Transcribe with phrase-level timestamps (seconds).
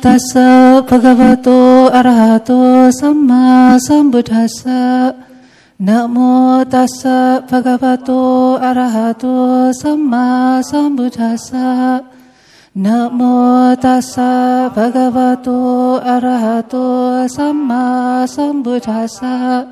[0.00, 5.14] tassa bhagavato arahato sama sambuddhassa.
[5.78, 12.00] Namo tassa bhagavato arahato sama sambuddhassa.
[12.76, 19.68] Namo tassa bhagavato arahato sama sambuddhassa.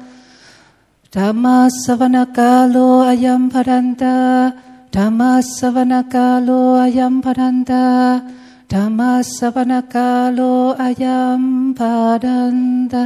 [1.10, 4.52] Dhamma savanakalo ayam padanta
[4.92, 8.20] Dhamma savanakalo ayam padanta
[8.68, 13.04] Dhammasavanakalo ayam padanta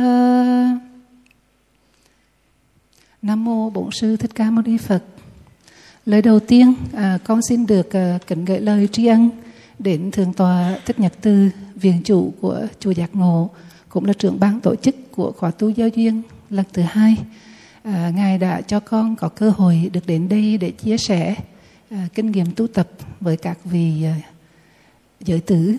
[3.22, 5.04] Nam mô Bổn sư Thích Ca Mâu Ni Phật.
[6.06, 9.30] Lời đầu tiên, à, con xin được à, kính gửi lời tri ân
[9.78, 13.50] đến thượng tọa Thích Nhật tư viện chủ của chùa Giác Ngộ,
[13.88, 17.16] cũng là trưởng ban tổ chức của khóa tu giáo duyên lần thứ hai.
[17.82, 21.34] À, Ngài đã cho con có cơ hội được đến đây để chia sẻ
[21.90, 22.88] à, kinh nghiệm tu tập
[23.20, 24.31] với các vị à,
[25.24, 25.76] giới tử.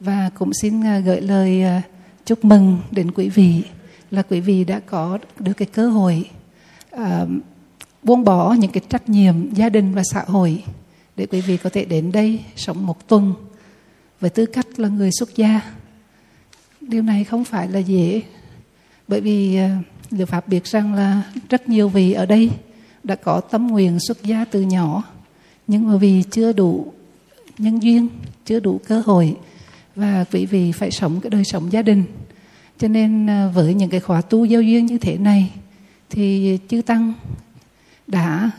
[0.00, 1.82] Và cũng xin à, gửi lời à,
[2.24, 3.62] chúc mừng đến quý vị
[4.10, 6.30] là quý vị đã có được cái cơ hội
[6.90, 7.26] à,
[8.02, 10.64] buông bỏ những cái trách nhiệm gia đình và xã hội
[11.16, 13.34] để quý vị có thể đến đây sống một tuần
[14.20, 15.60] với tư cách là người xuất gia.
[16.80, 18.22] Điều này không phải là dễ
[19.08, 22.50] bởi vì luật liệu pháp biết rằng là rất nhiều vị ở đây
[23.04, 25.02] đã có tâm nguyện xuất gia từ nhỏ
[25.66, 26.92] nhưng mà vì chưa đủ
[27.58, 28.08] nhân duyên
[28.46, 29.36] chưa đủ cơ hội.
[29.96, 32.04] Và quý vị phải sống cái đời sống gia đình.
[32.78, 35.50] Cho nên à, với những cái khóa tu giao duyên như thế này
[36.10, 37.12] thì chư tăng
[38.06, 38.50] đã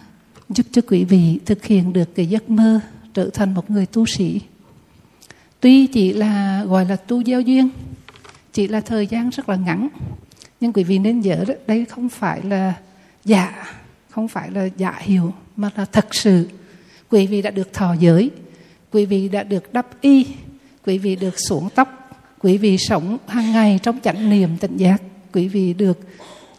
[0.50, 2.80] giúp cho quý vị thực hiện được cái giấc mơ
[3.14, 4.42] trở thành một người tu sĩ.
[5.60, 7.70] Tuy chỉ là gọi là tu giao duyên
[8.54, 9.90] chỉ là thời gian rất là ngắn
[10.60, 12.74] nhưng quý vị nên nhớ đó, đây không phải là
[13.25, 13.74] giả
[14.10, 16.50] không phải là giả hiệu mà là thật sự.
[17.10, 18.31] Quý vị đã được thọ giới
[18.94, 20.26] quý vị đã được đắp y,
[20.86, 22.09] quý vị được xuống tóc,
[22.40, 26.00] quý vị sống hàng ngày trong chánh niệm tỉnh giác, quý vị được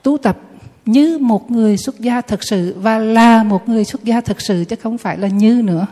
[0.03, 0.39] tu tập
[0.87, 4.65] như một người xuất gia thật sự và là một người xuất gia thật sự
[4.69, 5.87] chứ không phải là như nữa.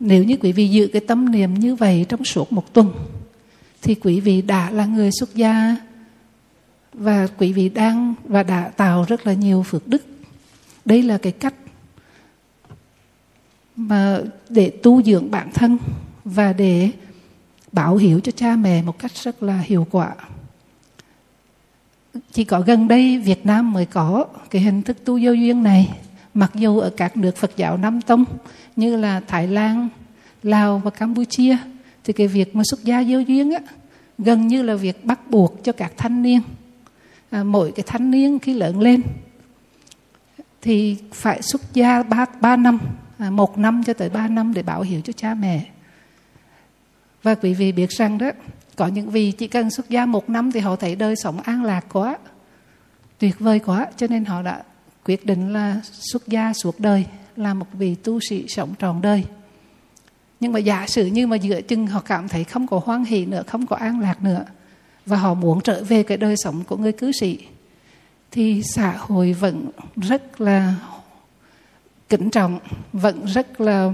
[0.00, 2.92] Nếu như quý vị giữ cái tâm niệm như vậy trong suốt một tuần,
[3.82, 5.76] thì quý vị đã là người xuất gia
[6.92, 10.02] và quý vị đang và đã tạo rất là nhiều phước đức.
[10.84, 11.54] Đây là cái cách
[13.80, 15.78] mà để tu dưỡng bản thân
[16.24, 16.90] và để
[17.72, 20.14] bảo hiểu cho cha mẹ một cách rất là hiệu quả.
[22.32, 25.88] Chỉ có gần đây Việt Nam mới có cái hình thức tu vô duyên này.
[26.34, 28.24] Mặc dù ở các nước Phật giáo Nam Tông
[28.76, 29.88] như là Thái Lan,
[30.42, 31.56] Lào và Campuchia
[32.04, 33.60] thì cái việc mà xuất gia vô duyên á
[34.18, 36.40] gần như là việc bắt buộc cho các thanh niên
[37.30, 39.02] à, mỗi cái thanh niên khi lớn lên
[40.62, 42.78] thì phải xuất gia ba, ba năm.
[43.20, 45.66] À, một năm cho tới ba năm để bảo hiểm cho cha mẹ.
[47.22, 48.30] Và quý vị biết rằng đó,
[48.76, 51.64] có những vị chỉ cần xuất gia một năm thì họ thấy đời sống an
[51.64, 52.18] lạc quá,
[53.18, 54.62] tuyệt vời quá, cho nên họ đã
[55.04, 59.24] quyết định là xuất gia suốt đời, là một vị tu sĩ sống trọn đời.
[60.40, 63.26] Nhưng mà giả sử như mà giữa chừng họ cảm thấy không có hoan hỷ
[63.26, 64.44] nữa, không có an lạc nữa,
[65.06, 67.38] và họ muốn trở về cái đời sống của người cư sĩ,
[68.30, 70.74] thì xã hội vẫn rất là
[72.10, 72.58] kính trọng
[72.92, 73.92] vẫn rất là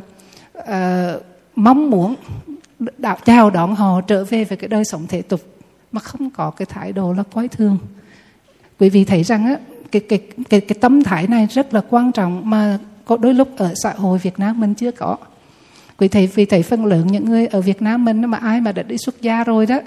[0.58, 1.22] uh,
[1.56, 2.14] mong muốn
[2.98, 5.40] đạo chào đón họ trở về với cái đời sống thể tục
[5.92, 7.78] mà không có cái thái độ là quái thương
[8.78, 9.56] quý vị thấy rằng á
[9.92, 10.18] cái cái
[10.50, 13.92] cái cái tâm thái này rất là quan trọng mà có đôi lúc ở xã
[13.92, 15.16] hội Việt Nam mình chưa có.
[15.98, 18.72] Quý thầy vì thầy phân lượng những người ở Việt Nam mình mà ai mà
[18.72, 19.80] đã đi xuất gia rồi đó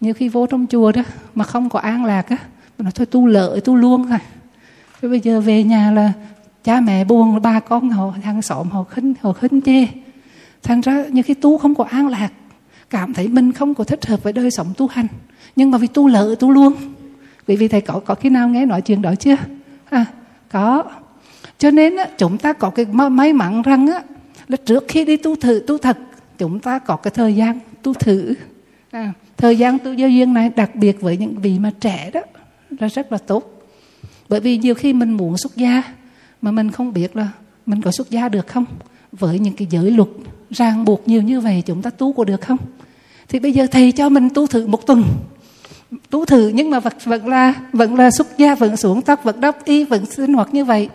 [0.00, 1.02] nhiều khi vô trong chùa đó
[1.34, 2.36] mà không có an lạc á
[2.78, 4.18] nó thôi tu lợi tu luôn rồi
[5.02, 6.12] rồi bây giờ về nhà là
[6.64, 9.86] cha mẹ buồn ba con họ hàng xóm họ khinh họ khinh chê.
[10.62, 12.32] Thành ra những khi tu không có an lạc
[12.90, 15.06] cảm thấy mình không có thích hợp với đời sống tu hành.
[15.56, 16.72] Nhưng mà vì tu lợi tu luôn.
[17.48, 19.36] Quý vị thầy có có khi nào nghe nói chuyện đó chưa?
[19.90, 20.04] À,
[20.52, 20.84] có.
[21.58, 24.02] Cho nên á, chúng ta có cái may mắn rằng á,
[24.48, 25.98] là trước khi đi tu thử tu thật
[26.38, 28.34] chúng ta có cái thời gian tu thử.
[28.90, 32.20] À, thời gian tu giao duyên này đặc biệt với những vị mà trẻ đó
[32.80, 33.62] là rất là tốt.
[34.28, 35.82] Bởi vì nhiều khi mình muốn xuất gia
[36.42, 37.28] mà mình không biết là
[37.66, 38.64] mình có xuất gia được không?
[39.12, 40.08] Với những cái giới luật
[40.50, 42.56] ràng buộc nhiều như vậy chúng ta tu có được không?
[43.28, 45.04] Thì bây giờ thầy cho mình tu thử một tuần.
[46.10, 49.40] Tu thử nhưng mà vẫn, vẫn là vẫn là xuất gia vẫn xuống tóc vẫn
[49.40, 50.88] đắp y vẫn sinh hoạt như vậy.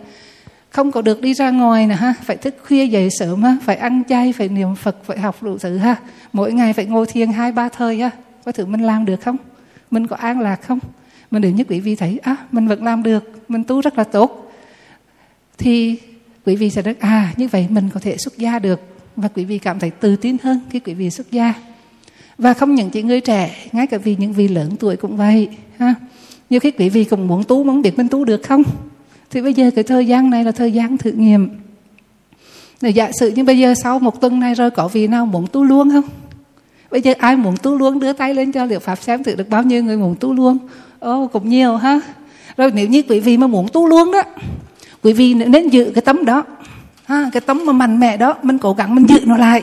[0.70, 2.14] Không có được đi ra ngoài nè ha.
[2.22, 3.56] Phải thức khuya dậy sớm ha.
[3.64, 5.96] Phải ăn chay phải niệm phật phải học đủ thứ ha.
[6.32, 8.10] Mỗi ngày phải ngồi thiền hai ba thời ha.
[8.44, 9.36] Có thử mình làm được không?
[9.90, 10.78] Mình có an lạc không?
[11.30, 13.24] Mình để như quý vị thấy à mình vẫn làm được.
[13.48, 14.47] Mình tu rất là tốt
[15.58, 15.96] thì
[16.46, 18.80] quý vị sẽ nói à như vậy mình có thể xuất gia được.
[19.16, 21.54] Và quý vị cảm thấy tự tin hơn khi quý vị xuất gia.
[22.38, 25.48] Và không những chỉ người trẻ ngay cả vì những vị lớn tuổi cũng vậy
[25.78, 25.94] ha.
[26.50, 28.62] Nhiều khi quý vị cũng muốn tu muốn biết mình tu được không?
[29.30, 31.48] Thì bây giờ cái thời gian này là thời gian thử nghiệm.
[32.80, 35.46] Để giả sử như bây giờ sau một tuần này rồi có vị nào muốn
[35.46, 36.04] tu luôn không?
[36.90, 39.48] Bây giờ ai muốn tu luôn đưa tay lên cho liệu pháp xem thử được
[39.48, 40.58] bao nhiêu người muốn tu luôn.
[40.98, 42.00] Ồ oh, cũng nhiều ha.
[42.56, 44.22] Rồi nếu như quý vị mà muốn tu luôn đó
[45.02, 46.44] quý vị nên giữ cái tấm đó.
[47.04, 49.62] Ha, cái tấm mà mạnh mẽ đó mình cố gắng mình giữ nó lại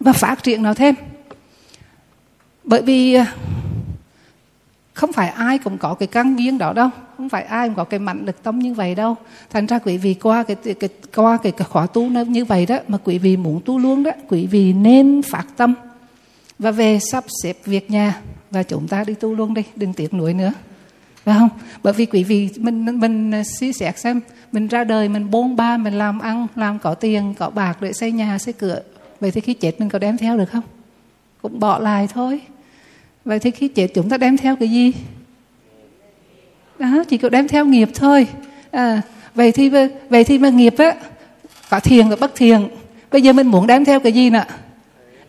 [0.00, 0.94] và phát triển nó thêm.
[2.64, 3.34] Bởi vì à,
[4.94, 6.90] không phải ai cũng có cái căn viên đó đâu.
[7.16, 9.16] Không phải ai cũng có cái mạnh lực tâm như vậy đâu.
[9.50, 12.66] Thành ra quý vị qua cái, cái qua cái, cái khóa tu nó như vậy
[12.66, 15.74] đó mà quý vị muốn tu luôn đó quý vị nên phát tâm
[16.58, 18.20] và về sắp xếp việc nhà
[18.50, 20.52] và chúng ta đi tu luôn đi đừng tiếc nuối nữa
[21.28, 21.48] phải không?
[21.82, 24.20] Bởi vì quý vị mình mình, suy xét xem
[24.52, 27.92] mình ra đời mình bôn ba mình làm ăn làm có tiền có bạc để
[27.92, 28.80] xây nhà xây cửa.
[29.20, 30.62] Vậy thì khi chết mình có đem theo được không?
[31.42, 32.40] Cũng bỏ lại thôi.
[33.24, 34.92] Vậy thì khi chết chúng ta đem theo cái gì?
[36.78, 38.26] Đó chỉ có đem theo nghiệp thôi.
[38.70, 39.02] À,
[39.34, 39.70] vậy thì
[40.10, 40.94] vậy thì mà nghiệp á
[41.70, 42.68] có thiền và bất thiền.
[43.10, 44.44] Bây giờ mình muốn đem theo cái gì nè?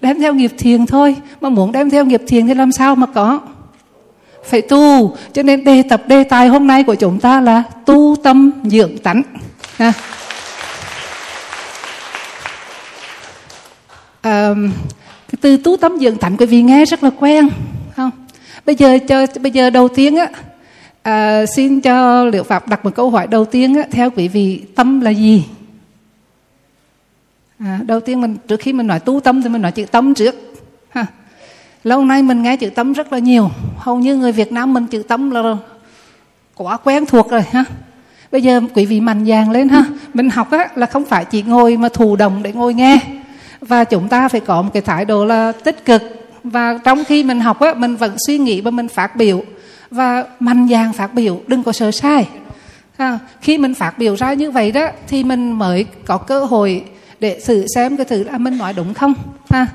[0.01, 1.15] Đem theo nghiệp thiền thôi.
[1.41, 3.41] Mà muốn đem theo nghiệp thiền thì làm sao mà có?
[4.43, 5.15] Phải tu.
[5.33, 8.97] Cho nên đề tập đề tài hôm nay của chúng ta là tu tâm dưỡng
[8.97, 9.21] tánh.
[9.77, 9.93] À.
[14.21, 14.53] À,
[15.31, 17.49] cái từ tu tâm dưỡng tánh quý vị nghe rất là quen
[17.95, 18.11] không?
[18.65, 20.27] Bây giờ cho bây giờ đầu tiên á
[21.01, 24.63] à, xin cho liệu pháp đặt một câu hỏi đầu tiên á, theo quý vị
[24.75, 25.45] tâm là gì?
[27.59, 30.13] À, đầu tiên mình trước khi mình nói tu tâm thì mình nói chữ tâm
[30.13, 30.35] trước.
[30.89, 31.05] Ha
[31.83, 33.51] lâu nay mình nghe chữ tâm rất là nhiều.
[33.77, 35.57] Hầu như người Việt Nam mình chữ tâm là
[36.55, 37.63] quá quen thuộc rồi ha.
[38.31, 39.85] Bây giờ quý vị mạnh dạn lên ha.
[40.13, 42.99] Mình học á là không phải chỉ ngồi mà thụ động để ngồi nghe.
[43.61, 46.01] Và chúng ta phải có một cái thái độ là tích cực.
[46.43, 49.43] Và trong khi mình học á mình vẫn suy nghĩ và mình phát biểu.
[49.91, 52.27] Và mạnh dạn phát biểu đừng có sợ sai
[52.99, 56.83] à, khi mình phát biểu ra như vậy đó thì mình mới có cơ hội
[57.19, 59.13] để thử xem cái thứ là mình nói đúng không
[59.49, 59.67] ha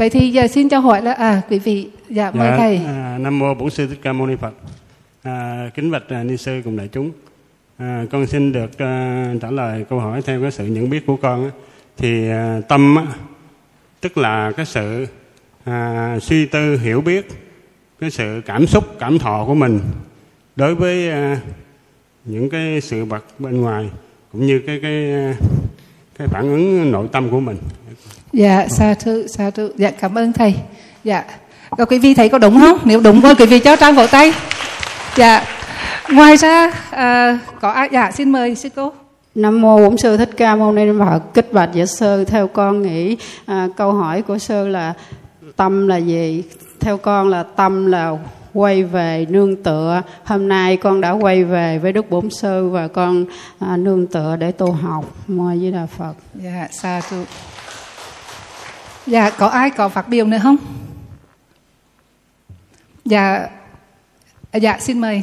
[0.00, 2.76] vậy thì giờ xin cho hỏi là à quý vị dạ mời dạ, thầy.
[2.76, 4.54] à, nam mô bổn sư thích ca mâu ni phật.
[5.22, 7.10] À, kính bạch à, ni sư cùng đại chúng.
[7.78, 11.16] À, con xin được à, trả lời câu hỏi theo cái sự nhận biết của
[11.16, 11.50] con á.
[11.96, 13.04] thì à, tâm á,
[14.00, 15.06] tức là cái sự
[15.64, 17.28] à, suy tư hiểu biết
[18.00, 19.80] cái sự cảm xúc cảm thọ của mình
[20.56, 21.40] đối với à,
[22.24, 23.90] những cái sự vật bên ngoài
[24.32, 25.34] cũng như cái cái à,
[26.18, 27.56] cái phản ứng nội tâm của mình
[28.32, 30.54] dạ sa thưa sa thưa dạ cảm ơn thầy
[31.04, 31.24] dạ
[31.70, 34.06] có quý vị thấy có đúng không nếu đúng thôi quý vị cho trang vỗ
[34.06, 34.32] tay
[35.16, 35.44] dạ
[36.08, 38.92] ngoài ra à, có ai dạ xin mời sư cô
[39.34, 41.20] Nam mô Bổn sư Thích Ca Mâu Ni Phật.
[41.34, 44.94] Kích bạch dạ sư, theo con nghĩ à, câu hỏi của sư là
[45.56, 46.42] tâm là gì?
[46.80, 48.16] Theo con là tâm là
[48.54, 50.02] quay về nương tựa.
[50.24, 53.24] Hôm nay con đã quay về với Đức Bổn sư và con
[53.58, 55.04] à, nương tựa để tu học.
[55.28, 56.14] Mời với Đà Phật.
[56.34, 57.24] Dạ, sa thưa.
[59.10, 60.56] Dạ, có ai có phát biểu nữa không?
[63.04, 63.48] Dạ,
[64.52, 65.22] dạ xin mời.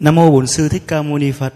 [0.00, 1.54] Nam mô Bổn sư Thích Ca Mâu Ni Phật.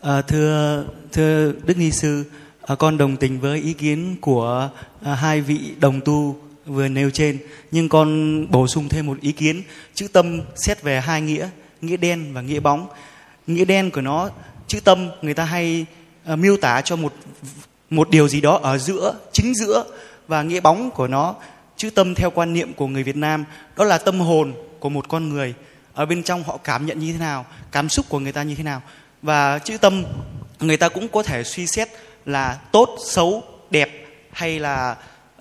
[0.00, 2.24] À, thưa thưa Đức Ni sư,
[2.66, 4.70] à, con đồng tình với ý kiến của
[5.04, 7.38] à, hai vị đồng tu vừa nêu trên,
[7.70, 9.62] nhưng con bổ sung thêm một ý kiến.
[9.94, 11.48] Chữ tâm xét về hai nghĩa,
[11.80, 12.88] nghĩa đen và nghĩa bóng.
[13.46, 14.30] Nghĩa đen của nó,
[14.66, 15.86] chữ tâm người ta hay
[16.32, 17.14] uh, miêu tả cho một
[17.90, 19.84] một điều gì đó ở giữa, chính giữa.
[20.28, 21.34] Và nghĩa bóng của nó,
[21.76, 23.44] chữ tâm theo quan niệm của người Việt Nam
[23.76, 25.54] đó là tâm hồn của một con người.
[25.94, 28.54] Ở bên trong họ cảm nhận như thế nào cảm xúc của người ta như
[28.54, 28.82] thế nào.
[29.22, 30.04] Và chữ tâm
[30.60, 31.88] người ta cũng có thể suy xét
[32.26, 34.96] là tốt xấu đẹp hay là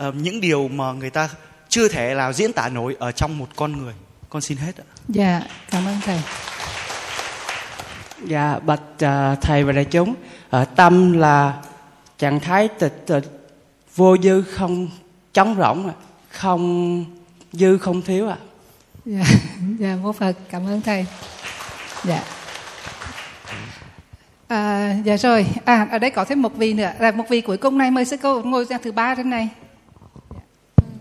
[0.07, 1.29] uh, những điều mà người ta
[1.69, 3.93] chưa thể nào diễn tả nổi ở trong một con người.
[4.29, 4.86] Con xin hết ạ.
[5.07, 5.41] Dạ
[5.72, 6.19] cảm ơn thầy
[8.27, 10.15] dạ bạch uh, thầy và đại chúng.
[10.56, 11.53] Uh, tâm là
[12.18, 13.50] trạng thái tịch tịch
[13.96, 14.88] vô dư không
[15.34, 15.92] trống rỗng
[16.30, 17.06] không
[17.51, 18.38] dư không thiếu ạ.
[18.38, 18.53] À
[19.06, 19.24] dạ
[19.80, 21.06] dạ mô phật cảm ơn thầy.
[22.03, 22.24] Dạ.
[24.48, 25.46] À, dạ rồi.
[25.65, 26.92] À ở đây có thêm một vị nữa.
[27.00, 27.92] Là một vị cuối cùng này.
[27.92, 29.50] Mời sư cô ngồi ra thứ ba trên này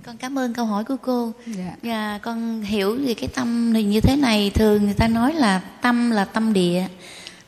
[0.07, 1.77] con cảm ơn câu hỏi của cô Dạ.
[1.83, 5.61] và con hiểu về cái tâm thì như thế này thường người ta nói là
[5.83, 6.85] tâm là tâm địa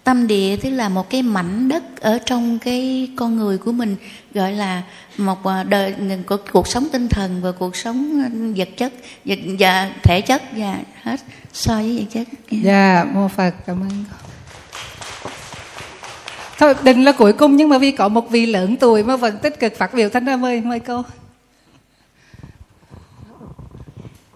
[0.05, 3.97] tâm địa tức là một cái mảnh đất ở trong cái con người của mình
[4.35, 4.83] gọi là
[5.19, 5.95] một à, đời
[6.27, 8.23] của cuộc sống tinh thần và cuộc sống
[8.57, 8.93] vật chất
[9.25, 11.21] vật, và thể chất và hết
[11.53, 14.17] so với vật chất Dạ, mô Phật cảm ơn cô.
[16.59, 19.39] Thôi định là cuối cùng nhưng mà vì có một vị lớn tuổi mà vẫn
[19.39, 21.03] tích cực phát biểu thanh ra mời mời cô.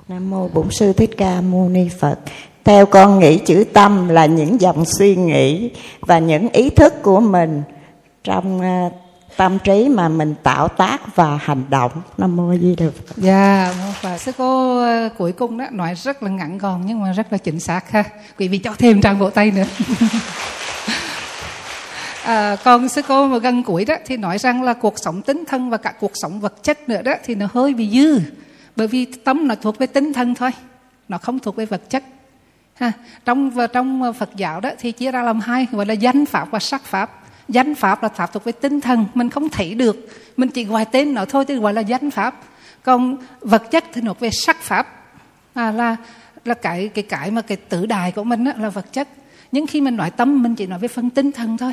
[0.08, 2.18] Nam mô Bổn sư Thích Ca Mâu Ni Phật.
[2.64, 7.20] Theo con nghĩ chữ tâm là những dòng suy nghĩ và những ý thức của
[7.20, 7.62] mình
[8.24, 8.92] trong uh,
[9.36, 11.90] tâm trí mà mình tạo tác và hành động.
[12.18, 13.16] Nam mô Di Đà Phật.
[13.16, 14.18] Dạ, và Phật.
[14.18, 17.38] Sư cô à, cuối cùng đó nói rất là ngắn gọn nhưng mà rất là
[17.38, 18.04] chính xác ha.
[18.38, 19.66] Quý vị cho thêm tràng vỗ tay nữa.
[22.24, 25.44] À, còn sư cô mà gần cuối đó thì nói rằng là cuộc sống tinh
[25.48, 28.20] thần và cả cuộc sống vật chất nữa đó thì nó hơi bị dư
[28.78, 30.50] bởi vì tâm nó thuộc về tinh thần thôi
[31.08, 32.04] nó không thuộc về vật chất.
[32.74, 32.92] Ha
[33.24, 36.50] trong và trong Phật giáo đó thì chia ra làm hai gọi là danh pháp
[36.50, 37.10] và sắc pháp.
[37.48, 40.08] Danh pháp là pháp thuộc về tinh thần mình không thấy được.
[40.36, 42.40] Mình chỉ gọi tên nó thôi chứ gọi là danh pháp.
[42.82, 44.86] Còn vật chất thì thuộc về sắc pháp.
[45.54, 45.96] À, là
[46.44, 49.08] là cái cái cái mà cái tử đài của mình á, là vật chất.
[49.52, 51.72] Nhưng khi mình nói tâm mình chỉ nói về phần tinh thần thôi.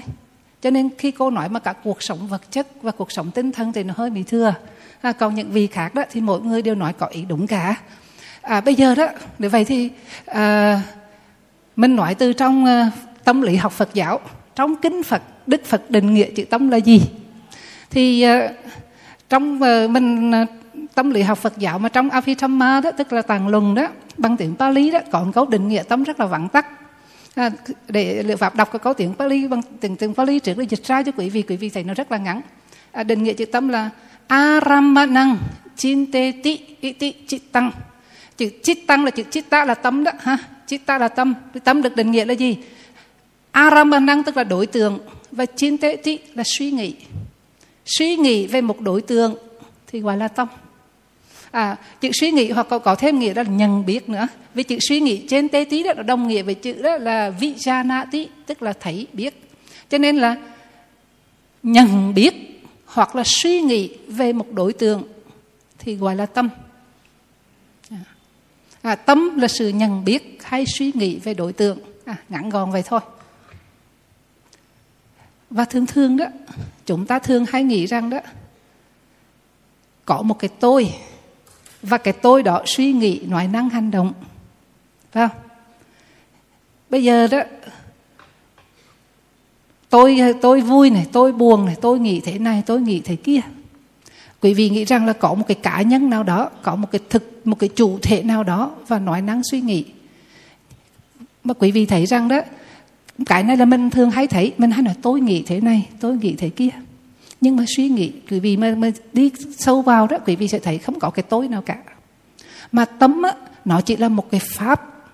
[0.61, 3.51] Cho nên khi cô nói mà cả cuộc sống vật chất và cuộc sống tinh
[3.51, 4.53] thần thì nó hơi bị thừa
[5.05, 7.75] à, còn những vị khác đó thì mỗi người đều nói có ý đúng cả.
[8.41, 9.07] À, bây giờ đó
[9.39, 9.89] để vậy thì
[10.25, 10.81] à,
[11.75, 12.91] mình nói từ trong à,
[13.23, 14.19] tâm lý học Phật giáo
[14.55, 17.01] trong kinh Phật Đức Phật định nghĩa chữ tâm là gì?
[17.89, 18.49] Thì à,
[19.29, 20.45] trong à, mình à,
[20.95, 24.37] tâm lý học Phật giáo mà trong Abhidhamma đó tức là tàng luận đó bằng
[24.37, 26.65] tiếng Pali đó có một câu định nghĩa tâm rất là vắn tắt.
[27.35, 27.49] À,
[27.87, 30.83] để liệu pháp đọc cái câu tiếng Pali bằng tiếng tiếng Pali trước để dịch
[30.83, 32.41] ra cho quý vị quý vị thấy nó rất là ngắn.
[32.91, 33.89] À, định nghĩa chữ tâm là
[34.27, 35.37] aramanang
[35.75, 37.71] chinteti iti chittang.
[38.37, 40.37] Chữ chittang là chữ chitta là tâm đó ha.
[40.67, 41.33] Chitta là tâm.
[41.63, 42.57] Tâm được định nghĩa là gì?
[43.51, 44.99] Aramanang tức là đối tượng
[45.31, 46.93] và chinteti là suy nghĩ.
[47.85, 49.35] Suy nghĩ về một đối tượng
[49.87, 50.47] thì gọi là tâm.
[51.51, 54.27] À, chữ suy nghĩ hoặc có, có thêm nghĩa là nhận biết nữa.
[54.53, 57.31] Vì chữ suy nghĩ trên tê tí đó là đồng nghĩa với chữ đó là
[57.39, 59.41] vijanati tí tức là thấy biết.
[59.89, 60.35] Cho nên là
[61.63, 62.54] nhận biết
[62.95, 65.03] hoặc là suy nghĩ về một đối tượng
[65.79, 66.49] thì gọi là tâm.
[67.89, 67.97] À,
[68.81, 71.79] à, tâm là sự nhận biết hay suy nghĩ về đối tượng.
[72.05, 72.99] À, ngắn gọn vậy thôi.
[75.49, 76.25] Và thường thường đó
[76.85, 78.19] chúng ta thường hay nghĩ rằng đó
[80.05, 80.93] có một cái tôi
[81.81, 84.13] và cái tôi đó suy nghĩ nói năng hành động.
[85.11, 85.37] Phải không?
[86.89, 87.39] Bây giờ đó
[89.89, 93.41] tôi tôi vui này tôi buồn này tôi nghĩ thế này tôi nghĩ thế kia.
[94.41, 97.01] Quý vị nghĩ rằng là có một cái cá nhân nào đó có một cái
[97.09, 99.85] thực một cái chủ thể nào đó và nói năng suy nghĩ.
[101.43, 102.41] Mà quý vị thấy rằng đó
[103.25, 106.17] cái này là mình thường hay thấy mình hay nói tôi nghĩ thế này tôi
[106.17, 106.69] nghĩ thế kia.
[107.41, 110.59] Nhưng mà suy nghĩ quý vị mà, mà đi sâu vào đó quý vị sẽ
[110.59, 111.77] thấy không có cái tôi nào cả.
[112.71, 113.33] Mà tâm á,
[113.65, 115.05] nó chỉ là một cái pháp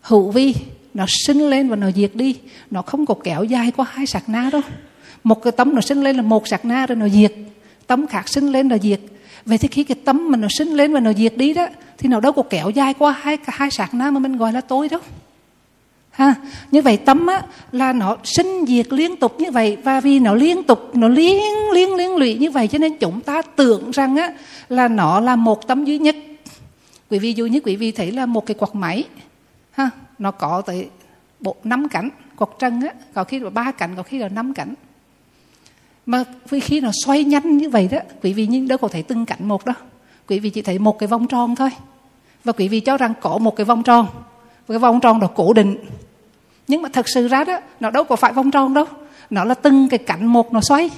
[0.00, 0.54] hữu vi
[0.94, 2.36] nó sinh lên và nó diệt đi.
[2.70, 4.62] Nó không có kéo dài qua hai sạc na đâu.
[5.24, 7.32] Một cái tấm nó sinh lên là một sạc na rồi nó diệt.
[7.86, 9.00] Tấm khác sinh lên là diệt.
[9.44, 11.66] Vậy thì khi cái tấm mà nó sinh lên và nó diệt đi đó,
[11.98, 14.60] thì nó đâu có kéo dài qua hai hai sạc na mà mình gọi là
[14.60, 15.00] tôi đâu.
[16.10, 16.34] Ha,
[16.70, 17.42] như vậy tấm á,
[17.72, 19.76] là nó sinh diệt liên tục như vậy.
[19.84, 21.42] Và vì nó liên tục, nó liên
[21.74, 24.32] liên liên lụy như vậy cho nên chúng ta tưởng rằng á,
[24.68, 26.16] là nó là một tấm duy nhất.
[27.10, 29.04] Quý vị dù như quý vị thấy là một cái quạt máy.
[29.70, 29.90] Ha
[30.20, 30.88] nó có tới
[31.40, 34.54] bộ năm cánh quạt trần á có khi là ba cánh có khi là năm
[34.54, 34.74] cánh.
[36.06, 36.24] Mà
[36.62, 39.48] khi nó xoay nhanh như vậy đó quý vị nhìn đâu có thấy từng cánh
[39.48, 39.72] một đó,
[40.28, 41.70] quý vị chỉ thấy một cái vòng tròn thôi.
[42.44, 44.06] Và quý vị cho rằng có một cái vòng tròn.
[44.66, 45.76] Và cái vòng tròn đó cố định.
[46.68, 48.84] Nhưng mà thật sự ra đó nó đâu có phải vòng tròn đâu.
[49.30, 50.90] Nó là từng cái cạnh một nó xoay.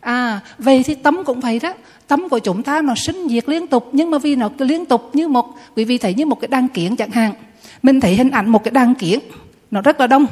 [0.00, 1.74] À về thì tấm cũng vậy đó.
[2.06, 3.88] Tấm của chúng ta nó sinh diệt liên tục.
[3.92, 5.46] Nhưng mà vì nó liên tục như một
[5.76, 7.34] quý vị thấy như một cái đăng kiện chẳng hạn
[7.86, 9.20] mình thấy hình ảnh một cái đăng kiến
[9.70, 10.26] nó rất là đông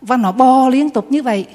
[0.00, 1.46] và nó bò liên tục như vậy.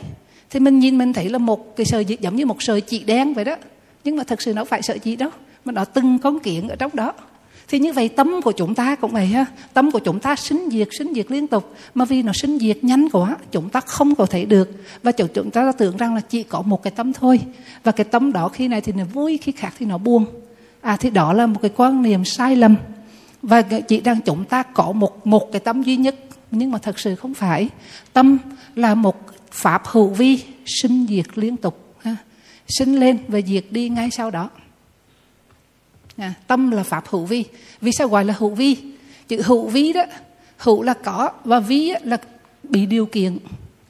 [0.49, 3.33] Thì mình nhìn mình thấy là một cái sợi giống như một sợi chỉ đen
[3.33, 3.55] vậy đó.
[4.03, 5.29] Nhưng mà thật sự nó phải sợi chỉ đâu,
[5.65, 7.13] mà nó từng con kiện ở trong đó.
[7.67, 9.45] Thì như vậy tâm của chúng ta cũng vậy ha.
[9.73, 11.75] Tâm của chúng ta sinh diệt sinh diệt liên tục.
[11.93, 14.71] Mà vì nó sinh diệt nhanh quá, chúng ta không có thể được.
[15.03, 17.39] Và chúng ta tưởng rằng là chỉ có một cái tâm thôi.
[17.83, 20.25] Và cái tâm đó khi này thì nó vui, khi khác thì nó buồn.
[20.81, 22.75] À thì đó là một cái quan niệm sai lầm
[23.41, 26.15] và chỉ rằng chúng ta có một một cái tâm duy nhất.
[26.51, 27.69] Nhưng mà thật sự không phải.
[28.13, 28.37] Tâm
[28.75, 32.15] là một pháp hữu vi sinh diệt liên tục ha.
[32.67, 34.49] sinh lên và diệt đi ngay sau đó.
[36.17, 37.45] À, tâm là pháp hữu vi.
[37.81, 38.77] Vì sao gọi là hữu vi?
[39.27, 40.03] Chữ hữu vi đó
[40.57, 42.17] hữu là có và vi là
[42.63, 43.37] bị điều kiện.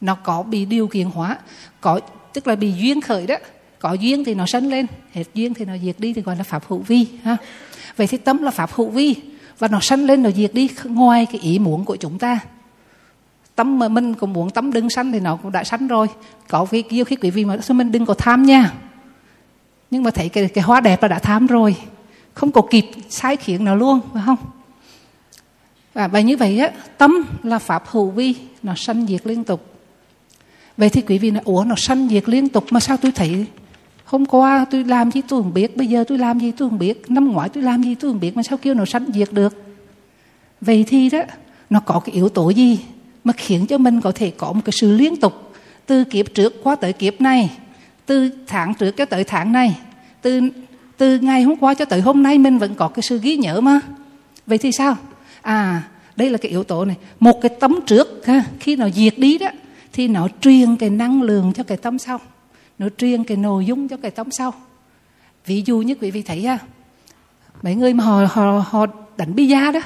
[0.01, 1.39] Nó có bị điều kiện hóa.
[1.81, 1.99] Có
[2.33, 3.35] tức là bị duyên khởi đó.
[3.79, 6.43] Có duyên thì nó sanh lên hết duyên thì nó diệt đi thì gọi là
[6.43, 7.37] pháp hữu vi ha.
[7.97, 9.15] Vậy thì tâm là pháp hữu vi
[9.59, 12.39] và nó sanh lên, nó diệt đi ngoài cái ý muốn của chúng ta.
[13.55, 16.07] Tâm mà mình cũng muốn tâm đừng sanh thì nó cũng đã sanh rồi.
[16.47, 18.73] Có cái yêu khi quý vị mà mình đừng có tham nha.
[19.91, 21.75] Nhưng mà thấy cái cái hoa đẹp là đã tham rồi.
[22.33, 24.37] Không có kịp sai khiến nào luôn, phải không?
[24.39, 24.47] À,
[25.93, 29.65] và bài như vậy á, tâm là pháp hữu vi, nó sanh diệt liên tục.
[30.77, 33.45] Vậy thì quý vị nói, ủa, nó sanh diệt liên tục mà sao tôi thấy
[34.09, 36.79] hôm qua tôi làm gì tôi không biết bây giờ tôi làm gì tôi không
[36.79, 37.11] biết.
[37.11, 39.63] Năm ngoái tôi làm gì tôi không biết mà sao kêu nó sanh diệt được?
[40.61, 41.19] Vậy thì đó
[41.69, 42.79] nó có cái yếu tố gì
[43.23, 45.53] mà khiến cho mình có thể có một cái sự liên tục
[45.85, 47.51] từ kiếp trước qua tới kiếp này
[48.05, 49.77] từ tháng trước cho tới tháng này
[50.21, 50.41] từ
[50.97, 53.61] từ ngày hôm qua cho tới hôm nay mình vẫn có cái sự ghi nhớ
[53.61, 53.79] mà?
[54.47, 54.97] Vậy thì sao?
[55.41, 55.83] À
[56.15, 56.95] đây là cái yếu tố này.
[57.19, 59.47] Một cái tấm trước ha, khi nó diệt đi đó
[59.93, 62.19] thì nó truyền cái năng lượng cho cái tâm sau
[62.79, 64.53] nó truyền cái nội dung cho cái tâm sau.
[65.45, 66.57] Ví dụ như quý vị thấy ha
[67.61, 68.85] mấy người mà họ họ họ
[69.17, 69.79] đánh bia đó,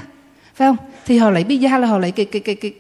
[0.56, 0.78] phải không?
[1.06, 2.74] Thì họ lấy bia là họ lấy cái cái cái cái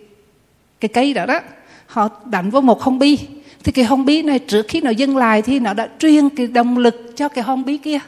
[0.79, 1.39] cái cây đó đó.
[1.85, 3.17] Họ đánh vào một hông bi.
[3.63, 6.47] Thì cái hông bi này trước khi nó dừng lại thì nó đã truyền cái
[6.47, 7.99] động lực cho cái hông bi kia.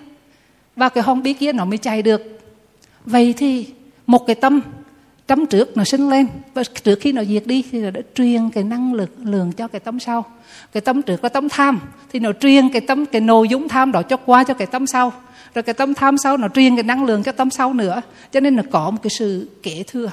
[0.76, 2.40] Và cái hông bi kia nó mới chạy được.
[3.06, 3.68] Vậy thì
[4.08, 4.62] một cái tâm
[5.28, 6.28] tấm trước nó sinh lên.
[6.54, 9.68] Và trước khi nó diệt đi thì nó đã truyền cái năng lực lượng cho
[9.68, 10.26] cái tấm sau.
[10.74, 11.80] Cái tấm trước là tấm tham
[12.12, 14.88] thì nó truyền cái tấm cái nội dung tham đó cho qua cho cái tấm
[14.88, 15.14] sau.
[15.56, 18.02] Rồi cái tấm tham sau nó truyền cái năng lượng cho tấm sau nữa.
[18.32, 20.12] Cho nên nó có một cái sự kế thừa.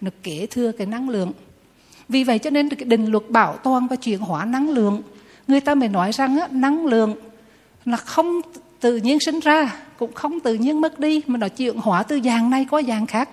[0.00, 1.32] Nó kế thừa cái năng lượng.
[2.08, 5.02] Vì vậy cho nên cái định luật bảo toàn và chuyển hóa năng lượng
[5.48, 7.14] người ta mới nói rằng á, năng lượng
[7.84, 8.40] là không
[8.80, 12.20] tự nhiên sinh ra cũng không tự nhiên mất đi mà nó chuyển hóa từ
[12.24, 13.28] dạng này qua dạng khác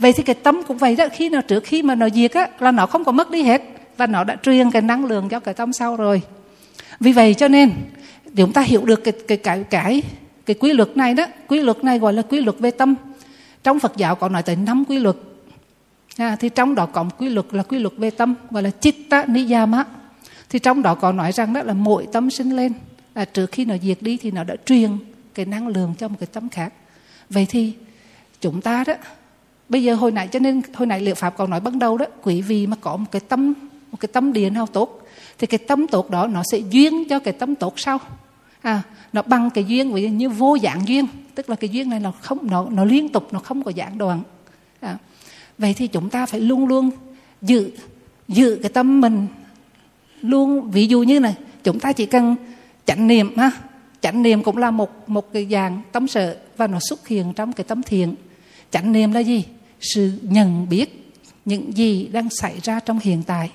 [0.00, 1.08] vậy thì cái tâm cũng vậy đó.
[1.12, 3.62] Khi nào trước khi mà nó diệt á là nó không có mất đi hết
[3.96, 6.22] và nó đã truyền cái năng lượng cho cái tâm sau rồi.
[7.00, 7.72] Vì vậy cho nên
[8.36, 10.02] chúng ta hiểu được cái cái cái cái
[10.46, 12.94] cái quy luật này đó quy luật này gọi là quy luật về tâm.
[13.62, 15.16] Trong Phật giáo có nói tới năm quy luật.
[16.16, 18.70] À, thì trong đó có một quy luật là quy luật về tâm gọi là
[18.80, 19.84] chitta niyama.
[20.48, 22.72] Thì trong đó có nói rằng đó là mỗi tâm sinh lên.
[23.14, 24.90] Là trước khi nó diệt đi thì nó đã truyền
[25.34, 26.72] cái năng lượng cho một cái tâm khác.
[27.30, 27.72] Vậy thì
[28.40, 28.94] chúng ta đó
[29.70, 32.06] bây giờ hồi nãy cho nên hồi nãy liệu pháp còn nói ban đầu đó
[32.22, 33.54] quý vị mà có một cái tâm
[33.92, 35.02] một cái tâm điền nào tốt
[35.38, 37.98] thì cái tâm tốt đó nó sẽ duyên cho cái tâm tốt sau.
[38.62, 42.00] À nó bằng cái duyên ví như vô dạng duyên tức là cái duyên này
[42.00, 44.22] nó không nó nó liên tục nó không có giảng đoạn.
[44.80, 44.98] À,
[45.58, 46.90] vậy thì chúng ta phải luôn luôn
[47.42, 47.70] giữ
[48.28, 49.26] giữ cái tâm mình
[50.20, 50.70] luôn.
[50.70, 52.36] Ví dụ như này chúng ta chỉ cần
[52.86, 53.50] chánh niệm ha
[54.00, 57.52] chánh niệm cũng là một một cái dạng tâm sợ và nó xuất hiện trong
[57.52, 58.14] cái tâm thiện.
[58.70, 59.44] Chánh niệm là gì?
[59.80, 61.12] Sự nhận biết
[61.44, 63.50] những gì đang xảy ra trong hiện tại.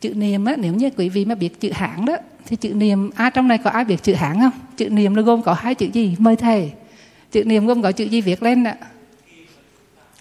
[0.00, 3.10] Chữ niệm á, nếu như quý vị mà biết chữ hãng đó, thì chữ niệm
[3.14, 4.52] ai trong này có ai biết chữ hãng không?
[4.76, 6.16] Chữ niệm nó gồm có hai chữ gì?
[6.18, 6.72] Mời thầy.
[7.32, 8.76] Chữ niệm gồm có chữ gì viết lên ạ?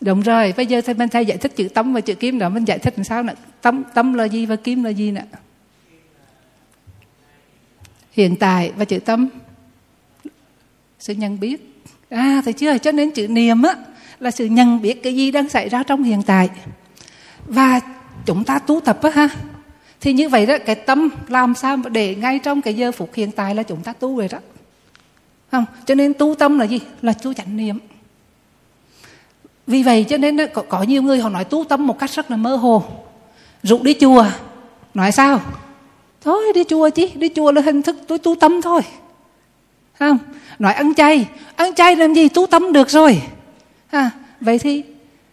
[0.02, 2.50] Đúng rồi, bây giờ thầy mình thầy giải thích chữ tâm và chữ kim đó,
[2.50, 3.34] mình giải thích làm sao nè?
[3.62, 5.26] Tâm tâm là gì và kim là gì nè?
[8.12, 9.30] Hiện tại và chữ tâm
[11.00, 11.82] sự nhận biết.
[12.10, 13.76] À thầy chưa, cho nên chữ niệm á
[14.22, 16.50] là sự nhận biết cái gì đang xảy ra trong hiện tại.
[17.46, 17.80] Và
[18.26, 19.30] chúng ta tu tập á ha.
[20.02, 23.32] Thì như vậy đó cái tâm làm sao để ngay trong cái giờ phút hiện
[23.32, 24.38] tại là chúng ta tu rồi đó.
[25.52, 26.80] Không cho nên tu tâm là gì?
[27.02, 27.78] Là tu chánh niệm.
[29.68, 32.32] Vì vậy cho nên có, có nhiều người họ nói tu tâm một cách rất
[32.32, 32.84] là mơ hồ.
[33.64, 34.26] Rủ đi chùa.
[34.94, 35.42] Nói sao?
[36.22, 38.82] Thôi đi chùa chứ đi chùa là hình thức tôi tu tâm thôi.
[40.00, 40.18] Không
[40.60, 41.28] nói ăn chay.
[41.56, 42.30] Ăn chay làm gì?
[42.30, 43.22] Tu tâm được rồi
[43.92, 44.84] à, vậy thì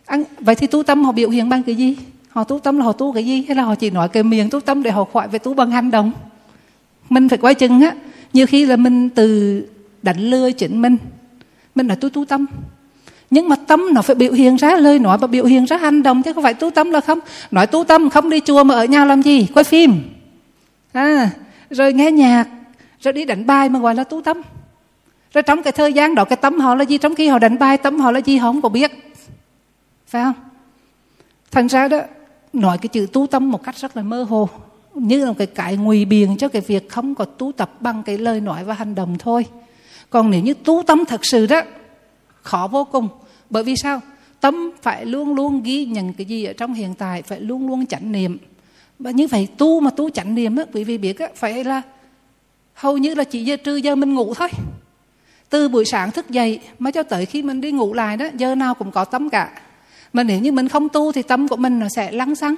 [0.07, 1.97] ăn vậy thì tu tâm họ biểu hiện bằng cái gì?
[2.29, 3.45] Họ tu tâm là họ tu cái gì?
[3.49, 5.71] Hay là họ chỉ nói cái miệng tu tâm để họ khỏi về tu bằng
[5.71, 6.13] hành động?
[7.11, 7.95] Mình phải quay chừng á
[8.33, 9.63] nhiều khi là mình từ
[10.03, 10.97] đánh lừa chính mình.
[11.75, 12.47] Mình nói tôi tu tâm.
[13.31, 16.03] Nhưng mà tâm nó phải biểu hiện ra lời nói và biểu hiện ra hành
[16.03, 17.19] động chứ không phải tu tâm là không?
[17.51, 19.47] Nói tu tâm không đi chùa mà ở nhà làm gì?
[19.55, 19.93] Quay phim.
[20.93, 21.31] À,
[21.71, 22.49] rồi nghe nhạc
[23.01, 24.43] rồi đi đánh bài mà gọi là tu tâm
[25.33, 26.99] rồi trong cái thời gian đó, cái tâm họ là gì?
[26.99, 28.37] Trong khi họ đánh bài, tâm họ là gì?
[28.37, 28.93] Họ không có biết.
[30.07, 30.35] Phải không?
[31.51, 32.01] Thành ra đó,
[32.53, 34.49] nói cái chữ tu tâm một cách rất là mơ hồ,
[34.95, 38.19] như là cái cái ngụy biện cho cái việc không có tu tập bằng cái
[38.19, 39.47] lời nói và hành động thôi.
[40.11, 41.63] Còn nếu như tu tâm thật sự đó,
[42.43, 43.09] khó vô cùng.
[43.51, 44.01] Bởi vì sao?
[44.41, 47.87] Tâm phải luôn luôn ghi nhận cái gì ở trong hiện tại, phải luôn luôn
[47.87, 48.39] chánh niệm.
[48.99, 51.83] Và như vậy, tu mà tu chánh niệm á, quý vị biết á, phải là
[52.75, 54.49] hầu như là chỉ giờ trừ giờ mình ngủ thôi
[55.51, 58.55] từ buổi sáng thức dậy mà cho tới khi mình đi ngủ lại đó giờ
[58.55, 59.51] nào cũng có tâm cả.
[60.13, 62.55] Mà nếu như mình không tu thì tâm của mình nó sẽ lăng xăng.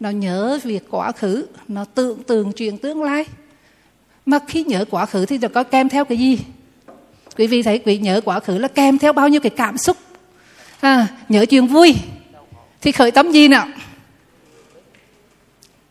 [0.00, 3.24] Nó nhớ việc quá khứ nó tưởng tượng chuyện tương lai.
[4.26, 6.38] Mà khi nhớ quá khứ thì nó có kèm theo cái gì?
[7.36, 9.96] Quý vị thấy quý nhớ quá khứ là kèm theo bao nhiêu cái cảm xúc?
[10.80, 11.94] À, nhớ chuyện vui
[12.80, 13.66] thì khởi tâm gì nào?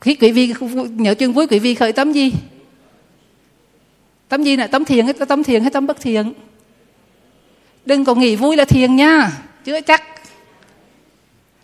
[0.02, 2.34] Khi quý vị nhớ chuyện vui quý vị khởi tâm gì?
[4.32, 4.68] Tâm gì nè?
[4.68, 6.34] Tâm thiền hay tâm thiền hay tâm bất thiền?
[7.86, 9.32] Đừng có nghĩ vui là thiền nha.
[9.64, 10.04] Chưa chắc.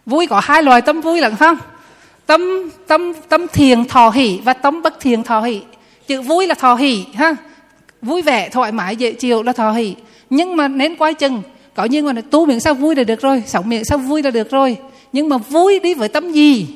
[0.06, 1.58] Vui có hai loại tâm vui là không?
[2.26, 5.62] Tâm tâm tâm thiền thọ hỷ và tâm bất thiền thọ hỷ.
[6.08, 7.36] Chữ vui là thọ hỷ ha?
[8.02, 9.96] Vui vẻ thoải mái dễ chịu là thọ hỷ.
[10.30, 11.42] Nhưng mà nên quay chừng.
[11.76, 13.44] Có như mà tu miệng sao vui là được rồi?
[13.46, 14.78] Sống miệng sao vui là được rồi?
[15.14, 16.68] Nhưng mà vui đi với tâm gì?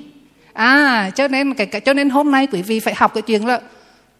[0.53, 3.45] À cho nên cái, cái cho nên hôm nay quý vị phải học cái chuyện
[3.45, 3.61] là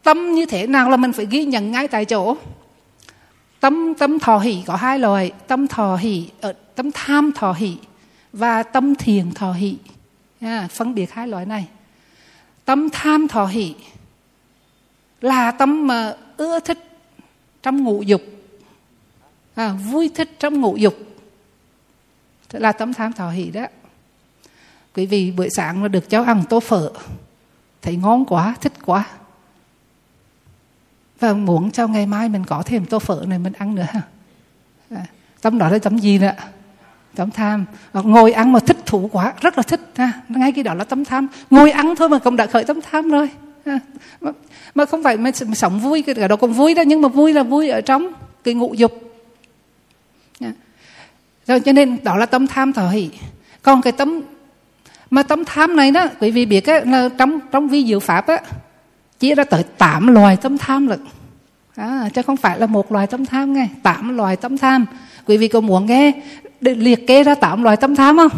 [0.03, 2.37] tâm như thế nào là mình phải ghi nhận ngay tại chỗ?
[3.59, 7.77] Tâm tâm thọ hỷ có hai loại tâm thọ hỷ ở tâm tham thọ hỷ
[8.33, 9.77] và tâm thiền thọ hỷ.
[10.41, 11.67] À, phân biệt hai loại này.
[12.65, 13.75] Tâm tham thọ hỷ
[15.21, 16.79] là tâm mà ưa thích
[17.63, 18.21] trong ngũ dục.
[19.55, 20.95] À, vui thích trong ngũ dục.
[22.51, 23.65] Là tâm tham thọ hỷ đó.
[24.95, 26.91] Quý vị buổi sáng mà được cháu ăn tô phở
[27.81, 29.05] thấy ngon quá thích quá
[31.21, 33.85] và muốn cho ngày mai mình có thêm tô phở này mình ăn nữa
[34.89, 35.05] à,
[35.41, 36.31] tâm đó là tâm gì nữa?
[37.15, 37.65] Tâm tham.
[37.91, 40.11] Ờ, ngồi ăn mà thích thú quá rất là thích ha.
[40.29, 41.27] Ngay cái đó là tâm tham.
[41.49, 43.29] Ngồi ăn thôi mà cũng đã khởi tâm tham rồi.
[43.65, 43.79] Ha.
[44.21, 44.31] Mà,
[44.75, 47.43] mà không phải mình sống vui cái đó cũng vui đó nhưng mà vui là
[47.43, 49.11] vui ở trong cái ngụ dục.
[51.47, 52.91] Rồi cho nên đó là tâm tham thọ
[53.61, 54.21] còn cái tâm
[55.09, 58.27] mà tâm tham này đó quý vị biết á, là trong trong vi diệu pháp
[58.27, 58.39] á
[59.21, 60.99] chia ra tới tám loài tâm tham lận
[61.75, 64.85] à, chứ không phải là một loài tâm tham nghe tám loài tâm tham.
[65.25, 66.11] Quý vị có muốn nghe
[66.61, 68.31] liệt kê ra tám loài tâm tham không?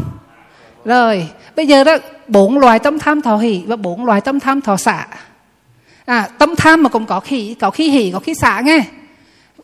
[0.85, 4.61] Rồi bây giờ đó bốn loài tâm tham thọ hỷ và bốn loài tâm tham
[4.61, 5.07] thọ xả,
[6.05, 8.83] à, tâm tham mà cũng có khi có khi hỷ có khi xả nghe.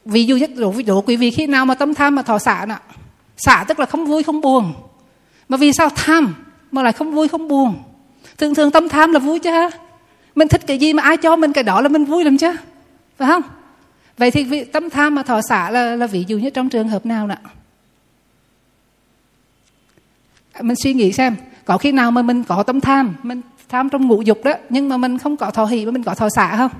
[0.05, 2.65] Ví dụ nhất ví dụ quý vị khi nào mà tâm tham mà thọ xả
[2.65, 2.75] nè
[3.37, 4.73] xả tức là không vui không buồn.
[5.49, 6.35] Mà vì sao tham
[6.71, 7.75] mà lại không vui không buồn?
[8.37, 9.69] Thường thường tâm tham là vui chứ ha?
[10.35, 12.55] Mình thích cái gì mà ai cho mình cái đó là mình vui lắm chứ.
[13.17, 13.41] Phải không?
[14.17, 17.05] Vậy thì tâm tham mà thọ xả là, là ví dụ như trong trường hợp
[17.05, 17.35] nào nè?
[20.61, 24.07] Mình suy nghĩ xem có khi nào mà mình có tâm tham mình tham trong
[24.07, 26.57] ngũ dục đó nhưng mà mình không có thọ hỷ mà mình có thọ xả
[26.57, 26.71] không?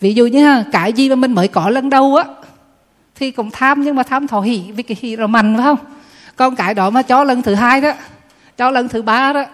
[0.00, 2.24] Ví dụ như ha, cái gì mà mình mới có lần đầu á
[3.14, 5.78] thì cũng tham nhưng mà tham thọ hỷ vì cái hỷ rồi mạnh phải không?
[6.36, 7.92] Còn cái đó mà cho lần thứ hai đó
[8.60, 9.44] cho lần thứ ba đó,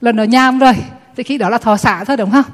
[0.00, 0.72] lần ở nham rồi,
[1.16, 2.44] thì khi đó là thọ xả thôi, đúng không?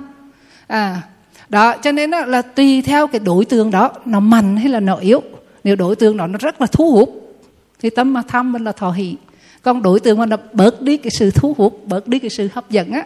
[0.67, 1.03] À
[1.49, 4.81] đó, cho nên đó là tùy theo cái đối tượng đó, nó mạnh hay là
[4.81, 5.23] nó yếu.
[5.65, 7.37] Nếu đối tượng đó nó rất là thu hút,
[7.81, 9.17] thì tâm mà tham mình là thọ hỷ.
[9.63, 12.49] Còn đối tượng mà nó bớt đi cái sự thu hút, bớt đi cái sự
[12.55, 13.03] hấp dẫn á,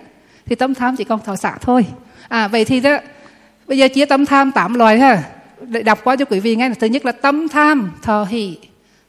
[0.47, 1.87] thì tâm tham chỉ còn thọ xả thôi.
[2.29, 2.99] À vậy thì đó,
[3.67, 5.23] bây giờ chia tâm tham tám loại ha.
[5.61, 6.71] Để đọc qua cho quý vị nghe.
[6.81, 8.57] Thứ nhất là tâm tham, thọ hỷ,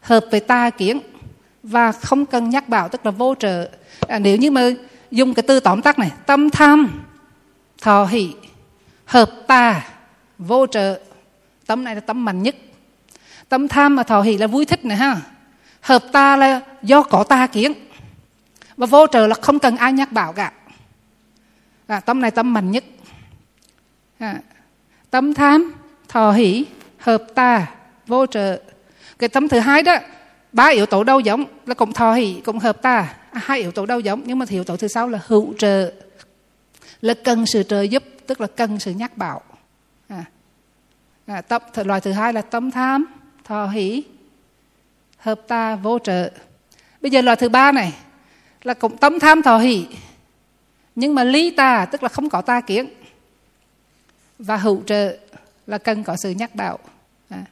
[0.02, 1.00] hợp với ta kiến
[1.68, 3.70] và không cần nhắc bảo tức là vô trợ.
[4.08, 4.70] À, nếu như mà
[5.12, 7.04] dùng cái từ tóm tắt này tâm tham
[7.82, 8.34] thọ hỷ
[9.06, 9.88] hợp ta
[10.38, 11.00] vô trợ
[11.66, 12.56] tâm này là tâm mạnh nhất.
[13.50, 15.22] Tâm tham mà thọ hỷ là vui thích này ha.
[15.82, 17.74] Hợp ta là do có ta kiến.
[18.78, 20.52] Và vô trợ là không cần ai nhắc bảo cả.
[21.88, 22.84] À, tâm này tâm mạnh nhất.
[24.20, 24.36] À,
[25.10, 25.74] tâm tham
[26.08, 26.66] thọ hỷ
[26.98, 27.68] hợp ta
[28.08, 28.60] vô trợ.
[29.20, 29.98] Cái tâm thứ hai đó
[30.58, 33.16] ba yếu tố đâu giống là cũng thọ hỷ cũng hợp ta.
[33.32, 35.92] À, hai yếu tố đâu giống nhưng mà yếu tố thứ sáu là hữu trợ.
[37.02, 39.42] Là cần sự trợ giúp tức là cần sự nhắc bảo.
[40.08, 40.26] À,
[41.26, 43.06] à, tâm loại thứ hai là tâm tham
[43.44, 44.04] thọ hỷ
[45.18, 46.32] hợp ta vô trợ.
[47.02, 47.94] Bây giờ loại thứ ba này
[48.64, 49.88] là cũng tâm tham thọ hỷ.
[50.96, 52.90] Nhưng mà lý ta tức là không có ta kiến.
[54.40, 55.18] Và hữu trợ
[55.68, 56.80] là cần có sự nhắc bảo.
[57.30, 57.46] À.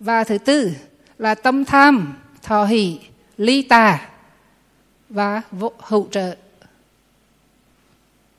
[0.00, 0.74] và thứ tư
[1.24, 2.98] là tâm tham thọ hỷ
[3.36, 4.00] ly tà
[5.08, 6.34] và vô, hữu trợ.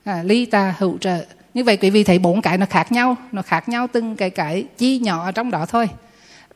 [0.03, 1.25] À, ly tà hữu trợ.
[1.53, 4.29] Như vậy quý vị thấy bốn cái nó khác nhau nó khác nhau từng cái
[4.29, 5.89] cái chi nhỏ ở trong đó thôi.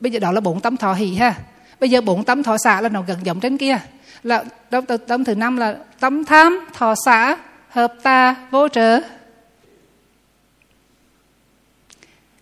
[0.00, 1.34] Bây giờ đó là bốn tâm thọ hỷ ha.
[1.80, 3.78] Bây giờ bốn tâm thọ xả là nó gần giống trên kia.
[4.22, 7.36] Là tâm, tâm thứ năm là tâm tham thọ xả
[7.68, 9.00] hợp tà vô trợ.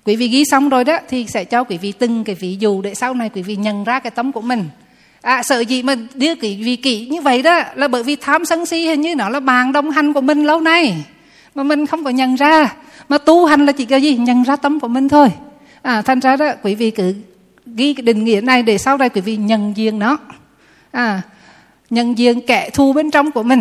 [0.09, 2.83] Quý vị ghi xong rồi đó, thì sẽ cho quý vị từng cái ví dụ
[2.83, 4.65] để sau này quý vị nhận ra cái tâm của mình.
[5.23, 8.45] À sợ gì mà đưa quý vị kỹ như vậy đó, là bởi vì tham
[8.45, 11.05] sân si hình như nó là bàn đồng hành của mình lâu nay,
[11.55, 12.75] mà mình không có nhận ra.
[13.09, 14.17] Mà tu hành là chỉ cái gì?
[14.17, 15.29] Nhận ra tâm của mình thôi.
[15.83, 17.15] À thành ra đó, quý vị cứ
[17.67, 20.19] ghi cái định nghĩa này để sau này quý vị nhận diện nó.
[20.91, 21.23] À
[21.91, 23.61] nhận diện kẻ thù bên trong của mình.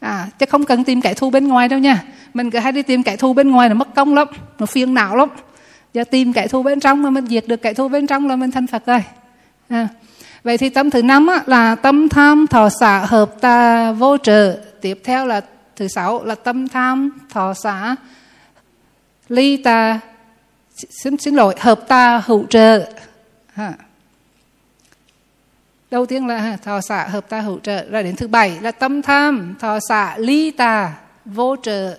[0.00, 2.02] À chứ không cần tìm kẻ thù bên ngoài đâu nha.
[2.34, 4.94] Mình cứ hay đi tìm kẻ thù bên ngoài là mất công lắm, nó phiền
[4.94, 5.28] não lắm
[5.96, 8.36] giờ tìm kẻ thù bên trong mà mình diệt được kẻ thù bên trong là
[8.36, 9.04] mình thành phật rồi.
[9.68, 9.88] À.
[10.44, 14.58] vậy thì tâm thứ năm á, là tâm tham thọ xả hợp tà vô trợ
[14.80, 15.40] tiếp theo là
[15.76, 17.96] thứ sáu là tâm tham thọ xả
[19.28, 20.00] ly tà
[21.02, 22.90] xin xin lỗi hợp tà hữu trợ
[23.54, 23.72] à.
[25.90, 29.02] đầu tiên là thọ xả hợp tà hữu trợ rồi đến thứ bảy là tâm
[29.02, 31.98] tham thọ xả ly tà vô trợ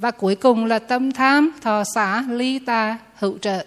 [0.00, 3.64] và cuối cùng là tâm tham thọ xả ly tà hữu trợ.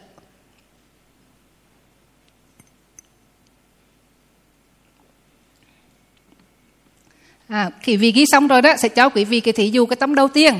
[7.47, 9.95] À, quý vị ghi xong rồi đó sẽ cho quý vị cái thí dụ cái
[9.95, 10.53] tâm đầu tiên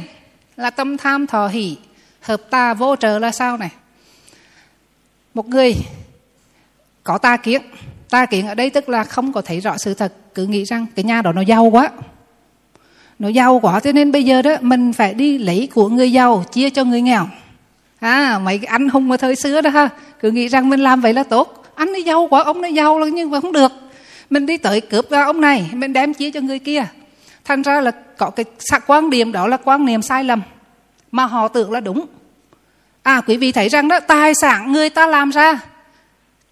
[0.56, 1.78] là tâm tham thọ hỷ
[2.22, 3.72] hợp tà vô trợ là sao này?
[5.34, 5.76] Một người
[7.04, 7.62] có tà kiến
[8.10, 10.86] tà kiến ở đây tức là không có thấy rõ sự thật cứ nghĩ rằng
[10.96, 11.92] cái nhà đó nó giàu quá
[13.20, 16.44] nó giàu quá, cho nên bây giờ đó, mình phải đi lấy của người giàu,
[16.52, 17.28] chia cho người nghèo.
[18.00, 21.02] À mấy cái anh hùng mà thời xưa đó ha, cứ nghĩ rằng mình làm
[21.02, 21.66] vậy là tốt.
[21.76, 23.72] Anh ấy giàu quá, ông ấy giàu là nhưng mà không được.
[24.30, 26.86] Mình đi tới cướp ra ông này, mình đem chia cho người kia.
[27.46, 28.46] Thành ra là có cái
[28.88, 30.42] quan điểm đó là quan niệm sai lầm,
[31.12, 32.06] mà họ tưởng là đúng.
[33.04, 35.60] À quý vị thấy rằng đó, tài sản người ta làm ra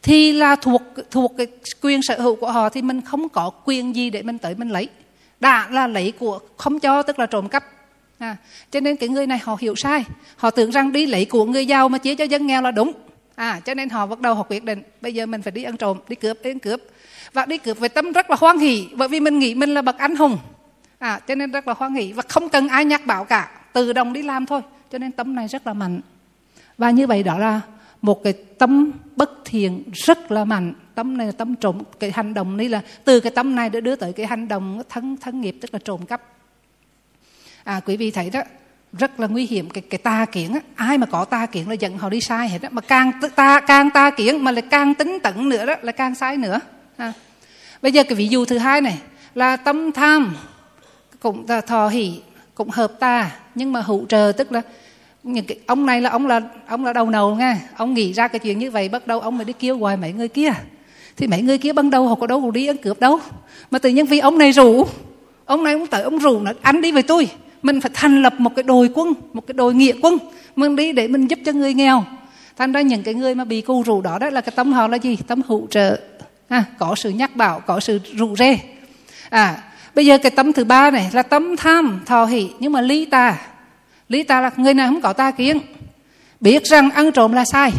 [0.04, 1.48] thì là thuộc thuộc cái
[1.82, 4.70] quyền sở hữu của họ, thì mình không có quyền gì để mình tới mình
[4.70, 4.90] lấy
[5.42, 7.64] đã là lấy của không cho tức là trộm cắp.
[8.20, 8.38] À,
[8.72, 10.04] cho nên cái người này họ hiểu sai.
[10.38, 12.92] Họ tưởng rằng đi lấy của người giàu mà chia cho dân nghèo là đúng.
[13.36, 15.78] À cho nên họ bắt đầu họ quyết định bây giờ mình phải đi ăn
[15.78, 16.82] trộm đi cướp đi ăn cướp.
[17.34, 19.82] Và đi cướp với tâm rất là hoan hỷ bởi vì mình nghĩ mình là
[19.82, 20.38] bậc anh hùng.
[21.00, 23.94] À cho nên rất là hoan hỷ và không cần ai nhắc bảo cả tự
[23.94, 24.62] động đi làm thôi.
[24.92, 26.02] Cho nên tâm này rất là mạnh.
[26.78, 27.62] Và như vậy đó là
[28.02, 32.34] một cái tâm bất thiện rất là mạnh tâm này là tâm trộm cái hành
[32.34, 35.42] động này là từ cái tâm này để đưa tới cái hành động thân thân
[35.42, 36.22] nghiệp tức là trộm cắp
[37.64, 38.42] à quý vị thấy đó
[38.94, 41.74] rất là nguy hiểm cái cái tà kiến á, ai mà có tà kiến là
[41.74, 44.94] dẫn họ đi sai hết á mà càng ta càng tà kiến mà lại càng
[44.94, 46.60] tính tận nữa đó là càng sai nữa
[46.98, 47.14] à.
[47.82, 48.98] bây giờ cái ví dụ thứ hai này
[49.36, 50.36] là tâm tham
[51.20, 52.22] cũng là thọ hỷ
[52.56, 54.62] cũng hợp tà nhưng mà hữu trợ tức là
[55.24, 58.28] những cái ông này là ông là ông là đầu nầu nghe ông nghĩ ra
[58.28, 60.52] cái chuyện như vậy bắt đầu ông mới đi kêu gọi mấy người kia
[61.18, 63.20] thì mấy người kia ban đầu họ có đâu có đi ăn cướp đâu.
[63.72, 64.86] Mà tự nhiên vì ông này rủ
[65.46, 67.30] ông này ông tới ông rủ nó ăn đi với tôi.
[67.64, 70.18] Mình phải thành lập một cái đội quân một cái đội nghĩa quân.
[70.56, 72.04] Mình đi để mình giúp cho người nghèo.
[72.58, 74.88] Thành ra những cái người mà bị cô rủ đó đó là cái tâm họ
[74.88, 75.18] là gì?
[75.28, 76.00] Tâm hữu trợ.
[76.48, 78.60] À, có sự nhắc bảo có sự rủ rê.
[79.30, 79.64] À
[79.96, 83.06] bây giờ cái tâm thứ ba này là tâm tham thọ hỷ nhưng mà lý
[83.06, 83.38] tà.
[84.10, 85.60] Lý ta là người nào không có ta kiến?
[86.40, 87.72] Biết rằng ăn trộm là sai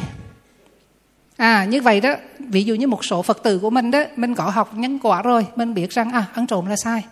[1.37, 4.35] à như vậy đó ví dụ như một số phật tử của mình đó mình
[4.35, 7.05] có học nhân quả rồi mình biết rằng à ăn trộm là sai.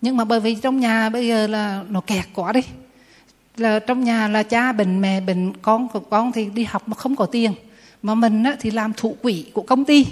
[0.00, 2.60] Nhưng mà bởi vì trong nhà bây giờ là nó kẹt quá đi.
[3.56, 7.16] Là trong nhà là cha bệnh mẹ bệnh con con thì đi học mà không
[7.16, 7.52] có tiền.
[8.02, 10.06] Mà mình á, thì làm thủ quỹ của công ty.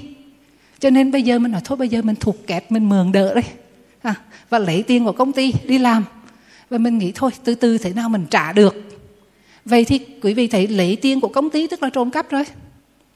[0.78, 3.34] Cho nên bây giờ mình nói thôi bây giờ mình thuộc kẹt mình mượn đỡ
[3.34, 3.42] đi.
[4.02, 4.14] À,
[4.50, 6.04] và lấy tiền của công ty đi làm.
[6.70, 8.82] Và mình nghĩ thôi từ từ thế nào mình trả được.
[9.64, 12.44] Vậy thì quý vị thấy lấy tiền của công ty tức là trộm cắp rồi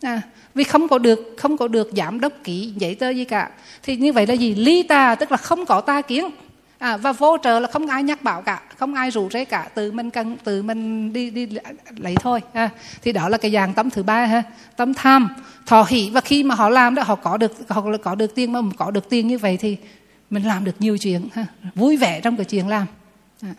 [0.02, 0.22] à,
[0.54, 3.50] vì không có được không có được giảm đốc ký giấy tờ gì cả.
[3.82, 4.54] Thì như vậy là gì?
[4.54, 6.30] Ly tà tức là không có ta kiến.
[6.78, 9.68] À, và vô trợ là không ai nhắc bảo cả không ai rủ rê cả.
[9.74, 11.48] Tự mình cần tự mình đi đi
[11.96, 12.70] lấy thôi à,
[13.02, 14.42] thì đó là cái dạng tâm thứ ba ha.
[14.76, 15.28] Tâm tham
[15.66, 16.10] thọ hỷ.
[16.10, 18.90] Và khi mà họ làm đó họ có được họ có được tiền mà có
[18.90, 19.76] được tiền như vậy thì
[20.30, 21.46] mình làm được nhiều chuyện ha.
[21.74, 22.86] Vui vẻ trong cái chuyện làm.
[23.42, 23.54] À.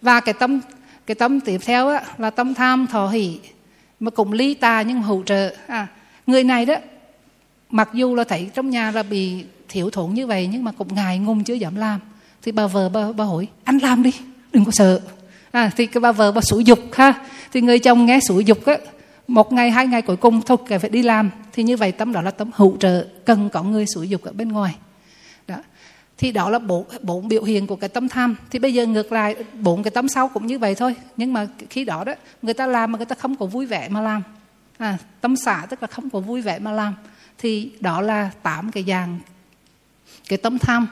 [0.00, 0.60] Và cái tâm
[1.06, 3.38] cái tâm tiếp theo á, là tâm tham thọ hỷ
[4.00, 5.54] mà cũng ly tà nhưng hỗ trợ.
[5.66, 5.86] À,
[6.26, 6.74] người này đó
[7.70, 10.94] mặc dù là thấy trong nhà là bị thiếu thốn như vậy nhưng mà cũng
[10.94, 12.00] ngại ngùng chưa dám làm.
[12.42, 14.12] Thì bà vợ bà, bà hỏi anh làm đi
[14.52, 15.00] đừng có sợ.
[15.50, 17.14] À, thì cái bà vợ bà sủi dục ha.
[17.52, 18.76] Thì người chồng nghe sủi dục á
[19.28, 21.30] một ngày hai ngày cuối cùng thôi phải đi làm.
[21.52, 24.32] Thì như vậy tâm đó là tâm hỗ trợ cần có người sủi dục ở
[24.32, 24.74] bên ngoài
[26.18, 28.36] thì đó là bốn bốn biểu hiện của cái tâm tham.
[28.50, 30.96] Thì bây giờ ngược lại bốn cái tâm sau cũng như vậy thôi.
[31.16, 33.88] Nhưng mà khi đó đó người ta làm mà người ta không có vui vẻ
[33.88, 34.22] mà làm.
[34.78, 36.94] À, tâm xả tức là không có vui vẻ mà làm.
[37.38, 39.18] Thì đó là tám cái dạng
[40.28, 40.86] cái tâm tham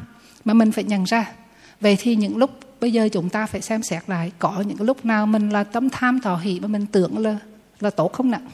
[0.44, 1.32] mà mình phải nhận ra.
[1.80, 4.86] Vậy thì những lúc bây giờ chúng ta phải xem xét lại có những cái
[4.86, 7.38] lúc nào mình là tâm tham thọ hỷ mà mình tưởng là
[7.80, 8.48] là tốt không nặng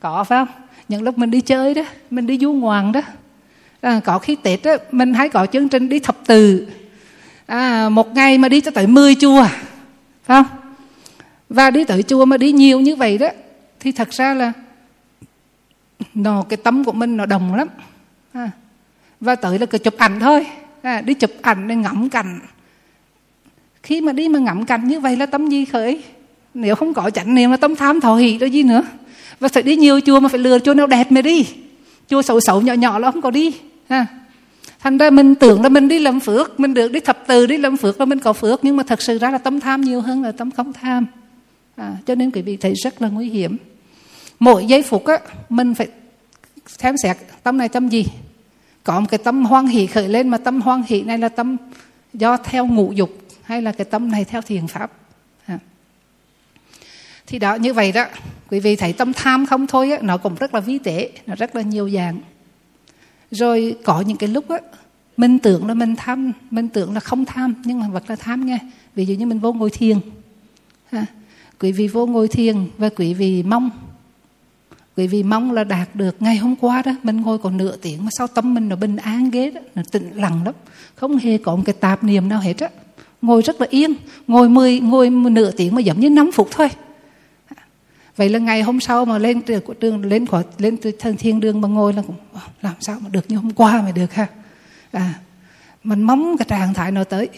[0.00, 0.62] có phải không?
[0.88, 3.00] Những lúc mình đi chơi đó mình đi du ngoạn đó
[3.84, 6.66] à, có khi tết á, mình hay có chương trình đi thập tự
[7.46, 9.46] à, một ngày mà đi cho tới 10 chùa
[10.24, 10.58] phải không?
[11.48, 13.28] Và đi tới chùa mà đi nhiều như vậy đó
[13.80, 14.52] thì thật ra là
[16.14, 17.68] nó cái tấm của mình nó đồng lắm.
[18.32, 18.50] À,
[19.20, 20.46] và tới là cứ chụp ảnh thôi.
[20.82, 22.40] À, đi chụp ảnh để ngắm cảnh.
[23.82, 26.02] Khi mà đi mà ngắm cảnh như vậy là tấm gì khởi?
[26.54, 28.82] Nếu không có chánh niệm là tâm tham thọ hỷ đó gì nữa.
[29.40, 31.46] Và phải đi nhiều chùa mà phải lừa chùa nào đẹp mới đi.
[32.08, 33.54] Chùa xấu xấu nhỏ nhỏ là không có đi
[33.88, 34.06] ha.
[34.80, 37.56] Thành ra mình tưởng là mình đi làm phước mình được đi thập từ đi
[37.56, 40.00] làm phước và mình có phước nhưng mà thật sự ra là tâm tham nhiều
[40.00, 41.06] hơn là tâm không tham.
[41.76, 43.56] À, cho nên quý vị thấy rất là nguy hiểm.
[44.38, 45.18] Mỗi giây phút á
[45.48, 45.88] mình phải
[46.66, 48.06] xem xét tâm này tâm gì.
[48.84, 51.56] Có một cái tâm hoan hỷ khởi lên mà tâm hoan hỷ này là tâm
[52.14, 53.10] do theo ngũ dục
[53.42, 54.92] hay là cái tâm này theo thiền pháp.
[55.46, 55.58] À.
[57.26, 58.06] thì đó như vậy đó
[58.50, 61.34] quý vị thấy tâm tham không thôi á, nó cũng rất là vi tế nó
[61.34, 62.20] rất là nhiều dạng
[63.34, 64.58] rồi có những cái lúc á,
[65.16, 68.46] mình tưởng là mình tham, mình tưởng là không tham, nhưng mà vật là tham
[68.46, 68.58] nghe
[68.94, 69.98] ví dụ như mình vô ngồi thiền,
[70.92, 71.06] ha.
[71.60, 73.70] quý vị vô ngồi thiền và quý vị mong,
[74.96, 76.22] quý vị mong là đạt được.
[76.22, 78.96] Ngày hôm qua đó, mình ngồi còn nửa tiếng mà sau tâm mình nó bình
[78.96, 80.54] an ghế đó, nó tĩnh lặng lắm.
[80.94, 82.68] Không hề có một cái tạp niệm nào hết á.
[83.22, 83.94] Ngồi rất là yên,
[84.26, 86.68] ngồi mười, ngồi nửa tiếng mà giống như 5 phút thôi
[88.16, 91.60] vậy là ngày hôm sau mà lên từ trường lên khỏi, lên từ thiên đường
[91.60, 92.16] mà ngồi là cũng
[92.62, 94.26] làm sao mà được như hôm qua mà được ha?
[94.92, 95.14] À
[95.84, 97.28] mình mong cái trạng thái nó tới.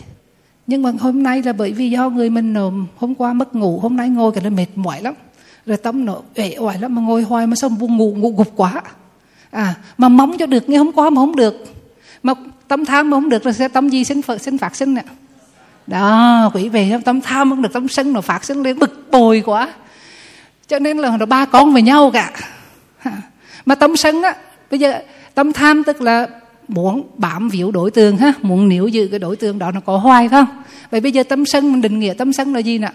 [0.66, 2.54] Nhưng mà hôm nay là bởi vì do người mình
[2.96, 5.14] hôm qua mất ngủ, hôm nay ngồi cái nó mệt mỏi lắm.
[5.66, 8.52] Rồi tâm nó uể oải lắm mà ngồi hoài mà sao buồn ngủ ngủ gục
[8.56, 8.82] quá.
[9.50, 11.64] À mà mong cho được như hôm qua mà không được.
[12.22, 12.32] Mà
[12.68, 15.02] tâm tham mà không được là sẽ tâm gì sinh phật, sinh phạt sinh nè.
[15.86, 19.42] Đó, quý vị, tâm tham không được, tâm sân nó phạt sinh lên, bực bồi
[19.46, 19.72] quá
[20.68, 22.30] cho nên là nó ba con với nhau cả.
[23.66, 24.36] Mà tâm sân á
[24.70, 25.00] bây giờ
[25.34, 26.28] tâm tham tức là
[26.68, 29.98] muốn bám víu đối tượng ha muốn níu giữ cái đối tượng đó nó có
[29.98, 30.46] hoài không?
[30.90, 32.92] Vậy bây giờ tâm sân mình định nghĩa tâm sân là gì nè?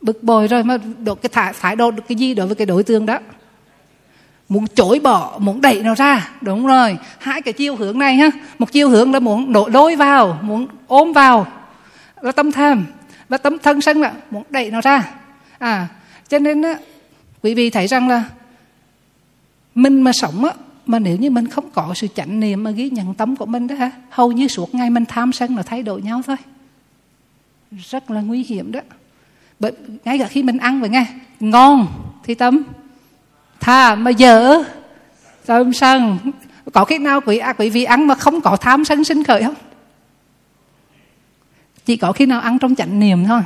[0.00, 2.66] Bực bội rồi mà độ cái thái, thái độ được cái gì đối với cái
[2.66, 3.18] đối tượng đó?
[4.48, 6.98] Muốn chối bỏ muốn đẩy nó ra đúng rồi.
[7.18, 10.66] Hai cái chiêu hướng này ha một chiêu hướng là muốn đổ lôi vào muốn
[10.86, 11.46] ôm vào.
[12.20, 12.86] Là tâm tham
[13.30, 15.10] và tấm thân sân là muốn đẩy nó ra.
[15.58, 15.88] À
[16.28, 16.78] cho nên á,
[17.42, 18.24] quý vị thấy rằng là
[19.74, 20.52] mình mà sống á
[20.86, 23.66] mà nếu như mình không có sự chánh niệm mà ghi nhận tâm của mình
[23.66, 26.36] đó ha hầu như suốt ngày mình tham sân là thay đổi nhau thôi.
[27.72, 28.80] Rất là nguy hiểm đó.
[29.60, 29.72] Bởi
[30.04, 31.06] ngay cả khi mình ăn vậy nghe
[31.40, 31.86] ngon
[32.24, 32.62] thì tâm
[33.60, 34.62] tha mà dở
[35.46, 36.18] tâm sân.
[36.72, 39.42] Có khi nào quý à, quý vị ăn mà không có tham sân sinh khởi
[39.42, 39.54] không?
[41.86, 43.40] Chỉ có khi nào ăn trong chánh niệm thôi.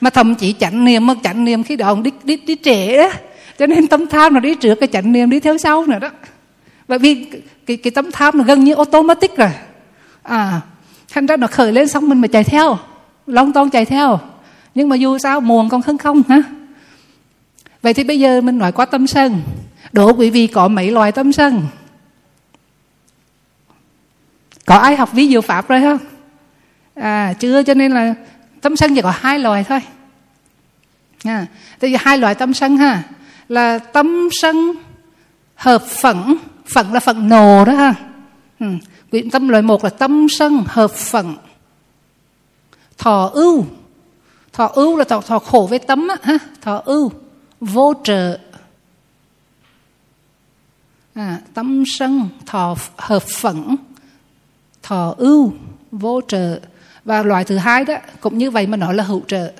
[0.00, 3.10] Mà thậm chí chánh niệm mà chánh niệm khi đó đi đi đi trễ đó
[3.58, 6.10] cho nên tâm tham nó đi trước cái chánh niệm đi theo sau nữa đó.
[6.88, 9.50] Bởi vì cái, cái, cái tâm tham nó gần như automatic rồi.
[10.22, 10.60] À
[11.12, 12.78] thành ra nó khởi lên xong mình mà chạy theo.
[13.26, 14.20] Long ton chạy theo.
[14.74, 16.42] Nhưng mà dù sao muộn còn hơn không hả
[17.82, 19.42] vậy thì bây giờ mình nói qua tâm sân.
[19.92, 21.62] Đố quý vị có mấy loài tâm sân?
[24.66, 25.98] Có ai học ví dụ pháp rồi không?
[26.96, 28.14] À chưa cho nên là
[28.60, 29.80] tâm sân chỉ có hai loại thôi.
[31.24, 31.46] À,
[31.80, 33.02] thì hai loại tâm sân ha
[33.48, 34.72] là tâm sân
[35.54, 37.94] hợp phận phận là phận nồ đó ha.
[38.60, 38.66] Ừ.
[39.10, 41.36] quyển tâm loại một là tâm sân hợp phận
[42.98, 43.66] thọ ưu
[44.52, 47.12] thọ ưu là thọ, thọ khổ với tâm á, ha thọ ưu
[47.60, 48.38] vô trợ.
[51.14, 53.76] À, tâm sân thọ hợp phận
[54.82, 55.52] thọ ưu
[55.92, 56.60] vô trợ
[57.06, 59.52] và loại thứ hai đó cũng như vậy mà nó là hữu trợ.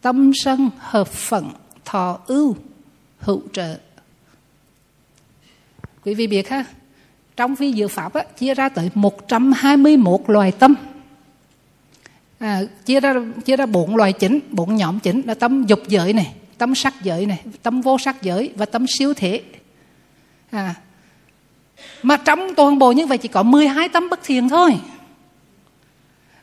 [0.00, 1.50] Tâm sân hợp phận
[1.84, 2.56] thọ ưu
[3.18, 3.78] hữu trợ.
[6.04, 6.64] Quý vị biết ha
[7.36, 10.74] trong vi diệu pháp á, chia ra tới 121 loài tâm.
[12.38, 13.14] À, chia ra
[13.44, 16.94] chia ra bốn loài chính bốn nhóm chính là tâm dục giới này tâm sắc
[17.02, 19.42] giới này tâm vô sắc giới và tâm siêu thể
[20.50, 20.74] à,
[22.02, 24.76] mà trong toàn bộ như vậy chỉ có 12 tâm bất thiện thôi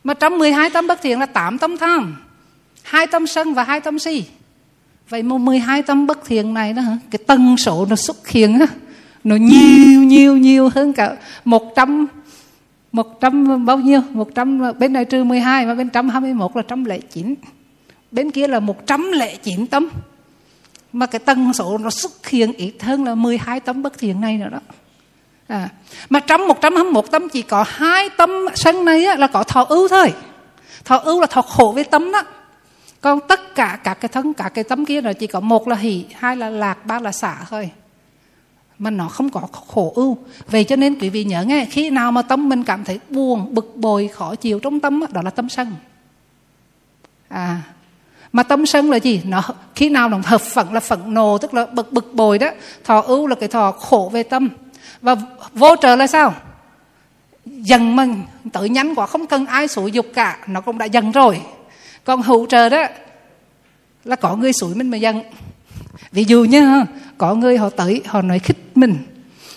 [0.04, 2.18] mà trong 12 tâm bất thiện là 8 tâm tham,
[2.84, 4.24] hai tâm sân và hai tâm si.
[5.10, 6.98] Vậy mà 12 tâm bất thiện này đó hả?
[7.12, 8.68] Cái tần số nó xuất hiện á,
[9.24, 12.08] nó nhiều nhiều nhiều hơn cả 100
[12.92, 14.02] 100 bao nhiêu?
[14.12, 17.36] 100 bên này trừ 12 và bên 121 là 109
[18.12, 19.90] bên kia là 109 tâm
[20.94, 24.38] mà cái tần số nó xuất hiện ít hơn là 12 tâm bất thiện này
[24.38, 24.60] nữa đó
[25.50, 25.70] à,
[26.10, 29.88] mà trong 121 tâm chỉ có hai tâm sân này á, là có thọ ưu
[29.88, 30.14] thôi.
[30.86, 32.22] Thọ ưu là thọ khổ với tâm đó.
[33.02, 35.76] Còn tất cả các cái thân các cái tâm kia là chỉ có một là
[35.76, 37.70] hỷ hai là lạc ba là xả thôi.
[38.80, 40.18] Mà nó không có khổ ưu.
[40.48, 43.54] Vậy cho nên quý vị nhớ nghe khi nào mà tâm mình cảm thấy buồn
[43.54, 45.76] bực bội khó chịu trong tâm đó là tâm sân.
[47.28, 47.62] À.
[48.32, 49.22] Mà tâm sân là gì?
[49.26, 49.44] Nó
[49.76, 52.50] khi nào nó hợp phận là phận nộ tức là bực bực bội đó.
[52.84, 54.50] Thọ ưu là cái thọ khổ về tâm
[55.02, 55.16] và
[55.54, 56.34] vô trợ là sao?
[57.46, 58.24] Dần mình
[58.54, 61.42] tự nhánh quả không cần ai sủi dục cả, nó cũng đã dần rồi.
[62.04, 62.84] Còn hữu trợ đó
[64.06, 65.24] là có người sủi mình mà dần.
[66.12, 66.84] Ví dụ như,
[67.18, 68.98] có người họ tới, họ nói khích mình.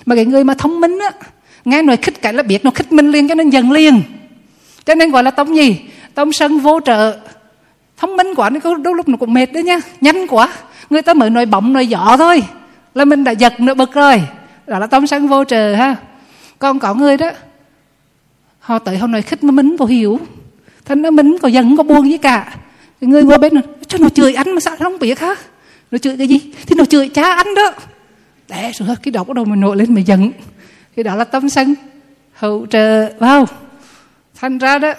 [0.07, 1.11] Mà cái người mà thông minh á,
[1.65, 4.03] nghe nói khích cái là biết nó khích mình liền, cho nên dần liền.
[4.85, 5.81] Cho nên gọi là tông gì?
[6.15, 7.19] Tông sân vô trợ.
[7.97, 9.81] Thông minh quá, nó có đôi lúc nó cũng mệt đấy nha.
[10.01, 10.53] Nhanh quá,
[10.91, 12.43] người ta mới nói bọng nói giỏ thôi,
[12.95, 14.23] là mình đã giật nữa bực rồi
[14.73, 15.97] đó là tâm sân vô trừ ha.
[16.59, 17.31] Còn có người đó,
[18.59, 20.21] họ tới họ nói khích mà mình có hiểu
[20.85, 22.57] thành nó mình có giận có buồn với cả.
[23.01, 25.35] Cái người ngồi bên này, cho nó chửi anh mà sao nó không biết hả?
[25.91, 26.41] Nó chửi cái gì?
[26.67, 27.73] Thì nó chửi cha anh đó.
[28.49, 30.33] Để rồi cái đầu bắt đầu mình nổi lên mà giận.
[30.97, 31.75] Cái đó là tâm sân
[32.33, 33.47] hậu trợ vào
[34.35, 34.93] thành ra đó,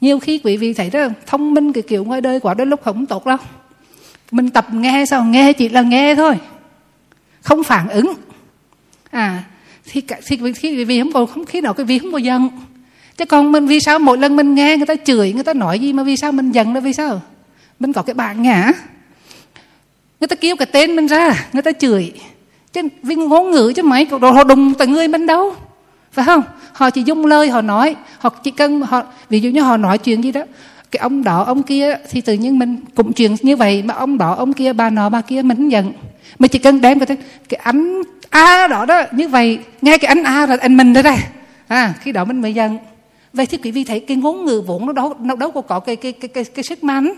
[0.00, 2.80] nhiều khi quý vị thấy đó, thông minh cái kiểu ngoài đời quả đôi lúc
[2.84, 3.38] không tốt đâu.
[4.30, 5.24] Mình tập nghe sao?
[5.24, 6.38] Nghe chỉ là nghe thôi.
[7.42, 8.14] Không phản ứng
[9.10, 9.44] à
[9.84, 12.48] thì thì thì vì không còn không khí nào cái vì không có giận
[13.16, 15.78] chứ còn mình vì sao mỗi lần mình nghe người ta chửi, người ta nói
[15.78, 17.22] gì mà vì sao mình giận là vì sao?
[17.80, 18.72] Mình có cái bạn ngã
[20.20, 22.12] người ta kêu cái tên mình ra, người ta chửi.
[22.72, 25.54] Chứ vì ngôn ngữ chứ mấy, đồ họ đùng từ người mình đâu.
[26.12, 26.42] Phải không?
[26.72, 29.98] Họ chỉ dùng lời họ nói, họ chỉ cần họ, ví dụ như họ nói
[29.98, 30.42] chuyện gì đó,
[30.90, 34.18] cái ông đó, ông kia thì tự nhiên mình cũng chuyện như vậy, mà ông
[34.18, 35.92] đó, ông kia, bà nọ, bà kia mình giận.
[36.38, 37.16] Mình chỉ cần đem cái
[37.48, 41.02] cái ánh a đó đó như vậy nghe cái ánh a là anh mình đó
[41.02, 41.16] đây
[41.68, 42.78] à khi đó mình mới dần.
[43.32, 45.80] vậy thì quý vị thấy cái ngôn ngữ vốn nó đâu nó đâu có có
[45.80, 47.12] cái cái cái cái, cái sức mạnh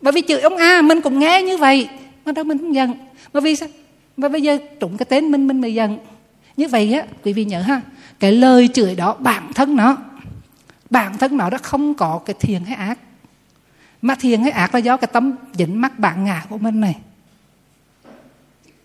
[0.00, 1.88] bởi vì chữ ông a mình cũng nghe như vậy
[2.24, 2.94] mà đâu mình không dần.
[3.32, 3.68] mà vì sao
[4.16, 5.98] mà bây giờ trúng cái tên mình mình mới dần.
[6.56, 7.80] như vậy á quý vị nhớ ha
[8.20, 9.96] cái lời chửi đó bản thân nó
[10.90, 12.98] bản thân nó đã không có cái thiền hay ác
[14.02, 16.96] mà thiền hay ác là do cái tâm dính mắc bản ngã của mình này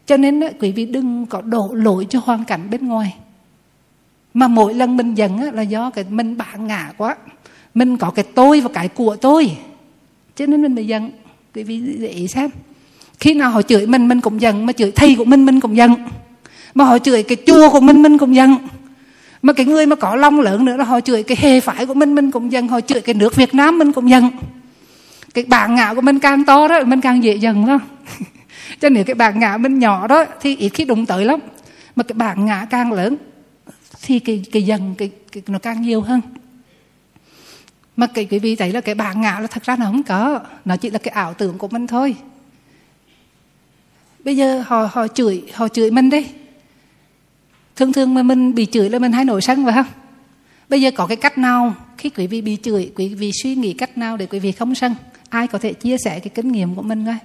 [0.07, 3.15] cho nên đó, quý vị đừng có đổ lỗi cho hoàn cảnh bên ngoài.
[4.33, 7.15] Mà mỗi lần mình giận á, là do cái mình bản ngã quá.
[7.73, 9.51] Mình có cái tôi và cái của tôi.
[10.35, 11.11] Cho nên mình mới giận.
[11.55, 12.49] Quý vị để ý xem.
[13.19, 14.65] Khi nào họ chửi mình mình cũng giận.
[14.65, 15.95] Mà chửi thầy của mình mình cũng giận.
[16.73, 18.57] Mà họ chửi cái chùa của mình mình cũng giận.
[19.41, 21.93] Mà cái người mà có lòng lớn nữa là họ chửi cái hề phải của
[21.93, 22.67] mình mình cũng giận.
[22.67, 24.29] Họ chửi cái nước Việt Nam mình cũng giận.
[25.33, 27.79] Cái bản ngã của mình càng to đó mình càng dễ giận đó
[28.79, 31.39] cho nên cái bản ngã mình nhỏ đó thì ít khi đụng tới lắm.
[31.95, 33.15] Mà cái bản ngã càng lớn
[34.01, 36.21] thì cái cái dần cái, cái nó càng nhiều hơn.
[37.95, 40.39] Mà cái quý vị thấy là cái bản ngã là thật ra nó không có.
[40.65, 42.15] Nó chỉ là cái ảo tưởng của mình thôi.
[44.23, 46.27] Bây giờ họ họ chửi họ chửi mình đi.
[47.75, 49.85] Thường thường mà mình bị chửi là mình hay nổi sân phải không?
[50.69, 53.73] Bây giờ có cái cách nào khi quý vị bị chửi quý vị suy nghĩ
[53.73, 54.95] cách nào để quý vị không sân?
[55.29, 57.17] Ai có thể chia sẻ cái kinh nghiệm của mình coi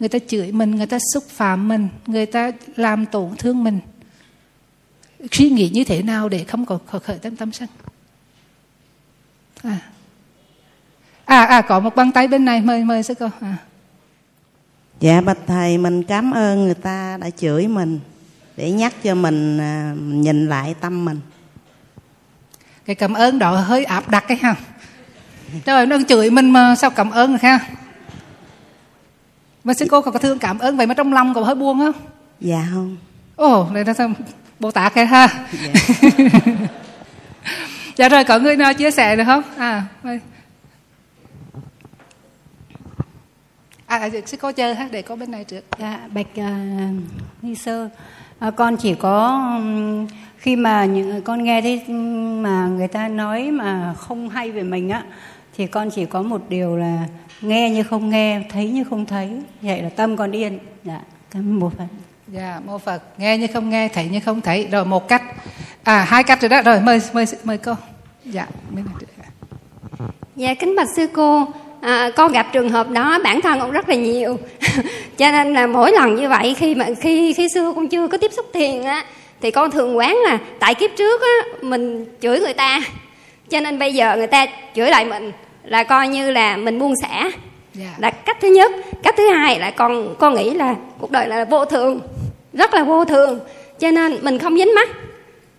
[0.00, 3.80] người ta chửi mình người ta xúc phạm mình người ta làm tổn thương mình.
[5.32, 7.68] Suy nghĩ như thế nào để không có khởi tâm tâm sân?
[9.62, 9.78] À.
[11.24, 13.28] À à có một bàn tay bên này mời mời sư cô.
[13.40, 13.56] À.
[15.00, 18.00] dạ bạch thầy mình cảm ơn người ta đã chửi mình
[18.56, 21.20] để nhắc cho mình à, nhìn lại tâm mình.
[22.84, 24.54] Cái cảm ơn đó hơi áp đặt cái ha
[25.64, 27.58] trời nó chửi mình mà sao cảm ơn được ha?
[29.64, 31.92] Mà sư cô có thương cảm ơn vậy mà trong lòng có hơi buồn không
[32.40, 32.96] dạ không.
[33.36, 34.10] Ồ này là sao
[34.60, 35.28] bồ tát cái ha?
[35.52, 35.72] Dạ.
[37.96, 39.42] dạ rồi có người nào chia sẻ được không?
[39.56, 39.84] À
[43.86, 45.64] à, à sư cô chờ ha để có bên này trước.
[45.78, 46.44] Dạ bạch uh,
[47.42, 47.88] ni sơ.
[48.38, 50.06] À, con chỉ có um,
[50.38, 51.88] khi mà những con nghe thấy
[52.42, 55.02] mà người ta nói mà không hay về mình á
[55.60, 56.98] thì con chỉ có một điều là
[57.40, 59.30] nghe như không nghe thấy như không thấy.
[59.62, 60.58] Vậy là tâm con yên.
[60.84, 61.00] Dạ
[61.30, 61.84] cảm ơn một phật
[62.28, 64.68] dạ mô phật nghe như không nghe thấy như không thấy.
[64.70, 65.22] Rồi một cách.
[65.84, 66.62] À hai cách rồi đó.
[66.62, 67.74] Rồi mời mời mời cô.
[68.24, 68.46] Dạ
[70.36, 71.46] dạ kính bạch sư cô.
[71.80, 74.38] À, con gặp trường hợp đó bản thân cũng rất là nhiều.
[75.18, 78.18] Cho nên là mỗi lần như vậy khi mà khi khi xưa con chưa có
[78.18, 79.04] tiếp xúc thiền á
[79.40, 82.80] thì con thường quán là tại kiếp trước á mình chửi người ta.
[83.50, 85.32] Cho nên bây giờ người ta chửi lại mình
[85.64, 87.34] là coi như là mình buông xả yeah.
[87.74, 87.94] Dạ.
[87.98, 88.72] là cách thứ nhất.
[89.02, 92.00] Cách thứ hai là con con nghĩ là cuộc đời là vô thường
[92.52, 93.40] rất là vô thường.
[93.78, 94.88] Cho nên mình không dính mắt.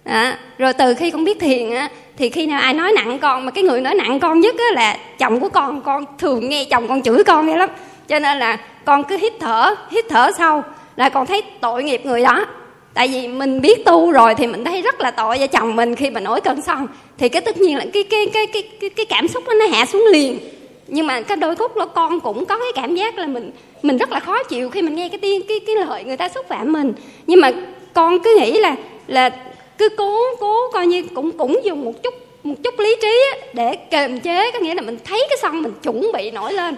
[0.04, 3.46] À, rồi từ khi con biết thiền á thì khi nào ai nói nặng con
[3.46, 6.66] mà cái người nói nặng con nhất á là chồng của con con thường nghe
[6.66, 7.70] chồng con chửi con vậy lắm.
[8.08, 10.64] Cho nên là con cứ hít thở hít thở sau
[10.96, 12.46] là con thấy tội nghiệp người đó
[12.94, 15.96] tại vì mình biết tu rồi thì mình thấy rất là tội cho chồng mình
[15.96, 16.88] khi mà nổi cơn xong
[17.18, 19.66] thì cái tất nhiên là cái cái cái cái cái, cái cảm xúc đó nó
[19.78, 20.40] hạ xuống liền.
[20.88, 23.98] Nhưng mà cái đôi khúc đó con cũng có cái cảm giác là mình mình
[23.98, 26.46] rất là khó chịu khi mình nghe cái tiếng cái cái lời người ta xúc
[26.50, 26.94] phạm mình.
[27.28, 27.52] Nhưng mà
[27.94, 28.76] con cứ nghĩ là
[29.08, 29.30] là
[29.78, 32.14] cứ cố cố coi như cũng cũng dùng một chút
[32.44, 33.22] một chút lý trí
[33.54, 36.76] để kềm chế có nghĩa là mình thấy cái xong mình chuẩn bị nổi lên.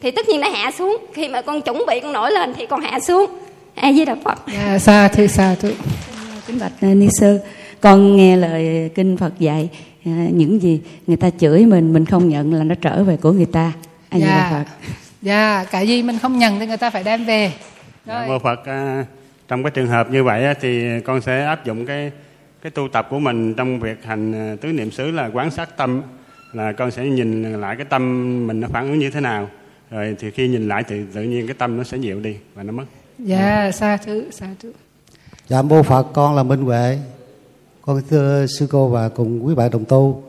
[0.00, 0.96] Thì tất nhiên nó hạ xuống.
[1.12, 3.26] Khi mà con chuẩn bị con nổi lên thì con hạ xuống
[3.74, 4.38] a di đà phật.
[4.52, 5.72] Dạ sa thưa sa thưa
[6.46, 7.38] kính bạch uh, ni sư
[7.80, 9.68] con nghe lời kinh phật dạy
[10.04, 13.32] à, những gì người ta chửi mình mình không nhận là nó trở về của
[13.32, 13.72] người ta.
[14.08, 14.50] A di đà dạ.
[14.50, 14.88] Phật.
[15.22, 17.52] Dạ cái gì mình không nhận thì người ta phải đem về.
[18.06, 19.04] Dạ, mô Phật à,
[19.48, 22.10] trong cái trường hợp như vậy á, thì con sẽ áp dụng cái
[22.62, 25.76] cái tu tập của mình trong việc hành à, tứ niệm xứ là quán sát
[25.76, 26.02] tâm
[26.52, 29.48] là con sẽ nhìn lại cái tâm mình nó phản ứng như thế nào.
[29.90, 32.62] Rồi thì khi nhìn lại thì tự nhiên cái tâm nó sẽ dịu đi và
[32.62, 32.84] nó mất
[33.18, 34.72] dạ sa thứ sa thứ
[35.48, 36.98] Dạ mô Phật con là Minh Huệ.
[37.82, 40.22] Con thưa sư cô và cùng quý bạn đồng tu.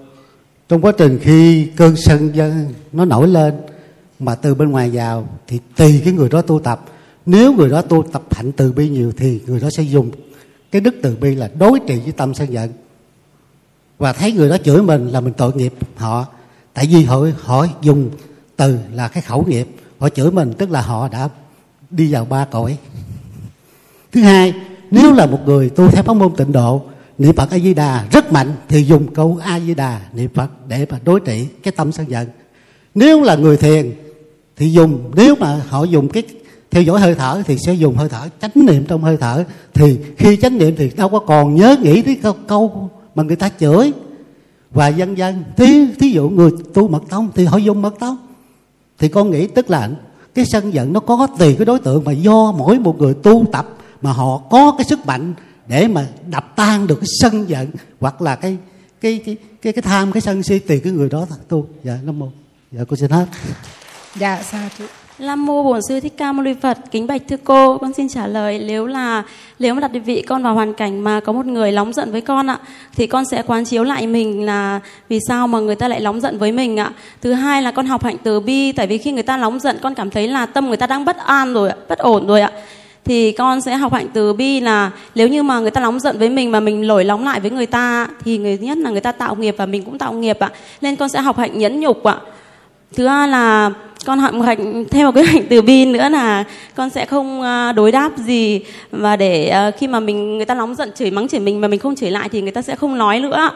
[0.69, 3.53] Trong quá trình khi cơn sân dân nó nổi lên
[4.19, 6.85] Mà từ bên ngoài vào Thì tùy cái người đó tu tập.
[7.25, 10.11] Nếu người đó tu tập hạnh từ bi nhiều Thì người đó sẽ dùng
[10.71, 12.69] cái đức từ bi là đối trị với tâm sân giận.
[13.97, 16.25] Và thấy người đó chửi mình là mình tội nghiệp họ.
[16.73, 18.09] Tại vì họ, họ dùng
[18.55, 19.67] từ là cái khẩu nghiệp.
[19.99, 21.29] Họ chửi mình tức là họ đã
[21.91, 22.77] đi vào ba cõi.
[24.11, 24.53] Thứ hai,
[24.91, 26.81] nếu là một người tu theo pháp môn tịnh độ,
[27.17, 30.49] niệm Phật A Di Đà rất mạnh thì dùng câu A Di Đà niệm Phật
[30.67, 32.27] để mà đối trị cái tâm sân giận.
[32.95, 33.93] Nếu là người thiền
[34.55, 36.23] thì dùng nếu mà họ dùng cái
[36.71, 39.43] theo dõi hơi thở thì sẽ dùng hơi thở chánh niệm trong hơi thở.
[39.73, 43.35] Thì khi chánh niệm thì đâu có còn nhớ nghĩ tới câu, câu mà người
[43.35, 43.91] ta chửi.
[44.71, 48.17] Và dân dân thí thí dụ người tu mật tông thì họ dùng mật tông.
[48.97, 49.89] Thì con nghĩ tức là
[50.35, 53.45] cái sân giận nó có tùy cái đối tượng mà do mỗi một người tu
[53.51, 53.67] tập
[54.01, 55.33] mà họ có cái sức mạnh
[55.67, 58.57] để mà đập tan được cái sân giận hoặc là cái
[59.01, 62.19] cái cái cái, cái tham cái sân si tùy cái người đó tu dạ nam
[62.19, 62.29] mô.
[62.71, 63.25] Dạ cô xin hết
[64.19, 64.85] dạ sa chú
[65.19, 68.09] Nam mô Bổn sư Thích Ca Mâu Ni Phật, kính bạch thưa cô, con xin
[68.09, 69.23] trả lời nếu là
[69.59, 72.11] nếu mà đặt địa vị con vào hoàn cảnh mà có một người nóng giận
[72.11, 72.59] với con ạ,
[72.95, 76.21] thì con sẽ quán chiếu lại mình là vì sao mà người ta lại nóng
[76.21, 76.91] giận với mình ạ.
[77.21, 79.77] Thứ hai là con học hạnh từ bi, tại vì khi người ta nóng giận
[79.81, 82.41] con cảm thấy là tâm người ta đang bất an rồi ạ, bất ổn rồi
[82.41, 82.51] ạ.
[83.05, 86.19] Thì con sẽ học hạnh từ bi là nếu như mà người ta nóng giận
[86.19, 89.01] với mình mà mình nổi nóng lại với người ta thì người nhất là người
[89.01, 90.49] ta tạo nghiệp và mình cũng tạo nghiệp ạ.
[90.81, 92.17] Nên con sẽ học hạnh nhẫn nhục ạ.
[92.93, 93.71] Thứ hai là
[94.05, 96.43] con học hạnh theo cái hạnh từ bi nữa là
[96.75, 98.61] con sẽ không à, đối đáp gì.
[98.91, 101.67] Và để à, khi mà mình người ta nóng giận chửi mắng chửi mình mà
[101.67, 103.49] mình không chửi lại thì người ta sẽ không nói nữa.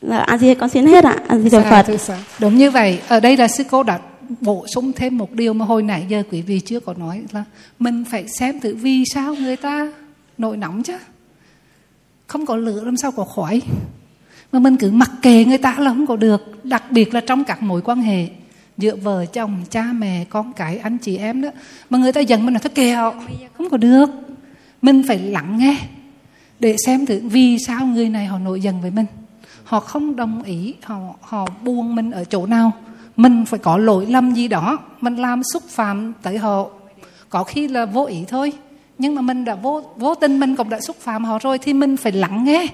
[0.00, 1.16] Là a di con xin hết ạ.
[1.28, 2.00] A di đà Sa phật.
[2.00, 2.18] sa.
[2.38, 2.98] đúng như vậy.
[3.08, 3.98] Ở đây là sư cô đã
[4.40, 7.44] bổ sung thêm một điều mà hồi nãy giờ quý vị chưa có nói là
[7.78, 9.92] mình phải xem thử vì sao người ta
[10.38, 10.94] nổi nóng chứ.
[12.26, 13.62] Không có lửa làm sao có khói
[14.54, 17.44] mà mình cứ mặc kệ người ta là không có được, đặc biệt là trong
[17.44, 18.28] các mối quan hệ
[18.78, 21.48] giữa vợ chồng, cha mẹ, con cái, anh chị em đó.
[21.90, 23.14] Mà người ta giận mình là thôi kệ họ,
[23.58, 24.06] không có được.
[24.82, 25.76] Mình phải lắng nghe
[26.60, 29.06] để xem thử vì sao người này họ nổi giận với mình.
[29.64, 32.72] Họ không đồng ý, họ họ buông mình ở chỗ nào.
[33.16, 36.66] Mình phải có lỗi lầm gì đó, mình làm xúc phạm tới họ.
[37.28, 38.52] Có khi là vô ý thôi,
[38.98, 41.72] nhưng mà mình đã vô vô tình mình cũng đã xúc phạm họ rồi thì
[41.72, 42.66] mình phải lắng nghe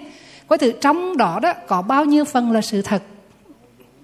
[0.51, 3.03] coi thử trong đó đó có bao nhiêu phần là sự thật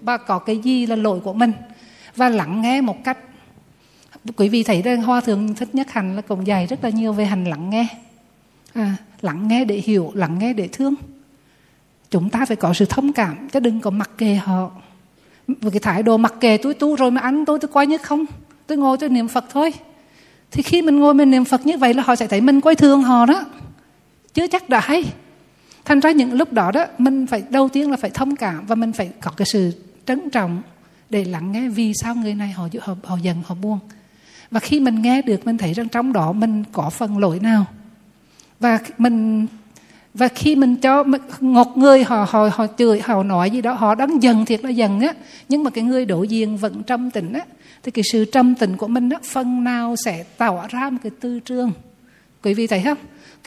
[0.01, 1.51] và có cái gì là lỗi của mình?
[2.15, 3.17] Và lắng nghe một cách.
[4.37, 7.13] Quý vị thấy rằng hoa thường thích nhất hành là cũng dạy rất là nhiều
[7.13, 7.87] về hành lắng nghe.
[8.73, 10.95] À, lắng nghe để hiểu lắng nghe để thương.
[12.11, 14.71] Chúng ta phải có sự thông cảm chứ đừng có mặc kệ họ.
[15.47, 17.97] Với cái thái độ mặc kệ tôi tu rồi mà ăn tôi tôi coi như
[17.97, 18.25] không.
[18.67, 19.73] Tôi ngồi tôi niệm phật thôi.
[20.51, 22.75] Thì khi mình ngồi mình niệm phật như vậy là họ sẽ thấy mình coi
[22.75, 23.45] thường họ đó.
[24.33, 25.03] Chưa chắc đã hay
[25.87, 28.75] thành ra những lúc đó đó mình phải đầu tiên là phải thông cảm và
[28.75, 29.71] mình phải có cái sự
[30.05, 30.61] trân trọng
[31.09, 33.79] để lắng nghe vì sao người này họ họ, họ dần họ buông
[34.51, 37.65] và khi mình nghe được mình thấy rằng trong đó mình có phần lỗi nào.
[38.59, 39.47] Và mình
[40.13, 41.03] và khi mình cho
[41.39, 44.69] một người họ họ họ chửi họ nói gì đó họ đang dần thiệt là
[44.69, 45.13] dần á
[45.49, 47.41] nhưng mà cái người đối diện vẫn trầm tĩnh á
[47.83, 51.11] thì cái sự trầm tĩnh của mình á phần nào sẽ tạo ra một cái
[51.19, 51.71] tư trương
[52.43, 52.97] quý vị thấy không?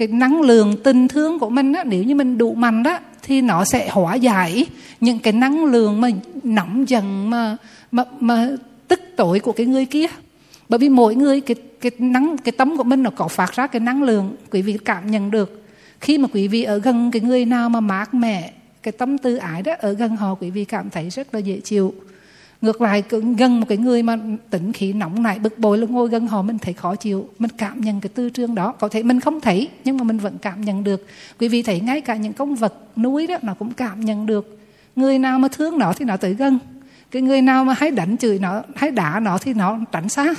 [0.01, 3.42] Cái năng lượng tình thương của mình á, nếu như mình đủ mạnh đó, thì
[3.42, 4.66] nó sẽ hóa giải
[5.01, 6.09] những cái năng lượng mà
[6.42, 7.57] nóng dần mà
[7.92, 8.48] mà mà
[8.88, 10.07] tức tối của cái người kia.
[10.68, 13.66] Bởi vì mỗi người, cái cái năng, cái tâm của mình nó có phát ra
[13.66, 15.64] cái năng lượng, quý vị cảm nhận được.
[16.01, 19.36] Khi mà quý vị ở gần cái người nào mà mát mẻ, cái tâm tư
[19.36, 21.94] ái đó, ở gần họ, quý vị cảm thấy rất là dễ chịu
[22.63, 23.03] ngược lại
[23.37, 24.19] gần một cái người mà
[24.51, 27.29] tính khí nóng nảy, bực bội là ngồi gần họ, mình thấy khó chịu.
[27.39, 28.73] Mình cảm nhận cái tư trương đó.
[28.73, 31.07] Có thể mình không thấy, nhưng mà mình vẫn cảm nhận được.
[31.39, 34.59] Quý vị thấy ngay cả những con vật núi đó, nó cũng cảm nhận được.
[34.97, 36.59] Người nào mà thương nó thì nó tới gần.
[37.11, 40.35] Cái người nào mà hay đánh chửi nó, hay đá nó thì nó tránh xa.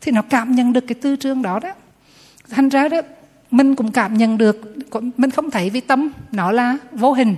[0.00, 1.72] Thì nó cảm nhận được cái tư trương đó đó.
[2.50, 3.00] Thành ra đó,
[3.50, 4.76] mình cũng cảm nhận được.
[5.16, 7.36] Mình không thấy vì tâm nó là vô hình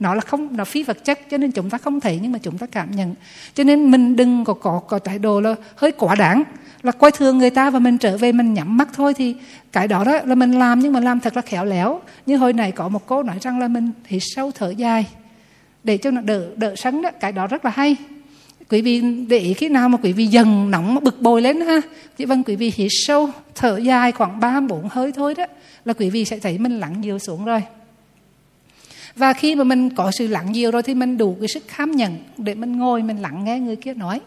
[0.00, 2.38] nó là không, nó phi vật chất cho nên chúng ta không thấy nhưng mà
[2.42, 3.14] chúng ta cảm nhận.
[3.54, 6.42] Cho nên mình đừng có có có thái độ là hơi quá đáng,
[6.82, 9.14] là coi thường người ta và mình trở về mình nhắm mắt thôi.
[9.14, 9.34] Thì
[9.72, 12.00] cái đó đó là mình làm, nhưng mà làm thật là khéo léo.
[12.26, 15.06] Như hồi này có một cô nói rằng là mình hít sâu thở dài
[15.84, 17.10] để cho nó đỡ đỡ sấn đó.
[17.20, 17.96] Cái đó rất là hay.
[18.70, 21.80] Quý vị để ý khi nào mà quý vị dần nóng bực bội lên ha
[22.16, 25.46] chị vâng quý vị hít sâu thở dài khoảng ba bốn hơi thôi đó,
[25.84, 27.62] là quý vị sẽ thấy mình lặng nhiều xuống rồi
[29.18, 31.90] và khi mà mình có sự lặng nhiều rồi thì mình đủ cái sức khám
[31.90, 34.20] nhận để mình ngồi mình lặng nghe người kia nói.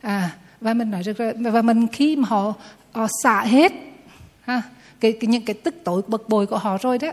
[0.00, 2.54] À và mình nói rất và mình khi mà họ,
[2.92, 3.72] họ xả hết
[4.40, 4.62] ha
[5.00, 7.12] cái, cái những cái tức tối bực bội của họ rồi đó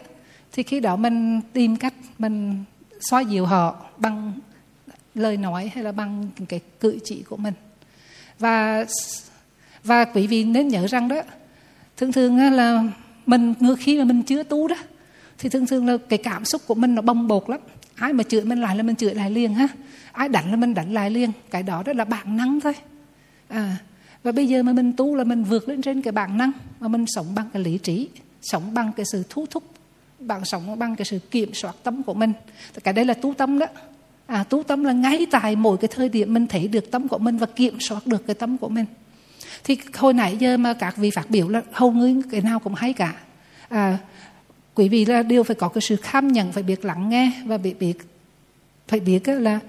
[0.51, 2.63] thì khi đó mình tìm cách mình
[3.09, 4.33] xoa dịu họ bằng
[5.15, 7.53] lời nói hay là bằng cái cử chỉ của mình.
[8.39, 8.85] Và
[9.83, 11.21] và quý vị nên nhớ rằng đó
[11.97, 12.83] thường thường là
[13.25, 14.75] mình ngược khi mà mình chưa tu đó
[15.37, 17.59] thì thường thường là cái cảm xúc của mình nó bồng bột lắm.
[17.95, 19.67] Ai mà chửi mình lại là mình chửi lại liền ha.
[20.11, 21.31] Ai đánh là mình đánh lại liền.
[21.49, 22.73] Cái đó đó là bản năng thôi.
[23.47, 23.77] À
[24.23, 26.87] và bây giờ mà mình tu là mình vượt lên trên cái bản năng mà
[26.87, 28.09] mình sống bằng cái lý trí
[28.41, 29.63] sống bằng cái sự thu thúc
[30.19, 32.33] bằng sống bằng cái sự kiểm soát tâm của mình.
[32.83, 33.65] Cái đây là tu tâm đó.
[34.25, 37.17] À tu tâm là ngay tại mỗi cái thời điểm mình thấy được tâm của
[37.17, 38.85] mình và kiểm soát được cái tâm của mình.
[39.63, 42.75] Thì hồi nãy giờ mà các vị phát biểu là hầu như cái nào cũng
[42.75, 43.13] hay cả.
[43.69, 43.97] À,
[44.77, 47.57] quý vị là đều phải có cái sự kham nhận phải biết lắng nghe và
[47.57, 47.97] biết biết
[48.87, 49.59] phải biết là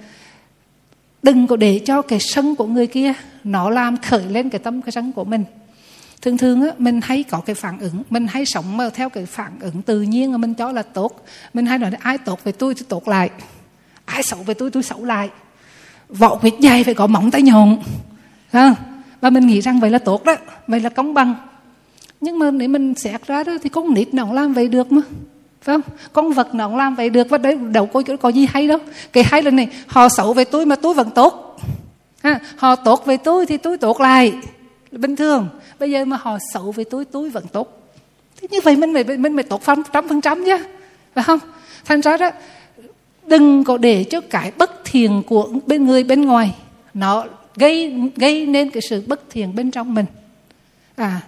[1.22, 3.12] đừng có để cho cái sân của người kia
[3.44, 5.44] nó làm khởi lên cái tâm cái sân của mình.
[6.22, 9.26] Thường thường á, mình hay có cái phản ứng mình hay sống mà theo cái
[9.26, 11.24] phản ứng tự nhiên mà mình cho là tốt.
[11.54, 13.30] Mình hay nói ai tốt về tôi thì tốt lại
[14.04, 15.28] ai xấu về tôi tôi xấu lại.
[16.08, 17.78] Vỏ huyết dày phải có móng tay nhọn
[18.50, 18.74] à,
[19.20, 20.36] và mình nghĩ rằng vậy là tốt đó
[20.66, 21.34] vậy là công bằng
[22.20, 24.92] nhưng mà nếu mình xét ra đó thì con nít nó cũng làm vậy được
[24.92, 25.02] mà.
[25.62, 25.94] Phải không?
[26.12, 27.30] Con vật nó cũng làm vậy được.
[27.30, 28.78] Và đấy đâu có có gì hay đâu.
[29.12, 31.60] Cái hay là này họ xấu về tôi mà tôi vẫn tốt.
[32.22, 34.32] Ha, họ tốt về tôi thì tôi tốt lại.
[34.92, 35.48] Bình thường.
[35.78, 37.90] Bây giờ mà họ xấu về tôi tôi vẫn tốt.
[38.40, 39.62] Thế như vậy mình phải mình phải tốt
[39.92, 40.56] trăm phần trăm chứ.
[41.14, 41.38] Phải không?
[41.84, 42.30] Thành ra đó
[43.26, 46.54] đừng có để cho cái bất thiện của bên người bên ngoài
[46.94, 47.24] nó
[47.56, 50.06] gây gây nên cái sự bất thiện bên trong mình.
[50.96, 51.20] À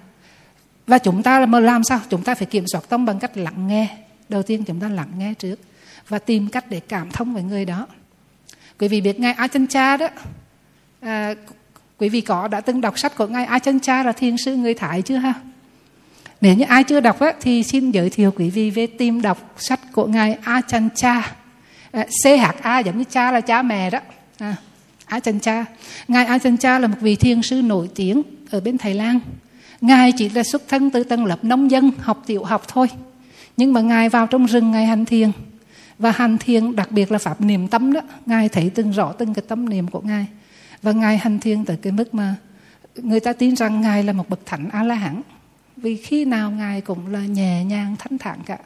[0.91, 2.01] và chúng ta mà làm sao?
[2.11, 3.89] Chúng ta phải kiểm soát tâm bằng cách lắng nghe.
[4.29, 5.57] Đầu tiên chúng ta lắng nghe trước
[6.09, 7.87] và tìm cách để cảm thông với người đó.
[8.79, 9.35] Quý vị biết ngài
[9.69, 10.09] Cha đó
[11.01, 11.35] à,
[11.99, 15.03] quý vị có đã từng đọc sách của ngài Cha là thiền sư người Thái
[15.03, 15.35] chưa ha?
[16.41, 19.55] Nếu như ai chưa đọc á, thì xin giới thiệu quý vị về tìm đọc
[19.57, 20.39] sách của ngài
[20.95, 21.33] Cha.
[21.91, 23.99] À, CHA giống như cha là cha mẹ đó.
[24.39, 25.65] À, Cha.
[26.09, 29.21] Ngài Cha là một vị thiền sư nổi tiếng ở bên Thái Lan.
[29.81, 32.89] Ngài chỉ là xuất thân từ tầng lớp nông dân học tiểu học thôi.
[33.57, 35.31] Nhưng mà Ngài vào trong rừng Ngài hành thiền.
[35.99, 38.01] Và hành thiền đặc biệt là pháp niệm tâm đó.
[38.27, 40.27] Ngài thấy từng rõ từng cái tâm niệm của Ngài.
[40.83, 42.35] Và Ngài hành thiền tới cái mức mà
[42.97, 45.23] người ta tin rằng Ngài là một bậc thánh A-la-hán.
[45.77, 48.59] Vì khi nào Ngài cũng là nhẹ nhàng thanh thản cả.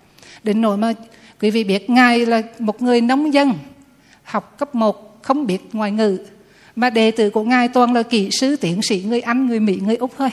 [0.42, 0.92] Đến nỗi mà
[1.40, 3.52] quý vị biết Ngài là một người nông dân
[4.22, 6.18] học cấp 1 không biết ngoại ngữ
[6.76, 9.80] mà đệ tử của Ngài toàn là kỹ sư, tiến sĩ, người Anh, người Mỹ,
[9.84, 10.30] người Úc thôi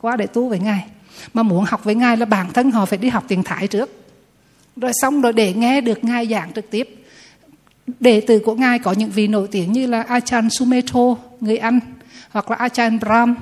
[0.00, 0.86] qua để tu với ngài.
[1.34, 4.04] Mà muốn học với ngài là bản thân họ phải đi học tiếng thái trước.
[4.76, 7.04] Rồi xong rồi để nghe được ngài giảng trực tiếp.
[8.00, 11.80] Đệ tử của ngài có những vị nổi tiếng như là Achan Sumeto người Anh
[12.30, 13.34] hoặc là Achan Brahm.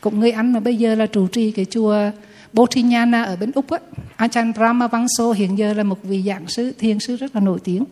[0.00, 2.10] Cũng người Anh mà bây giờ là trụ trì cái chùa
[2.52, 3.78] Bodhinyana ở bên Úc á.
[4.16, 7.58] Achan Brahma Vangso hiện giờ là một vị giảng sư thiền sư rất là nổi
[7.64, 7.84] tiếng.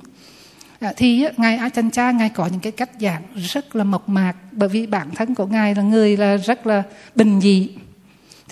[0.80, 4.08] À, thì á, ngài Achan Cha ngài có những cái cách giảng rất là mộc
[4.08, 6.82] mạc bởi vì bản thân của ngài là người là rất là
[7.14, 7.68] bình dị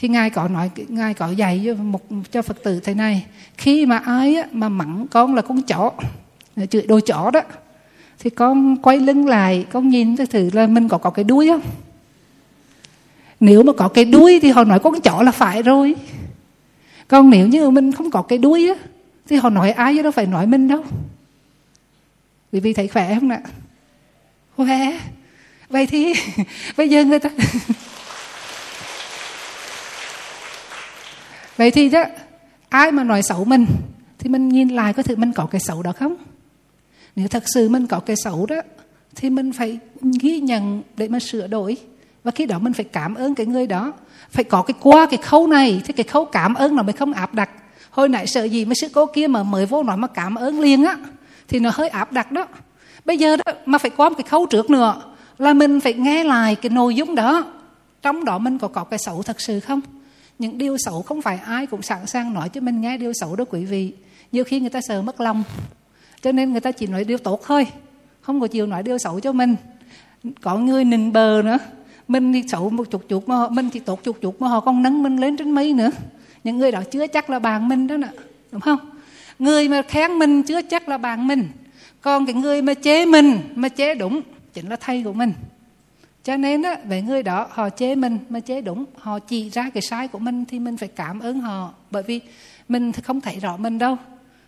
[0.05, 2.01] thì ngài có nói ngài có dạy cho một
[2.33, 3.27] cho phật tử thế này
[3.57, 5.93] khi mà ai á, mà mắng con là con chó
[6.71, 7.41] chửi đồ chó đó
[8.19, 11.61] thì con quay lưng lại con nhìn thử là mình có có cái đuôi không?
[13.41, 15.95] Nếu mà có cái đuôi thì họ nói con chó là phải rồi.
[17.09, 18.75] Còn nếu như mình không có cái đuôi á
[19.29, 20.85] thì họ nói ai chứ đâu phải nói mình đâu.
[22.53, 23.41] Quý vị thấy khỏe không ạ?
[24.57, 24.99] Khỏe.
[25.69, 26.13] Vậy thì
[26.77, 27.31] bây giờ người ta
[31.57, 32.05] vậy thì đó,
[32.69, 33.67] ai mà nói xấu mình,
[34.19, 36.15] thì mình nhìn lại có thể mình có cái xấu đó không?
[37.17, 38.57] Nếu thật sự mình có cái xấu đó,
[39.15, 39.79] thì mình phải
[40.21, 41.77] ghi nhận để mà sửa đổi.
[42.25, 43.93] Và khi đó mình phải cảm ơn cái người đó.
[44.31, 47.13] Phải có cái qua cái khâu này, thì cái khâu cảm ơn nó mới không
[47.13, 47.51] áp đặt.
[47.91, 50.61] Hồi nãy sợ gì mấy sư cô kia mà mới vô nói mà cảm ơn
[50.61, 50.97] liền á,
[51.49, 52.47] thì nó hơi áp đặt đó.
[53.05, 55.03] Bây giờ đó, mà phải qua một cái khâu trước nữa,
[55.39, 57.45] là mình phải nghe lại cái nội dung đó.
[58.03, 59.81] Trong đó mình có có cái xấu thật sự không?
[60.39, 63.37] Những điều xấu không phải ai cũng sẵn sàng nói cho mình nghe điều xấu
[63.37, 63.93] đó quý vị.
[64.33, 65.43] Nhiều khi người ta sợ mất lòng
[66.23, 67.67] cho nên người ta chỉ nói điều tốt thôi
[68.21, 69.57] không có chịu nói điều xấu cho mình.
[70.41, 71.59] Có người nịnh bờ nữa
[72.09, 74.61] mình thì xấu một chút chút mà họ, mình thì tốt chút chút mà họ
[74.61, 75.91] còn nâng mình lên trên mây nữa.
[76.45, 78.09] Những người đó chưa chắc là bạn mình đó nè
[78.53, 78.79] đúng không?
[79.39, 81.49] Người mà khen mình chưa chắc là bạn mình
[82.01, 84.21] còn cái người mà chế mình mà chế đúng
[84.53, 85.33] chính là thầy của mình
[86.25, 88.85] cho nên á về người đó họ chế mình mà chế đúng.
[88.97, 91.75] Họ chỉ ra cái sai của mình thì mình phải cảm ơn họ.
[91.91, 92.21] Bởi vì
[92.69, 93.97] mình thì không thấy rõ mình đâu.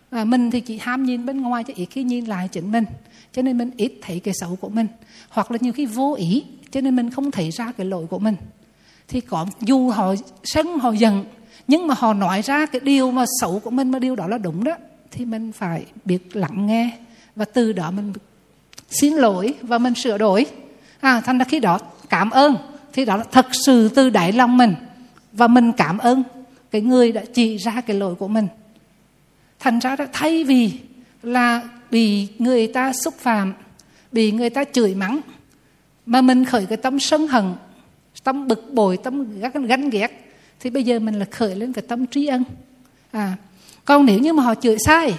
[0.09, 2.85] À, mình thì chỉ ham nhìn bên ngoài chứ ít khi nhìn lại chính mình.
[3.31, 4.87] Cho nên mình ít thấy cái xấu của mình.
[5.29, 8.19] Hoặc là nhiều khi vô ý cho nên mình không thấy ra cái lỗi của
[8.19, 8.35] mình.
[9.07, 11.25] Thì có dù họ sân họ giận
[11.67, 14.37] nhưng mà họ nói ra cái điều mà xấu của mình mà điều đó là
[14.37, 14.75] đúng đó
[15.11, 16.97] thì mình phải biết lắng nghe
[17.35, 18.13] và từ đó mình
[18.89, 20.45] xin lỗi và mình sửa đổi
[20.99, 21.79] à, thành ra khi đó
[22.09, 22.55] cảm ơn
[22.93, 24.75] thì đó là thật sự từ đáy lòng mình
[25.31, 26.23] và mình cảm ơn
[26.71, 28.47] cái người đã chỉ ra cái lỗi của mình.
[29.59, 30.71] Thành ra đó thay vì
[31.23, 33.53] là bị người ta xúc phạm
[34.11, 35.19] bị người ta chửi mắng
[36.05, 37.53] mà mình khởi cái tâm sân hận
[38.23, 42.05] tâm bực bội tâm ganh ghét thì bây giờ mình là khởi lên cái tâm
[42.05, 42.43] trí ân.
[43.11, 43.33] À
[43.85, 45.13] còn nếu như mà họ chửi sai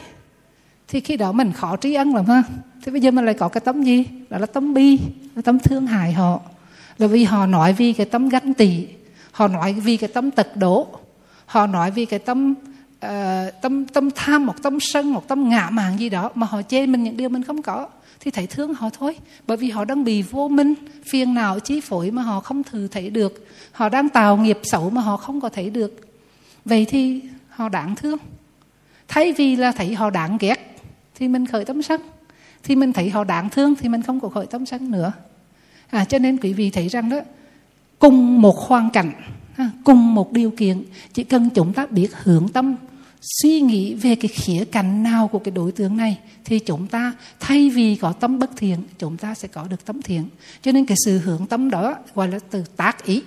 [0.89, 2.43] thì khi đó mình khó trí ân lắm ha.
[2.85, 4.05] Thế bây giờ mình lại có cái tấm gì?
[4.31, 4.99] Đó là tấm bi
[5.35, 6.41] là tấm thương hại họ.
[6.99, 8.87] Là vì họ nói vì cái tấm ganh tị
[9.33, 10.87] họ nói vì cái tấm tật đố
[11.47, 12.55] họ nói vì cái tấm
[13.01, 16.47] ờ, uh, tâm tâm tham một tâm sân một tâm ngạ mạn gì đó mà
[16.47, 17.87] họ chê mình những điều mình không có.
[18.21, 19.17] Thì thấy thương họ thôi.
[19.47, 20.75] Bởi vì họ đang bị vô minh
[21.11, 23.47] phiền não chi phối mà họ không thử thấy được.
[23.73, 26.01] Họ đang tạo nghiệp xấu mà họ không có thấy được.
[26.65, 28.19] Vậy thì họ đáng thương.
[29.09, 30.78] Thay vì là thấy họ đáng ghét
[31.19, 32.01] thì mình khởi tâm sân.
[32.63, 35.13] Thì mình thấy họ đáng thương thì mình không có khởi tâm sân nữa.
[35.91, 37.21] À, cho nên quý vị thấy rằng đó
[37.99, 39.13] cùng một hoàn cảnh
[39.57, 42.77] à, cùng một điều kiện chỉ cần chúng ta biết hướng tâm
[43.43, 47.13] suy nghĩ về cái khía cạnh nào của cái đối tượng này thì chúng ta
[47.41, 50.29] thay vì có tâm bất thiện chúng ta sẽ có được tâm thiện.
[50.63, 53.23] Cho nên cái sự hướng tâm đó gọi là từ tác ý.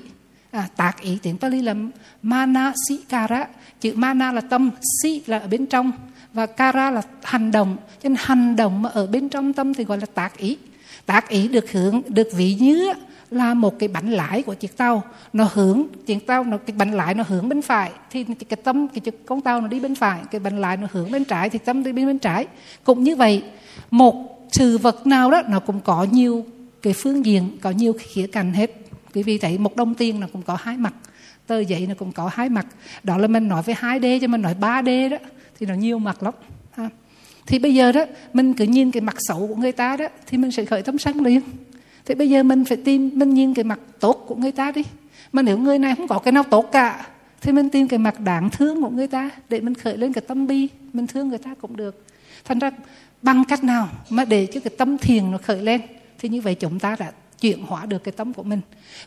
[0.52, 1.76] À, tác ý tiếng Pali là
[2.22, 3.48] mana sikara
[3.82, 4.70] chữ mana là tâm
[5.04, 5.92] si là ở bên trong
[6.34, 7.78] và kara là hành động.
[8.04, 10.58] Cho nên hành động mà ở bên trong tâm thì gọi là tác ý.
[11.06, 12.94] Tác ý được hưởng được ví như
[13.32, 15.04] là một cái bánh lái của chiếc tàu.
[15.34, 18.88] Nó hướng, chiếc tàu nó, cái bánh lái nó hướng bên phải, thì cái tâm,
[18.88, 21.60] cái con tàu nó đi bên phải, cái bánh lái nó hướng bên trái thì
[21.60, 22.48] tâm đi bên bên trái.
[22.84, 23.44] Cũng như vậy,
[23.92, 26.46] một sự vật nào đó nó cũng có nhiều
[26.82, 28.72] cái phương diện, có nhiều khía cạnh hết.
[29.14, 30.94] Quý vị thấy một đồng tiền nó cũng có hai mặt,
[31.48, 32.66] tờ giấy nó cũng có hai mặt.
[33.04, 35.18] Đó là mình nói với 2D cho mình nói 3D đó
[35.62, 36.34] thì nó nhiều mặt lắm.
[36.72, 36.90] Ha.
[37.46, 40.38] thì bây giờ đó, mình cứ nhìn cái mặt xấu của người ta đó, thì
[40.38, 41.42] mình sẽ khởi tâm sân liền.
[42.06, 44.84] Thì bây giờ mình phải tìm, mình nhìn cái mặt tốt của người ta đi.
[45.32, 47.08] Mà nếu người này không có cái nào tốt cả,
[47.42, 50.24] thì mình tìm cái mặt đáng thương của người ta để mình khởi lên cái
[50.28, 52.06] tâm bi, mình thương người ta cũng được.
[52.46, 52.72] Thành ra,
[53.22, 55.82] bằng cách nào mà để cho cái tâm thiền nó khởi lên,
[56.20, 58.62] thì như vậy chúng ta đã chuyển hóa được cái tâm của mình.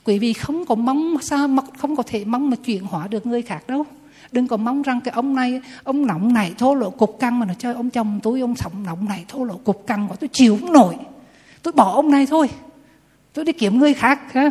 [0.04, 3.26] Quý vị không có mong sao mà không có thể mong mà chuyển hóa được
[3.26, 3.86] người khác đâu
[4.34, 7.46] đừng có mong rằng cái ông này, ông nóng này thô lộ cục căng mà
[7.46, 10.28] nó chơi ông chồng tôi, ông sống nóng này thô lộ cục căng của tôi
[10.32, 10.94] chịu không nổi.
[11.62, 12.50] Tôi bỏ ông này thôi.
[13.32, 14.50] Tôi đi kiếm người khác, ha.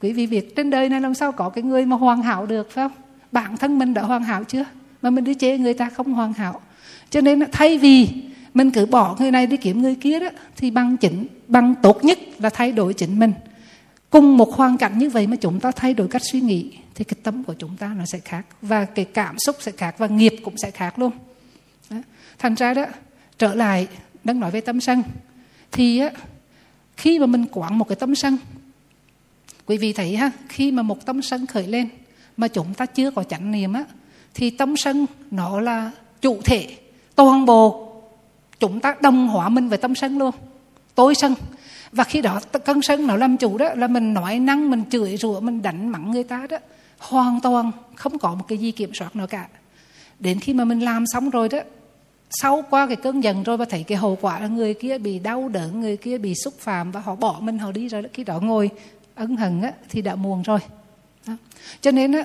[0.00, 2.70] Quý vị việc trên đời này làm sao có cái người mà hoàn hảo được,
[2.70, 2.98] phải không?
[3.32, 4.64] Bản thân mình đã hoàn hảo chưa?
[5.02, 6.60] Mà mình đi chế người ta không hoàn hảo.
[7.10, 8.08] Cho nên thay vì
[8.54, 12.04] mình cứ bỏ người này đi kiếm người kia đó, thì bằng chỉnh bằng tốt
[12.04, 13.32] nhất là thay đổi chính mình
[14.10, 17.04] cùng một hoàn cảnh như vậy mà chúng ta thay đổi cách suy nghĩ thì
[17.04, 20.06] cái tâm của chúng ta nó sẽ khác và cái cảm xúc sẽ khác và
[20.06, 21.10] nghiệp cũng sẽ khác luôn.
[21.90, 21.96] Đó.
[22.38, 22.84] thành ra đó
[23.38, 23.88] trở lại
[24.24, 25.02] đang nói về tâm sân
[25.72, 26.10] thì á,
[26.96, 28.38] khi mà mình quản một cái tâm sân
[29.66, 31.88] quý vị thấy ha khi mà một tâm sân khởi lên
[32.36, 33.84] mà chúng ta chưa có chánh niệm á
[34.34, 35.90] thì tâm sân nó là
[36.20, 36.76] chủ thể
[37.14, 37.92] toàn bộ.
[38.60, 40.30] Chúng ta đồng hóa mình về tâm sân luôn.
[40.94, 41.34] Tối sân
[41.92, 45.16] và khi đó cơn sân nó làm chủ đó là mình nói năng mình chửi
[45.16, 46.58] rủa mình đánh mắng người ta đó
[46.98, 49.48] hoàn toàn không có một cái gì kiểm soát nào cả
[50.18, 51.58] đến khi mà mình làm xong rồi đó
[52.30, 55.18] sau qua cái cơn giận rồi và thấy cái hậu quả là người kia bị
[55.18, 58.24] đau đớn người kia bị xúc phạm và họ bỏ mình họ đi rồi khi
[58.24, 58.70] đó ngồi
[59.14, 60.58] ân hận á, thì đã muộn rồi
[61.26, 61.32] đó.
[61.80, 62.24] cho nên á,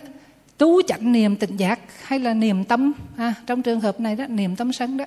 [0.57, 4.25] tu chánh niệm tỉnh giác hay là niệm tâm à, trong trường hợp này đó
[4.27, 5.05] niệm tâm sân đó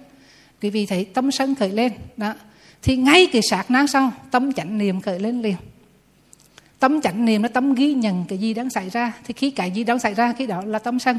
[0.63, 2.35] quý vị thấy tâm sân khởi lên đó
[2.87, 5.57] thì ngay cái sát na sau tâm chánh niệm khởi lên liền.
[6.79, 9.13] Tâm chánh niệm nó tâm ghi nhận cái gì đang xảy ra.
[9.25, 11.19] Thì khi cái gì đang xảy ra khi đó là tâm sân.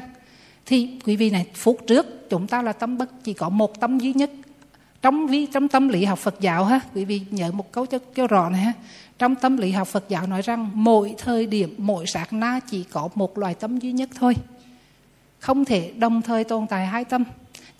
[0.65, 3.99] Thì quý vị này phút trước chúng ta là tâm bất chỉ có một tâm
[3.99, 4.31] duy nhất.
[5.01, 7.99] Trong vi trong tâm lý học Phật giáo ha quý vị nhớ một câu cho,
[8.15, 8.73] kêu rõ này ha.
[9.19, 12.83] Trong tâm lý học Phật giáo nói rằng mỗi thời điểm mỗi sát na chỉ
[12.83, 14.33] có một loài tâm duy nhất thôi.
[15.39, 17.23] Không thể đồng thời tồn tại hai tâm.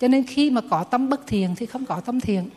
[0.00, 2.48] Cho nên khi mà có tâm bất thiện thì không có tâm thiện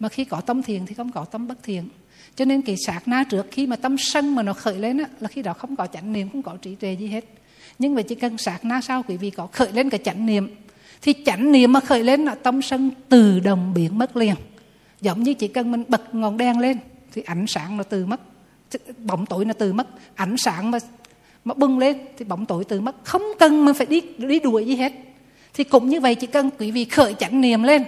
[0.00, 1.88] mà khi có tâm thiền thì không có tâm bất thiện.
[2.36, 5.04] Cho nên cái sát na trước khi mà tâm sân mà nó khởi lên á,
[5.20, 7.24] là khi đó không có chánh niệm không có trí tuệ gì hết.
[7.78, 10.54] Nhưng mà chỉ cần sát na sau quý vị có khởi lên cái chánh niệm
[11.02, 14.34] thì chánh niệm mà khởi lên là tâm sân tự động biến mất liền.
[15.00, 16.78] Giống như chỉ cần mình bật ngọn đèn lên
[17.12, 18.20] thì ánh sáng nó từ mất
[18.98, 19.86] bóng tối nó từ mất.
[20.14, 20.78] Ánh sáng mà
[21.44, 22.96] mà bưng lên thì bóng tối từ mất.
[23.04, 24.92] Không cần mà phải đi đi đuổi gì hết.
[25.54, 27.84] Thì cũng như vậy chỉ cần quý vị khởi chánh niệm lên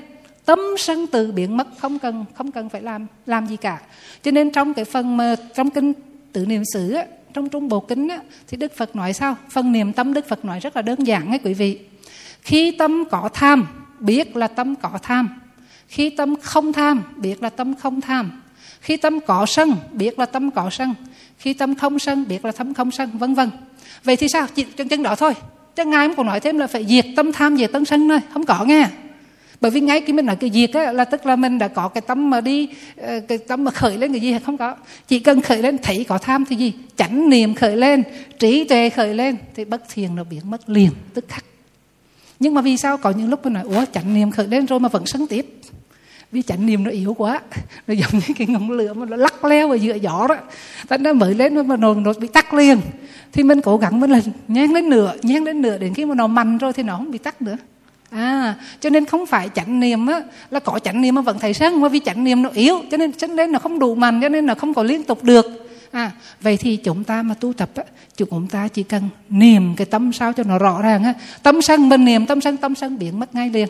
[0.50, 3.80] tâm sân từ biến mất không cần không cần phải làm làm gì cả.
[4.22, 5.92] Cho nên trong cái phần mà trong kinh
[6.32, 9.36] tự niệm xứ á, trong trung bộ kinh á, thì đức phật nói sao?
[9.50, 11.78] Phần niệm tâm đức phật nói rất là đơn giản ấy quý vị.
[12.42, 13.66] Khi tâm có tham
[14.00, 15.40] biết là tâm có tham.
[15.88, 18.42] Khi tâm không tham biết là tâm không tham.
[18.80, 20.94] Khi tâm có sân biết là tâm có sân.
[21.38, 23.50] Khi tâm không sân biết là tâm không sân vân vân.
[24.04, 24.46] Vậy thì sao?
[24.54, 25.34] Chỉ chân chân đó thôi.
[25.76, 28.20] Chứ ngài cũng còn nói thêm là phải diệt tâm tham diệt tâm sân thôi.
[28.32, 28.86] Không có nghe
[29.60, 31.88] bởi vì ngay khi mình nói cái diệt á, là tức là mình đã có
[31.88, 34.76] cái tâm mà đi ờ, cái tâm mà khởi lên cái gì hay không có.
[35.08, 36.72] Chỉ cần khởi lên thấy có tham thì gì?
[36.96, 38.02] Chánh niệm khởi lên
[38.38, 41.44] trí tuệ khởi lên thì bất thiền nó biến mất liền tức khắc.
[42.40, 42.96] Nhưng mà vì sao?
[42.96, 45.46] Có những lúc mình nói ủa chánh niệm khởi lên rồi mà vẫn sân tiếp.
[46.32, 47.40] Vì chánh niệm nó yếu quá
[47.86, 50.36] nó giống như cái ngọn lửa mà nó lắc leo ở giữa gió đó.
[50.88, 52.80] Thành nó mới lên mà nó, nó bị tắt liền.
[53.32, 56.14] Thì mình cố gắng mình là nhén đến nửa nhén đến nửa đến khi mà
[56.14, 57.56] nó mạnh rồi thì nó không bị tắt nữa
[58.10, 61.54] à cho nên không phải chánh niệm á, là có chánh niệm mà vẫn thấy
[61.54, 64.20] sân mà vì chánh niệm nó yếu, cho nên cho nên nó không đủ mạnh,
[64.22, 65.46] cho nên nó không có liên tục được.
[65.90, 67.82] À vậy thì chúng ta mà tu tập á,
[68.16, 71.14] chúng ta chỉ cần niệm cái tâm sao cho nó rõ ràng á.
[71.42, 73.68] Tâm sân mình niệm, tâm sân tâm sân biến mất ngay liền.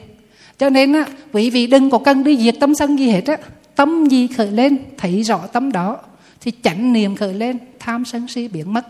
[0.58, 3.36] Cho nên á, quý vị đừng có cần đi diệt tâm sân gì hết á.
[3.74, 5.98] Tâm gì khởi lên, thấy rõ tâm đó,
[6.40, 8.86] thì chánh niệm khởi lên, tham sân si biến mất.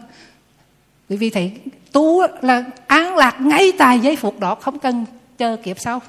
[1.08, 1.52] Quý vị thấy,
[1.92, 5.04] tu là an lạc ngay tại giây phút đó, không cần
[5.40, 6.02] chờ kiếp sau.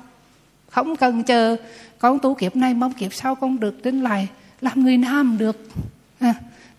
[0.70, 1.56] Không cần chờ
[2.00, 4.28] con tu kiếp này mong kiếp sau con được đến lại
[4.62, 5.58] làm người nam được.
[6.20, 6.34] À,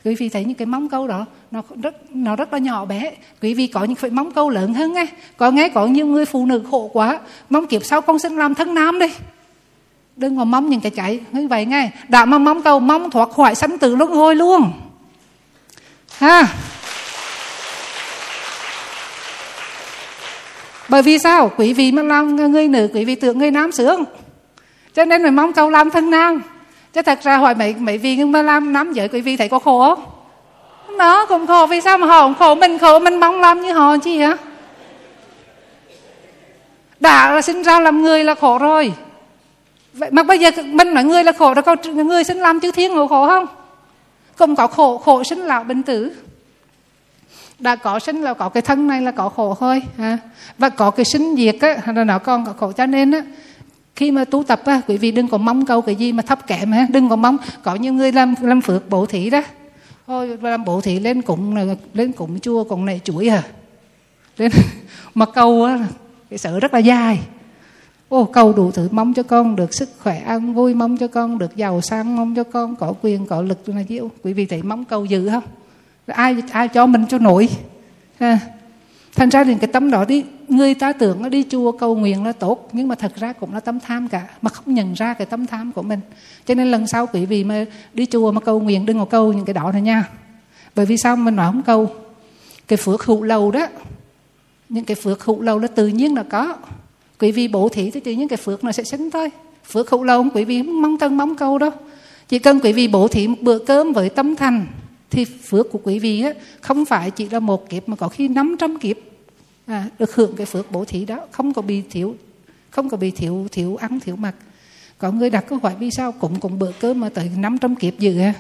[0.05, 3.13] quý vị thấy những cái mong câu đó nó rất nó rất là nhỏ bé.
[3.43, 5.07] Quý vị có những phải mong câu lớn hơn nghe.
[5.37, 8.55] Có nghe có nhiều người phụ nữ khổ quá mong kiếp sau con xin làm
[8.55, 9.09] thân nam đi.
[10.17, 13.31] Đừng có mong những cái chạy như vậy nghe đã mà mong cầu mong thoát
[13.31, 14.73] khỏi sanh tử luân hồi luôn.
[16.19, 16.49] Ha!
[20.93, 21.51] Bởi vì sao?
[21.57, 24.05] Quý vị mà làm người nữ, quý vị tưởng người nam sướng.
[24.95, 26.43] Cho nên mình mong cầu làm thân nam
[26.93, 29.49] chứ thật ra hỏi mấy mấy vị nhưng mà làm nam giới, quý vị thấy
[29.49, 30.05] có khổ không?
[30.99, 31.67] Nó cũng khổ.
[31.67, 32.55] Vì sao mà họ cũng khổ?
[32.55, 34.37] Mình khổ, mình mong làm như họ chi hả?
[37.01, 38.93] Đã là sinh ra làm người là khổ rồi.
[39.93, 42.71] Vậy mà bây giờ mình là người là khổ, rồi còn người sinh làm chư
[42.71, 43.47] thiên ngộ khổ không?
[44.37, 46.13] Không có khổ khổ sinh lão bệnh tử
[47.63, 50.19] đã có sinh là có cái thân này là có khổ thôi ha.
[50.59, 52.73] Và có cái sinh diệt á là nó còn có khổ.
[52.73, 53.23] Cho nên á,
[53.97, 56.47] khi mà tu tập á, quý vị đừng có mong cầu cái gì mà thấp
[56.47, 56.87] kém, ha.
[56.91, 57.37] Đừng có mong.
[57.63, 59.43] Có những người làm làm phước bổ thí đó.
[60.07, 61.57] Thôi, làm bổ thí lên cũng
[61.95, 63.43] lên cũng chua cũng này chuỗi à.
[64.37, 64.51] Lên,
[65.15, 65.79] mà cầu á,
[66.31, 67.21] cái sợ rất là dài.
[68.09, 71.39] Ô, cầu đủ thứ mong cho con, được sức khỏe ăn vui mong cho con,
[71.39, 74.63] được giàu sang mong cho con, có quyền, có lực này chứ quý vị thấy
[74.63, 75.43] mong cầu dữ không?
[76.07, 77.49] Ai ai cho mình cho nổi.
[78.21, 78.39] Ha.
[79.15, 82.25] Thành ra thì cái tấm đó đi, người ta tưởng nó đi chùa cầu nguyện
[82.25, 85.15] là tốt, nhưng mà thật ra cũng là tấm tham cả, mà không nhận ra
[85.15, 86.01] cái tấm tham của mình.
[86.47, 89.33] Cho nên lần sau quý vị mà đi chùa mà cầu nguyện, đừng có cầu
[89.33, 90.09] những cái đó này nha.
[90.75, 91.91] Bởi vì sao mình nói không cầu?
[92.69, 93.67] Cái phước hữu lầu đó,
[94.69, 96.57] những cái phước hữu lầu là tự nhiên là có.
[97.19, 99.31] Quý vị bổ thí thì tự nhiên cái phước nó sẽ sinh thôi.
[99.65, 101.71] Phước hữu lầu quý vị không mong tân mong cầu đâu.
[102.29, 104.67] Chỉ cần quý vị bổ thí một bữa cơm với tâm thành
[105.13, 108.29] thì phước của quý vị á, không phải chỉ là một kiếp mà có khi
[108.29, 108.97] 500 kiếp.
[109.67, 112.17] À, được hưởng cái phước bổ thí đó không có bị thiếu
[112.71, 114.35] không có bị thiếu thiếu ăn thiếu mặc.
[114.99, 117.99] Có người đặt câu hỏi vì sao cũng cùng bữa cơm mà tới 500 kiếp
[117.99, 118.35] dự à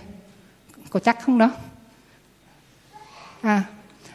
[0.91, 1.51] có chắc không đó?
[3.41, 3.65] À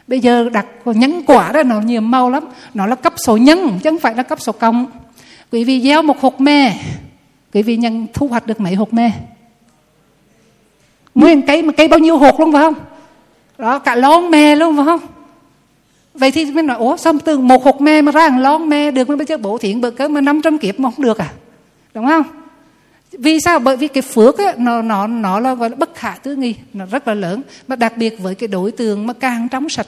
[0.06, 2.44] bây giờ đặt nhân quả đó nó nhiều màu lắm.
[2.74, 4.86] Nó là cấp số nhân chứ không phải là cấp số cộng.
[5.52, 6.84] Quý vị gieo một hột me
[7.52, 9.12] quý vị nhân thu hoạch được mấy hột me
[11.18, 12.74] nguyên cây mà cây bao nhiêu hột luôn phải không?
[13.58, 15.00] Đó cả lon me luôn phải không?
[16.14, 18.90] Vậy thì mới nói ủa sao từ một hột me mà ra hàng lon me
[18.90, 21.32] được mới bây giờ bổ thiện bữa cớ mà 500 kiếp mà không được à?
[21.94, 22.22] Đúng không?
[23.12, 23.58] Vì sao?
[23.58, 26.54] Bởi vì cái phước ấy, nó nó nó là gọi là bất khả tư nghị
[26.72, 27.42] nó rất là lớn.
[27.68, 29.86] Mà đặc biệt với cái đối tượng mà càng trong sạch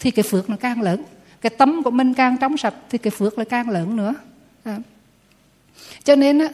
[0.00, 1.02] thì cái phước nó càng lớn.
[1.40, 4.14] Cái tấm của mình càng trong sạch thì cái phước là càng lớn nữa.
[4.64, 4.76] À.
[6.04, 6.48] cho nên á,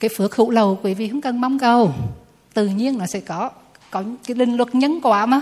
[0.00, 1.94] cái phước hữu lầu quý vị không cần mong cầu
[2.56, 3.50] tự nhiên nó sẽ có
[3.90, 5.40] có cái định luật nhân quả mà.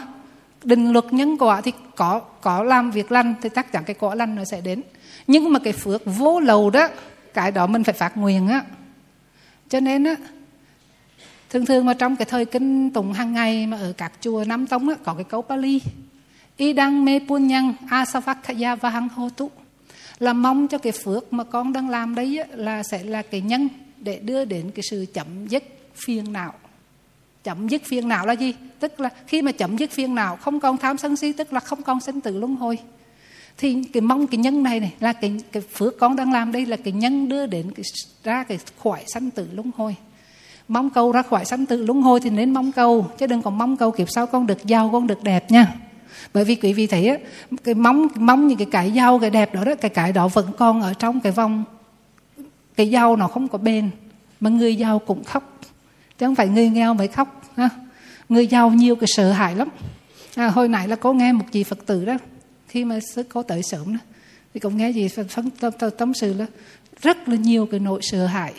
[0.64, 4.14] Định luật nhân quả thì có có làm việc lành thì chắc chắn cái quả
[4.14, 4.82] lành nó sẽ đến.
[5.26, 6.88] Nhưng mà cái phước vô lầu đó
[7.34, 8.64] cái đó mình phải phát nguyện á.
[9.68, 10.14] Cho nên á
[11.50, 14.66] thường thường mà trong cái thời kinh tụng hàng ngày mà ở các chùa Nam
[14.66, 15.80] Tông á, có cái câu Pali
[16.56, 19.50] y đăng mê puôn nhân asavakaya và hăng hô tụ
[20.18, 23.40] là mong cho cái phước mà con đang làm đấy á, là sẽ là cái
[23.40, 25.64] nhân để đưa đến cái sự chấm dứt
[26.06, 26.52] phiền não
[27.45, 28.55] chấm dứt phiền não là gì?
[28.80, 31.61] Tức là khi mà chấm dứt phiền não không còn tham sân si tức là
[31.61, 32.78] không còn sinh tử luân hồi.
[33.59, 36.66] Thì cái mong cái nhân này này là cái cái phước con đang làm đây
[36.66, 37.84] là cái nhân đưa đến cái,
[38.24, 39.97] ra cái khỏi sanh tử luân hồi.
[40.68, 43.59] Mong cầu ra khỏi sanh tử luân hồi thì nên mong cầu chứ đừng còn
[43.59, 45.74] mong cầu kiếp sau con được giàu con được đẹp nha.
[46.34, 47.16] Bởi vì quý vị thấy á
[47.64, 50.53] cái mong mong những cái cái giàu cái đẹp đó đó cái cái đó vẫn
[50.59, 51.64] còn ở trong cái vòng
[52.76, 53.90] cái giàu nó không có bền
[54.40, 55.61] mà người giàu cũng khóc
[56.18, 57.68] chứ không phải người nghèo mới khóc ha.
[58.28, 59.68] người giàu nhiều cái sợ hãi lắm.
[60.36, 62.14] À, hồi nãy là có nghe một chị phật tử đó
[62.68, 63.98] khi mà sư cô tới sớm đó
[64.54, 66.46] thì cũng nghe gì phân tâm, tâm, tâm sự là
[67.02, 68.54] rất là nhiều cái nỗi sợ hãi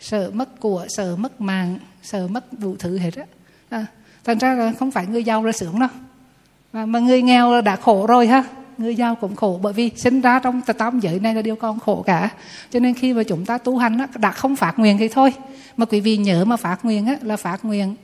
[0.00, 3.24] sợ mất của sợ mất mạng sợ mất đủ thứ hết á.
[3.68, 3.86] À,
[4.24, 5.88] thành ra là không phải người giàu là sướng đâu
[6.72, 8.44] mà, mà người nghèo là đã khổ rồi ha
[8.80, 11.80] người giàu cũng khổ bởi vì sinh ra trong tam giới này là điều con
[11.80, 12.30] khổ cả.
[12.70, 15.32] Cho nên khi mà chúng ta tu hành á, đã không phát nguyện thì thôi.
[15.76, 17.96] Mà quý vị nhớ mà phát nguyện á, là phát nguyện.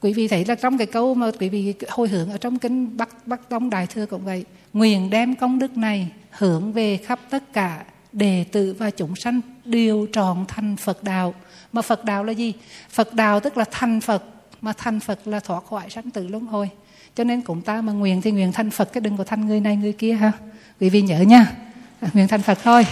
[0.00, 2.96] Quý vị thấy là trong cái câu mà quý vị hồi hướng ở trong kinh
[2.96, 4.44] bắc bắc tông đại thừa cũng vậy.
[4.72, 9.40] Nguyện đem công đức này hướng về khắp tất cả đệ tử và chúng sanh
[9.64, 11.34] đều tròn thành phật đạo.
[11.72, 12.52] Mà phật đạo là gì?
[12.90, 14.24] Phật đạo tức là thành phật
[14.60, 16.70] mà thành phật là thoát khỏi sanh tử luân hồi
[17.16, 19.60] cho nên cũng ta mà nguyện thì nguyện thành phật cái đừng có thành người
[19.60, 20.32] này người kia ha.
[20.80, 21.52] Quý vị nhớ nha.
[22.00, 22.86] À, nguyện thành phật thôi.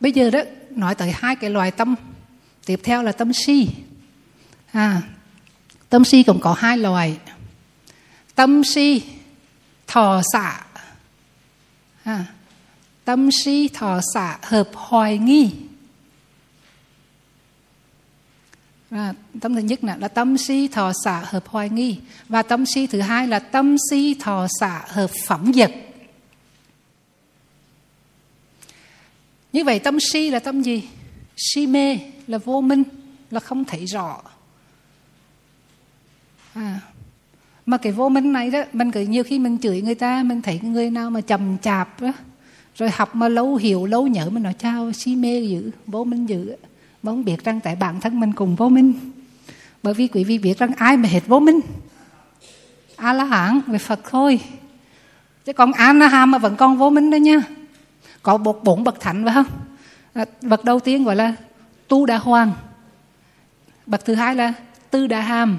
[0.00, 0.40] Bây giờ đó
[0.70, 1.94] nói tới hai cái loài tâm.
[2.66, 3.68] Tiếp theo là tâm si.
[4.72, 5.02] À,
[5.88, 7.16] tâm si cũng có hai loài
[8.34, 9.02] tâm si
[9.86, 10.60] thọ xạ.
[12.04, 12.24] À,
[13.04, 15.50] tâm si thọ xạ hợp hoài nghi.
[18.90, 21.98] À, tâm thứ nhất là, là tâm si thọ xả hợp hoài nghi.
[22.28, 25.70] Và tâm si thứ hai là tâm si thọ xả hợp phẩm dật
[29.52, 30.88] như vậy tâm si là tâm gì?
[31.36, 32.82] Si mê là vô minh
[33.30, 34.22] là không thấy rõ.
[36.54, 36.80] À,
[37.66, 40.42] mà cái vô minh này đó mình cứ nhiều khi mình chửi người ta mình
[40.42, 42.12] thấy người nào mà chậm chạp đó,
[42.76, 46.26] rồi học mà lâu hiểu lâu nhớ mình nói chao si mê dữ vô minh
[46.26, 46.56] dữ
[47.06, 48.94] mà không biết rằng tại bản thân mình cùng vô minh.
[49.82, 51.60] Bởi vì quý vị biết rằng ai mà hết vô minh?
[52.96, 54.40] A la hán về phật thôi.
[55.44, 57.42] Chứ còn a la hàm mà vẫn còn vô minh đó nha.
[58.22, 59.46] Có một bốn bậc thánh phải không?
[60.14, 61.34] À, bậc đầu tiên gọi là
[61.88, 62.52] tu đà hoàng
[63.86, 64.52] bậc thứ hai là
[64.90, 65.58] tư đà hàm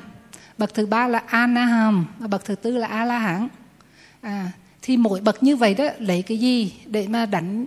[0.58, 3.48] bậc thứ ba là a na hàm và bậc thứ tư là a la hán
[4.22, 7.66] à, thì mỗi bậc như vậy đó lấy cái gì để mà đánh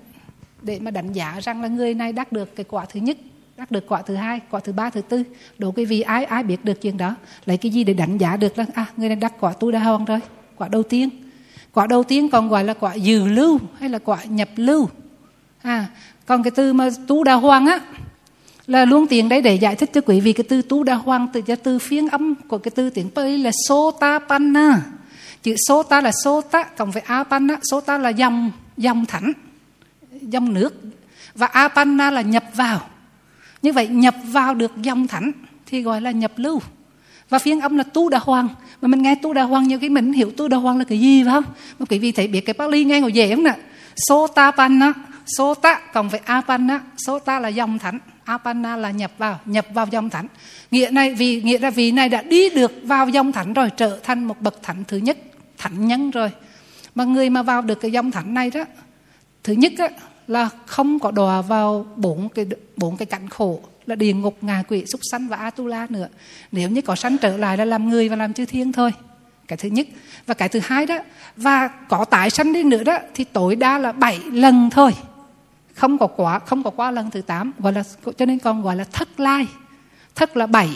[0.62, 3.16] để mà đánh giá rằng là người này đắc được cái quả thứ nhất?
[3.60, 5.22] Đắc được quả thứ hai, quả thứ ba, thứ tư.
[5.58, 7.14] Đố cái vì ai ai biết được chuyện đó?
[7.44, 9.78] Lấy cái gì để đánh giá được là à người này đắc quả tu đa
[9.78, 10.20] hoàng rồi,
[10.56, 11.08] quả đầu tiên.
[11.72, 14.88] Quả đầu tiên còn gọi là quả dự lưu hay là quả nhập lưu.
[15.62, 15.86] À
[16.26, 17.80] còn cái từ mà tu đa hoàng á,
[18.66, 21.28] là luôn tiền đấy để giải thích cho quý vị cái từ tu đa hoàng
[21.32, 24.82] từ cho từ phiên âm của cái từ tiếng Pali là sota panna
[25.42, 27.56] chữ sota là sota cộng với apanna.
[27.70, 29.32] Sota là dòng dòng thẳng
[30.22, 30.74] dòng nước.
[31.34, 32.80] Và apanna là nhập vào
[33.62, 35.32] như vậy nhập vào được dòng thánh
[35.66, 36.60] thì gọi là nhập lưu.
[37.28, 38.48] Và phiên âm là tu đà hoàng.
[38.82, 41.00] Mà mình nghe tu đà hoàng nhiều khi mình hiểu tu đà hoàng là cái
[41.00, 41.44] gì phải không?
[41.78, 43.56] Mà quý vị thấy biết cái Pali nghe ngồi dễ không nè?
[43.96, 44.92] Sota panna
[45.26, 46.80] sota cộng với apanna.
[46.96, 47.98] Sota là dòng thánh.
[48.24, 50.26] Apanna là nhập vào nhập vào dòng thánh.
[50.70, 53.98] Nghĩa này vì nghĩa là vị này đã đi được vào dòng thánh rồi trở
[54.02, 55.18] thành một bậc thánh thứ nhất
[55.58, 56.30] thánh nhân rồi.
[56.94, 58.64] Mà người mà vào được cái dòng thánh này đó
[59.44, 59.88] thứ nhất á,
[60.30, 64.62] là không có đọa vào bốn cái bốn cái cảnh khổ, là địa ngục, ngạ
[64.68, 66.08] quỷ, súc sanh và atula nữa.
[66.52, 68.92] Nếu như có sanh trở lại là làm người và làm chư thiên thôi.
[69.48, 69.86] Cái thứ nhất.
[70.26, 70.98] Và cái thứ hai đó,
[71.36, 74.92] và có tái sanh đi nữa đó, thì tối đa là bảy lần thôi.
[75.74, 77.52] Không có quá, không có qua lần thứ tám.
[77.58, 77.82] Gọi là,
[78.18, 79.46] cho nên con gọi là thất lai.
[80.14, 80.68] Thất là bảy.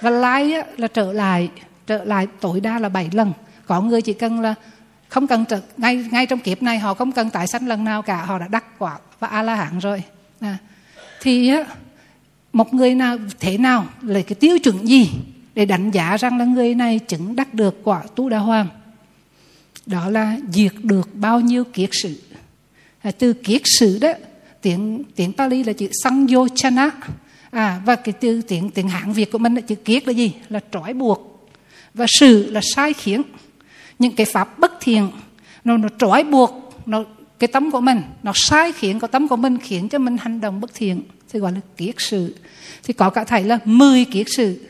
[0.00, 1.50] Và lai là trở lại
[1.86, 3.32] trở lại tối đa là bảy lần.
[3.66, 4.54] Có người chỉ cần là
[5.10, 5.44] không cần
[5.76, 8.48] ngay ngay trong kiếp này họ không cần tái sanh lần nào cả họ đã
[8.48, 10.02] đắc quả và a la hán rồi.
[10.40, 10.56] À,
[11.20, 11.52] thì
[12.52, 15.10] một người nào thế nào là cái tiêu chuẩn gì
[15.54, 18.66] để đánh giá rằng là người này chứng đắc được quả tu đà hoàng?
[19.86, 22.22] Đó là diệt được bao nhiêu kiết sử.
[23.02, 24.12] À, từ kiết sử đó
[24.62, 26.90] tiếng tiếng Pali là chữ Sanyochana
[27.50, 30.32] à, và cái từ tiếng tiếng Hán Việt của mình là chữ kiết là gì?
[30.48, 31.48] Là trói buộc.
[31.94, 33.22] Và sự là sai khiến
[34.00, 35.10] những cái pháp bất thiện,
[35.64, 37.04] nó nó trói buộc, nó,
[37.38, 40.40] cái tâm của mình, nó sai khiến, cái tâm của mình khiến cho mình hành
[40.40, 42.34] động bất thiện, thì gọi là kiết sự.
[42.82, 44.68] Thì có cả thầy là 10 kiết sự.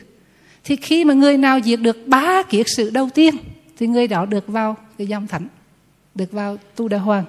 [0.63, 3.35] Thì khi mà người nào diệt được ba kiết sự đầu tiên,
[3.77, 5.47] thì người đó được vào cái dòng thánh,
[6.15, 7.25] được vào tu đà hoàng.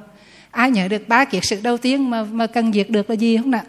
[0.50, 3.36] Ai nhớ được ba kiết sự đầu tiên mà mà cần diệt được là gì
[3.36, 3.64] không ạ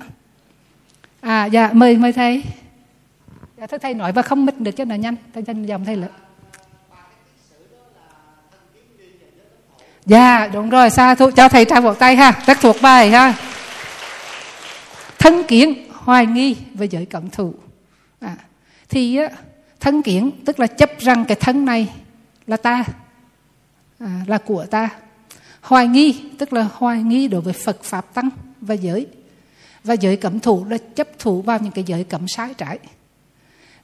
[1.21, 2.43] à dạ mời mời thầy.
[3.57, 5.15] Dạ thưa thầy nói và không mất được cho nó nhanh.
[5.33, 6.09] Thầy thầy dòng thầy lợi
[10.05, 13.33] Dạ đúng rồi xa thu cho thầy trao một tay ha rất thuộc bài ha.
[15.19, 17.53] Thân kiến hoài nghi và giới cẩm thụ.
[18.19, 18.35] À,
[18.89, 19.29] thì á,
[19.79, 21.89] thân kiến tức là chấp rằng cái thân này
[22.47, 22.83] là ta
[23.99, 24.89] à, là của ta.
[25.61, 28.29] Hoài nghi tức là hoài nghi đối với phật pháp tăng
[28.61, 29.07] và giới.
[29.83, 32.79] Và giới cẩm thủ là chấp thủ vào những cái giới cẩm sai trái.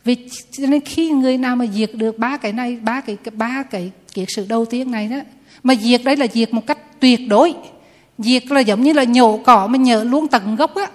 [0.04, 3.64] Vì cho nên khi người nào mà diệt được ba cái này ba cái ba
[3.64, 5.18] cái kiệt sự đầu tiên này đó
[5.64, 7.54] mà diệt đấy là diệt một cách tuyệt đối.
[8.18, 10.88] Diệt là giống như là nhổ cỏ mà nhổ luôn tận gốc á,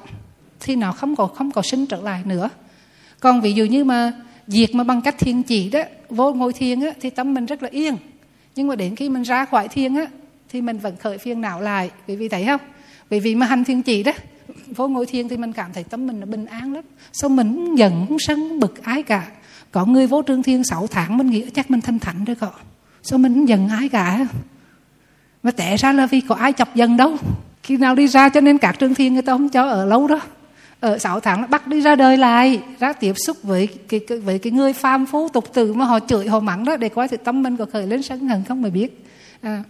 [0.61, 2.49] thì nó không còn không còn sinh trở lại nữa.
[3.21, 4.13] Còn ví dụ như mà
[4.47, 7.63] diệt mà bằng cách thiên chỉ đó, vô ngồi thiền á, thì tâm mình rất
[7.63, 7.97] là yên.
[8.55, 10.07] Nhưng mà đến khi mình ra khỏi thiền á,
[10.49, 11.91] thì mình vẫn khởi phiền não lại.
[12.07, 12.61] Vì vì thấy không?
[13.09, 14.13] Vì vì mà hành thiên chỉ đó,
[14.77, 16.85] vô ngồi thiền thì mình cảm thấy tâm mình là bình an lắm.
[17.13, 19.27] Sao mình cũng giận không sân bực ái cả.
[19.73, 22.51] Có người vô trương thiên 6 tháng, mình nghĩ chắc mình thanh thảnh rồi có
[23.03, 24.27] sao mình cũng giận ai cả?
[25.45, 27.17] Mà tệ ra là vì có ai chọc dần đâu.
[27.63, 30.07] Khi nào đi ra cho nên các trường thiên người ta không cho ở lâu
[30.07, 30.21] đó.
[30.81, 34.39] Ở 6 tháng bắt đi ra đời lại ra tiếp xúc với cái, cái với
[34.39, 37.17] cái người phàm phu tục tử mà họ chửi họ mắng đó để coi thì
[37.25, 39.05] tâm mình có khởi lên sân hận không mà biết.
[39.43, 39.63] À,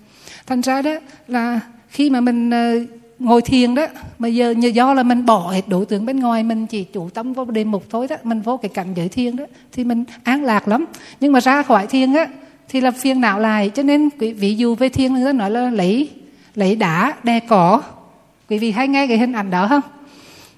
[0.47, 0.95] thành ra đó
[1.29, 3.87] là khi mà mình uh, ngồi thiền đó
[4.19, 7.11] mà giờ nhờ do là mình bỏ hết đối tượng bên ngoài mình chỉ chủ
[7.11, 10.05] tâm vô đề mục thôi đó mình vô cái cảnh giới thiền đó thì mình
[10.23, 10.85] an lạc lắm.
[11.21, 12.27] Nhưng mà ra khỏi thiền á
[12.75, 15.51] thì là phiền não lại, cho nên quý ví dụ về thiền người ta nói
[15.51, 16.11] là lấy
[16.55, 17.83] lấy đá, đè cỏ.
[18.49, 19.81] Quý vị hay nghe cái hình ảnh đó không?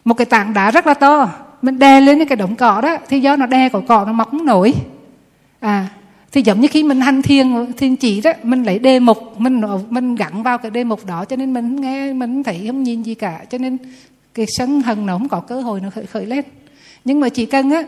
[0.04, 1.28] Một cái tảng đá rất là to,
[1.62, 4.30] mình đè lên cái đống cỏ đó, thì do nó đè cỏ cỏ nó mọc
[4.30, 4.74] không nổi.
[5.60, 5.86] À
[6.32, 9.62] thì giống như khi mình hành thiền thiền chỉ đó, mình lấy đề mục, mình
[9.90, 13.02] mình gắn vào cái đề mục đó, cho nên mình nghe, mình thấy không nhìn
[13.02, 13.40] gì cả.
[13.50, 13.78] Cho nên
[14.34, 16.44] cái sân hận nó không có cơ hội nó khởi khởi lên.
[17.04, 17.82] Nhưng mà chỉ cần á,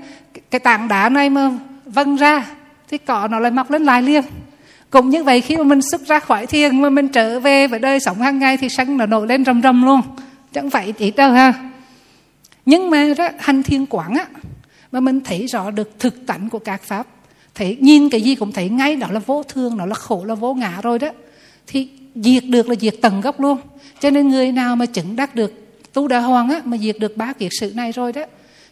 [0.51, 1.51] cái tảng đá này mà
[1.85, 2.47] vâng ra
[2.91, 4.23] thì cỏ nó lại mọc lên lại liền.
[4.91, 7.79] Cũng như vậy, khi mà mình xuất ra khỏi thiền mà mình trở về với
[7.79, 10.01] đời sống hàng ngày thì sân nó nổi lên rầm rầm luôn.
[10.53, 11.71] Chẳng phải chỉ đâu ha.
[12.67, 14.27] Nhưng mà đó, hành thiền quảng á,
[14.93, 17.07] mà mình thấy rõ được thực tánh của các pháp,
[17.55, 20.35] thấy nhìn cái gì cũng thấy ngay, đó là vô thương nó là khổ, là
[20.35, 21.09] vô ngã rồi đó.
[21.67, 23.59] Thì diệt được là diệt tận gốc luôn.
[24.01, 25.53] Cho nên người nào mà chứng đắc được
[25.93, 28.23] tu đà hoàng á, mà diệt được ba kiệt sự này rồi đó,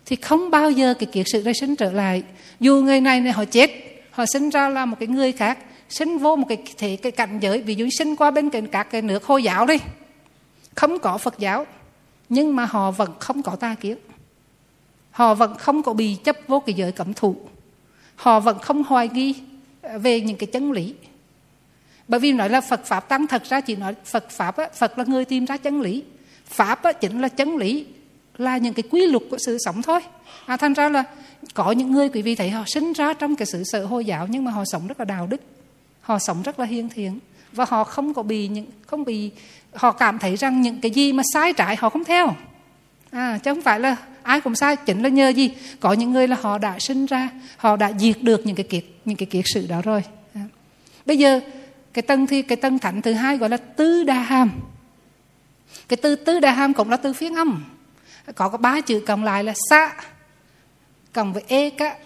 [0.07, 2.23] thì không bao giờ cái kiệt sự đây sinh trở lại.
[2.61, 3.71] Dù người này này họ chết
[4.17, 7.39] họ sinh ra là một cái người khác sinh vô một cái thể cái cảnh
[7.41, 7.63] giới.
[7.63, 9.77] Ví dụ sinh qua bên cạnh các cái nước hồi giáo đi
[10.75, 11.67] không có phật giáo
[12.29, 13.99] nhưng mà họ vẫn không có ta kiến.
[15.11, 17.37] Họ vẫn không có bị chấp vô cái giới cấm thủ.
[18.17, 19.35] Họ vẫn không hoài nghi
[19.83, 20.95] ờ, về những cái chân lý.
[22.09, 24.99] Bởi vì nói là Phật pháp tăng thật ra chỉ nói Phật pháp á, Phật
[24.99, 26.05] là người tìm ra chân lý.
[26.45, 27.87] Pháp á, chính là chân lý
[28.37, 30.01] là những cái quy luật của sự sống thôi.
[30.47, 31.05] À, thành ra là
[31.55, 34.27] có những người quý vị thấy họ sinh ra trong cái sự sợ hồi giáo
[34.27, 35.41] nhưng mà họ sống rất là đạo đức
[36.01, 37.19] họ sống rất là hiền thiện
[37.53, 39.31] và họ không có bị những không bị
[39.75, 42.35] họ cảm thấy rằng những cái gì mà sai trái họ không theo.
[43.11, 45.51] À, chứ không phải là ai cũng sai chính là nhờ gì?
[45.81, 48.85] Có những người là họ đã sinh ra họ đã diệt được những cái kiệt
[49.05, 50.03] những cái kiệt sự đó rồi.
[50.35, 50.41] À.
[51.07, 51.41] bây giờ
[51.93, 54.51] cái tân thì cái tân thạnh thứ hai gọi là tứ đa hàm.
[55.89, 57.65] Cái từ tứ đa hàm cũng là từ phiên âm
[58.35, 59.97] có có ba chữ cộng lại là sa
[61.13, 61.97] cộng với eka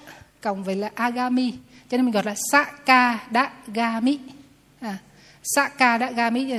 [0.40, 1.54] cộng với là agami.
[1.88, 4.18] Cho nên mình gọi là saka đa gami
[4.80, 4.98] à,
[5.42, 6.58] saka đa gami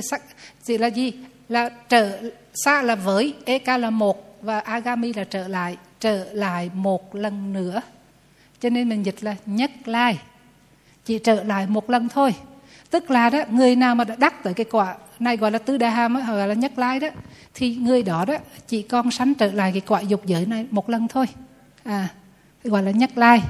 [0.64, 1.12] chỉ là gì?
[1.48, 2.20] Là trở
[2.54, 7.52] sa là với eka là một và agami là trở lại trở lại một lần
[7.52, 7.80] nữa.
[8.60, 10.18] Cho nên mình dịch là nhất lai.
[11.04, 12.34] Chỉ trở lại một lần thôi
[12.92, 15.78] tức là đó người nào mà đã đắc tới cái quả này gọi là tứ
[15.78, 17.08] đa ham hoặc gọi là nhất lai đó
[17.54, 18.34] thì người đó đó
[18.68, 21.26] chỉ còn sanh trở lại cái quả dục giới này một lần thôi.
[21.84, 22.08] À
[22.64, 23.42] gọi là nhất lai.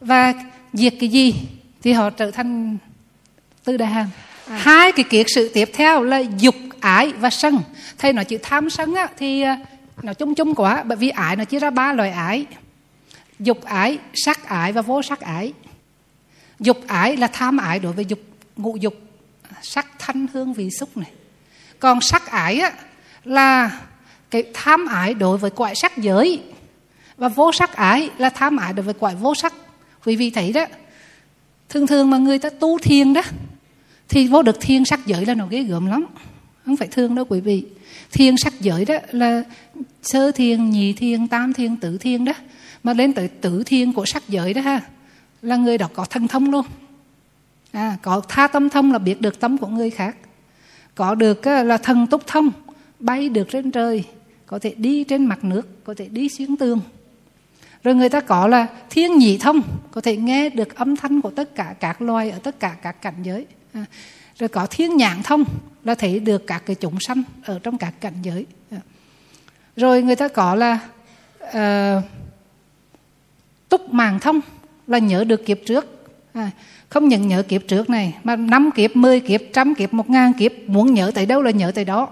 [0.00, 0.34] Và
[0.72, 1.34] diệt cái gì
[1.82, 2.78] thì họ trở thành
[3.64, 4.06] tứ đa ham
[4.48, 4.56] à.
[4.56, 7.58] hai cái kiệt sự tiếp theo là dục ái và sân.
[7.98, 9.58] Thầy nói chữ tham sân á, thì à,
[10.02, 12.46] nó chung chung quá bởi vì ái nó chia ra ba loại ái.
[13.38, 15.52] Dục ái sắc ái và vô sắc ái.
[16.60, 18.18] Dục ái là tham ái đối với dục
[18.62, 18.94] ngũ dục
[19.62, 21.10] sắc thanh hương vị xúc này.
[21.78, 22.72] Còn sắc ái á,
[23.24, 23.80] là
[24.30, 26.40] cái tham ái đối với quại sắc giới.
[27.16, 29.54] Và vô sắc ái là tham ái đối với quại vô sắc.
[30.04, 30.64] Quý vị thấy đó
[31.68, 33.22] thường thường mà người ta tu thiền đó
[34.08, 36.06] thì vô được thiên sắc giới là nó ghê gớm lắm.
[36.66, 37.64] Không phải thương đâu quý vị.
[38.12, 39.42] Thiên sắc giới đó là
[40.02, 42.32] sơ thiên nhị thiên tam thiên tử thiên đó.
[42.82, 44.80] Mà lên tới tử thiên của sắc giới đó ha
[45.42, 46.66] là người đó có thân thông luôn
[47.72, 50.16] à, có tha tâm thông là biết được tâm của người khác.
[50.94, 52.50] Có được là thần túc thông
[52.98, 54.04] bay được trên trời
[54.46, 56.80] có thể đi trên mặt nước có thể đi xuyên tường.
[57.82, 61.30] Rồi người ta có là thiên nhị thông có thể nghe được âm thanh của
[61.30, 63.46] tất cả các loài ở tất cả các cảnh giới.
[63.72, 63.84] À,
[64.38, 65.44] rồi có thiên nhãn thông
[65.84, 68.46] là thấy được các cái chúng sanh ở trong các cảnh giới.
[68.70, 68.80] À.
[69.76, 70.78] rồi người ta có là
[71.42, 72.04] uh,
[73.68, 74.40] túc màng thông
[74.86, 76.06] là nhớ được kiếp trước.
[76.32, 76.50] À,
[76.90, 80.32] không nhận nhớ kiếp trước này mà năm kiếp, mười kiếp, trăm kiếp, một ngàn
[80.32, 82.08] kiếp muốn nhớ tới đâu là nhớ tới đó.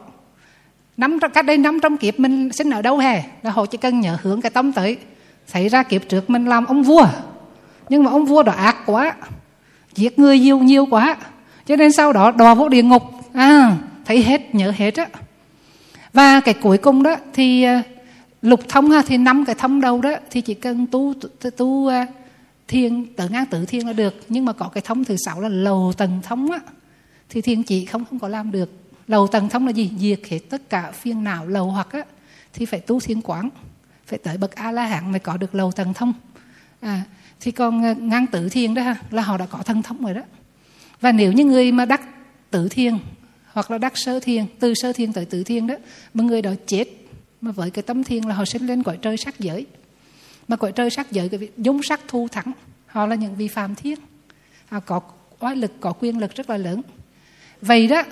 [0.97, 4.01] Năm cách đây năm trăm kiếp mình sinh ở đâu hè là họ chỉ cần
[4.01, 4.97] nhớ hướng cái tâm tới.
[5.47, 7.07] Xảy ra kiếp trước mình làm ông vua.
[7.89, 9.15] Nhưng mà ông vua đó ác quá
[9.95, 11.17] giết người nhiều nhiều quá.
[11.67, 13.03] Cho nên sau đó đò vô địa ngục.
[13.35, 15.07] À thấy hết nhớ hết á.
[16.13, 17.83] Và cái cuối cùng đó thì à,
[18.43, 21.87] lục thông ha thì năm cái thông đầu đó thì chỉ cần tu tu, tu
[21.87, 22.07] à,
[22.69, 24.15] thiên, tự ngang tự thiên là được.
[24.29, 26.59] Nhưng mà có cái thống thứ sáu là lầu tầng thông á,
[27.29, 28.71] thì thiên chỉ không không có làm được.
[29.07, 29.91] Lầu tầng thông là gì?
[29.99, 32.03] Diệt hết tất cả phiên não, lầu hoặc á,
[32.53, 33.49] thì phải tu thiên quán,
[34.07, 36.13] phải tới bậc a la hán mới có được lầu tầng thông.
[36.81, 37.03] À
[37.41, 40.15] thì còn ờ, ngang tử thiên đó ha, là họ đã có thần thông rồi
[40.15, 40.23] đó.
[41.01, 42.01] Và nếu như người mà đắc
[42.51, 42.99] tử thiên,
[43.53, 45.75] hoặc là đắc sơ thiên, từ sơ thiên tới tử thiên đó,
[46.15, 46.85] mà người đó chết,
[47.41, 49.67] mà với cái tâm thiên là họ sinh lên cõi trời sắc giới
[50.49, 52.53] mà cõi trời sắc giới, cái dung sắc thu thắng,
[52.87, 53.99] họ là những vi phạm thiết.
[54.69, 55.01] Họ có
[55.41, 56.83] oai lực, có quyền lực rất là lớn.
[57.63, 58.03] Vậy đó,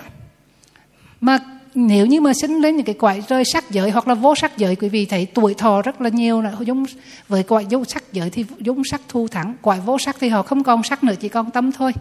[1.21, 1.39] mà
[1.75, 4.57] nếu như mà sinh lên những cái cõi rơi sắc giới hoặc là vô sắc
[4.57, 6.85] giới, quý vị thấy tuổi thọ rất là nhiều là dung
[7.27, 9.55] với cõi vô sắc giới thì dung sắc thu thắng.
[9.61, 11.91] Cõi vô sắc thì họ không còn sắc nữa, chỉ còn tâm thôi.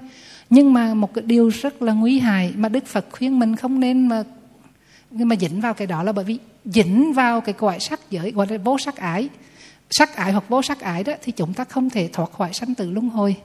[0.50, 3.80] Nhưng mà một cái điều rất là nguy hại mà đức phật khuyên mình không
[3.80, 4.24] nên mà,
[5.10, 8.30] nhưng mà dính vào cái đó là bởi vì dính vào cái cõi sắc giới,
[8.30, 9.28] gọi là vô sắc ái
[9.90, 12.74] sắc ái hoặc vô sắc ái đó thì chúng ta không thể thoát khỏi sanh
[12.74, 13.36] tử luân hồi.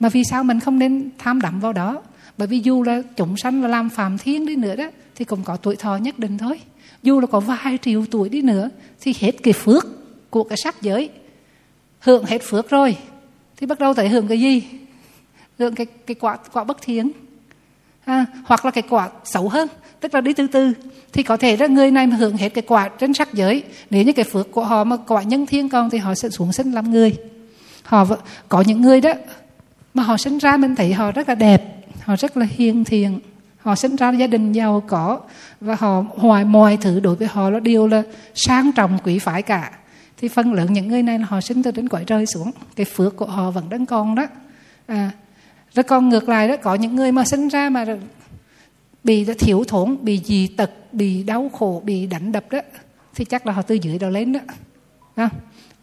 [0.00, 2.02] Mà vì sao mình không nên tham đắm vào đó?
[2.38, 4.84] Bởi vì dù là chúng sanh là làm phàm thiên đi nữa đó
[5.14, 6.60] thì cũng có tuổi thọ nhất định thôi.
[7.02, 8.70] Dù là có vài triệu tuổi đi nữa
[9.00, 9.86] thì hết cái phước
[10.30, 11.10] của cái sắc giới.
[12.00, 12.96] Hưởng hết phước rồi
[13.56, 14.62] thì bắt đầu tới hưởng cái gì?
[15.58, 17.10] Hưởng cái cái quả quả bất thiện.
[18.04, 19.68] À, hoặc là cái quả xấu hơn
[20.04, 20.72] tức là đi từ từ
[21.12, 23.62] thì có thể là người này mà hưởng hết cái quả trên sắc giới.
[23.90, 26.52] Nếu như cái phước của họ mà quả nhân thiên còn thì họ sẽ xuống
[26.52, 27.16] sinh làm người.
[27.82, 28.06] Họ
[28.48, 29.12] có những người đó
[29.94, 31.62] mà họ sinh ra mình thấy họ rất là đẹp
[32.00, 33.20] họ rất là hiền thiện.
[33.58, 35.20] Họ sinh ra gia đình giàu có
[35.60, 38.02] và họ hoài mọi thứ đối với họ là điều là
[38.34, 39.70] sang trọng quý phái cả.
[40.16, 42.50] Thì phần lớn những người này là họ sinh từ đến cõi trời xuống.
[42.76, 44.26] Cái phước của họ vẫn đang còn đó.
[44.86, 45.10] À,
[45.74, 47.84] rồi còn ngược lại đó có những người mà sinh ra mà
[49.04, 52.60] bị thiếu thốn bị dị tật bị đau khổ bị đánh đập đó.
[53.14, 54.40] Thì chắc là họ từ dưới đó lên đó.
[55.14, 55.30] À,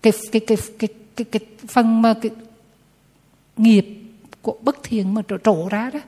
[0.01, 2.31] cái, cái, cái, cái, cái, cái phần mà cái
[3.57, 3.85] nghiệp
[4.41, 5.99] của bất thiện mà trổ, trổ ra đó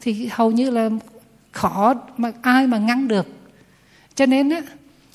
[0.00, 0.90] thì hầu như là
[1.52, 3.26] khó mà ai mà ngăn được.
[4.14, 4.60] Cho nên á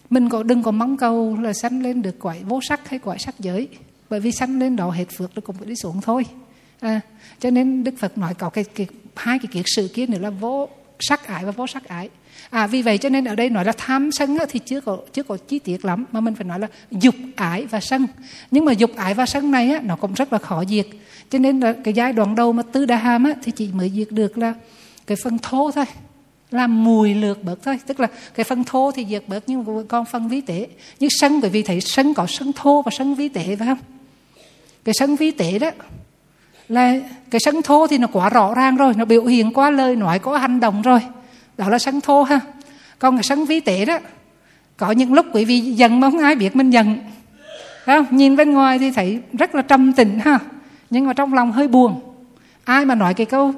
[0.10, 3.18] mình có đừng có mong cầu là sanh lên được quả vô sắc hay quả
[3.20, 3.68] sắc giới.
[4.10, 6.26] Bởi vì sanh lên đó hết phước nó cũng phải đi xuống thôi.
[6.80, 7.02] À,
[7.40, 10.30] cho nên đức phật nói có cái, cái hai cái kiệt sự kia nữa là
[10.30, 10.70] vô
[11.02, 12.10] sắc ái và vô sắc ái
[12.50, 15.24] à vì vậy cho nên ở đây nói là tham sân thì chưa có chưa
[15.24, 18.08] có chi tiết lắm mà mình phải nói là dục ái và sân.
[18.52, 20.88] Nhưng mà dục ái và sân này á, nó cũng rất là khó diệt.
[21.30, 23.92] Cho nên là cái giai đoạn đầu mà tứ đa ham á, thì chỉ mới
[23.96, 24.54] diệt được là
[25.08, 25.86] cái phần thô thôi
[26.52, 27.80] làm mùi lược bớt thôi.
[27.88, 30.68] Tức là cái phần thô thì diệt bớt nhưng còn phần vi tế.
[31.00, 33.80] Nhưng sân bởi vì thấy sân có sân thô và sân vi tế phải không?
[34.84, 35.72] Cái sân vi tế đó
[36.72, 36.96] là
[37.32, 40.20] cái sân thô thì nó quá rõ ràng rồi nó biểu hiện qua lời nói
[40.20, 41.00] có hành động rồi.
[41.58, 42.40] Đó là sân thô ha.
[43.00, 44.00] Còn cái sân vi tế đó
[44.78, 46.98] có những lúc quý vị giận mà không ai biết mình giận.
[47.86, 48.06] Không?
[48.12, 50.40] nhìn bên ngoài thì thấy rất là trầm tĩnh ha.
[50.90, 52.00] Nhưng mà trong lòng hơi buồn.
[52.64, 53.54] Ai mà nói cái câu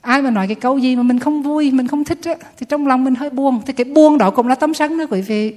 [0.00, 2.66] ai mà nói cái câu gì mà mình không vui mình không thích á, thì
[2.68, 3.60] trong lòng mình hơi buồn.
[3.66, 5.54] Thì cái buồn đó cũng là tấm sân đó quý vị.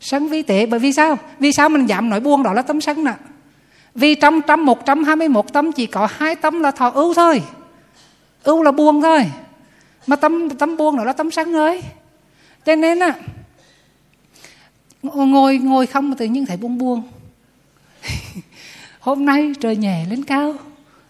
[0.00, 1.18] Sân vi tế bởi vì sao?
[1.38, 3.12] Vì sao mình dám nói buồn đó là tấm sân nè?
[3.94, 6.90] Vì trong trăm một trăm hai mươi một tâm chỉ có hai tâm là thọ
[6.90, 7.42] ưu thôi.
[8.42, 9.26] Ưu là buồn thôi.
[10.06, 11.82] Mà tâm tâm buồn đó là tâm sân ngời.
[12.66, 13.14] cho nên á
[15.02, 17.02] ngồi ngồi không mà tự nhiên thấy buông buông
[19.00, 20.54] hôm nay trời nhẹ lên cao,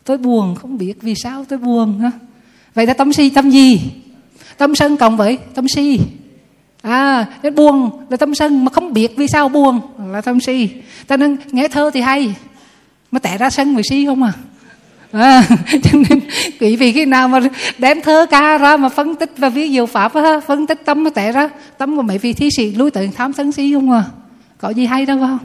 [0.04, 2.10] tôi buồn không biết vì sao tôi buồn ha
[2.74, 3.80] vậy là tâm si tâm gì?
[4.58, 6.00] Tâm sân cộng với tâm si.
[6.82, 9.80] À cái buồn là tâm sân mà không biết vì sao buồn
[10.12, 10.68] là tâm si.
[11.08, 12.34] Cho nên nghe thơ thì hay
[13.14, 14.32] mới tẻ ra sân mười si không à?
[15.12, 15.42] À,
[15.82, 16.20] cho nên
[16.60, 17.40] quý vị khi nào mà
[17.78, 21.04] đem thơ ca ra mà phân tích và ví dụ pháp á, phân tích tâm
[21.04, 23.90] mà tệ ra tâm của mấy vị thí sĩ lui tới tham sân si không
[23.90, 24.04] à?
[24.58, 25.38] Có gì hay đâu không?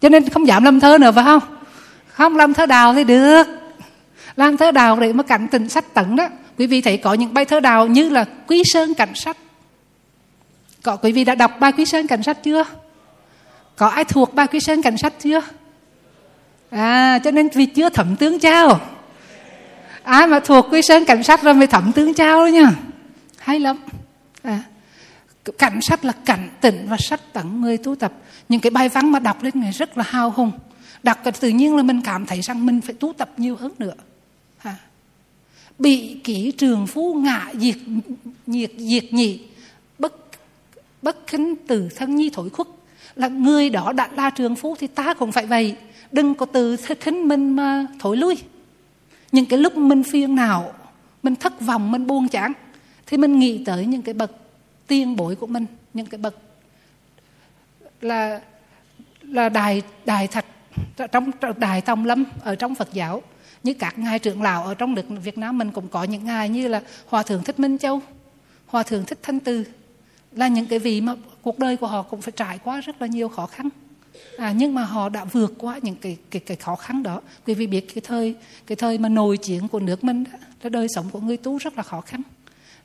[0.00, 1.42] Cho nên không dám làm thơ nữa phải không?
[2.08, 3.44] Không làm thơ đào thì được.
[4.36, 6.28] Làm thơ đào để mà cảnh tình sách tận đó.
[6.58, 9.36] Quý vị thấy có những bài thơ đào như là quý sơn cảnh sách.
[10.82, 12.64] Có quý vị đã đọc bài quý sơn cảnh sách chưa?
[13.82, 15.40] Có ai thuộc ba quy sơn cảnh sách chưa?
[16.70, 18.80] À cho nên vì chưa thẩm tướng trao.
[20.02, 22.72] Ai mà thuộc quy sơn cảnh sát rồi mới thẩm tướng trao đó nha.
[23.38, 23.76] Hay lắm.
[24.42, 24.62] À,
[25.58, 28.12] cảnh sát là cảnh tỉnh và sách tặng người tu tập.
[28.48, 30.52] Những cái bài văn mà đọc lên người rất là hào hùng.
[31.02, 33.72] Đọc cái tự nhiên là mình cảm thấy rằng mình phải tu tập nhiều hơn
[33.78, 33.94] nữa.
[34.62, 34.76] À.
[35.78, 37.76] bị kỹ trường phú ngạ diệt
[38.46, 39.40] nhiệt diệt nhị
[39.98, 40.14] bất
[41.02, 42.66] bất khinh từ thân nhi thổi khuất
[43.16, 45.76] là người đó đã là trường phu thì ta cũng phải vậy.
[46.12, 48.38] Đừng có từ khinh mình mà thổi lui.
[49.32, 50.72] Những cái lúc mình phiền nào
[51.22, 52.52] mình thất vọng mình buông chán
[53.06, 54.30] thì mình nghĩ tới những cái bậc
[54.86, 56.34] tiên bối của mình những cái bậc
[58.00, 58.40] là
[59.22, 60.44] là đài đài thạch
[61.12, 63.22] trong đài tông lâm ở trong Phật giáo.
[63.62, 66.48] Như các ngài trưởng lão ở trong nước Việt Nam mình cũng có những ngài
[66.48, 68.00] như là Hòa thượng Thích Minh Châu,
[68.66, 69.64] Hòa thượng Thích Thanh Từ.
[70.32, 73.06] Là những cái vị mà cuộc đời của họ cũng phải trải qua rất là
[73.06, 73.68] nhiều khó khăn.
[74.38, 77.20] À, nhưng mà họ đã vượt qua những cái cái cái khó khăn đó.
[77.46, 78.34] Quý vị biết cái thời
[78.66, 80.24] cái thời mà nổi chiến của nước mình
[80.62, 82.22] đó, đời sống của người tu rất là khó khăn.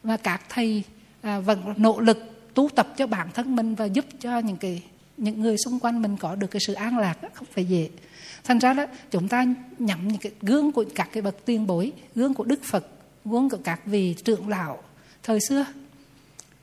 [0.04, 0.84] Và các thầy
[1.22, 4.84] à, vẫn nỗ lực tu tập cho bản thân mình và giúp cho những cái
[5.18, 7.90] những người xung quanh mình có được cái sự an lạc đó, không phải dễ.
[8.44, 9.46] Thành ra đó chúng ta
[9.80, 12.88] nhắm những cái gương của các cái bậc tiên bối gương của đức phật
[13.26, 14.84] gương của các vị trưởng lão
[15.24, 15.66] thời xưa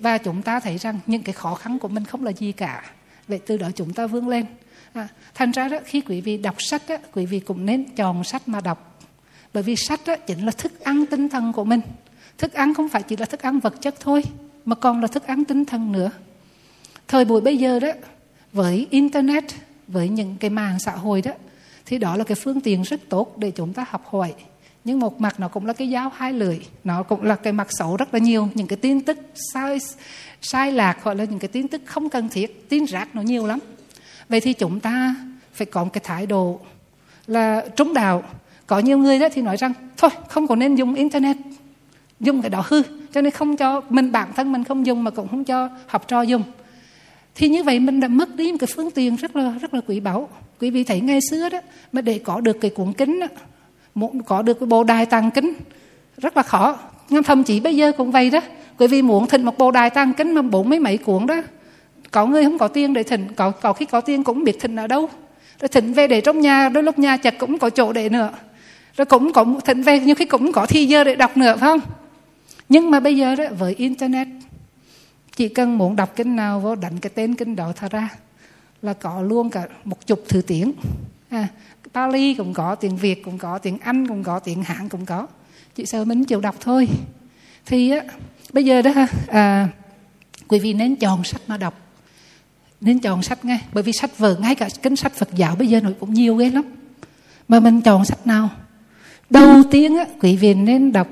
[0.04, 2.82] và chúng ta thấy rằng những cái khó khăn của mình không là gì cả.
[3.28, 4.46] Vậy từ đó chúng ta vươn lên.
[4.92, 8.24] À, thành ra đó khi quý vị đọc sách đó, quý vị cũng nên chọn
[8.24, 9.00] sách mà đọc.
[9.54, 11.80] Bởi vì sách đó chính là thức ăn tinh thần của mình.
[12.38, 14.22] Thức ăn không phải chỉ là thức ăn vật chất thôi
[14.64, 16.10] mà còn là thức ăn tinh thần nữa.
[17.08, 17.92] Thời buổi bây giờ đó
[18.52, 19.44] với internet
[19.88, 21.32] với những cái mạng xã hội đó
[21.86, 24.34] thì đó là cái phương tiện rất tốt để chúng ta học hỏi
[24.84, 26.60] nhưng một mặt nó cũng là cái giáo hai lưỡi.
[26.84, 28.48] Nó cũng là cái mặt xấu rất là nhiều.
[28.54, 29.18] Những cái tin tức
[29.54, 29.78] sai
[30.42, 33.46] sai lạc hoặc là những cái tin tức không cần thiết tin rác nó nhiều
[33.46, 33.58] lắm.
[34.28, 35.14] Vậy thì chúng ta
[35.52, 36.60] phải có một cái thái độ
[37.26, 38.22] là trung đạo.
[38.66, 41.36] Có nhiều người đó thì nói rằng thôi không có nên dùng internet
[42.20, 42.82] dùng cái đó hư.
[43.12, 46.08] Cho nên không cho mình bản thân mình không dùng mà cũng không cho học
[46.08, 46.42] trò dùng.
[47.34, 49.80] Thì như vậy mình đã mất đi một cái phương tiện rất là rất là
[49.86, 50.28] quý báu.
[50.60, 51.60] Quý vị thấy ngày xưa đó
[51.92, 53.26] mà để có được cái cuốn kính đó,
[53.94, 55.52] muốn có được cái bộ đài tàng kính.
[56.16, 56.78] Rất là khó.
[57.08, 58.40] Nhưng thậm chí bây giờ cũng vậy đó.
[58.78, 61.42] Quý vị muốn thịnh một bộ đài tàng kính mà bốn mấy mấy cuốn đó
[62.10, 64.76] có người không có tiền để thịnh có, có khi có tiền cũng biết thịnh
[64.76, 65.08] ở đâu.
[65.60, 68.30] Rồi thịnh về để trong nhà đôi lúc nhà chật cũng có chỗ để nữa.
[68.96, 71.68] Rồi cũng có thịnh về nhưng khi cũng có thi giờ để đọc nữa phải
[71.68, 71.80] không?
[72.68, 74.28] Nhưng mà bây giờ đó với internet
[75.36, 78.08] chỉ cần muốn đọc kinh nào vô đánh cái tên kinh đó thà ra
[78.82, 80.72] là có luôn cả một chục thứ tiếng.
[81.30, 81.48] À,
[81.94, 85.26] Pali cũng có tiếng Việt cũng có tiếng Anh cũng có tiếng Hàn cũng có.
[85.74, 86.88] Chị sợ mình chịu đọc thôi.
[87.66, 88.00] Thì á
[88.52, 88.90] bây giờ đó
[89.28, 89.68] à,
[90.48, 91.74] quý vị nên chọn sách mà đọc.
[92.80, 95.68] Nên chọn sách ngay bởi vì sách vở ngay cả kinh sách Phật giáo bây
[95.68, 96.64] giờ nó cũng nhiều ghê lắm.
[97.48, 98.50] Mà mình chọn sách nào?
[99.30, 101.08] Đầu tiên á quý vị nên đọc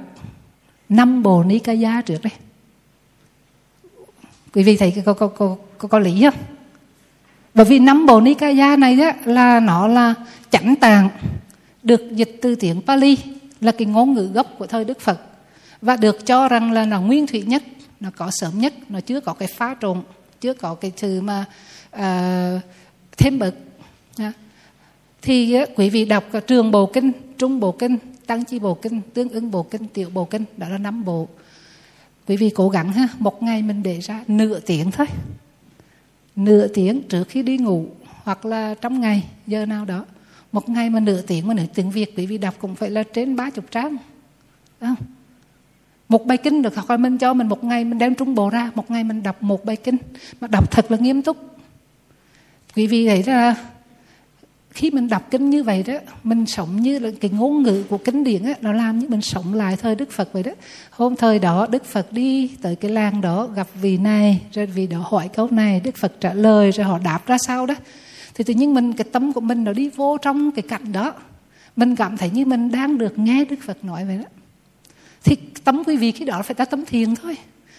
[0.89, 2.33] năm bộ Nikaya trước đây.
[4.55, 6.35] Quý vị thấy có có có có, có lý không?
[7.55, 10.15] Bởi vì năm bộ Nikaya này đó là nó là
[10.51, 11.09] chánh tạng
[11.83, 13.17] được dịch từ tiếng Pali
[13.61, 15.21] là cái ngôn ngữ gốc của thời Đức Phật.
[15.83, 17.63] Và được cho rằng là nó nguyên thủy nhất
[18.01, 20.03] nó có sớm nhất nó chưa có cái phá trộn
[20.41, 21.45] chưa có cái sự mà
[21.97, 22.63] uh,
[23.17, 23.55] thêm bậc.
[25.23, 27.97] Thì uh, quý vị đọc trường bộ kinh trung bộ kinh
[28.27, 31.29] tăng chi bộ kinh tương ứng bộ kinh tiểu bộ kinh đó là năm bộ
[32.29, 35.07] quý vị cố gắng ha một ngày mình để ra nửa tiếng thôi
[36.37, 37.87] nửa tiếng trước khi đi ngủ,
[38.25, 40.05] hoặc là trong ngày, giờ nào đó.
[40.53, 43.03] Một ngày mà nửa tiếng mà nửa tiếng việt quý vị đọc cũng phải là
[43.03, 43.97] trên ba chục trang.
[44.81, 44.95] Không?
[46.13, 48.51] một bài kinh được học là mình cho mình, một ngày mình đem trung bộ
[48.51, 49.97] ra, một ngày mình đọc một bài kinh.
[50.41, 51.37] Mà đọc thật là nghiêm túc.
[52.77, 53.55] Quý vị thấy là
[54.73, 55.95] khi mình đọc kinh như vậy đó,
[56.25, 59.23] mình sống như là cái ngôn ngữ của kinh điển á, nó làm như mình
[59.23, 60.53] sống lại thời đức phật vậy đó.
[60.91, 64.87] Hôm thời đó, đức phật đi tới cái làng đó gặp vị này, rồi vị
[64.87, 67.75] đó hỏi câu này, đức phật trả lời, rồi họ đáp ra sao đó.
[68.35, 71.13] Thì tự nhiên mình, cái tâm của mình nó đi vô trong cái cảnh đó.
[71.77, 74.25] Mình cảm thấy như mình đang được nghe đức phật nói vậy đó.
[75.25, 77.37] Thì tâm quý vị khi đó phải ta tâm thiền thôi.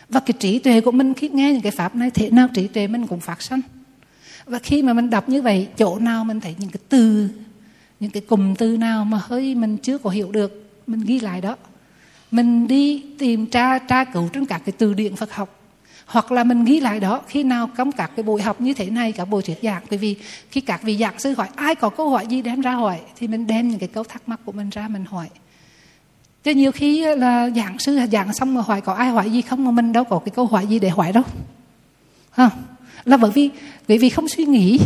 [0.09, 2.67] Và cái trí tuệ của mình khi nghe những cái pháp này, thế nào trí
[2.67, 3.61] tuệ mình cũng phát sanh
[4.45, 7.29] và khi mà mình đọc như vậy, chỗ nào mình thấy những cái từ,
[7.99, 11.41] những cái cụm từ nào mà hơi mình chưa có hiểu được, mình ghi lại
[11.41, 11.55] đó.
[12.31, 15.59] Mình đi tìm tra tra cứu trong các cái từ điển Phật học.
[16.05, 18.89] Hoặc là mình ghi lại đó, khi nào trong các cái buổi học như thế
[18.89, 19.83] này, các buổi thuyết giảng.
[19.89, 20.15] Bởi vì
[20.51, 22.99] khi các vị giảng sư hỏi, ai có câu hỏi gì đem ra hỏi?
[23.17, 25.29] Thì mình đem những cái câu thắc mắc của mình ra mình hỏi.
[26.43, 29.65] Chứ nhiều khi là giảng sư giảng xong mà hỏi, có ai hỏi gì không?
[29.65, 31.23] Mà mình đâu có cái câu hỏi gì để hỏi đâu.
[32.31, 32.49] Không
[33.05, 33.49] là bởi vì
[33.87, 34.79] quý vị không suy nghĩ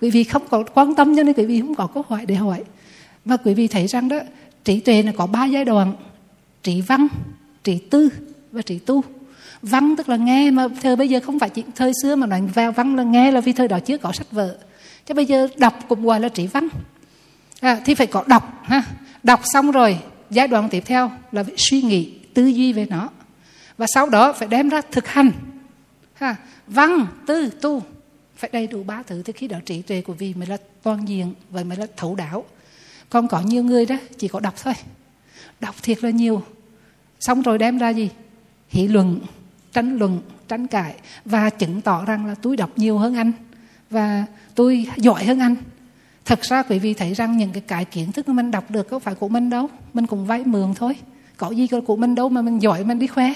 [0.00, 2.34] quý vị không có quan tâm cho nên quý vị không có câu hỏi để
[2.34, 2.62] hỏi.
[3.24, 4.18] Và quý vị thấy rằng đó
[4.64, 5.92] trí tuệ là có ba giai đoạn
[6.62, 7.08] trí văn
[7.64, 8.08] trí tư
[8.52, 9.04] và trí tu.
[9.62, 12.42] Văn tức là nghe mà thời bây giờ không phải chỉ thời xưa mà nói
[12.54, 14.56] vào văn là nghe là vì thời đó chưa có sách vở.
[15.06, 16.68] Chứ bây giờ đọc cũng gọi là trí văn.
[17.60, 18.82] À, thì phải có đọc ha.
[19.22, 19.98] Đọc xong rồi
[20.30, 23.08] giai đoạn tiếp theo là phải suy nghĩ tư duy về nó.
[23.78, 25.30] Và sau đó phải đem ra thực hành
[26.14, 26.36] ha
[26.66, 27.82] văn, tư, tu.
[28.36, 31.08] Phải đầy đủ ba thứ thì khi đó trí tuệ của vị mới là toàn
[31.08, 32.44] diện vậy mới là thấu đáo.
[33.08, 34.74] Còn có nhiều người đó, chỉ có đọc thôi.
[35.60, 36.42] Đọc thiệt là nhiều.
[37.20, 38.10] Xong rồi đem ra gì?
[38.68, 39.20] Hỷ luận,
[39.72, 40.94] tranh luận, tranh cãi.
[41.24, 43.32] Và chứng tỏ rằng là tôi đọc nhiều hơn anh.
[43.90, 45.54] Và tôi giỏi hơn anh.
[46.24, 48.88] Thật ra quý vị thấy rằng những cái cái kiến thức mà mình đọc được
[48.90, 49.68] có phải của mình đâu.
[49.94, 50.96] Mình cũng vay mượn thôi.
[51.36, 53.32] Có gì của mình đâu mà mình giỏi, mình đi khoe.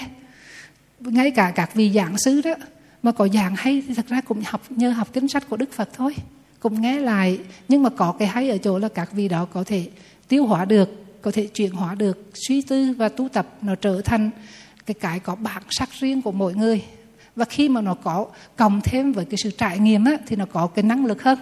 [0.99, 2.53] Ngay cả các vị giảng sư đó
[3.03, 5.73] mà có giảng hay thì thật ra cũng học nhờ học kinh sách của đức
[5.73, 6.15] phật thôi.
[6.59, 9.63] Cũng nghe lại nhưng mà có cái hay ở chỗ là các vị đó có
[9.63, 9.89] thể
[10.27, 14.01] tiêu hóa được có thể chuyển hóa được suy tư và tu tập nó trở
[14.01, 14.29] thành
[14.85, 16.83] cái cái có bản sắc riêng của mỗi người.
[17.35, 18.25] Và khi mà nó có
[18.55, 21.39] cộng thêm với cái sự trải nghiệm á, thì nó có cái năng lực hơn.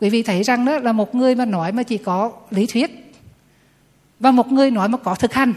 [0.00, 3.14] Quý vị thấy rằng đó là một người mà nói mà chỉ có lý thuyết.
[4.20, 5.54] Và một người nói mà có thực hành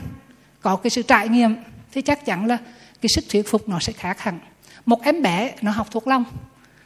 [0.61, 1.55] có cái sự trải nghiệm
[1.91, 2.57] thì chắc chắn là
[3.01, 4.39] cái sức thuyết phục nó sẽ khác hẳn
[4.85, 6.23] một em bé, nó học thuộc lòng.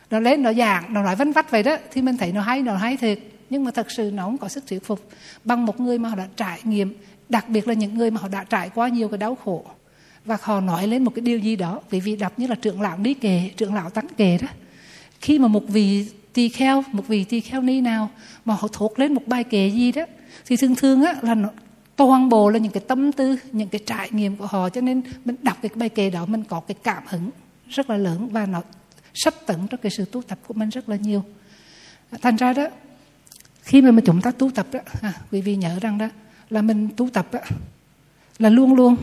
[0.09, 2.61] Nó lên, nó giảng, nó nói vân vắt vậy đó, thì mình thấy nó hay
[2.61, 3.19] nó hay thiệt.
[3.49, 5.09] Nhưng mà thật sự nó không có sức thuyết phục
[5.43, 6.93] bằng một người mà họ đã trải nghiệm,
[7.30, 9.65] đặc biệt là những người mà họ đã trải qua nhiều cái đau khổ.
[10.26, 12.81] Và họ nói lên một cái điều gì đó, vì vị đọc như là trưởng
[12.81, 14.47] lão đi kề trưởng lão tăng kề đó.
[15.21, 18.09] Khi mà một vị tỳ kheo, một vị tỳ kheo ni nào
[18.45, 20.05] mà họ thuộc lên một bài kệ gì đó,
[20.45, 21.49] thì thường thường á là nó
[21.95, 24.69] toàn bộ là những cái tâm tư, những cái trải nghiệm của họ.
[24.69, 27.30] Cho nên mình đọc cái bài kệ đó, mình có cái cảm hứng
[27.69, 28.61] rất là lớn và nó
[29.13, 31.23] sắp tận cho cái sự tu tập của mình rất là nhiều.
[32.21, 32.67] Thành ra đó
[33.61, 36.07] khi mà chúng ta tu tập đó à, quý vị nhớ rằng đó
[36.49, 37.39] là mình tu tập đó,
[38.39, 38.95] là luôn luôn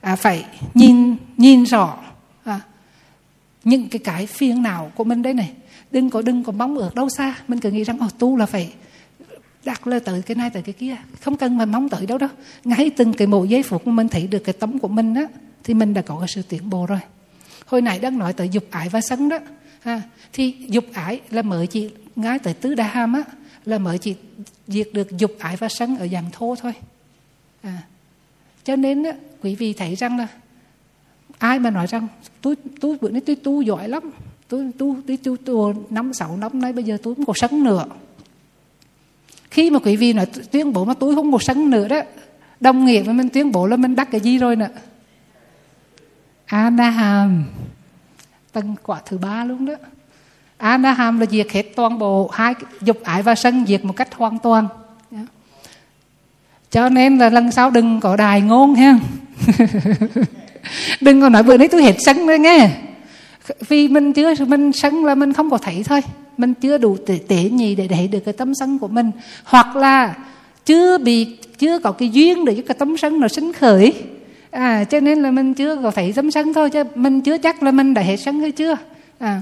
[0.00, 1.98] à, phải nhìn nhìn rõ
[2.44, 2.60] à,
[3.64, 5.52] những cái cái phiền não của mình đây này.
[5.90, 7.34] Đừng có đừng có mong ước đâu xa.
[7.48, 8.72] Mình cứ nghĩ rằng oh, tu là phải
[9.64, 10.96] đặt lên tới cái này tới cái kia.
[11.20, 12.28] Không cần mà mong tới đâu đó.
[12.64, 15.26] ngay từng cái mỗi giây phút mình thấy được cái tấm của mình á
[15.64, 17.00] thì mình đã có cái sự tiến bộ rồi
[17.68, 19.38] hồi nãy đang nói tới dục ái và sân đó.
[19.80, 23.22] Ha thì dục ái là mới chỉ ngay tới tứ đa ham á
[23.64, 24.14] là mới chỉ
[24.66, 26.72] diệt được dục ái và sân ở dạng thô thôi.
[27.62, 27.82] À.
[28.64, 29.12] cho nên á,
[29.42, 30.26] quý vị thấy rằng là
[31.38, 32.08] ai mà nói rằng
[32.40, 34.10] tôi tôi bữa nay tôi tu giỏi lắm
[34.48, 37.64] tôi tu tôi tu tu năm sáu năm nay bây giờ tôi không có sân
[37.64, 37.84] nữa.
[39.50, 42.02] Khi mà quý vị nói tuyên bố mà tôi không có sân nữa đó
[42.60, 44.68] đồng nghĩa với mình tuyên bố là mình đắc cái gì rồi nữa.
[46.48, 47.44] Anaham
[48.52, 49.74] tầng quả thứ ba luôn đó.
[50.56, 54.38] Anaham là diệt hết toàn bộ hai dục ái và sân diệt một cách hoàn
[54.38, 54.68] toàn.
[55.10, 55.18] Dạ.
[56.70, 58.98] Cho nên là lần sau đừng có đài ngôn ha.
[61.00, 62.70] Đừng có nói bữa nay tôi hết sân nữa nghe.
[63.68, 66.00] Vì mình chưa mình sân là mình không có thấy thôi.
[66.36, 69.10] Mình chưa đủ tệ, tệ nhì để để được cái tấm sân của mình.
[69.44, 70.14] Hoặc là
[70.66, 71.24] chưa bị
[71.58, 73.92] chưa có cái duyên để cho cái tấm sân nó sinh khởi
[74.50, 77.62] à cho nên là mình chưa có phải dâm sân thôi chứ mình chưa chắc
[77.62, 78.76] là mình đã hết sân hay chưa.
[79.18, 79.40] À.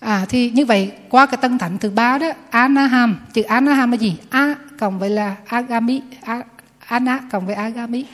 [0.00, 3.96] À thì như vậy qua cái tân thánh thứ ba đó Anaham chữ Anaham là
[3.96, 4.16] gì?
[4.30, 6.42] A cộng với là Agami A,
[6.78, 8.04] Ana cộng với Agami.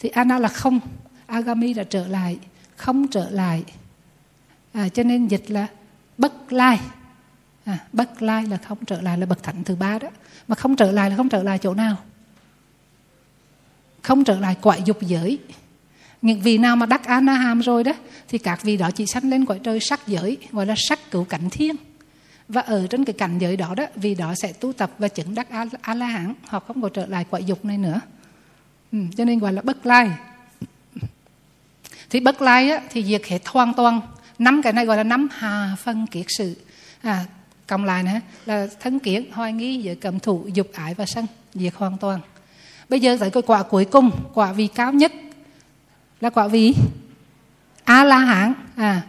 [0.00, 0.80] Thì Ana là không
[1.26, 2.38] Agami là trở lại
[2.76, 3.64] không trở lại.
[4.72, 5.66] À, cho nên dịch là
[6.18, 6.80] bất lai.
[7.64, 10.08] À, bất lai là không trở lại là bậc thánh thứ ba đó.
[10.48, 11.96] Mà không trở lại là không trở lại chỗ nào?
[14.04, 15.38] Không trở lại quậy dục giới.
[16.22, 17.92] Những vị nào mà đắc Anaham rồi đó
[18.28, 21.24] thì các vị đó chỉ sanh lên cõi trời sắc giới gọi là sắc cửu
[21.24, 21.76] cảnh thiên.
[22.48, 25.34] Và ở trên cái cảnh giới đó đó vì đó sẽ tu tập và chứng
[25.34, 28.00] đắc a, a la hán họ không có trở lại quả dục này nữa.
[28.92, 30.10] Ừ, cho nên gọi là bất lai.
[32.10, 34.00] Thì bất lai á, thì diệt hết hoàn toàn.
[34.38, 36.56] Năm cái này gọi là năm hà phân kiệt sự.
[37.02, 37.24] À,
[37.66, 41.26] cộng lại nữa là thân kiến hoài nghi giữa cầm thủ dục ái và sân
[41.54, 42.20] diệt hoàn toàn
[42.88, 45.12] bây giờ tới cái quả cuối cùng quả vị cao nhất
[46.20, 46.74] là quả vị
[47.84, 49.02] a la hán à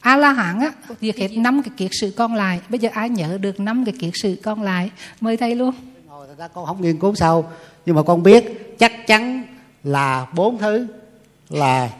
[0.00, 0.70] a la hán á
[1.00, 2.60] diệt hết năm cái kiết sự còn lại.
[2.68, 4.90] Bây giờ ai nhớ được năm cái kiết sự còn lại?
[5.20, 5.74] Mời thầy luôn.
[6.08, 7.46] Thật ra con không nghiên cứu sâu
[7.86, 9.46] nhưng mà con biết chắc chắn
[9.84, 10.86] là bốn thứ
[11.48, 11.90] là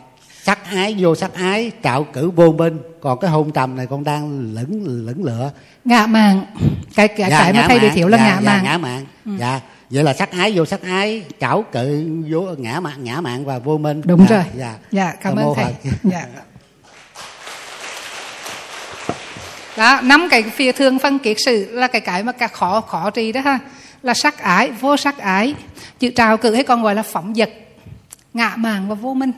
[0.43, 2.78] sắc ái vô sắc ái trạo cử vô minh.
[3.01, 5.51] Còn cái hôn trầm này con đang lẫn lẫn lựa
[5.85, 6.47] ngạ mạn.
[6.94, 8.64] Cái cái, dạ, cái mà thầy giới thiệu là dạ, ngạ dạ, mạn.
[8.64, 9.06] ngã mạn.
[9.24, 9.30] Ừ.
[9.39, 9.60] dạ
[9.90, 13.59] vậy là sắc ái vô sắc ái trảo cự vô ngã mạn ngã mạn và
[13.59, 14.02] vô minh.
[14.05, 14.44] Đúng dạ, rồi.
[14.56, 14.74] dạ.
[14.90, 15.65] Dạ cảm ơn thầy.
[15.65, 15.90] Phật.
[16.02, 16.27] dạ.
[19.77, 23.10] Đó năm cái phía thường phân kiết sự là cái cái mà cả khó khó
[23.10, 23.59] trì đó ha.
[24.02, 25.55] Là sắc ái vô sắc ái.
[25.98, 27.51] Chữ trào cử hay còn gọi là phỏng vật
[28.35, 29.32] ngạ màng và vô minh.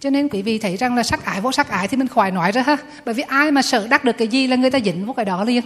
[0.00, 2.30] Cho nên quý vị thấy rằng là sắc ái vô sắc ái thì mình khỏi
[2.30, 2.76] nói ra ha.
[3.04, 5.24] Bởi vì ai mà sợ đắc được cái gì là người ta dính vô cái
[5.24, 5.62] đó liền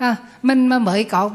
[0.00, 1.28] à, mình mà mới có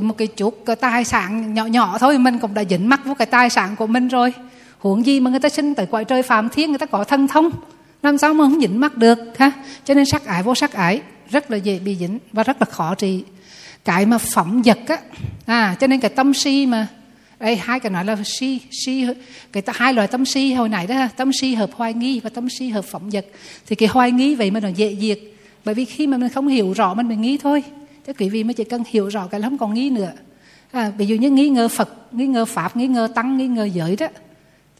[0.00, 3.14] một- cái chút cái tài sản nhỏ nhỏ thôi mình cũng đã dính mắc vô
[3.14, 4.32] cái tài sản của mình rồi.
[4.78, 7.28] Huống gì mà người ta sinh tới cõi trời phàm thiên người ta có thân
[7.28, 7.50] thông
[8.02, 9.52] làm sao mà không dính mắc được ha?
[9.84, 11.00] Cho nên sắc ải vô sắc ải
[11.30, 13.24] rất là dễ bị dính và rất là khó trị.
[13.84, 14.96] Cái mà phỏng vật á
[15.46, 16.86] à cho nên cái tâm si mà
[17.40, 19.06] đây hai cái nói là si si
[19.52, 22.20] cái ta- hai loại tâm si hồi nãy đó ha, tâm si hợp hoài nghi
[22.20, 23.26] và tâm si hợp phỏng vật
[23.66, 25.18] thì cái hoài nghi vậy mà nó dễ diệt
[25.64, 27.62] bởi vì khi mà mình không hiểu rõ mình mình nghĩ thôi
[28.08, 30.10] các quý vị mới chỉ cần hiểu rõ cái là không còn nghi nữa.
[30.72, 33.64] À, ví dụ như nghi ngờ phật nghi ngờ pháp nghi ngờ tăng nghi ngờ
[33.64, 34.06] giới đó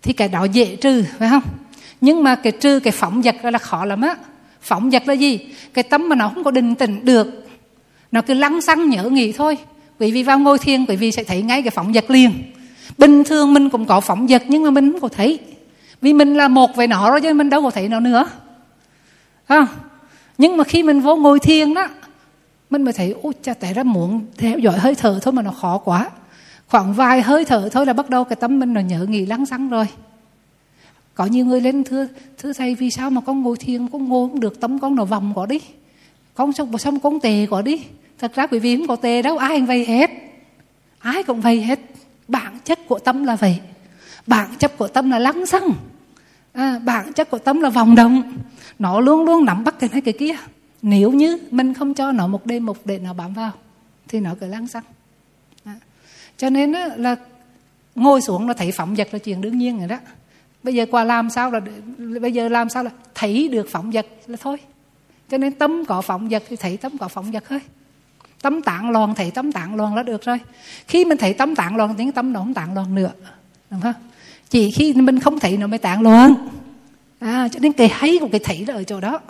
[0.03, 1.43] thì cái đó dễ trừ phải không?
[2.01, 4.17] Nhưng mà cái trừ cái phỏng vật đó là khó lắm á.
[4.61, 5.41] Phỏng vật là gì?
[5.75, 7.47] Cái tâm mà nó không có định tĩnh được.
[8.13, 9.59] Nó cứ lăng xăng nhớ nghĩ thôi.
[9.99, 12.31] Quý vị vào ngôi thiền quý vị sẽ thấy ngay cái phỏng vật liền.
[12.99, 15.39] Bình thường mình cũng có phỏng vật nhưng mà mình không có thấy.
[16.01, 18.29] Vì mình là một với nó rồi chứ mình đâu có thấy nó nữa.
[19.49, 19.67] Không?
[20.39, 21.89] Nhưng mà khi mình vô ngồi thiền đó
[22.71, 25.51] mình mới thấy ôi cha tại ra muốn theo dõi hơi thở thôi mà nó
[25.51, 26.11] khó quá.
[26.69, 29.47] Khoảng vài hơi thở thôi là bắt đầu cái tâm mình nó nhớ nghĩ lăng
[29.47, 29.87] xăng rồi.
[31.15, 32.07] Có nhiều người lên thưa
[32.39, 35.05] thưa thầy vì sao mà con ngồi thiền con ngồi không được tâm con nó
[35.05, 35.61] vòng có đi.
[36.35, 37.85] Con xong xong con tề có đi.
[38.19, 40.11] Thật ra quý vị không có tề đâu ai cũng vậy hết.
[40.99, 41.81] Ai cũng vậy hết.
[42.29, 43.61] Bản chất của tâm là vậy.
[44.27, 45.71] Bản chất của tâm là lắng xăng.
[46.53, 48.23] À, bản chất của tâm là vòng động.
[48.79, 50.35] Nó luôn luôn nắm bắt cái này cái kia
[50.83, 53.53] nếu như mình không cho nó một đêm một để nó bám vào
[54.09, 54.83] thì nó cứ lăng xăng.
[56.37, 57.17] Cho nên là
[57.95, 59.97] ngồi xuống nó thấy phóng vật là chuyện đương nhiên rồi đó.
[60.63, 61.61] Bây giờ qua làm sao là
[62.21, 64.57] bây giờ làm sao là thấy được phóng vật là thôi.
[65.31, 67.61] Cho nên tâm có phóng vật thì thấy tâm có phóng vật thôi.
[68.43, 70.39] Tâm tạng loạn thấy tâm tạng loạn là được rồi.
[70.89, 73.11] Khi mình thấy tâm tạng loạn thì tâm nó không tạng loạn nữa
[73.71, 73.95] đúng không?
[74.51, 76.35] Chỉ khi mình không thấy nó mới tạng loạn.
[77.19, 79.21] À, cho nên cái hay của cái thấy là ở chỗ đó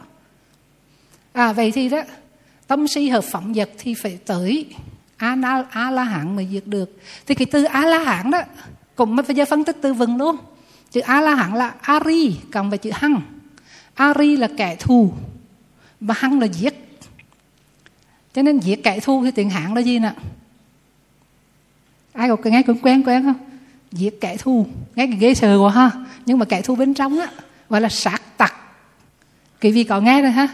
[1.39, 2.03] à vậy thì đó,
[2.67, 4.67] tâm si hợp phẩm vật thì phải tới
[5.17, 7.01] a la a la hán mới diệt được.
[7.27, 8.43] Thì cái từ a la hán đó,
[8.97, 10.37] cũng phải giờ phân tích từ vựng luôn.
[10.91, 13.21] Chữ a la hán là ari, cộng với chữ hăng.
[13.95, 15.13] Ari là kẻ thù,
[16.01, 16.75] mà hăng là giết.
[18.35, 20.13] Cho nên giết kẻ thù thì tiếng hán là gì nè?
[22.13, 23.49] Ai có nghe cũng quen quen không?
[23.93, 24.67] Giết kẻ thù.
[24.95, 25.91] Nghe cái ghê sờ quá ha.
[26.27, 27.29] Nhưng mà kẻ thù bên trong á,
[27.69, 28.55] gọi là sát tặc.
[29.61, 30.49] Quý vị có nghe rồi ha?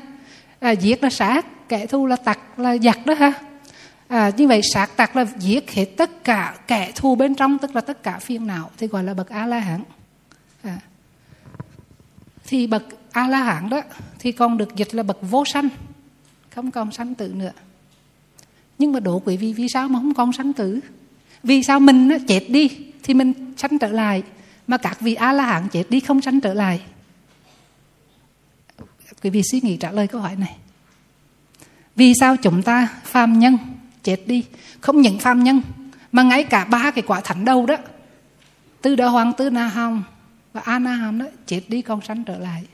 [0.65, 3.33] À, giết là sát kẻ thù là tặc là giặc đó ha.
[4.09, 7.75] À, như vậy sát tặc là giết hết tất cả kẻ thù bên trong tức
[7.75, 9.83] là tất cả phiền não thì gọi là bậc a la hán
[10.63, 10.79] à.
[12.47, 13.81] thì bậc a la hán đó
[14.19, 15.69] thì còn được dịch là bậc vô sanh
[16.51, 17.53] không còn sanh tử nữa.
[18.79, 20.81] Nhưng mà đổ quý vị vì sao mà không còn sanh tử?
[21.43, 22.71] Vì sao mình nó chết đi
[23.03, 24.23] thì mình sanh trở lại
[24.67, 26.81] mà các vị a la hán chết đi không sanh trở lại?
[29.23, 30.57] Quý vị suy nghĩ trả lời câu hỏi này.
[31.97, 33.59] Vì sao chúng ta phàm nhân
[34.03, 34.45] chết đi
[34.81, 35.63] không những phàm nhân
[36.13, 37.77] mà ngay cả ba cái quả thánh đầu đó
[38.83, 40.03] tư đà hoàng tư na hồng
[40.53, 42.65] và a na hàm đó chết đi không sanh trở lại.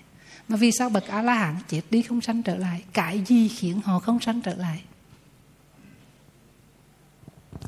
[0.49, 2.83] Mà vì sao bậc a la hán chết đi không sanh trở lại?
[2.93, 4.83] Cái gì khiến họ không sanh trở lại?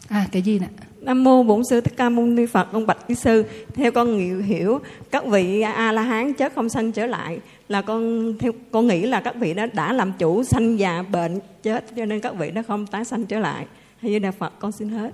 [0.09, 0.67] À cái gì nè?
[1.01, 3.45] Nam mô Bổn sư Thích Ca Mâu Ni Phật, ông bạch quý sư.
[3.75, 4.81] Theo con hiểu, hiểu
[5.11, 7.41] các vị A La Hán chết không sanh trở lại
[7.73, 11.41] là con theo con nghĩ là các vị đó đã làm chủ sanh già bệnh
[11.63, 13.67] chết cho nên các vị đó không tái sanh trở lại.
[14.03, 15.11] Hay như Đạo Phật con xin hết.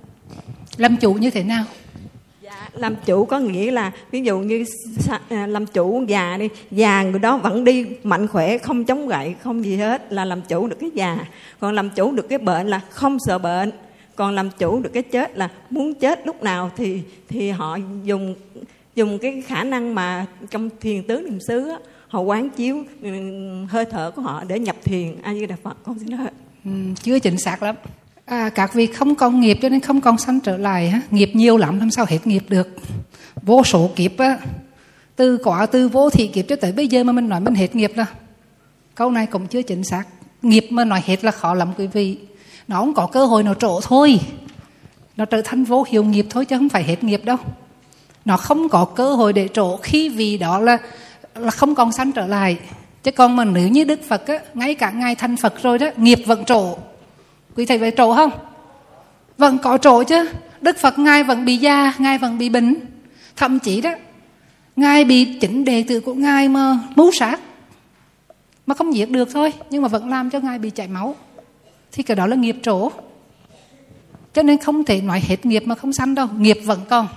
[0.77, 1.65] làm chủ như thế nào
[2.73, 4.65] làm chủ có nghĩa là ví dụ như
[5.29, 9.35] à, làm chủ già đi già người đó vẫn đi mạnh khỏe không chống gậy
[9.43, 11.17] không gì hết là làm chủ được cái già
[11.59, 13.71] còn làm chủ được cái bệnh là không sợ bệnh
[14.15, 18.35] còn làm chủ được cái chết là muốn chết lúc nào thì thì họ dùng
[18.95, 21.77] dùng cái khả năng mà trong thiền tứ niệm xứ á,
[22.09, 23.09] họ quán chiếu ừ,
[23.69, 25.21] hơi thở của họ để nhập thiền.
[25.21, 26.27] A di đà phật con xin nói.
[26.65, 26.71] Ừ,
[27.03, 27.75] chưa chính xác lắm.
[28.25, 31.01] À, các vị không còn nghiệp cho nên không còn sanh trở lại ha?
[31.11, 32.67] nghiệp nhiều lắm làm sao hết nghiệp được?
[33.41, 34.39] Vô số kiếp á.
[35.15, 37.75] Từ quả từ vô thị kiếp cho tới bây giờ mà mình nói mình hết
[37.75, 38.05] nghiệp là
[38.95, 40.03] câu này cũng chưa chính xác
[40.41, 42.17] nghiệp mà nói hết là khó lắm quý vị.
[42.67, 44.19] Nó không có cơ hội nào trổ thôi.
[45.17, 47.37] Nó trở thành vô hiệu nghiệp thôi chứ không phải hết nghiệp đâu.
[48.25, 50.77] Nó không có cơ hội để trổ khi vì đó là
[51.35, 52.57] là không còn sanh trở lại.
[53.03, 55.87] Chứ còn mà nếu như đức phật á, ngay cả ngài thành phật rồi đó,
[55.97, 56.77] nghiệp vẫn trổ.
[57.55, 58.31] Quý thầy phải trổ không?
[59.37, 60.29] Vẫn có trổ chứ.
[60.61, 62.75] Đức phật ngài vẫn bị già, ngài vẫn bị bệnh.
[63.35, 63.91] Thậm chí đó,
[64.75, 67.39] ngài bị chỉnh đệ tử của ngài mà mưu sát.
[68.65, 71.15] Mà không giết được thôi, nhưng mà vẫn làm cho ngài bị chảy máu.
[71.91, 72.91] Thì cái đó là nghiệp trổ.
[74.33, 77.07] Cho nên không thể nói hết nghiệp mà không sanh đâu, nghiệp vẫn còn.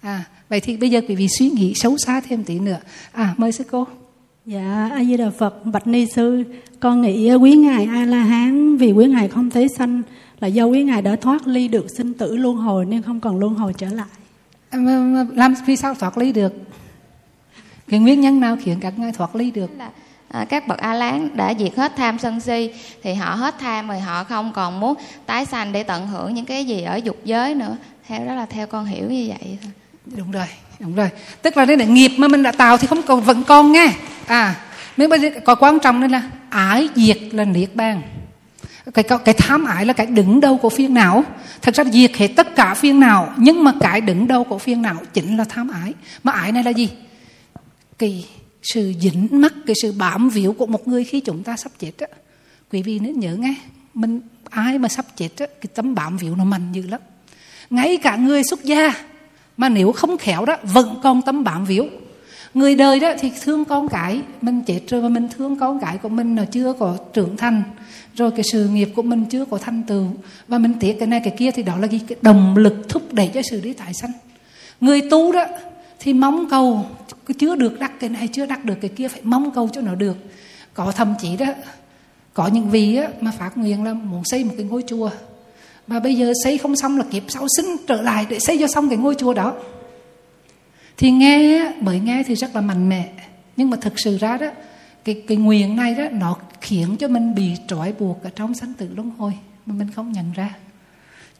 [0.00, 2.78] À vậy thì bây giờ quý vị suy nghĩ sâu xa thêm tí nữa.
[3.12, 3.86] À mời sư cô.
[4.46, 6.44] Dạ, A Di Đà Phật, Bạch Ni sư,
[6.80, 10.02] con nghĩ quý ngài A La Hán vì quý ngài không thấy sanh
[10.40, 13.38] là do quý ngài đã thoát ly được sinh tử luân hồi nên không còn
[13.38, 14.06] luân hồi trở lại.
[14.70, 14.78] À,
[15.34, 16.52] làm vì sao thoát ly được?
[17.88, 19.70] Cái nguyên nhân nào khiến các ngài thoát ly được?
[20.28, 22.70] À, các bậc a lán đã diệt hết tham sân si
[23.02, 24.94] thì họ hết tham rồi họ không còn muốn
[25.26, 27.76] tái sanh để tận hưởng những cái gì ở dục giới nữa.
[28.06, 29.72] Theo đó là theo con hiểu như vậy thôi
[30.04, 30.46] đúng rồi
[30.80, 31.08] đúng rồi.
[31.42, 33.92] Tức là đây là nghiệp mà mình đã tạo thì không còn, vẫn còn nghe.
[34.26, 34.54] À
[34.96, 38.02] nếu bây giờ có quan trọng đây là ái diệt là niết bàn.
[38.94, 41.24] Cái cái cái tham ái là cái đứng đầu của phiền não.
[41.62, 44.82] Thật ra diệt hết tất cả phiền não, nhưng mà cái đứng đầu của phiền
[44.82, 45.94] não chính là tham ái.
[46.22, 46.88] Mà ái này là gì?
[47.98, 48.26] Cái
[48.62, 51.92] sự dính mắc, cái sự bám víu của một người khi chúng ta sắp chết
[51.98, 52.06] á.
[52.72, 53.54] Quý vị nên nhớ nghe,
[53.94, 54.20] mình,
[54.50, 57.00] ai mà sắp chết á, cái tấm bám víu nó mạnh dữ lắm.
[57.70, 58.94] Ngay cả người xuất gia
[59.56, 61.86] mà nếu không khéo đó vẫn còn tấm bám víu.
[62.54, 65.98] Người đời đó thì thương con cái mình chết rồi mà mình thương con cái
[65.98, 67.62] của mình là chưa có trưởng thành.
[68.14, 70.06] Rồi cái sự nghiệp của mình chưa có thành tựu.
[70.48, 73.12] Và mình tiếc cái này cái kia thì đó là cái cái động lực thúc
[73.12, 74.12] đẩy cho sự đi tái sanh.
[74.80, 75.44] Người tu đó
[76.00, 76.86] thì mong cầu
[77.38, 79.94] chưa được đắc cái này chưa đắc được cái kia phải mong cầu cho nó
[79.94, 80.16] được.
[80.74, 81.46] Có thậm chí đó
[82.34, 85.10] có những vị á, mà phát nguyện là muốn xây một cái ngôi chùa
[85.86, 88.66] mà bây giờ xây không xong là kiếp sau sinh trở lại để xây cho
[88.66, 89.54] xong cái ngôi chùa đó.
[90.96, 93.12] Thì nghe bởi nghe thì rất là mạnh mẽ.
[93.56, 94.46] Nhưng mà thực sự ra đó
[95.04, 98.72] cái cái nguyện này đó nó khiến cho mình bị trói buộc ở trong sanh
[98.74, 99.32] tử luân hồi
[99.66, 100.54] mà mình không nhận ra.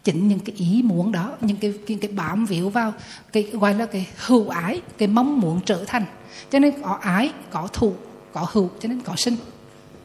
[0.05, 2.93] Chính những cái ý muốn đó những cái cái, cái bám víu vào
[3.33, 6.05] cái gọi là cái hữu ái cái mong muốn trở thành.
[6.51, 7.93] Cho nên có ái có thụ
[8.33, 9.37] có hữu cho nên có sinh.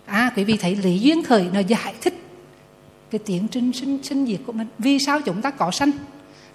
[0.06, 2.28] À quý vị thấy lý duyên khởi nó giải thích
[3.11, 4.68] cái tiến trình sinh sinh diệt của mình.
[4.80, 5.91] Vì sao chúng ta có sanh?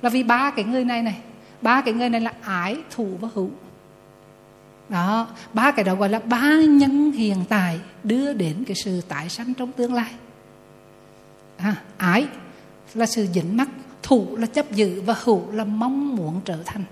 [0.00, 1.16] Là vì ba cái người này này.
[1.62, 3.50] Ba cái người này là ái thù và hữu.
[4.88, 5.28] Đó.
[5.52, 9.54] Ba cái đó gọi là ba nhân hiện tại đưa đến cái sự tái sanh
[9.54, 10.10] trong tương lai.
[11.56, 12.26] À, ái
[12.94, 13.68] là sự dính mắc
[14.02, 16.84] thủ là chấp giữ và hữu là mong muốn trở thành.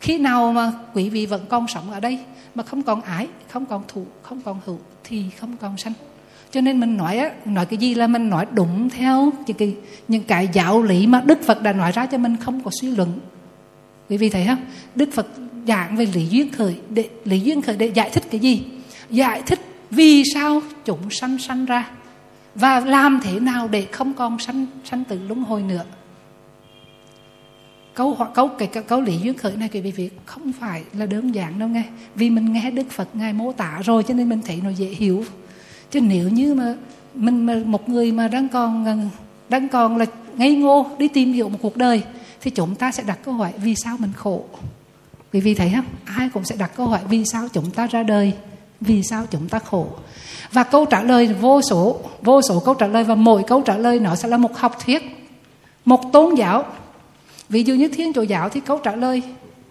[0.00, 2.18] Khi nào mà quý vị vẫn còn sống ở đây
[2.54, 5.92] mà không còn ái không còn thủ không còn hữu thì không còn sanh
[6.50, 9.74] cho nên mình nói á, nói cái gì là mình nói đúng theo những cái
[10.08, 12.90] những cái giáo lý mà Đức Phật đã nói ra cho mình không có suy
[12.90, 13.18] luận.
[14.08, 14.64] Quý vị thấy không?
[14.94, 15.26] Đức Phật
[15.66, 18.64] giảng về lý duyên khởi để lý duyên khởi để giải thích cái gì?
[19.10, 19.60] Giải thích
[19.90, 21.90] vì sao chúng sanh sanh ra
[22.54, 25.84] và làm thế nào để không còn sanh sanh tử luân hồi nữa.
[27.94, 30.84] Câu hỏi câu cái, câu, câu lý duyên khởi này quý vị việc không phải
[30.92, 31.82] là đơn giản đâu nghe.
[32.14, 34.86] Vì mình nghe Đức Phật ngài mô tả rồi cho nên mình thấy nó dễ
[34.86, 35.24] hiểu
[35.90, 36.74] chứ nếu như mà
[37.14, 39.10] mình mà một người mà đang còn
[39.48, 40.06] đang còn là
[40.36, 42.02] ngây ngô đi tìm hiểu một cuộc đời,
[42.40, 44.44] thì chúng ta sẽ đặt câu hỏi, vì sao mình khổ?
[45.32, 45.84] Quý vị thấy không?
[46.04, 48.32] Ai cũng sẽ đặt câu hỏi, vì sao chúng ta ra đời?
[48.80, 49.86] Vì sao chúng ta khổ?
[50.52, 53.76] Và câu trả lời vô số vô số câu trả lời và mỗi câu trả
[53.76, 55.02] lời nó sẽ là một học thuyết,
[55.84, 56.64] một tôn giáo.
[57.48, 59.22] Ví dụ như thiên chúa giáo thì câu trả lời,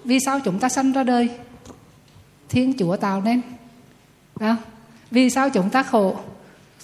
[0.03, 1.29] vì sao chúng ta sanh ra đời?
[2.49, 3.41] Thiên chúa tạo nên.
[4.39, 4.55] Đó
[5.11, 6.15] vì sao chúng ta khổ?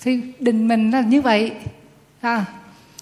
[0.02, 1.52] Thì định mình là như vậy.
[2.22, 2.46] À,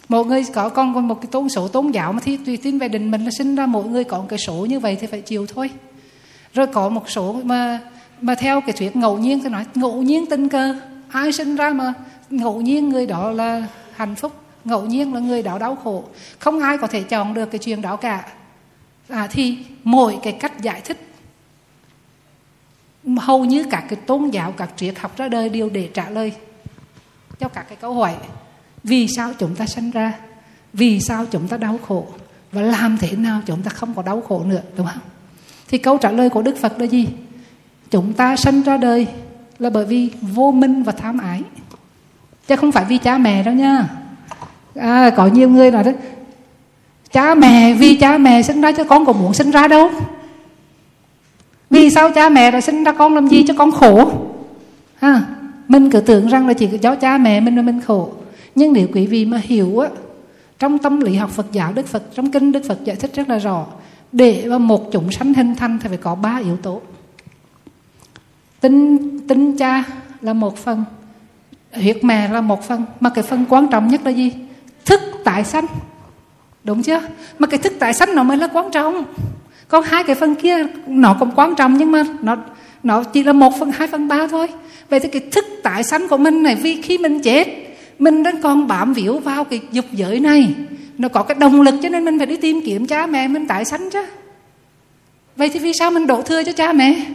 [0.10, 2.80] một người có con còn một cái tôn số tôn giáo mà thì tùy tin
[2.80, 5.08] về định mình là sinh ra mỗi người có một cái số như vậy thì
[5.08, 5.70] phải chịu thôi.
[6.54, 7.80] Rồi có một số mà
[8.22, 10.76] mà theo cái thuyết ngẫu nhiên thì nói ngẫu nhiên tình cờ
[11.10, 11.94] ai sinh ra mà
[12.30, 14.32] ngẫu nhiên người đó là hạnh phúc
[14.66, 16.04] ngẫu nhiên là người đó đau khổ.
[16.40, 18.26] Không ai có thể chọn được cái chuyện đó cả.
[19.10, 21.11] À, thì mỗi cái cách giải thích
[23.18, 26.34] hầu như các cái tôn giáo các triết học ra đời đều để trả lời
[27.40, 28.14] cho các cái câu hỏi
[28.84, 30.14] vì sao chúng ta sinh ra
[30.74, 32.08] vì sao chúng ta đau khổ
[32.52, 35.04] và làm thế nào chúng ta không có đau khổ nữa đúng không?
[35.68, 37.08] Thì câu trả lời của đức phật là gì?
[37.92, 39.08] Chúng ta sinh ra đời
[39.60, 41.42] là bởi vì vô minh và tham ái
[42.48, 43.88] chứ không phải vì cha mẹ đâu nha.
[44.76, 45.92] À, có nhiều người nói đó
[47.12, 49.90] cha mẹ vì cha mẹ sinh ra cho con còn muốn sinh ra đâu?
[51.72, 54.12] Vì sao cha mẹ lại sinh ra con làm gì cho con khổ?
[54.96, 55.24] Ha,
[55.68, 58.10] mình cứ tưởng rằng là chỉ do cha mẹ mình mà mình khổ.
[58.56, 59.90] Nhưng nếu quý vị mà hiểu á,
[60.60, 63.30] trong tâm lý học Phật giáo, Đức Phật, trong kinh Đức Phật giải thích rất
[63.30, 63.66] là rõ.
[64.12, 66.82] Để mà một chúng sanh hình thành thì phải có ba yếu tố.
[68.60, 69.84] Tinh tinh cha
[70.22, 70.84] là một phần,
[71.74, 72.86] huyết mẹ là một phần.
[73.00, 74.34] Mà cái phần quan trọng nhất là gì?
[74.86, 75.66] Thức tại sanh.
[76.64, 77.02] Đúng chưa?
[77.40, 79.04] Mà cái thức tại sanh nó mới là quan trọng
[79.72, 80.58] có hai cái phần kia
[80.88, 82.36] nó cũng quan trọng nhưng mà nó
[82.84, 84.48] nó chỉ là một phần hai phần ba thôi.
[84.90, 87.48] Vậy thì cái thức tại sanh của mình này vì khi mình chết
[88.00, 90.54] mình đang còn bám víu vào cái dục giới này.
[90.98, 93.48] Nó có cái động lực cho nên mình phải đi tìm kiếm cha mẹ mình
[93.48, 94.06] tại sanh chứ.
[95.36, 97.06] Vậy thì vì sao mình đổ thừa cho cha mẹ?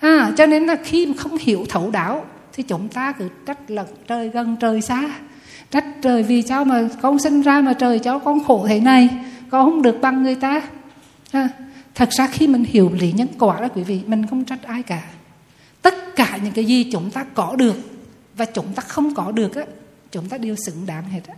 [0.00, 3.70] À, cho nên là khi mà không hiểu thấu đạo thì chúng ta cứ trách
[3.70, 5.02] lật trời gần trời xa.
[5.70, 9.08] Trách trời vì sao mà con sinh ra mà trời cho con khổ thế này
[9.50, 10.62] con không được bằng người ta
[11.32, 11.48] ha.
[11.94, 14.82] thật ra khi mình hiểu lý nhân quả đó quý vị, mình không trách ai
[14.82, 15.10] cả.
[15.82, 17.76] Tất cả những cái gì chúng ta có được
[18.36, 19.64] và chúng ta không có được á,
[20.10, 21.34] chúng ta đều xứng đáng hết á.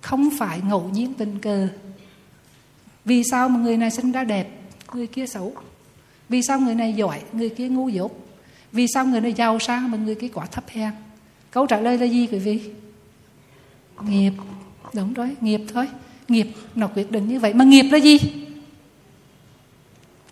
[0.00, 1.68] Không phải ngẫu nhiên tình cờ.
[3.04, 4.48] Vì sao mà người này sinh ra đẹp,
[4.94, 5.54] người kia xấu?
[6.28, 8.28] Vì sao người này giỏi, người kia ngu dốt?
[8.72, 10.92] Vì sao người này giàu sang mà người kia quả thấp hèn?
[11.50, 12.70] Câu trả lời là gì quý vị?
[14.00, 14.32] Nghiệp.
[14.94, 15.88] Đúng rồi, nghiệp thôi
[16.30, 17.54] nghiệp nó quyết định như vậy.
[17.54, 18.18] Mà nghiệp là gì?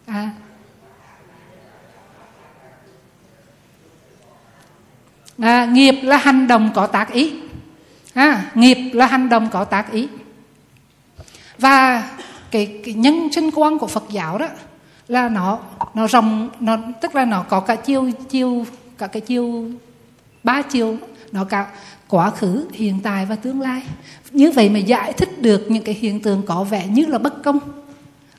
[0.07, 0.31] À.
[5.39, 7.33] À, nghiệp là hành động có tác ý.
[8.15, 10.09] À, nghiệp là hành động có tác ý.
[11.59, 12.09] Và
[12.51, 14.47] cái, cái nhân sinh quan của Phật giáo đó
[15.09, 15.59] là nó
[15.95, 18.67] nó rộng nó tức là nó có cả chiều chiều
[18.99, 19.71] cả cái chiều
[20.43, 20.99] ba chiều
[21.33, 21.67] nó cả
[22.09, 23.83] quá khứ, hiện tại và tương lai.
[24.31, 27.43] Như vậy mà giải thích được những cái hiện tượng có vẻ như là bất
[27.43, 27.59] công.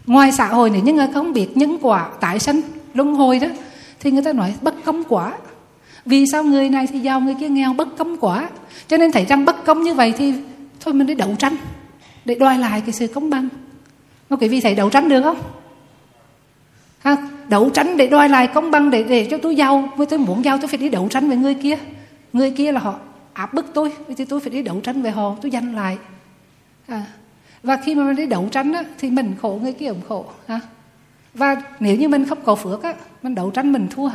[0.06, 2.61] Ngoài xã hội này, những người không biết nhân quả, tái sanh,
[2.94, 3.48] luân hồi đó,
[3.99, 5.34] thì người ta nói bất công quả
[6.06, 8.49] vì sao người này thì giàu, người kia nghèo, bất công quả
[8.88, 10.34] cho nên thấy rằng bất công như vậy thì
[10.80, 11.56] thôi mình đi đấu tranh,
[12.26, 13.49] để đòi lại cái sự công bằng.
[14.30, 15.38] Mà quý vị thấy đấu tranh được không?
[16.99, 17.18] Ha,
[17.48, 20.45] đấu tranh để đòi lại công bằng, để để cho tôi giàu với tôi muốn
[20.45, 21.78] giàu, tôi phải đi đấu tranh với người kia
[22.34, 22.99] người kia là họ
[23.34, 25.97] áp bức tôi thì tôi phải đi đấu tranh với họ tôi giành lại
[26.88, 27.06] à.
[27.64, 30.26] và khi mà mình đi đấu tranh á, thì mình khổ người kia cũng khổ
[30.47, 30.60] à.
[31.34, 34.10] và nếu như mình không có phước á mình đấu tranh mình thua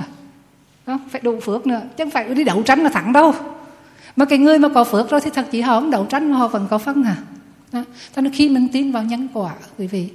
[0.87, 0.99] à.
[1.11, 3.35] phải đủ phước nữa chứ không phải đi đấu tranh là thắng đâu
[4.17, 6.39] mà cái người mà có phước rồi thì thật chỉ họ không đấu tranh mà
[6.39, 7.17] họ vẫn có phân à
[7.73, 7.85] đó.
[8.17, 10.11] cho nên khi mình tin vào nhân quả quý vị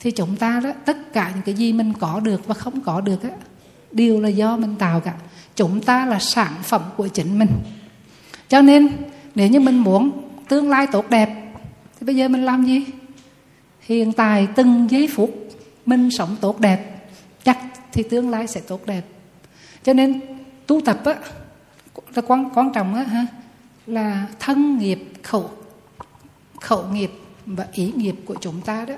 [0.00, 3.00] thì chúng ta đó tất cả những cái gì mình có được và không có
[3.00, 3.30] được á
[3.92, 5.14] đều là do mình tạo cả
[5.58, 7.50] chúng ta là sản phẩm của chính mình.
[8.48, 8.88] Cho nên,
[9.34, 10.10] nếu như mình muốn
[10.48, 11.54] tương lai tốt đẹp,
[12.00, 12.84] thì bây giờ mình làm gì?
[13.80, 15.30] Hiện tại, từng giây phút,
[15.86, 17.08] mình sống tốt đẹp,
[17.44, 17.58] chắc
[17.92, 19.02] thì tương lai sẽ tốt đẹp.
[19.84, 20.20] Cho nên,
[20.66, 21.14] tu tập á,
[22.14, 23.26] là quan quan trọng á, ha,
[23.86, 25.50] là thân nghiệp, khẩu
[26.60, 27.10] khẩu nghiệp
[27.46, 28.94] và ý nghiệp của chúng ta đó.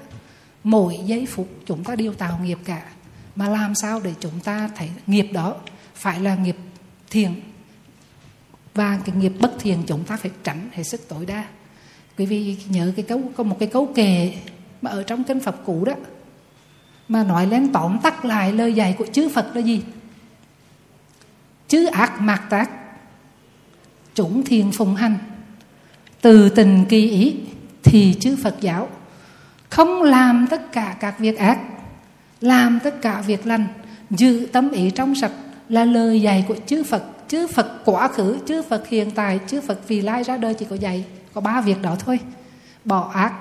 [0.65, 2.83] Mỗi giây phút chúng ta đều tạo nghiệp cả.
[3.37, 5.55] Mà làm sao để chúng ta thấy nghiệp đó
[6.01, 6.57] phải là nghiệp
[7.11, 7.41] thiền
[8.75, 11.45] và cái nghiệp bất thiền chúng ta phải tránh hết sức tối đa.
[12.19, 14.35] Quý vị nhớ cái câu có một cái câu kệ
[14.83, 15.93] mà ở trong kinh Phật cũ đó,
[17.09, 19.83] mà nói lên tóm tắt lại lời dạy của chư Phật là gì?
[21.69, 22.71] Chư ác mạc tác
[24.15, 25.19] chủng thiền phùng hành.
[26.21, 27.37] Từ tình kỳ ý
[27.83, 28.89] thì chư Phật giáo
[29.69, 31.61] không làm tất cả các việc ác,
[32.41, 33.67] làm tất cả việc lành,
[34.11, 35.33] giữ tâm ý trong sạch
[35.71, 37.03] là lời dạy của chư Phật.
[37.29, 40.67] Chư Phật quá khứ chư Phật hiện tại chư Phật vì lai ra đời chỉ
[40.71, 42.19] có dạy có ba việc đó thôi.
[42.85, 43.33] Bỏ ác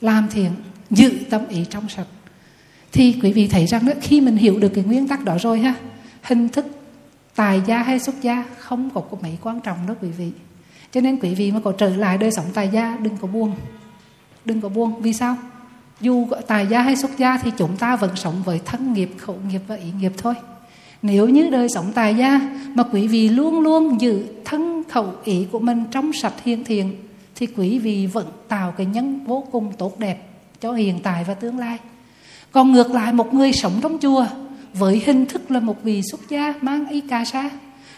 [0.00, 0.50] làm thiện
[0.90, 2.06] giữ tâm ý trong sạch.
[2.92, 5.58] Thì quý vị thấy rằng đó, khi mình hiểu được cái nguyên tắc đó rồi
[5.58, 5.74] ha
[6.22, 6.66] hình thức
[7.34, 10.30] tài gia hay xuất gia không có có mấy quan trọng đó quý vị.
[10.92, 13.54] Cho nên quý vị mà có trở lại đời sống tài gia đừng có buông
[14.44, 15.36] đừng có buông vì sao?
[16.00, 19.38] Dù tài gia hay xuất gia thì chúng ta vẫn sống với thân nghiệp khẩu
[19.48, 20.34] nghiệp và ý nghiệp thôi
[21.04, 22.40] nếu như đời sống tài gia
[22.74, 26.94] mà quý vị luôn luôn giữ thân khẩu ý của mình trong sạch hiền thiện,
[27.34, 30.28] thì quý vị vẫn tạo cái nhân vô cùng tốt đẹp
[30.60, 31.78] cho hiện tại và tương lai.
[32.52, 34.26] Còn ngược lại, một người sống trong chùa
[34.74, 37.50] với hình thức là một vị xuất gia mang y cà sa,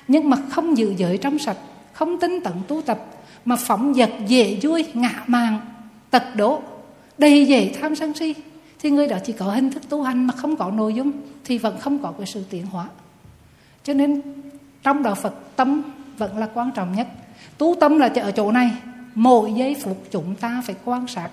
[0.08, 1.58] nhưng mà không giữ giới trong sạch,
[1.92, 3.06] không tinh tận tu tập,
[3.44, 5.60] mà phóng dật dễ vui ngạ màng
[6.10, 6.60] tật đố
[7.18, 8.34] đầy dễ tham sân si
[8.78, 11.12] thì người đó chỉ có hình thức tu hành mà không có nội dung,
[11.44, 12.86] thì vẫn không có cái sự tiến hóa.
[13.84, 14.22] Cho nên
[14.82, 15.82] trong đạo Phật, tâm
[16.18, 17.06] vẫn là quan trọng nhất.
[17.58, 18.70] Tu tâm là ở chỗ này,
[19.14, 21.28] mỗi giây phút chúng ta phải quan sát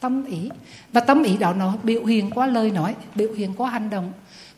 [0.00, 0.50] tâm ý.
[0.92, 4.12] Và tâm ý đó nó biểu hiện qua lời nói, biểu hiện qua hành động.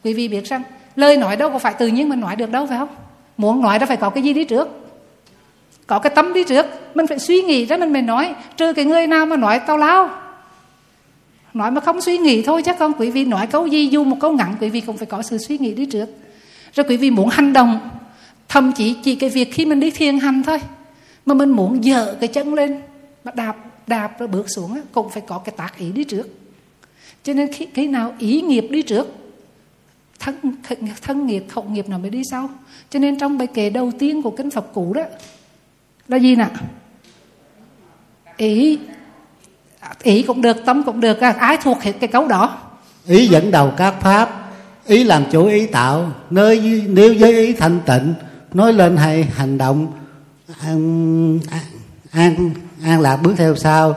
[0.05, 0.63] Quý vị biết rằng,
[0.97, 2.89] lời nói đâu có phải tự nhiên mình nói được đâu, phải không?
[3.37, 4.69] Muốn nói đó phải có cái gì đi trước?
[5.87, 8.85] Có cái tâm đi trước, mình phải suy nghĩ ra mình mới nói, trừ cái
[8.85, 10.11] người nào mà nói tao lao
[11.55, 14.17] nói mà không suy nghĩ thôi chắc con quý vị nói câu gì dù một
[14.21, 16.09] câu ngắn quý vị cũng phải có sự suy nghĩ đi trước.
[16.75, 17.91] Rồi quý vị muốn hành động
[18.49, 20.59] thậm chí chỉ cái việc khi mình đi thiền hành thôi.
[21.27, 22.81] Mà mình muốn dở cái chân lên
[23.25, 23.57] mà đạp
[23.87, 26.29] đạp rồi bước xuống cũng phải có cái tác ý đi trước.
[27.23, 29.15] Cho nên khi, khi nào ý nghiệp đi trước
[30.21, 30.35] thân,
[31.03, 32.49] thân nghiệp khẩu nghiệp nào mới đi sau.
[32.91, 35.03] Cho nên trong bài kệ đầu tiên của kinh Phật cũ đó
[36.09, 36.49] là gì nè?
[38.37, 38.79] Ý
[40.03, 42.59] ý cũng được tâm cũng được ai thuộc cái câu đó.
[43.07, 44.41] Ý dẫn đầu các pháp
[44.87, 46.13] ý làm chủ ý tạo.
[46.31, 48.15] Nơi nếu với ý thanh tịnh
[48.53, 49.93] nói lên hay hành động
[50.61, 51.39] an
[52.13, 52.51] an,
[52.85, 53.95] an lạc bước theo sau.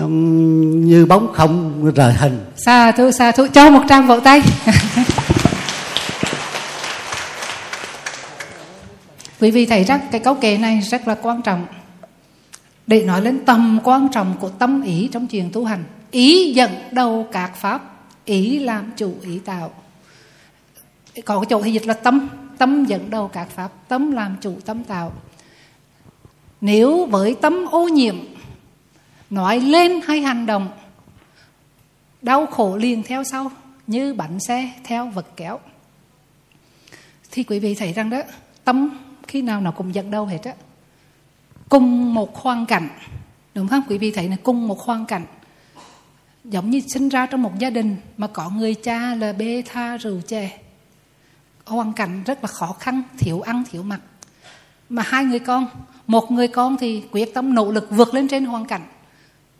[0.00, 2.44] Um, như bóng không rời hình.
[2.56, 4.42] Xa thu xa thu cho một trang vỗ tay.
[9.40, 11.66] Quý vị thấy rằng cái câu kệ này rất là quan trọng
[12.86, 15.84] để nói lên tầm quan trọng của tâm ý trong chuyện tu hành.
[16.10, 19.74] Ý dẫn đầu các pháp, ý làm chủ, ý tạo.
[21.24, 22.28] Có cái chỗ thì dịch là tâm.
[22.58, 25.12] Tâm dẫn đầu các pháp, tâm làm chủ, tâm tạo.
[26.60, 28.16] Nếu với tâm ô nhiễm,
[29.30, 30.68] nói lên hay hành động,
[32.22, 33.52] đau khổ liền theo sau,
[33.86, 35.58] như bánh xe theo vật kéo.
[37.30, 38.18] Thì quý vị thấy rằng đó,
[38.64, 38.98] tâm
[39.28, 40.52] khi nào nó cũng dẫn đầu hết á
[41.68, 42.88] cùng một hoàn cảnh.
[43.54, 43.82] Đúng không?
[43.88, 45.26] Quý vị thấy là cùng một hoàn cảnh.
[46.44, 49.96] Giống như sinh ra trong một gia đình mà có người cha là bê tha
[49.96, 50.58] rượu chè.
[51.64, 54.00] Hoàn cảnh rất là khó khăn, thiếu ăn, thiếu mặc.
[54.88, 55.66] Mà hai người con,
[56.06, 58.82] một người con thì quyết tâm nỗ lực vượt lên trên hoàn cảnh.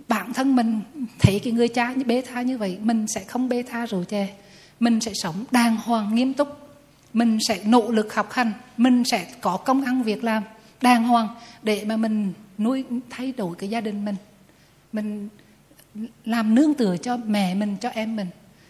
[0.09, 0.81] Bản thân mình
[1.19, 4.05] thấy cái người cha như bê tha như vậy, mình sẽ không bê tha rượu
[4.05, 4.35] chè.
[4.81, 6.49] Mình sẽ sống đàng hoàng, nghiêm túc.
[7.13, 8.53] Mình sẽ nỗ lực học hành.
[8.77, 10.43] Mình sẽ có công ăn việc làm
[10.83, 11.29] đàng hoàng
[11.63, 14.17] để mà mình nuôi thay đổi cái gia đình mình.
[14.93, 15.29] Mình
[16.25, 18.29] làm nương tựa cho mẹ mình cho em mình.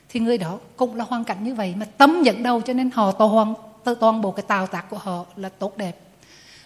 [0.08, 2.90] Thì người đó cũng là hoàn cảnh như vậy mà tâm dẫn đầu cho nên
[2.90, 3.54] họ toàn
[4.00, 5.98] toàn bộ cái tạo tác của họ là tốt đẹp.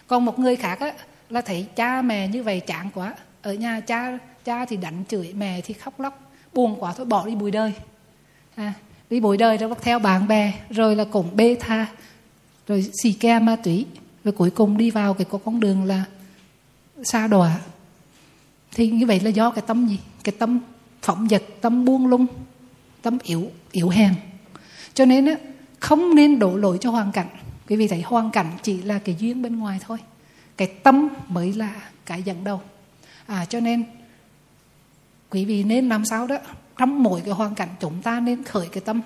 [0.07, 0.93] Còn một người khác á,
[1.29, 3.13] là thấy cha mẹ như vậy chán quá.
[3.41, 7.25] Ở nhà cha cha thì đánh chửi mẹ thì khóc lóc buồn quá thôi bỏ
[7.25, 7.73] đi bụi đời.
[8.55, 8.73] À,
[9.09, 11.85] đi bụi đời rồi theo bạn bè rồi là cũng bê tha
[12.67, 13.85] rồi xì ke ma túy
[14.23, 16.03] và cuối cùng đi vào cái con đường là
[17.03, 17.59] xa đọa.
[18.71, 19.99] Thì như vậy là do cái tâm gì?
[20.23, 20.59] Cái tâm
[21.01, 22.27] phỏng vật tâm buông lung
[23.01, 24.13] tâm yếu yếu hèn.
[24.93, 25.35] Cho nên á,
[25.79, 27.27] không nên đổ lỗi cho hoàn cảnh.
[27.67, 29.97] Quý vị thấy hoàn cảnh chỉ là cái duyên bên ngoài thôi.
[30.57, 31.75] Cái tâm mới là
[32.05, 32.61] cái dẫn đầu.
[33.25, 33.83] À cho nên
[35.29, 36.37] quý vị nên làm sao đó?
[36.77, 39.01] Trong mỗi cái hoàn cảnh chúng ta nên khởi cái tâm.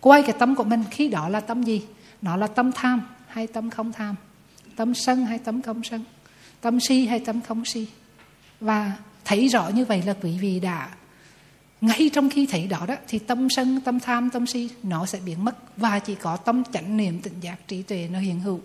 [0.00, 1.82] Quay cái tâm của mình khi đó là tâm gì?
[2.22, 4.14] Nó là tâm tham hay tâm không tham?
[4.76, 6.04] Tâm sân hay tâm không sân,
[6.60, 7.86] tâm si hay tâm không si.
[8.60, 8.92] Và
[9.24, 10.90] thấy rõ như vậy là quý vị đã
[11.80, 15.20] ngay trong khi thấy đó đó, thì tâm sân, tâm tham, tâm si nó sẽ
[15.24, 15.76] biến mất.
[15.76, 18.60] Và chỉ có tâm chánh niệm tỉnh giác trí tuệ nó hiện hữu.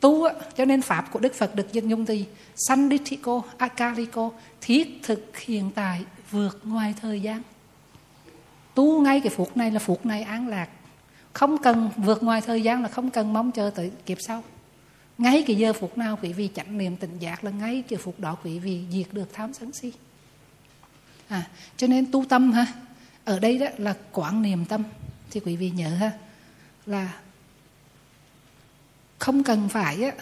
[0.00, 2.24] Tu cho nên pháp của đức phật được dân dung thì
[2.68, 7.42] sanditiko, akaliko, thiết thực hiện tại vượt ngoài thời gian.
[8.74, 10.68] Tu ngay cái phút này là phút này an lạc
[11.36, 14.42] không cần vượt ngoài thời gian là không cần mong chờ tới kiếp sau.
[15.18, 18.20] Ngay cái giờ phút nào quý vị chánh niệm tỉnh giác là ngay cái phút
[18.20, 19.92] đó quý vị diệt được tham sân si.
[21.28, 22.66] À, cho nên tu tâm ha
[23.24, 24.82] ở đây đó là quán niệm tâm
[25.30, 26.12] thì quý vị nhớ ha
[26.86, 27.16] là
[29.18, 30.12] không cần phải á,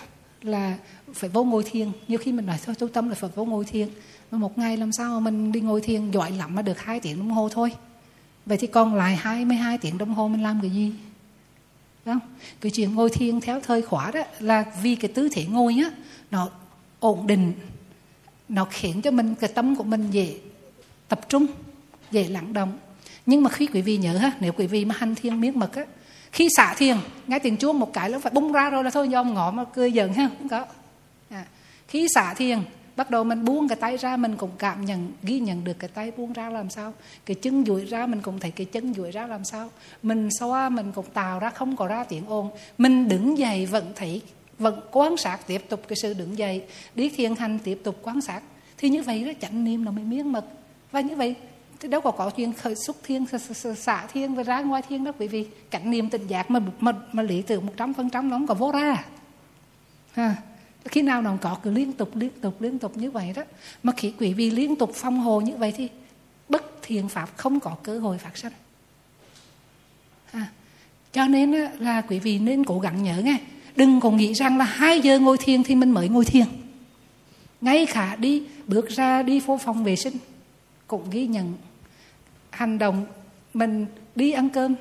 [0.42, 0.76] là
[1.14, 1.92] phải vô ngồi thiền.
[2.08, 3.88] Nhiều khi mình nói thôi tu tâm là phải vô ngồi thiền
[4.30, 7.00] mà một ngày làm sao mà mình đi ngồi thiền giỏi lắm mà được hai
[7.00, 7.72] tiếng đồng hồ thôi
[8.46, 10.92] vậy thì còn lại 22 tiếng đồng hồ mình làm cái gì?
[12.04, 12.20] Không?
[12.60, 15.90] Cái chuyện ngồi thiền theo thời khóa đó là vì cái tư thế ngồi á,
[16.30, 16.48] nó
[17.00, 17.52] ổn định,
[18.48, 20.34] nó khiến cho mình, cái tâm của mình dễ
[21.08, 21.46] tập trung,
[22.10, 22.78] dễ lặng động.
[23.26, 25.74] Nhưng mà khi quý vị nhớ ha, nếu quý vị mà hành thiền miết mật
[25.74, 25.84] á,
[26.32, 26.96] khi xả thiền,
[27.26, 29.64] nghe tiếng chuông một cái nó phải bung ra rồi là thôi, do ngõ mà
[29.64, 30.66] cười giận ha, không có.
[31.30, 31.44] À.
[31.88, 32.58] khi xả thiền
[32.96, 35.90] bắt đầu mình buông cái tay ra mình cũng cảm nhận ghi nhận được cái
[35.94, 36.92] tay buông ra làm sao?
[37.26, 39.70] Cái chân duỗi ra mình cũng thấy cái chân duỗi ra làm sao?
[40.02, 42.50] Mình xoa mình cũng tạo ra không có ra tiếng ồn.
[42.78, 44.22] Mình đứng dậy vẫn thấy
[44.58, 46.64] vẫn quan sát tiếp tục cái sự đứng dậy.
[46.94, 48.42] Đi thiền hành tiếp tục quan sát.
[48.78, 50.44] Thì như vậy đó chánh niệm nó mới miên mật.
[50.90, 51.34] Và như vậy
[51.80, 53.26] thì đâu có có chuyện khởi xúc thiên
[53.76, 56.92] xả thiên và ra ngoài thiên đó quý vị cảnh niệm tình giác mà mà,
[57.12, 59.04] mà lý tưởng một trăm phần trăm nó không có vô ra.
[60.12, 60.36] Ha
[60.84, 63.42] khi nào nó có cứ liên tục liên tục liên tục như vậy đó
[63.82, 65.88] mà khi quý vị liên tục phong hồ như vậy thì
[66.48, 68.52] bất thiền pháp không có cơ hội phát sinh
[70.32, 70.46] à,
[71.12, 73.38] cho nên là quý vị nên cố gắng nhớ nghe
[73.76, 76.46] đừng còn nghĩ rằng là hai giờ ngồi thiền thì mình mới ngồi thiền.
[77.60, 80.16] Ngay cả đi bước ra đi phố phòng vệ sinh
[80.86, 81.54] cũng ghi nhận
[82.50, 83.06] hành động
[83.54, 84.74] mình đi ăn cơm.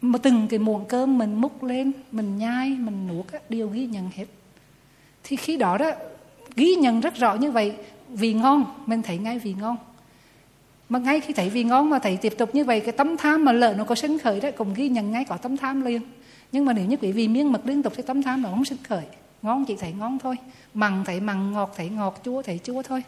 [0.00, 4.10] Mà từng cái muỗng cơm mình múc lên mình nhai mình nuốt đều ghi nhận
[4.14, 4.26] hết
[5.28, 5.90] thì khi đó đó,
[6.56, 7.72] ghi nhận rất rõ như vậy,
[8.08, 9.76] vì ngon, mình thấy ngay vì ngon.
[10.88, 13.44] Mà ngay khi thấy vì ngon mà thấy tiếp tục như vậy, cái tấm tham
[13.44, 16.02] mà lợn nó có sinh khởi đó, cũng ghi nhận ngay có tấm tham liền.
[16.52, 18.64] Nhưng mà nếu như quý vị miên mật liên tục thì tấm tham nó không
[18.64, 19.04] sinh khởi.
[19.42, 20.36] Ngon chỉ thấy ngon thôi,
[20.74, 23.02] mặn thấy mặn, ngọt thấy ngọt, chua thấy chua thôi.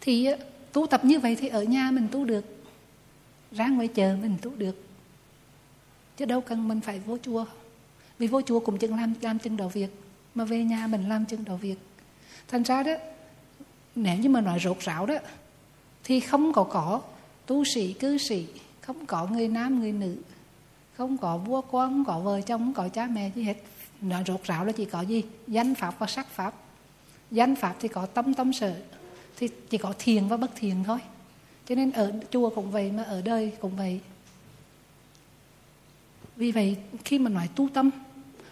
[0.00, 0.36] Thì ờ,
[0.72, 2.44] tu tập như vậy thì ở nhà mình tu được,
[3.52, 4.86] ra ngoài chờ mình tu được.
[6.16, 7.44] Chứ đâu cần mình phải vô chùa.
[8.18, 10.03] Vì vô chùa cũng chừng làm làm chừng đầu việc
[10.34, 11.76] mà về nhà mình làm chừng đầu việc.
[12.48, 12.92] Thành ra đó,
[13.94, 15.14] nếu như mà nói rốt ráo đó,
[16.04, 17.00] thì không có có
[17.46, 18.46] tu sĩ, cư sĩ,
[18.80, 20.16] không có người nam, người nữ,
[20.96, 23.56] không có vua quan không có vợ chồng, không có cha mẹ gì hết.
[24.00, 25.22] Nói rốt ráo là chỉ có gì?
[25.46, 26.54] Danh pháp và sắc pháp.
[27.30, 28.74] Danh pháp thì có tâm tâm, sở,
[29.36, 30.98] thì chỉ có thiền và bất thiền thôi.
[31.68, 34.00] Cho nên ở chùa cũng vậy mà ở đời cũng vậy.
[36.36, 37.90] Vì vậy khi mà nói tu tâm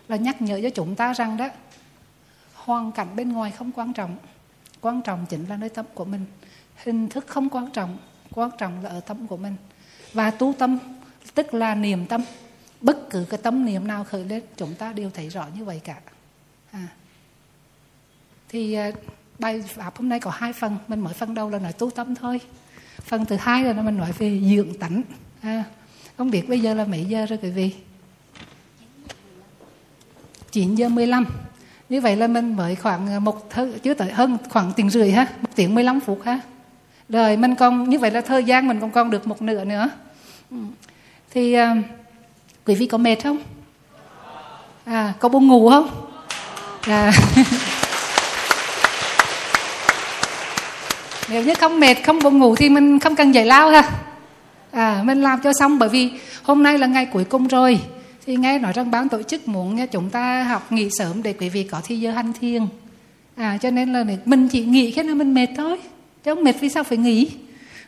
[0.09, 1.49] là nhắc nhở cho chúng ta rằng đó
[2.65, 4.17] hoàn cảnh bên ngoài không quan trọng.
[4.81, 6.25] Quan trọng chính là nơi tâm của mình.
[6.85, 7.99] Hình thức không quan trọng.
[8.31, 9.57] Quan trọng là ở tâm của mình.
[10.13, 10.79] Và tu tâm,
[11.35, 12.23] tức là niềm tâm.
[12.81, 15.81] Bất cứ cái tâm niệm nào khởi lên, chúng ta đều thấy rõ như vậy
[15.85, 16.01] cả.
[16.73, 16.89] À.
[18.49, 18.91] thì à,
[19.39, 20.77] bài pháp hôm nay có hai phần.
[20.89, 22.41] Mình mở phần đầu là nói tu tâm thôi.
[23.01, 25.03] Phần thứ hai là mình nói về dưỡng tánh.
[25.41, 25.65] À.
[26.17, 27.75] không biết bây giờ là mấy giờ rồi quý vị?
[30.53, 31.27] 9 giờ 15
[31.93, 35.11] như vậy là mình mới khoảng ờ, một thứ chưa tới hơn khoảng tiếng rưỡi
[35.11, 36.41] ha một tiếng 15 phút ha.
[37.09, 39.91] Rồi mình còn như vậy là thời gian mình còn còn được một nửa nữa.
[40.51, 40.57] Ừ.
[41.31, 41.69] Thì uh,
[42.67, 43.39] quý vị có mệt không?
[44.85, 45.91] À có buồn ngủ không?
[46.81, 47.13] À.
[51.29, 53.91] nếu như không mệt không buồn ngủ thì mình không cần giải lao ha.
[54.71, 56.11] À mình làm cho xong bởi vì
[56.43, 57.81] hôm nay là ngày cuối cùng rồi
[58.27, 61.33] thì nghe nói rằng ban tổ chức muốn à, chúng ta học nghỉ sớm để
[61.33, 62.67] quý vị có thi giờ hành thiền.
[63.37, 65.79] À cho nên là mình chỉ nghỉ khi nào mình mệt thôi
[66.25, 67.31] chứ không mệt vì sao phải nghỉ.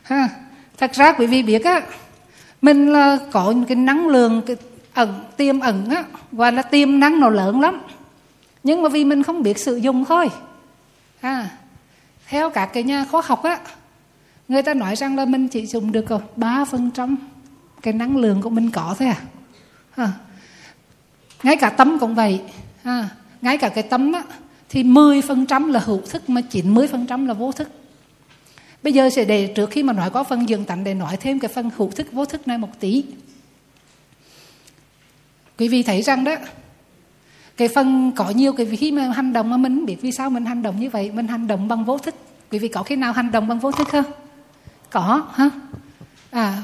[0.03, 0.29] Ha
[0.77, 1.81] thật ra quý vị biết á
[2.61, 4.55] mình là có cái năng lượng cái
[4.93, 7.81] ẩn tiềm ẩn á và là tiềm năng nó lớn lắm.
[8.63, 10.29] Nhưng mà vì mình không biết sử dụng thôi.
[11.21, 11.49] À
[12.27, 13.59] theo các cái nhà khoa học á
[14.47, 16.05] người ta nói rằng là mình chỉ dùng được
[16.35, 17.17] ba phần trăm
[17.81, 19.21] cái năng lượng của mình có thôi à,
[19.95, 20.11] à
[21.43, 22.41] ngay cả tâm cũng vậy.
[22.83, 23.09] À,
[23.41, 24.23] ngay cả cái tâm á,
[24.69, 27.69] thì 10% là hữu thức mà 90% là vô thức.
[28.83, 31.39] Bây giờ sẽ để trước khi mà nói có phần dương tạnh để nói thêm
[31.39, 33.03] cái phần hữu thức vô thức này một tí.
[35.57, 36.35] Quý vị thấy rằng đó
[37.57, 40.45] cái phần có nhiều cái khi mà hành động mà mình biết vì sao mình
[40.45, 42.15] hành động như vậy mình hành động bằng vô thức.
[42.51, 44.05] Quý vị có khi nào hành động bằng vô thức không?
[44.89, 45.49] Có hả?
[46.31, 46.63] à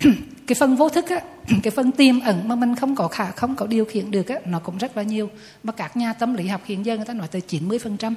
[0.46, 1.20] cái phần vô thức á,
[1.62, 4.36] cái phần tiềm ẩn mà mình không có khả, không có điều khiển được á,
[4.44, 5.30] nó cũng rất là nhiều.
[5.62, 8.14] Mà các nhà tâm lý học hiện giờ người ta nói tới 90%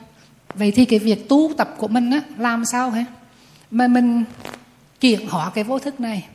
[0.54, 3.06] vậy thì cái việc tu tập của mình á, làm sao hả?
[3.72, 4.24] Mà mình
[5.00, 6.28] chuyển hóa cái vô thức này.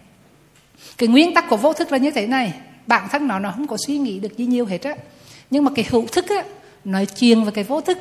[0.99, 2.53] Cái nguyên tắc của vô thức là như thế này.
[2.87, 4.95] Bản thân nó nó không có suy nghĩ được gì nhiều hết á.
[5.51, 6.45] Nhưng mà cái hữu thức á
[6.85, 7.99] nói chuyện về cái vô thức.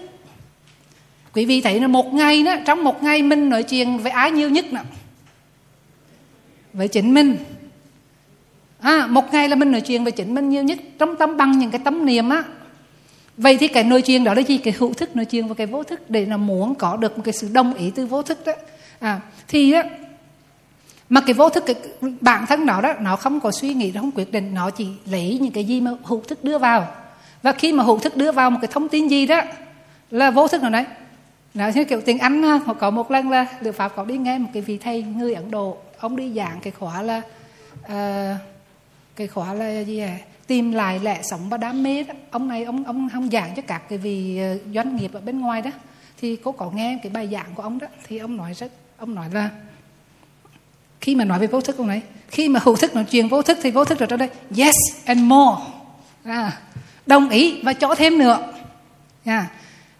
[1.33, 4.31] Quý vị thấy là một ngày đó, trong một ngày mình nói chuyện với ai
[4.31, 4.85] nhiều nhất nào
[6.73, 7.37] với chính mình
[8.81, 11.59] à, một ngày là mình nói chuyện về chính mình nhiều nhất trong tâm bằng
[11.59, 12.43] những cái tấm niệm á.
[13.37, 14.57] Vậy thì cái nói chuyện đó là gì?
[14.57, 17.23] Cái hữu thức nói chuyện và cái vô thức để là muốn có được một
[17.25, 18.53] cái sự đồng ý từ vô thức đó.
[18.99, 19.83] À, thì á
[21.09, 21.75] mà cái vô thức cái
[22.21, 24.87] bản thân nó đó nó không có suy nghĩ nó không quyết định nó chỉ
[25.05, 26.87] lấy những cái gì mà hữu thức đưa vào.
[27.43, 29.41] Và khi mà hữu thức đưa vào một cái thông tin gì đó
[30.11, 30.85] là vô thức nào đấy
[31.53, 34.49] nó như kiểu tiếng Anh có một lần là được Pháp có đi nghe một
[34.53, 37.21] cái vị thầy người Ấn Độ ông đi giảng cái khóa là
[37.85, 38.37] uh,
[39.15, 40.17] cái khóa là gì à?
[40.47, 42.13] Tìm lại lẽ sống và đam mê đó.
[42.31, 45.39] Ông này ông ông ông giảng cho các cái vị ờ, doanh nghiệp ở bên
[45.39, 45.71] ngoài đó.
[46.21, 49.15] Thì cô có nghe cái bài giảng của ông đó thì ông nói rất ông
[49.15, 49.49] nói là
[51.01, 53.41] khi mà nói về vô thức ông này khi mà hữu thức nói chuyện vô
[53.41, 54.75] thức thì vô thức ở trong đây yes
[55.05, 55.63] and more.
[56.23, 56.51] À,
[57.05, 58.53] đồng ý và cho thêm nữa.
[59.25, 59.47] À,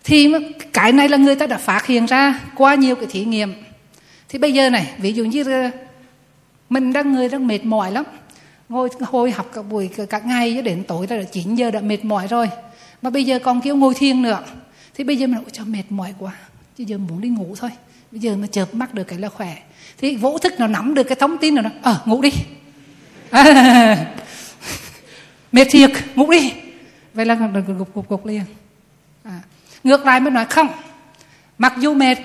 [0.03, 0.34] thì
[0.73, 3.53] cái này là người ta đã phát hiện ra qua nhiều cái thí nghiệm.
[4.30, 5.72] Thì bây giờ này ví dụ như
[6.69, 8.06] mình đang người đang mệt mỏi lắm
[8.69, 12.05] ngồi hồi học cả buổi cả ngày cho đến tối là 9 giờ đã mệt
[12.05, 12.49] mỏi rồi.
[13.01, 14.43] Mà bây giờ còn kêu ngồi thiền nữa.
[14.93, 16.33] Thì bây giờ mình cho mệt mỏi quá
[16.79, 17.69] bây giờ muốn đi ngủ thôi.
[18.11, 19.57] Bây giờ mà chợp mắt được cái là khỏe.
[19.97, 22.29] Thì vô thức nó nắm được cái thông tin nào nó ờ ngủ đi.
[23.31, 24.13] À,
[25.51, 26.53] mệt thiệt ngủ đi.
[27.13, 27.35] Vậy là
[27.77, 28.41] gục gục gục liền.
[29.23, 29.41] À.
[29.83, 30.67] ngược lại mới nói không
[31.57, 32.17] mặc dù mệt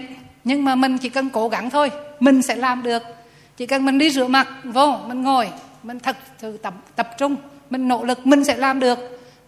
[0.45, 1.91] nhưng mà mình chỉ cần cố gắng thôi
[2.21, 3.03] mình sẽ làm được.
[3.57, 5.49] Chỉ cần mình đi rửa mặt vô mình ngồi
[5.85, 7.37] mình thật sự tập tập trung.
[7.71, 8.99] Mình nỗ lực mình sẽ làm được.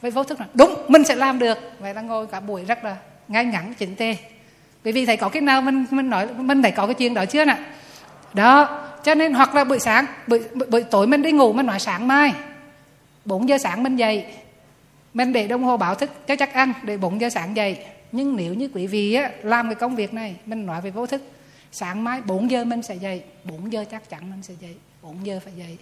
[0.00, 1.58] Với vô thức là đúng mình sẽ làm được.
[1.78, 2.96] Vậy là ngồi cả buổi rất là
[3.28, 4.16] ngay ngắn chỉnh tề.
[4.84, 7.24] Bởi vì thầy có cái nào mình mình nói mình thầy có cái chuyện đó
[7.24, 7.56] chưa nè?
[8.34, 11.66] Đó cho nên hoặc là buổi sáng buổi, buổi, buổi tối mình đi ngủ mình
[11.66, 12.32] nói sáng mai.
[13.24, 14.24] 4 giờ sáng mình dậy.
[15.14, 17.78] Mình để đồng hồ báo thức cho chắc ăn để 4 giờ sáng dậy.
[18.12, 21.06] Nhưng nếu như quý vị á, làm cái công việc này mình nói về vô
[21.06, 21.22] thức
[21.72, 25.26] sáng mai 4 giờ mình sẽ dậy 4 giờ chắc chắn mình sẽ dậy 4
[25.26, 25.78] giờ phải dậy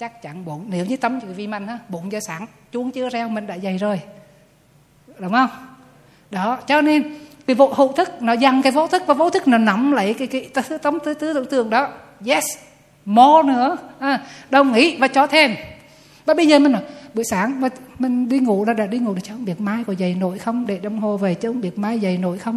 [0.00, 2.46] chắc chắn bụng nếu như tấm chữ vi mình ha 4 giờ sẵn.
[2.72, 4.00] Chuông chưa reo mình đã dày rồi.
[5.18, 5.48] Đúng không?
[6.30, 7.14] Đó cho nên
[7.46, 10.14] cái vô hữu thức nó dằn cái vô thức và vô thức nó nắm lấy
[10.14, 10.50] cái cái
[10.82, 11.88] tấm tư tư tưởng tượng đó.
[12.26, 12.44] Yes.
[13.04, 13.76] More nữa.
[13.98, 15.54] À, đồng ý và cho thêm.
[16.26, 16.82] Và bây giờ mình nói
[17.14, 17.68] buổi sáng mà
[17.98, 20.38] mình đi ngủ là đã đi ngủ được cháu không biết mai có dậy nổi
[20.38, 20.66] không?
[20.66, 22.56] Để đồng hồ về chứ không biết mai dậy nổi không?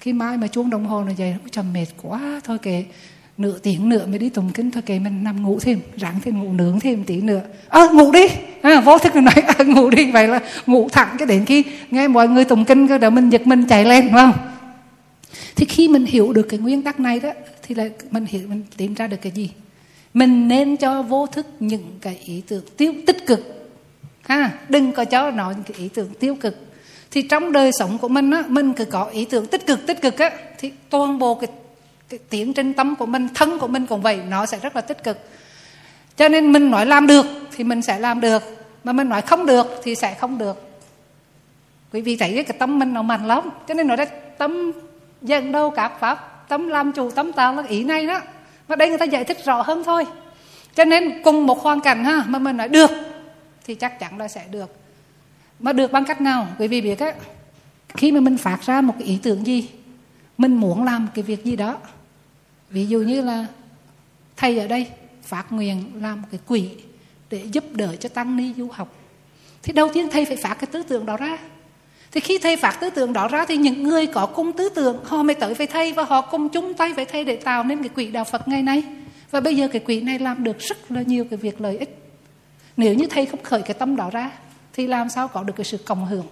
[0.00, 2.84] Khi mai mà chuông đồng hồ nó dậy nó trầm mệt quá thôi kệ
[3.38, 6.42] nửa tiếng nữa mới đi tụng kinh thôi kệ mình nằm ngủ thêm ráng thêm
[6.42, 7.40] ngủ nướng thêm tí nữa.
[7.68, 8.26] Ơ à, ngủ đi.
[8.62, 10.10] À, vô thức nói à, ngủ đi.
[10.12, 13.30] Vậy là ngủ thẳng cho đến khi nghe mọi người tụng kinh rồi đó mình
[13.30, 14.32] giật mình chạy lên đúng không?
[15.56, 17.30] Thì khi mình hiểu được cái nguyên tắc này đó
[17.62, 19.50] thì là mình hiểu mình tìm ra được cái gì?
[20.14, 23.70] Mình nên cho vô thức những cái ý tưởng tiêu tích cực.
[24.22, 26.56] Ha đừng có cho nó những cái ý tưởng tiêu cực.
[27.10, 30.02] Thì trong đời sống của mình á mình cứ có ý tưởng tích cực tích
[30.02, 31.48] cực á thì toàn bộ cái
[32.08, 34.82] cái tiếng trên tâm của mình, thân của mình cũng vậy, nó sẽ rất là
[34.82, 35.18] tích cực.
[36.16, 37.26] Cho nên mình nói làm được
[37.56, 38.42] thì mình sẽ làm được,
[38.84, 40.70] mà mình nói không được thì sẽ không được.
[41.92, 44.06] Quý vị thấy cái tâm mình nó mạnh lắm, cho nên nói đây
[44.38, 44.72] tâm
[45.22, 48.20] dần đâu các pháp, tâm làm chủ, tâm tạo là ý này đó.
[48.68, 50.06] Mà đây người ta giải thích rõ hơn thôi.
[50.74, 52.90] Cho nên cùng một hoàn cảnh ha, mà mình nói được
[53.66, 54.76] thì chắc chắn là sẽ được.
[55.60, 56.46] Mà được bằng cách nào?
[56.58, 57.12] Quý vị biết á,
[57.88, 59.68] khi mà mình phát ra một cái ý tưởng gì,
[60.38, 61.76] mình muốn làm cái việc gì đó
[62.70, 63.46] ví dụ như là
[64.36, 64.86] thầy ở đây
[65.22, 66.68] phát nguyện làm cái quỹ
[67.30, 68.94] để giúp đỡ cho tăng ni du học.
[69.62, 71.38] Thì đầu tiên thầy phải phát cái tư tưởng đó ra.
[72.12, 75.04] Thì khi thầy phát tư tưởng đó ra thì những người có cùng tư tưởng,
[75.04, 77.78] họ mới tới với thầy và họ cùng chung tay với thầy để tạo nên
[77.78, 78.82] cái quỹ đạo Phật ngày nay.
[79.30, 81.98] Và bây giờ cái quỹ này làm được rất là nhiều cái việc lợi ích.
[82.76, 84.30] Nếu như thầy không khởi cái tâm đó ra,
[84.72, 86.26] thì làm sao có được cái sự cộng hưởng?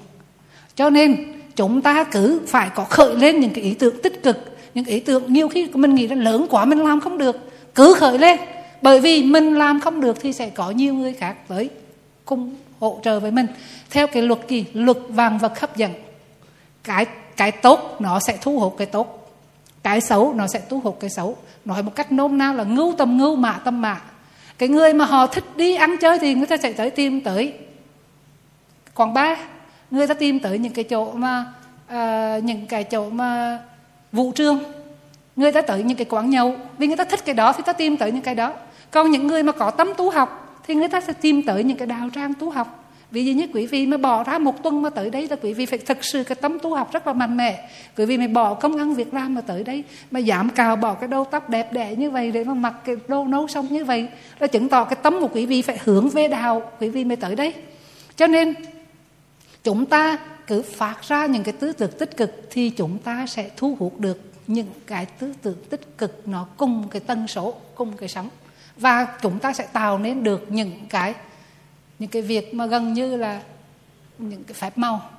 [0.74, 4.55] Cho nên, chúng ta cứ phải có khởi lên những cái ý tưởng tích cực
[4.76, 5.32] những ý tưởng.
[5.32, 7.52] Nhiều khi mình nghĩ là lớn quá mình làm không được.
[7.74, 8.40] Cứ khởi lên.
[8.82, 11.70] Bởi vì mình làm không được thì sẽ có nhiều người khác tới
[12.24, 13.46] cùng hỗ trợ với mình.
[13.90, 14.64] Theo cái luật gì?
[14.72, 15.92] Luật vàng vật hấp dẫn.
[16.84, 19.32] Cái cái tốt nó sẽ thu hút cái tốt.
[19.82, 21.36] Cái xấu nó sẽ thu hút cái xấu.
[21.64, 24.00] Nói một cách nôm na là ngưu tầm ngưu mạ tâm mạ
[24.58, 27.52] cái người mà họ thích đi ăn chơi thì người ta sẽ tới tìm tới.
[28.94, 29.36] Quán ba
[29.90, 31.44] người ta tìm tới những cái chỗ mà
[31.86, 33.58] uh, những cái chỗ mà
[34.16, 34.58] vụ trường
[35.36, 37.72] người ta tới những cái quán nhậu, vì người ta thích cái đó thì ta
[37.72, 38.52] tìm tới những cái đó.
[38.90, 41.76] Còn những người mà có tâm tu học, thì người ta sẽ tìm tới những
[41.76, 42.82] cái đào trang tu học.
[43.10, 45.52] Vì gì như quý vị mà bỏ ra một tuần mà tới đây là quý
[45.52, 47.68] vị phải thực sự cái tâm tu học rất là mạnh mẽ.
[47.96, 50.94] Quý vị mới bỏ công ăn việc làm mà tới đây, mà giảm cào bỏ
[50.94, 53.84] cái đầu tóc đẹp đẽ như vậy để mà mặc cái đồ nấu xong như
[53.84, 57.04] vậy là chứng tỏ cái tâm của quý vị phải hướng về đạo, quý vị
[57.04, 57.54] mới tới đây.
[58.16, 58.54] Cho nên,
[59.64, 63.50] chúng ta cứ phát ra những cái tư tưởng tích cực thì chúng ta sẽ
[63.56, 67.96] thu hút được những cái tư tưởng tích cực nó cùng cái tần số cùng
[67.96, 68.28] cái sóng.
[68.76, 71.14] Và chúng ta sẽ tạo nên được những cái
[71.98, 73.40] những cái việc mà gần như là
[74.18, 75.10] những cái phép màu.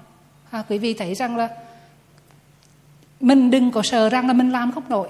[0.51, 1.49] À, quý vị thấy rằng là
[3.19, 5.09] mình đừng có sợ rằng là mình làm không nổi.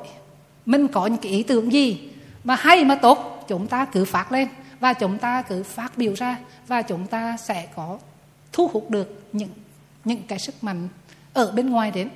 [0.65, 2.09] Mình có những cái ý tưởng gì
[2.43, 4.47] mà hay mà tốt chúng ta cứ phát lên
[4.79, 6.37] và chúng ta cứ phát biểu ra
[6.67, 7.97] và chúng ta sẽ có
[8.51, 9.49] thu hút được những
[10.07, 10.87] những cái sức mạnh
[11.33, 12.09] ở bên ngoài đến.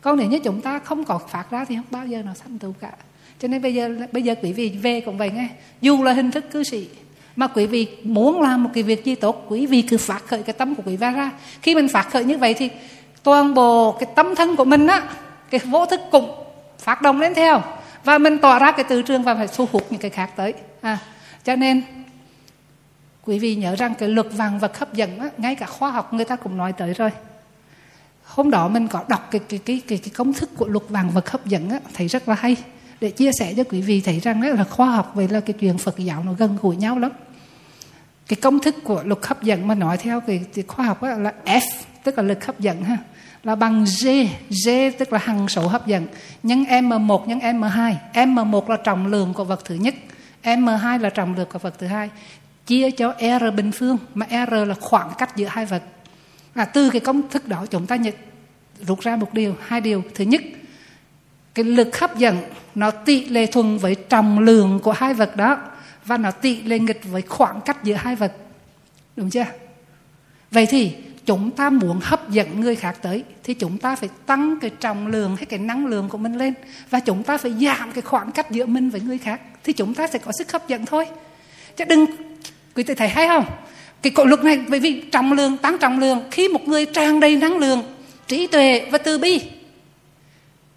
[0.00, 2.58] Còn nếu như chúng ta không có phát ra thì không bao giờ nó thành
[2.58, 2.92] tựu cả.
[3.38, 5.48] Cho nên bây giờ bây giờ quý vị về cũng vậy nghe.
[5.80, 6.88] Dù là hình thức cư sĩ
[7.36, 10.42] mà quý vị muốn làm một cái việc gì tốt quý vị cứ phát khởi
[10.42, 11.30] cái tâm của quý vị ra.
[11.62, 12.70] Khi mình phát khởi như vậy thì
[13.22, 15.08] toàn bộ cái tâm thân của mình á
[15.50, 16.30] cái vô thức cũng
[16.78, 17.62] phát động lên theo.
[18.04, 20.54] Và mình tỏa ra cái từ trường và phải thu hút những cái khác tới.
[20.80, 20.98] À,
[21.44, 21.82] cho nên
[23.24, 26.14] quý vị nhớ rằng cái luật vàng vật hấp dẫn á, ngay cả khoa học
[26.14, 27.10] người ta cũng nói tới rồi
[28.38, 31.10] hôm đó mình có đọc cái cái cái cái, cái công thức của luật vàng
[31.10, 32.56] vật hấp dẫn á, thấy rất là hay.
[33.00, 35.78] Để chia sẻ cho quý vị thấy rằng là khoa học với là cái chuyện
[35.78, 37.10] Phật giáo nó gần gũi nhau lắm.
[38.28, 41.14] Cái công thức của luật hấp dẫn mà nói theo cái, cái khoa học á
[41.14, 41.60] là F
[42.04, 42.98] tức là lực hấp dẫn ha
[43.44, 44.08] là bằng G
[44.66, 46.06] G tức là hằng số hấp dẫn
[46.42, 49.94] nhân M1 nhân M2 M1 là trọng lượng của vật thứ nhất
[50.42, 52.10] M2 là trọng lượng của vật thứ hai.
[52.66, 55.82] Chia cho R bình phương mà R là khoảng cách giữa hai vật.
[56.54, 58.14] À, từ cái công thức đó chúng ta nhận
[58.86, 60.04] rút ra một điều, hai điều.
[60.14, 60.42] Thứ nhất,
[61.54, 62.36] cái lực hấp dẫn,
[62.74, 65.58] nó tỷ lệ thuần với trọng lượng của hai vật đó
[66.04, 68.32] và nó tỷ lệ nghịch với khoảng cách giữa hai vật.
[69.16, 69.44] Đúng chưa?
[70.50, 70.92] Vậy thì
[71.26, 75.06] chúng ta muốn hấp dẫn người khác tới thì chúng ta phải tăng cái trọng
[75.06, 76.54] lượng hay cái năng lượng của mình lên
[76.90, 79.94] và chúng ta phải giảm cái khoảng cách giữa mình với người khác thì chúng
[79.94, 81.06] ta sẽ có sức hấp dẫn thôi.
[81.76, 82.06] Chứ đừng,
[82.74, 83.44] quý vị thấy hay không?
[84.02, 87.20] Cái cội luật này, bởi vì trọng lượng, tăng trọng lượng, khi một người tràn
[87.20, 87.82] đầy năng lượng
[88.28, 89.40] trí tuệ và từ bi,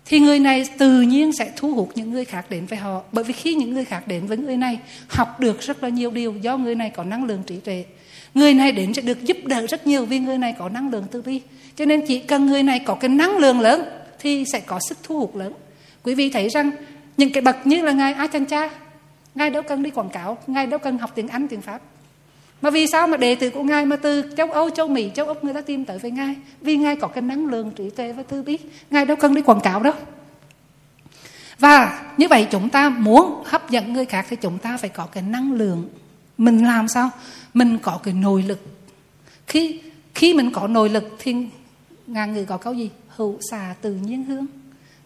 [0.06, 3.02] thì người này tự nhiên sẽ thu hút những người khác đến với họ.
[3.12, 6.12] Bởi vì khi những người khác đến với người này, học được rất là nhiều
[6.12, 7.86] điều do người này có năng lượng trí tuệ.
[8.34, 11.06] Người này đến sẽ được giúp đỡ rất nhiều vì người này có năng lượng
[11.12, 11.42] từ bi.
[11.76, 13.84] Cho nên chỉ cần người này có cái năng lượng lớn,
[14.20, 15.54] thì sẽ có sức thu hút lớn.
[16.04, 16.72] Quý vị thấy rằng,
[17.18, 18.70] những cái bậc như là ngài a chan cha,
[19.36, 21.82] ngài đâu cần đi quảng cáo, ngài đâu cần học tiếng anh, tiếng pháp
[22.62, 25.26] mà vì sao mà đệ tử của ngài mà từ châu âu, châu mỹ, châu
[25.26, 26.36] úc người ta tìm tới với ngài?
[26.62, 28.58] Vì ngài có cái năng lượng trí tuệ và tư bi
[28.90, 29.94] ngài đâu cần đi quảng cáo đâu.
[31.60, 35.06] Và như vậy chúng ta muốn hấp dẫn người khác thì chúng ta phải có
[35.06, 35.90] cái năng lượng.
[36.38, 37.10] Mình làm sao?
[37.54, 38.60] Mình có cái nội lực.
[39.48, 39.82] Khi
[40.16, 41.36] khi mình có nội lực thì
[42.08, 42.90] ngàn người có câu gì?
[43.08, 44.46] Hữu xà tự nhiên hương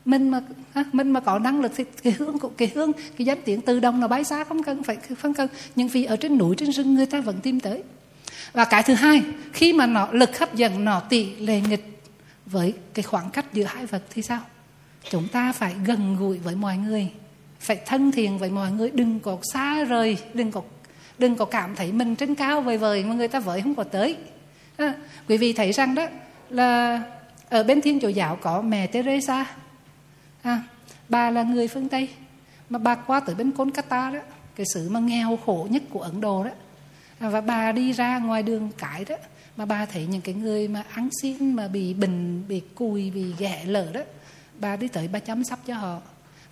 [0.06, 0.42] mình mà
[0.92, 4.00] mình mà có năng lực thì cái hương cái hương cái danh tiếng tự động
[4.00, 5.50] nó bay xa không cần phải phân cần.
[5.76, 7.84] Nhưng vì ở trên núi trên rừng người ta vẫn tìm tới.
[8.54, 9.22] Và cái thứ hai
[9.54, 12.02] khi mà nó lực hấp dẫn nó tỷ lệ nghịch
[12.46, 14.42] với cái khoảng cách giữa hai vật thì sao?
[15.10, 17.10] Chúng ta phải gần gũi với mọi người
[17.60, 18.92] phải thân thiện với mọi người.
[18.92, 20.62] Đừng có xa rời đừng có
[21.18, 23.84] đừng có cảm thấy mình trên cao vời vời mà người ta vời không có
[23.84, 24.16] tới.
[24.78, 24.94] À,
[25.28, 26.08] quý vị thấy rằng đó
[26.50, 27.02] là
[27.50, 29.46] ở bên thiên chúa giáo có mẹ teresa
[30.46, 30.64] à,
[31.10, 32.10] bà là người phương tây.
[32.70, 34.20] Mà bà qua tới bên Kolkata đó
[34.56, 36.52] cái xứ mà nghèo khổ nhất của Ấn Độ đó.
[37.20, 39.16] À, và bà đi ra ngoài đường cái đó
[39.58, 43.34] mà bà thấy những cái người mà ăn xin mà bị bệnh bị cùi bị
[43.38, 44.02] ghẻ lở đó
[44.60, 46.02] bà đi tới bà chăm sóc cho họ.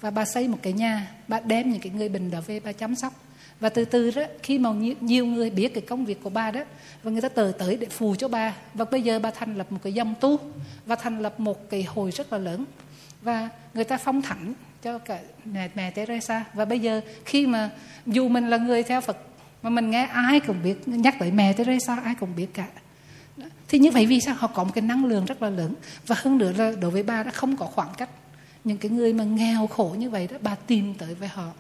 [0.01, 2.71] Và bà xây một cái nhà bà đem những cái người bệnh đó về bà
[2.71, 3.13] chăm sóc.
[3.59, 6.51] Và từ từ đó khi mà nhiều, nhiều người biết cái công việc của bà
[6.51, 6.61] đó
[7.03, 8.53] và người ta tới tới để phù cho bà.
[8.73, 10.39] Và bây giờ bà thành lập một cái dòng tu
[10.85, 12.65] và thành lập một cái hội rất là lớn
[13.23, 16.43] và người ta phong thẳng cho cả mẹ, mẹ Teresa.
[16.53, 17.69] Và bây giờ khi mà
[18.05, 19.17] dù mình là người theo Phật
[19.63, 22.67] mà mình nghe ai cũng biết nhắc tới mẹ Teresa ai cũng biết cả.
[23.67, 24.35] Thì như vậy vì sao?
[24.35, 25.75] Họ có một cái năng lượng rất là lớn.
[26.07, 28.09] Và hơn nữa là đối với bà đã không có khoảng cách.
[28.63, 31.51] Những cái người mà nghèo khổ như vậy đó bà tìm tới với họ.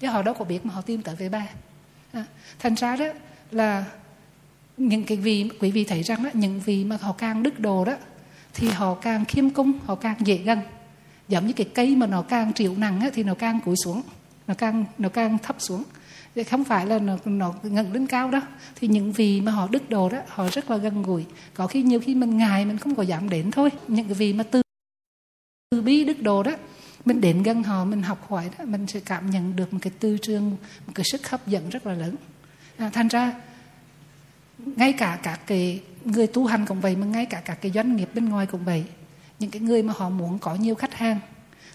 [0.00, 1.46] Chứ họ đâu có biết mà họ tìm tới với bà.
[2.12, 2.24] À,
[2.58, 3.06] thành ra đó
[3.50, 3.84] là
[4.76, 7.84] những cái vị quý vị thấy rằng đó, những vị mà họ càng đức đồ
[7.84, 7.94] đó
[8.54, 10.58] thì họ càng khiêm cung họ càng dễ gần
[11.32, 14.02] giống như cái cây mà nó càng chịu nặng á, thì nó càng cúi xuống
[14.46, 15.84] nó càng nó càng thấp xuống.
[16.34, 18.40] Thì không phải là nó nó ngẩng lên cao đó.
[18.76, 21.24] Thì những vị mà họ đức đồ đó họ rất là gần gũi.
[21.54, 23.70] Có khi nhiều khi mình ngài mình không có dám đến thôi.
[23.88, 24.62] Những cái vị mà từ
[25.70, 26.52] từ bi đức đồ đó
[27.04, 29.92] mình đến gần họ mình học hỏi đó mình sẽ cảm nhận được một cái
[29.98, 30.50] tư trường
[30.86, 32.16] một cái sức hấp dẫn rất là lớn.
[32.76, 33.32] À, thành ra
[34.58, 37.96] ngay cả các cái người tu hành cũng vậy mà ngay cả các cái doanh
[37.96, 38.84] nghiệp bên ngoài cũng vậy
[39.42, 41.20] những cái người mà họ muốn có nhiều khách hàng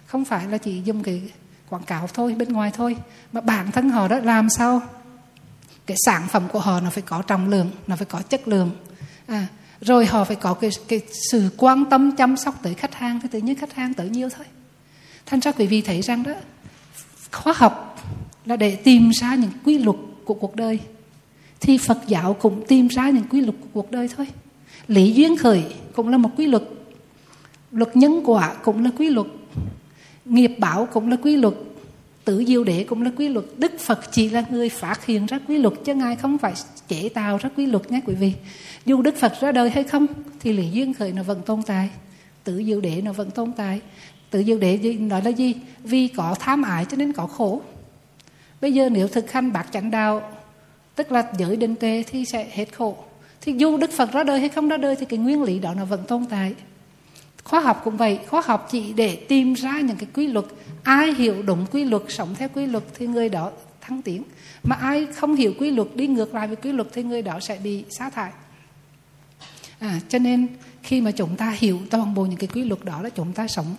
[0.06, 1.22] không phải là chỉ dùng cái
[1.70, 2.98] quảng cáo thôi bên ngoài thôi.
[3.32, 4.82] Mà bản thân họ đó làm sao?
[5.86, 8.72] Cái sản phẩm của họ nó phải có trọng lượng nó phải có chất lượng.
[9.28, 9.48] À,
[9.82, 13.30] rồi họ phải có cái, cái sự quan tâm chăm sóc tới khách hàng thì
[13.32, 14.46] tự nhiên khách hàng tới nhiều thôi.
[15.26, 16.34] Thành ra quý vị thấy rằng đó
[17.32, 18.04] khóa học
[18.46, 20.80] là để tìm ra những quy luật của cuộc đời
[21.60, 24.28] thì Phật giáo cũng tìm ra những quy luật của cuộc đời thôi.
[24.88, 25.64] Lý duyên khởi
[25.96, 26.64] cũng là một quy luật
[27.72, 29.28] luật nhân quả cũng là quy luật.
[30.26, 31.54] Nghiệp báo cũng là quy luật.
[32.26, 33.46] Tự diệu đế cũng là quy luật.
[33.58, 36.54] Đức phật chỉ là người phát hiện ra quy luật chứ ngài không phải
[36.88, 38.34] chế tạo ra quy luật nhé quý vị.
[38.86, 40.08] Dù đức phật ra đời hay không,
[40.40, 41.90] thì lý duyên khởi nó vẫn tồn tại.
[42.44, 43.82] Tự diệu đế nó vẫn tồn tại.
[44.30, 45.56] Tự diệu đế nói là gì?
[45.84, 47.62] Vì có tham ái cho nên có khổ.
[48.62, 50.32] Bây giờ nếu thực hành bạc chánh đạo,
[50.96, 52.98] tức là giới định tuệ thì sẽ hết khổ.
[53.42, 55.74] Thì dù đức phật ra đời hay không ra đời thì cái nguyên lý đó
[55.74, 56.54] nó vẫn tồn tại
[57.48, 60.46] khoa học cũng vậy khoa học chỉ để tìm ra những cái quy luật.
[60.84, 63.52] Ai hiểu đúng quy luật sống theo quy luật thì người đó
[63.82, 64.24] thăng tiến.
[64.64, 67.40] Mà ai không hiểu quy luật đi ngược lại với quy luật thì người đó
[67.40, 68.32] sẽ bị sa thải.
[69.80, 70.48] À, cho nên
[70.84, 73.48] khi mà chúng ta hiểu toàn bộ những cái quy luật đó là chúng ta
[73.48, 73.76] sống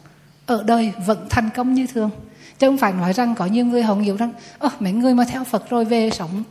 [0.46, 2.10] ở đời vẫn thành công như thường.
[2.58, 5.24] Chứ không phải nói rằng có nhiều người họ hiểu rằng ơ mấy người mà
[5.28, 6.42] theo Phật rồi về sống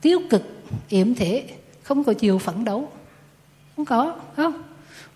[0.00, 0.42] tiêu cực
[0.88, 1.44] yếm thế
[1.82, 2.88] không có chịu phấn đấu.
[3.76, 4.52] Không có không?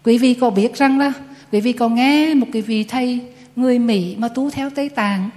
[0.04, 1.12] Quý vị có biết rằng là
[1.52, 3.20] quý vị có nghe một cái vị thầy
[3.56, 5.30] người Mỹ mà tu theo Tây Tạng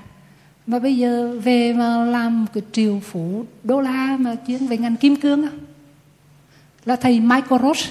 [0.68, 4.96] mà bây giờ về mà làm cái triệu phú đô la mà chuyên về ngành
[4.96, 5.48] kim cương
[6.86, 7.90] là thầy Michael Ross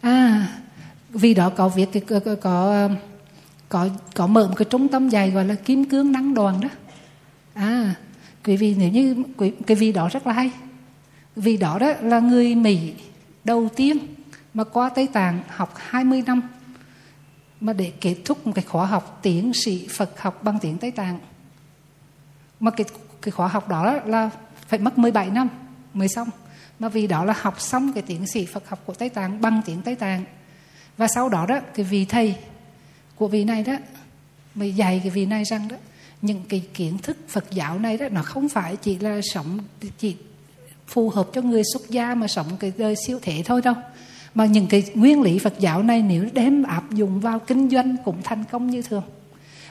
[0.00, 0.48] à
[1.10, 2.88] vì đó có việc có, có
[3.68, 6.68] có có mở một cái trung tâm dạy gọi là kim cương năng đoàn đó.
[7.54, 7.94] À
[8.44, 10.50] quý vị nếu như quý, cái vị đó rất là hay.
[11.36, 12.92] Vì đó đó là người Mỹ
[13.44, 13.98] đầu tiên
[14.54, 16.42] mà qua Tây Tạng học 20 năm,
[17.60, 20.90] mà để kết thúc một cái khóa học tiến sĩ Phật học bằng tiếng Tây
[20.90, 21.18] Tạng.
[22.60, 22.86] Mà cái
[23.22, 24.30] cái khóa học đó là
[24.68, 25.48] phải mất 17 năm
[25.94, 26.28] mới xong.
[26.78, 29.62] Mà vì đó là học xong cái tiến sĩ Phật học của Tây Tạng bằng
[29.66, 30.24] tiếng Tây Tạng.
[30.96, 32.36] Và sau đó đó, cái vị thầy
[33.16, 33.72] của vị này đó
[34.54, 35.76] mới dạy cái vị này rằng đó,
[36.22, 39.58] những cái kiến thức Phật giáo này đó, nó không phải chỉ là sống,
[39.98, 40.16] chỉ
[40.86, 43.74] phù hợp cho người xuất gia mà sống cái đời siêu thể thôi đâu
[44.34, 47.96] mà những cái nguyên lý Phật giáo này nếu đem áp dụng vào kinh doanh
[48.04, 49.02] cũng thành công như thường.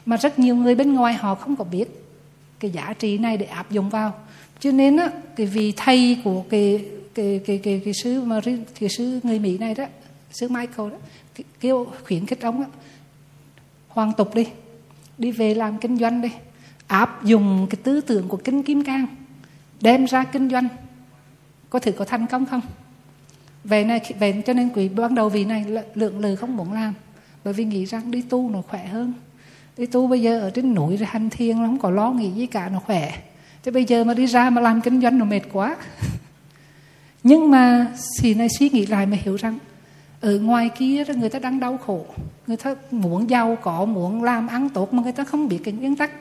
[0.05, 1.85] Mà rất nhiều người bên ngoài họ không có biết
[2.59, 4.13] cái giá trị này để áp dụng vào.
[4.59, 8.41] Cho nên á cái vị thầy của cái cái cái cái, cái sư mà
[8.79, 9.85] cái sư người Mỹ này đó
[10.31, 10.97] sư Michael đó
[11.59, 12.67] kêu khuyến khích ông á,
[13.87, 14.47] hoàn tục đi
[15.17, 16.29] đi về làm kinh doanh đi
[16.87, 19.05] áp dụng cái tư tưởng của kinh kim cang
[19.81, 20.67] đem ra kinh doanh
[21.69, 22.61] có thử có thành công không?
[23.63, 25.65] Về này về cho nên quý ban đầu vì này
[25.95, 26.93] lượng lừ không muốn làm.
[27.43, 29.13] Bởi vì nghĩ rằng đi tu nó khỏe hơn.
[29.77, 32.31] Đi tu bây giờ ở trên núi rồi hành thiền nó không có lo nghĩ
[32.31, 33.17] gì cả, nó khỏe.
[33.63, 35.75] Thế bây giờ mà đi ra mà làm kinh doanh nó mệt quá.
[37.23, 37.87] Nhưng mà
[38.21, 39.57] thì này suy nghĩ lại mà hiểu rằng
[40.21, 42.05] ở ngoài kia người ta đang đau khổ.
[42.47, 45.73] Người ta muốn giàu có, muốn làm ăn tốt mà người ta không biết cái
[45.73, 46.11] nguyên tắc.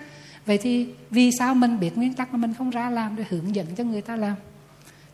[0.47, 3.55] Vậy thì vì sao mình biết nguyên tắc mà mình không ra làm để hướng
[3.55, 4.35] dẫn cho người ta làm?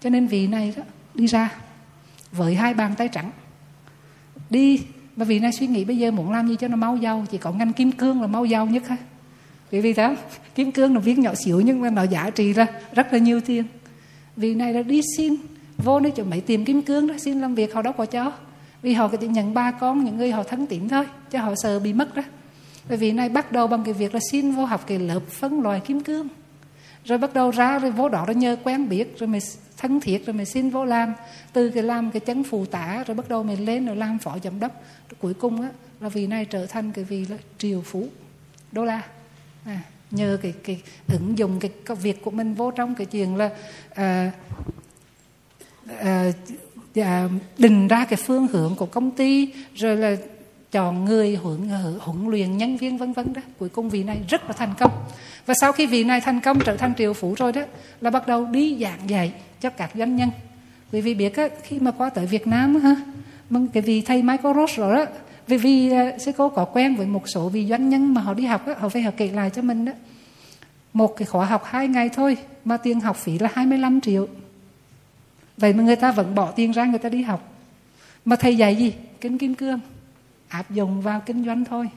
[0.00, 0.82] Cho nên vị này đó,
[1.14, 1.50] đi ra
[2.32, 3.30] với hai bàn tay trắng.
[4.50, 4.80] Đi
[5.16, 7.38] mà vì nay suy nghĩ bây giờ muốn làm gì cho nó mau giàu, chỉ
[7.38, 8.96] có ngành kim cương là mau giàu nhất ha.
[9.70, 10.14] Vì vì đó
[10.55, 13.40] kim cương nó viết nhỏ xíu nhưng mà nó giá trị ra rất là nhiều
[13.40, 13.64] tiền.
[14.36, 15.36] Vì này là đi xin,
[15.78, 18.32] vô nơi chỗ mấy tìm kim cương đó, xin làm việc, họ đâu có cho.
[18.82, 21.78] Vì họ chỉ nhận ba con, những người họ thân tín thôi, cho họ sợ
[21.78, 22.22] bị mất đó.
[22.88, 25.62] Bởi vì này bắt đầu bằng cái việc là xin vô học cái lớp phân
[25.62, 26.28] loại kim cương
[27.05, 29.41] rồi bắt đầu ra rồi vô đó rồi nhờ quen biết rồi mày
[29.77, 31.15] thân thiết rồi mày xin vô làm.
[31.53, 34.37] Từ cái làm cái chấn phù tả rồi bắt đầu mày lên rồi làm phó
[34.45, 34.73] giám đốc.
[35.09, 35.69] Rồi cuối cùng á
[36.01, 38.09] là vì này trở thành cái vị là triều phú
[38.73, 39.03] đô la.
[39.65, 39.81] À,
[40.11, 43.51] nhờ cái cái ứng dụng cái, cái việc của mình vô trong cái chuyện là
[43.95, 44.33] à,
[46.01, 46.33] à,
[46.95, 50.16] à, định ra cái phương hướng của công ty rồi là
[50.70, 51.69] chọn người huấn
[52.01, 53.43] huấn luyện nhân viên vân vân đó.
[53.59, 54.93] Cuối cùng vị này rất là thành công
[55.49, 57.62] và sau khi vị này thành công trở thành triệu phú rồi đó
[58.01, 60.31] là bắt đầu đi giảng dạy cho các doanh nhân.
[60.91, 62.97] Vì vì biết á, khi mà qua tới Việt Nam ha
[63.51, 65.05] mà cái vị thầy Michael Ross rồi đó
[65.47, 68.35] vì vì à, sư cô có quen với một số vị doanh nhân mà họ
[68.35, 69.93] đi học á, họ phải họ kể lại cho mình đó.
[70.93, 74.29] Một cái khóa học hai ngày thôi mà tiền học phí là 25 triệu.
[75.57, 77.53] Vậy mà người ta vẫn bỏ tiền ra người ta đi học.
[78.25, 78.95] Mà thầy dạy gì?
[79.20, 79.81] Kinh kim cương.
[80.49, 81.89] Áp dụng vào kinh doanh thôi.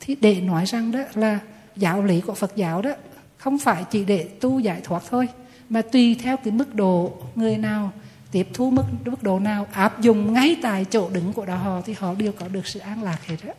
[0.00, 1.38] Thì để nói rằng đó là
[1.78, 2.90] giáo lý của Phật giáo đó
[3.36, 5.28] không phải chỉ để tu giải thoát thôi
[5.68, 7.92] mà tùy theo cái mức độ người nào
[8.30, 11.80] tiếp thu mức mức độ nào áp dụng ngay tại chỗ đứng của đạo họ
[11.86, 13.52] thì họ đều có được sự an lạc hết đó.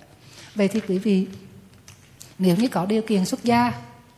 [0.56, 1.28] Vậy thì quý vị
[2.40, 3.74] nếu như có điều kiện xuất gia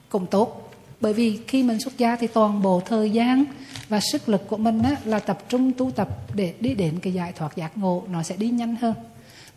[0.10, 0.72] cũng tốt
[1.02, 3.46] bởi vì khi mình xuất gia thì toàn bộ thời gian
[3.90, 7.14] và sức lực của mình á, là tập trung tu tập để đi đến cái
[7.14, 8.94] giải thoát giác ngộ nó sẽ đi nhanh hơn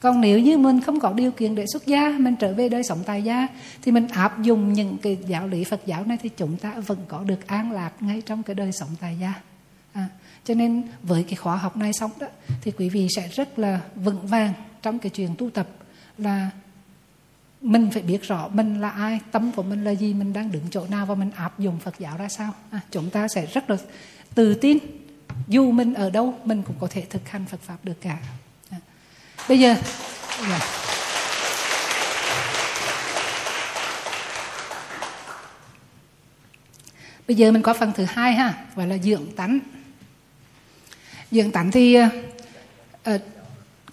[0.05, 2.83] còn nếu như mình không có điều kiện để xuất gia mình trở về đời
[2.83, 3.49] sống tại gia
[3.83, 6.99] thì mình áp dụng những cái giáo lý phật giáo này thì chúng ta vẫn
[7.09, 9.35] có được an lạc ngay trong cái đời sống tại gia
[9.93, 10.09] à,
[10.45, 12.27] cho nên với cái khóa học này xong đó
[12.61, 14.53] thì quý vị sẽ rất là vững vàng
[14.83, 15.69] trong cái chuyện tu tập
[16.19, 16.51] là
[17.61, 20.65] mình phải biết rõ mình là ai tâm của mình là gì mình đang đứng
[20.71, 23.71] chỗ nào và mình áp dụng phật giáo ra sao à, chúng ta sẽ rất
[23.71, 23.77] là
[24.35, 24.79] tự tin
[25.49, 28.19] dù mình ở đâu mình cũng có thể thực hành phật pháp được cả
[29.49, 29.69] bây giờ
[30.49, 30.62] yeah.
[37.29, 39.59] Bây giờ mình có phần thứ hai ha gọi là dưỡng tánh
[41.31, 43.21] dưỡng tánh thì uh,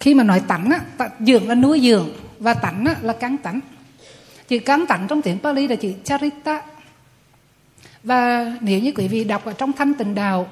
[0.00, 2.08] khi mà nói tánh á dưỡng là nuôi dưỡng
[2.38, 3.60] và tánh á, là cắn tánh
[4.48, 6.62] chữ cắn tánh trong tiếng Pali là chữ charita
[8.02, 10.48] và nếu như quý vị đọc ở trong thanh tịnh đạo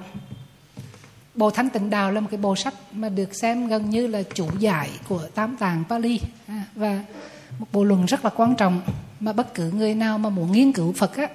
[1.40, 4.22] Bộ Thanh Tịnh Đạo là một cái bộ sách mà được xem gần như là
[4.34, 6.20] chủ giải của Tám Tàng Pali.
[6.46, 7.04] À, và
[7.58, 8.80] một bộ luận rất là quan trọng
[9.20, 11.28] mà bất cứ người nào mà muốn nghiên cứu Phật á,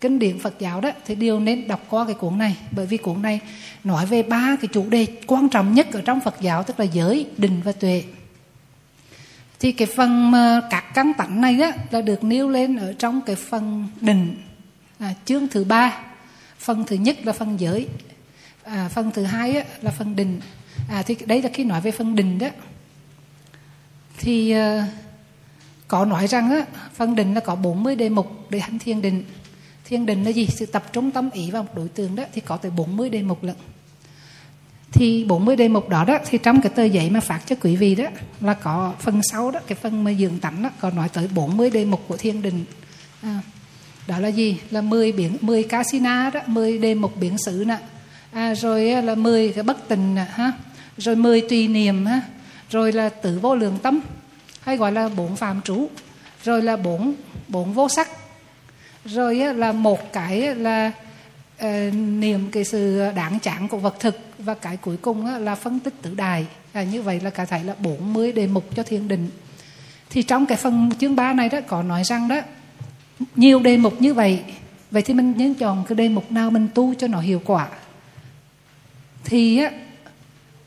[0.00, 2.56] kinh điển Phật giáo đó thì đều nên đọc qua cái cuốn này.
[2.70, 3.40] Bởi vì cuốn này
[3.84, 6.86] nói về ba cái chủ đề quan trọng nhất ở trong Phật giáo tức là
[6.86, 8.04] giới, định và tuệ.
[9.60, 13.20] Thì cái phần mà các căn tánh này đó là được nêu lên ở trong
[13.20, 14.36] cái phần định
[14.98, 16.00] à, chương thứ ba.
[16.58, 17.86] Phần thứ nhất là phần giới
[18.70, 20.40] à, phần thứ hai á, là phần định.
[20.88, 22.48] À, thì đấy là khi nói về phần định đó.
[24.18, 24.88] Thì à,
[25.88, 26.64] có nói rằng á,
[26.94, 29.24] phần định là có 40 đề mục để hành thiền định.
[29.84, 30.46] Thiền định là gì?
[30.46, 33.22] Sự tập trung tâm ý vào một đối tượng đó thì có tới 40 đề
[33.22, 33.56] mục lận.
[34.92, 37.76] Thì 40 đề mục đó đó thì trong cái tờ giấy mà phát cho quý
[37.76, 38.04] vị đó
[38.40, 41.70] là có phần sau đó cái phần mà dưỡng tánh đó có nói tới 40
[41.70, 42.64] đề mục của thiền định.
[43.22, 43.40] À,
[44.06, 44.60] đó là gì?
[44.70, 47.78] Là 10 biển 10 casina đó 10 đề mục biển xứ nè
[48.32, 50.52] à, rồi à, là 10 cái bất tình ha.
[50.96, 52.20] Rồi 10 tùy niệm ha.
[52.70, 54.00] Rồi là tử vô lượng tâm
[54.60, 55.88] hay gọi là bốn phạm trú
[56.44, 57.14] rồi là bốn
[57.48, 58.08] bốn vô sắc.
[59.04, 60.92] Rồi à, là một cái à, là
[61.64, 64.18] uh, niệm cái sự đáng chán của vật thực.
[64.38, 67.64] Và cái cuối cùng là phân tích tử đài à, như vậy là cả thầy
[67.64, 69.30] là 40 đề mục cho thiền định.
[70.10, 72.40] Thì trong cái phần chương 3 này đó có nói rằng đó
[73.36, 74.42] nhiều đề mục như vậy.
[74.90, 77.68] Vậy thì mình nên chọn cái đề mục nào mình tu cho nó hiệu quả?
[79.28, 79.70] Thì á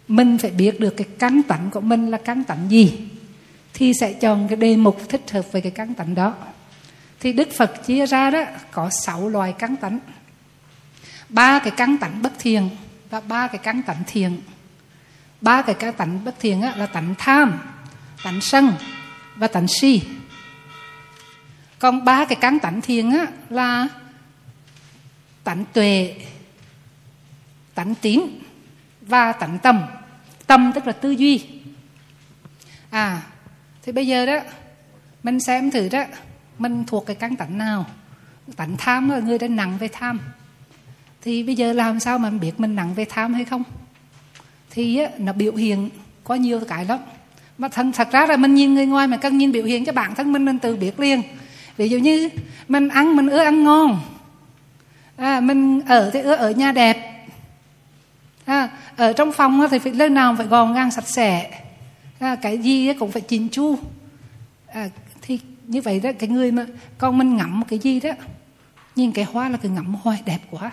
[0.08, 3.08] mình phải biết được cái căn tánh của mình là căn tánh gì
[3.74, 6.36] thì sẽ chọn cái đề mục thích hợp với cái căn tánh đó.
[7.20, 10.00] Thì đức phật chia ra đó có sáu loài căn tánh.
[11.30, 12.70] Ba cái căn tánh bất thiền
[13.10, 14.40] và ba cái căn tánh thiền
[15.42, 17.60] ba cái căn tánh bất thiền á, là tánh tham
[18.24, 18.74] tánh sân
[19.36, 20.02] và tánh si.
[21.80, 23.88] Còn ba cái căn tánh thiền á, là
[25.44, 26.16] tánh tuệ
[27.74, 28.22] tánh tín
[29.12, 29.82] và tận tâm.
[30.48, 31.44] Tâm tức là tư duy.
[32.90, 33.22] À
[33.84, 34.40] thì bây giờ đó
[35.24, 36.04] mình xem thử đó
[36.58, 37.86] mình thuộc cái căn tánh nào?
[38.56, 40.20] Tánh tham là người đã nặng về tham.
[41.22, 43.64] Thì bây giờ làm sao mà mình biết mình nặng về tham hay không?
[44.72, 45.90] Thì á, nó biểu hiện
[46.24, 47.00] có nhiều cái lắm.
[47.58, 49.92] Mà thật, thật ra là mình nhìn người ngoài mà cần nhìn biểu hiện cho
[49.92, 51.22] bản thân mình mình tự biết liền.
[51.78, 52.30] Ví dụ như
[52.68, 54.00] mình ăn mình ưa ăn ngon.
[55.18, 57.11] À, mình ở thì ưa ở nhà đẹp
[58.46, 61.52] à, ở trong phòng thì phải nơi nào phải gòn ngang sạch sẽ.
[62.20, 63.78] À, cái gì cũng phải chỉnh chu.
[64.68, 64.90] À,
[65.22, 66.66] thì như vậy đó cái người mà
[66.98, 68.10] con mình ngắm cái gì đó
[68.96, 70.72] nhìn cái hoa là cứ ngắm hoài đẹp quá.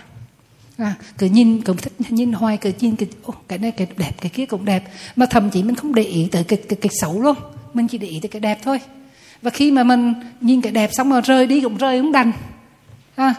[0.78, 3.08] À, cứ nhìn cũng thích nhìn hoài cứ nhìn cái
[3.48, 4.84] cái này cái đẹp cái kia cũng đẹp.
[5.16, 7.36] Mà thậm chí mình không để ý tới cái cái, cái xấu luôn.
[7.74, 8.80] Mình chỉ để ý tới cái đẹp thôi.
[9.42, 12.32] Và khi mà mình nhìn cái đẹp xong rồi rơi đi cũng rơi cũng đành.
[13.16, 13.34] À,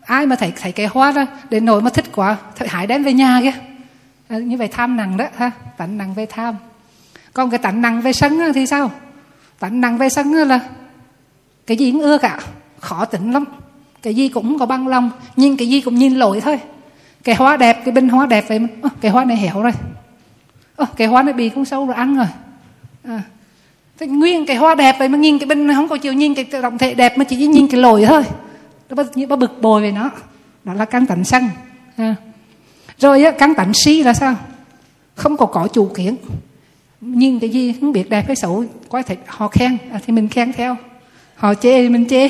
[0.00, 3.04] ai mà thấy thấy cái hoa đó để nổi mà thích quá phải hãy đem
[3.04, 3.52] về nhà kia
[4.32, 5.50] à, như vậy tham nặng đó ha?
[5.76, 6.56] Tánh nặng về tham.
[7.32, 8.90] Còn cái tánh nặng về sân thì sao?
[9.58, 10.60] Tánh nặng về sân là
[11.66, 12.40] cái gì cũng ưa cả
[12.78, 13.44] khó tính lắm.
[14.02, 16.60] Cái gì cũng có băng lòng nhìn cái gì cũng nhìn lỗi thôi.
[17.24, 18.60] Cái hoa đẹp cái bên hoa đẹp vậy
[19.00, 19.72] cái hoa này héo rồi.
[20.96, 22.26] Cái hoa này bị cũng sâu rồi ăn rồi.
[23.04, 23.22] À,
[23.98, 26.62] Thế nguyên cái hoa đẹp vậy mà nhìn cái bên không có chịu nhìn cái
[26.62, 28.22] động thể đẹp mà chỉ nhìn cái lồi thôi.
[29.16, 30.10] Nó bực bồi về nó
[30.64, 31.48] đó là căn tánh sân.
[31.96, 32.14] À
[32.98, 34.36] rồi á căn tạnh si là sao?
[35.14, 36.16] Không có có chủ kiến
[37.02, 40.28] nhìn cái gì không biết đẹp hay xấu có thể họ khen à, thì mình
[40.28, 40.76] khen theo.
[41.34, 42.28] Họ chê thì mình chê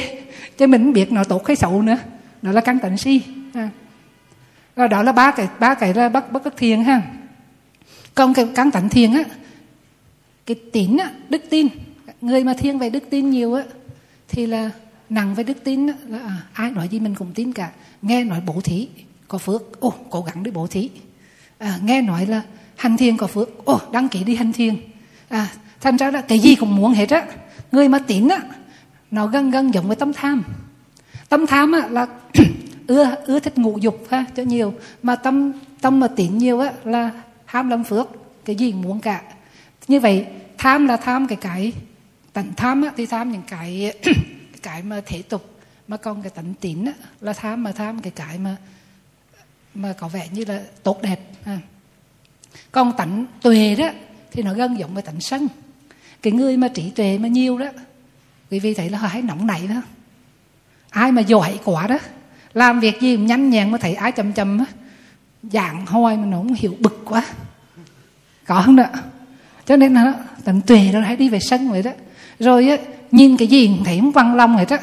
[0.58, 1.96] chứ mình không biết nó tốt hay xấu nữa.
[2.42, 3.20] Đó là căn tánh si
[3.54, 3.68] à.
[4.76, 7.02] rồi đó là ba cái ba cái là bất bất thiền ha.
[8.14, 9.24] Còn cái căn tánh thiền á
[10.46, 11.68] cái tín á, đức tin.
[12.20, 13.62] Người mà thiên về đức tin nhiều á
[14.28, 14.70] thì là
[15.08, 17.70] nặng về đức tin á, là à, ai nói gì mình cũng tin cả.
[18.02, 18.88] Nghe nói bổ thí
[19.32, 19.80] có phước.
[19.80, 20.90] Ô cố gắng đi bổ thí.
[21.58, 22.42] À, nghe nói là
[22.76, 23.64] hành thiền có phước.
[23.64, 24.76] Ô đăng ký đi hành thiền.
[25.28, 25.48] À,
[25.80, 27.26] thành ra là cái gì cũng muốn hết á.
[27.72, 28.38] Người mà tín á
[29.10, 30.44] nó gần gần giống với tâm tham.
[31.28, 32.06] Tâm tham á là
[32.86, 34.74] ưa ưa thích ngụ dục ha cho nhiều.
[35.02, 37.10] Mà tâm tâm mà tín nhiều á là
[37.44, 38.08] ham lâm phước
[38.44, 39.22] cái gì cũng muốn cả.
[39.88, 40.26] Như vậy
[40.58, 41.72] tham là tham cái cái
[42.32, 43.92] tận tham á, thì tham những cái
[44.62, 45.60] cái mà thể tục.
[45.88, 48.56] Mà còn cái tận tín á, là tham mà tham cái cái mà
[49.74, 51.58] mà có vẻ như là tốt đẹp à.
[52.72, 53.88] còn tánh tuệ đó
[54.32, 55.48] thì nó gần giống với tánh sân.
[56.22, 57.66] Cái người mà trí tuệ mà nhiều đó,
[58.50, 59.82] quý vị thấy là hay nóng nảy đó.
[60.90, 61.98] Ai mà giỏi quá đó,
[62.54, 64.64] làm việc gì cũng nhanh nhẹn mà thấy ai chậm chậm á
[65.42, 67.24] dạng hoi mà nó không hiểu bực quá.
[68.46, 68.84] Có không đó?
[69.66, 71.90] Cho nên là tận tuệ nó hãy đi về sân vậy đó.
[72.38, 72.76] Rồi á,
[73.10, 74.78] nhìn cái gì cũng thấy không văn lòng hết á.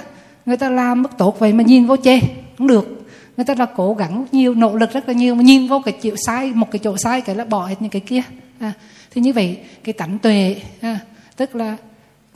[0.46, 2.20] Người ta làm bất tốt vậy mà nhìn vô chê,
[2.58, 2.99] không được
[3.40, 5.92] người ta là cố gắng nhiều nỗ lực rất là nhiều mà nhìn vô cái
[6.02, 8.22] chịu sai một cái chỗ sai cái là bỏ hết những cái kia.
[8.60, 8.74] À,
[9.12, 11.00] thì như vậy cái tánh tuệ à,
[11.36, 11.78] tức là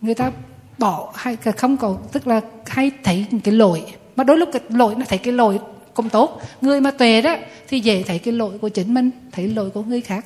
[0.01, 0.31] người ta
[0.77, 3.83] bỏ hay không có tức là hay thấy cái lỗi.
[4.15, 5.59] Mà đôi lúc cái lỗi nó thấy cái lỗi
[5.93, 6.41] cũng tốt.
[6.61, 7.35] Người mà tuệ đó
[7.67, 10.25] thì dễ thấy cái lỗi của chính mình thấy lỗi của người khác.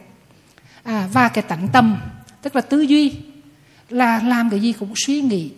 [0.83, 1.97] À, và cái tánh tâm
[2.41, 3.13] tức là tư duy
[3.89, 5.51] là làm cái gì cũng suy nghĩ.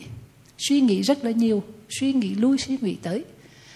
[0.58, 1.64] Suy nghĩ rất là nhiều
[2.00, 3.24] suy nghĩ lui suy nghĩ tới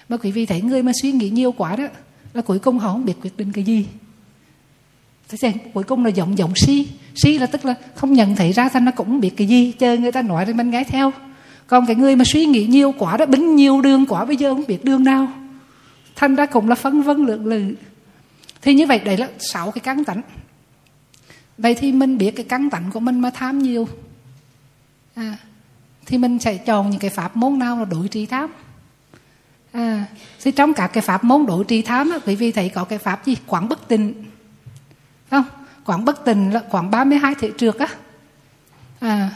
[0.09, 1.83] mà quý vị thấy người mà suy nghĩ nhiều quá đó
[2.33, 3.85] là cuối cùng họ không biết quyết định cái gì.
[5.29, 6.87] Thế xem cuối cùng là giọng giọng si.
[7.15, 9.71] Si là tức là không nhận thấy ra thành nó cũng không biết cái gì
[9.71, 11.11] chờ người ta nói rồi mình nghe theo.
[11.67, 14.53] Còn cái người mà suy nghĩ nhiều quá đó bính nhiều đường quá bây giờ
[14.53, 15.27] không biết đường nào.
[16.15, 17.75] Thành ra cũng là phân vân lượng lự.
[18.61, 20.21] Thì như vậy đấy là sáu cái căng tánh.
[21.57, 23.87] Vậy thì mình biết cái căng tánh của mình mà tham nhiều.
[25.15, 25.37] À,
[26.05, 28.49] thì mình sẽ chọn những cái pháp môn nào là đối trị tham
[29.73, 30.05] à,
[30.43, 32.99] thì trong các cái pháp môn đối trị tham á, quý vị thấy có cái
[32.99, 33.37] pháp gì?
[33.47, 34.23] Quảng bất tình
[35.31, 35.43] không?
[35.85, 37.87] Quảng bất tình là quảng 32 thể trượt á.
[38.99, 39.29] À,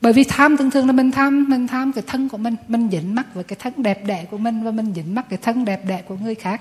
[0.00, 2.88] bởi vì tham thường thường là mình tham mình tham cái thân của mình mình
[2.92, 5.64] dính mắc với cái thân đẹp đẽ của mình và mình dính mắc cái thân
[5.64, 6.60] đẹp đẽ của người khác.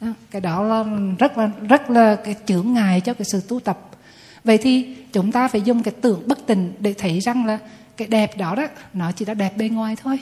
[0.00, 0.84] À, cái đó là
[1.18, 3.78] rất là rất là cái chướng ngại cho cái sự tu tập.
[4.44, 7.58] Vậy thì chúng ta phải dùng cái tưởng bất tình để thấy rằng là
[7.96, 10.18] cái đẹp đó đó nó chỉ là đẹp bên ngoài thôi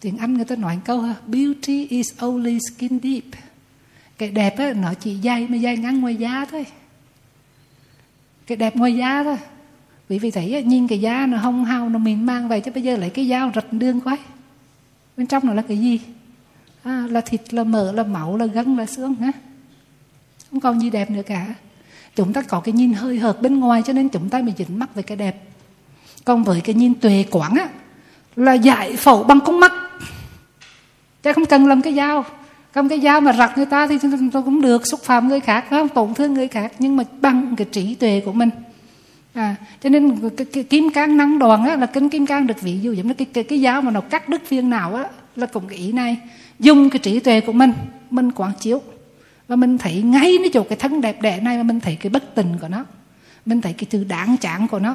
[0.00, 3.24] tiếng anh người ta nói câu ha beauty is only skin deep.
[4.18, 6.66] Cái đẹp á nó chỉ dày mà dày ngắn ngoài da thôi.
[8.46, 9.36] Cái đẹp ngoài da thôi.
[10.08, 12.82] Vì vì thấy nhìn cái da nó hông hao nó mịn mang vậy chứ bây
[12.82, 14.16] giờ lấy cái dao rạch đường quá.
[15.16, 16.00] bên trong nó là cái gì?
[16.82, 19.32] À, là thịt là mỡ là máu là gân là xương ha.
[20.50, 21.54] không còn gì đẹp nữa cả.
[22.16, 24.78] Chúng ta có cái nhìn hơi hợt bên ngoài cho nên chúng ta mới dính
[24.78, 25.42] mắc về cái đẹp.
[26.24, 27.68] Còn với cái nhìn tuệ quảng á
[28.36, 29.72] là giải phẫu bằng con mắt
[31.26, 32.24] chứ không cần làm cái dao.
[32.72, 33.98] Cầm cái dao mà rặt người ta thì
[34.32, 35.88] tôi cũng được xúc phạm người khác không?
[35.88, 38.50] Tổn thương người khác nhưng mà bằng cái trí tuệ của mình.
[39.34, 42.60] À cho nên cái, cái kim cang năng đoàn á là kinh kim cang được
[42.62, 45.04] ví dụ giống như cái, cái cái dao mà nó cắt đứt viên nào á
[45.36, 46.16] là cũng cái ý này.
[46.58, 47.72] Dùng cái trí tuệ của mình
[48.10, 48.82] mình quán chiếu.
[49.48, 52.10] Và mình thấy ngay nó chỗ cái thân đẹp đẽ này mà mình thấy cái
[52.10, 52.84] bất tình của nó.
[53.46, 54.94] Mình thấy cái từ đáng chán của nó.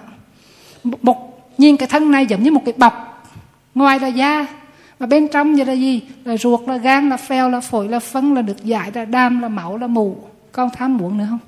[0.84, 3.28] Một, một nhìn cái thân này giống như một cái bọc.
[3.76, 4.61] Ngoài là da
[5.02, 6.02] mà bên trong như là gì?
[6.24, 9.42] Là ruột, là gan, là phèo, là phổi, là phân là được giải là đam,
[9.42, 10.18] là máu là mù.
[10.52, 11.40] Con tham muốn nữa không?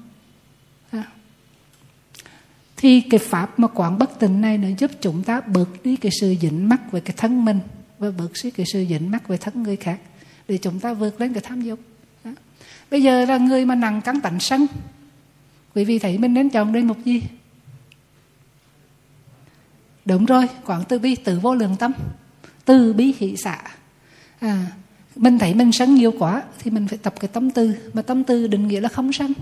[0.91, 1.03] À.
[2.77, 6.11] thì cái pháp mà quán bất tịnh này nó giúp chúng ta bớt đi cái
[6.21, 7.59] sự dính mắc về cái thân mình
[7.99, 9.99] và bớt đi cái sự dính mắc về thân người khác
[10.47, 11.79] để chúng ta vượt lên cái tham dục.
[12.91, 14.67] Bây giờ là người mà nặng cắn tạnh sân.
[15.75, 17.23] Quý vị thấy mình nên chọn đây một gì?
[20.05, 21.91] Đúng rồi quảng từ bi, từ vô lượng tâm
[22.65, 23.61] tư bí hỷ xạ,
[24.39, 24.65] à,
[25.15, 27.75] mình thấy mình sân nhiều quá thì mình phải tập cái tâm tư.
[27.93, 29.33] Mà tâm tư định nghĩa là không sân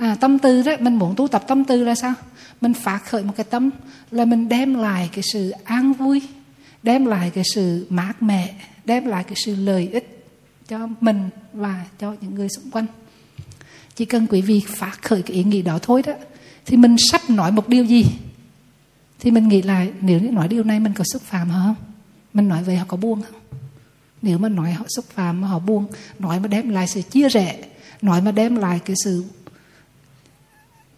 [0.00, 2.14] à, tâm tư đó mình muốn tu tập tâm tư là sao?
[2.60, 3.70] Mình phát khởi một cái tâm
[4.10, 6.22] là mình đem lại cái sự an vui
[6.82, 8.54] đem lại cái sự mát mẻ
[8.84, 10.26] đem lại cái sự lợi ích
[10.68, 12.86] cho mình và cho những người xung quanh.
[13.96, 16.12] Chỉ cần quý vị phát khởi cái ý nghĩ đó thôi đó
[16.66, 18.06] thì mình sắp nói một điều gì?
[19.20, 21.74] Thì mình nghĩ lại nếu như nói điều này mình có xúc phạm không?
[22.34, 23.40] Mình nói về họ có buông không?
[24.22, 25.86] Nếu mà nói họ xúc phạm mà họ buông
[26.18, 27.64] nói mà đem lại sự chia rẽ
[28.02, 29.24] nói mà đem lại cái sự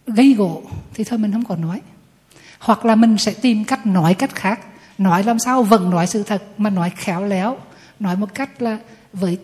[0.07, 1.81] gây gỗ thì thôi mình không còn nói.
[2.59, 4.59] Hoặc là mình sẽ tìm cách nói cách khác
[4.97, 7.57] nói làm sao vẫn nói sự thật mà nói khéo léo
[7.99, 8.79] nói một cách là
[9.13, 9.37] với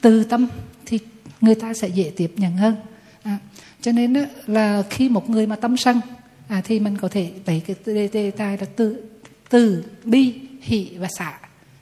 [0.00, 0.48] từ tâm
[0.86, 0.98] thì
[1.40, 2.76] người ta sẽ dễ tiếp nhận hơn.
[3.22, 3.38] À,
[3.80, 4.14] cho nên
[4.46, 6.00] là khi một người mà tâm sân
[6.48, 9.02] à, thì mình có thể lấy cái đề tài là từ
[9.48, 11.38] từ bi hỷ và xả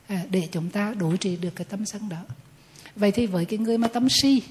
[0.07, 2.21] à, để chúng ta đối trị được cái tâm sân đó.
[2.95, 4.41] Vậy thì với cái người mà tâm si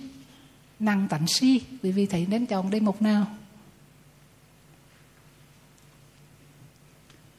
[0.79, 3.27] năng tánh si quý vị thấy nên chọn đây một nào?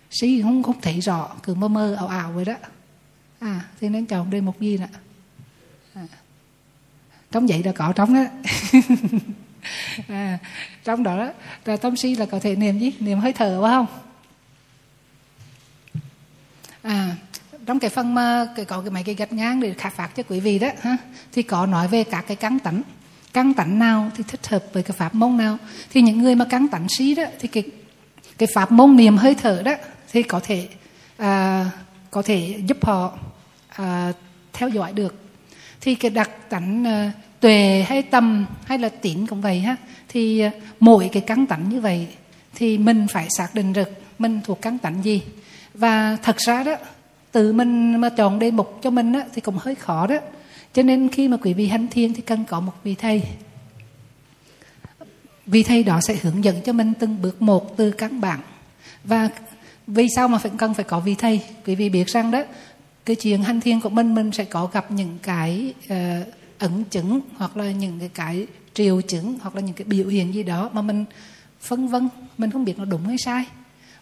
[0.10, 2.56] Si không không thấy rõ cứ mơ mơ ảo ảo vậy đó.
[3.40, 4.88] À thì nên chọn đây một gì nè
[5.94, 6.08] à.
[7.32, 8.24] trong vậy là có trong đó.
[10.08, 10.38] À,
[10.84, 11.32] trong đó
[11.66, 12.92] là tâm si là có thể niệm gì?
[13.00, 13.86] Niệm hơi thở phải không?
[16.82, 17.16] À
[17.66, 20.24] trong cái phần mà cái có cái mấy cái gạch ngang để khai phát cho
[20.24, 20.98] quý vị đó ha
[21.32, 22.82] thì có nói về các cái căng tánh.
[23.34, 25.58] Căng tánh nào thì thích hợp với cái pháp môn nào?
[25.90, 27.64] Thì những người mà căng tánh sĩ đó thì cái
[28.38, 29.76] cái pháp môn niệm hơi thở đó
[30.12, 30.68] thì có thể
[31.18, 31.66] à,
[32.12, 33.12] có thể giúp họ
[33.70, 34.14] à,
[34.54, 35.16] theo dõi được.
[35.82, 39.76] Thì cái đặc tánh à, tuệ hay tâm hay là tín cũng vậy ha
[40.10, 42.08] thì à, mỗi cái căng tánh như vậy
[42.56, 43.90] thì mình phải xác định được
[44.20, 45.22] mình thuộc căng tánh gì
[45.74, 46.76] và thật ra đó
[47.32, 50.16] tự mình mà chọn đề mục cho mình đó, thì cũng hơi khó đó.
[50.74, 53.24] Cho nên khi mà quý vị hành thiền thì cần có một vị thầy.
[55.46, 58.40] Vị thầy đó sẽ hướng dẫn cho mình từng bước một từ căn bản.
[59.04, 59.30] Và
[59.88, 61.42] vì sao mà phải cần phải có vị thầy?
[61.66, 62.44] Quý vị biết rằng đó
[63.06, 66.84] cái chuyện hành thiền của mình mình sẽ có gặp những cái ờ, uh, ẩn
[66.84, 70.44] chứng hoặc là những cái cái triệu chứng hoặc là những cái biểu hiện gì
[70.44, 71.06] đó mà mình
[71.62, 72.10] phân vân.
[72.38, 73.46] Mình không biết nó đúng hay sai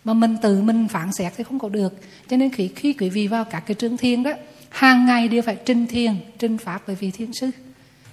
[0.10, 1.94] mà mình tự mình phản xét thì không có được.
[2.28, 4.32] Cho nên khi khi quý vị vào các cái trường thiền đó,
[4.70, 7.52] hàng ngày đều phải trình thiền, trình pháp với vị thiên sư.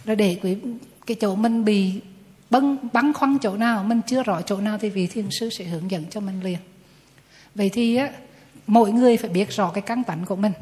[0.05, 0.57] Rồi để quý,
[1.07, 2.01] cái chỗ mình bị
[2.51, 5.65] băng bắn khoăn chỗ nào, mình chưa rõ chỗ nào thì vị thiên sư sẽ
[5.65, 6.59] hướng dẫn cho mình liền.
[7.55, 8.11] Vậy thì á,
[8.67, 10.53] mỗi người phải biết rõ cái căn tánh của mình.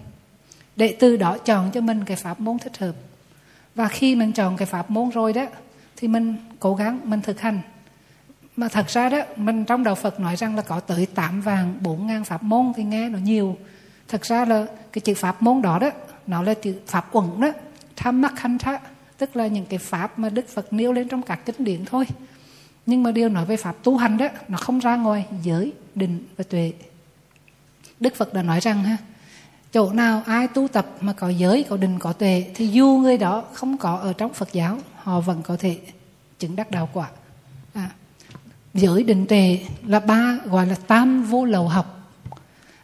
[0.76, 2.94] Để từ đó chọn cho mình cái pháp môn thích hợp.
[3.74, 5.46] Và khi mình chọn cái pháp môn rồi đó,
[5.96, 7.60] thì mình cố gắng, mình thực hành
[8.56, 11.78] mà thật ra đó, mình trong đạo Phật nói rằng là có tới 8 vàng
[11.80, 13.56] 4 ngàn pháp môn thì nghe nó nhiều.
[14.08, 15.90] Thật ra là cái chữ pháp môn đó đó,
[16.26, 17.48] nó là chữ pháp uẩn đó,
[17.96, 18.80] tham mắc khanh tha,
[19.18, 22.06] tức là những cái pháp mà Đức Phật nêu lên trong các kinh điển thôi.
[22.86, 26.24] Nhưng mà điều nói về pháp tu hành đó, nó không ra ngoài giới, định
[26.36, 26.72] và tuệ.
[28.00, 28.96] Đức Phật đã nói rằng ha,
[29.72, 33.18] chỗ nào ai tu tập mà có giới, có định, có tuệ, thì dù người
[33.18, 35.78] đó không có ở trong Phật giáo, họ vẫn có thể
[36.38, 37.08] chứng đắc đạo quả
[38.74, 42.12] giới định tuệ là ba, gọi là tam vô lầu học.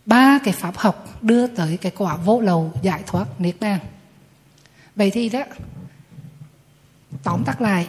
[0.06, 3.78] Ba cái pháp học đưa tới cái quả vô lầu giải thoát niết bàn.
[4.96, 5.44] Vậy thì đó,
[7.22, 7.88] tóm tắt lại,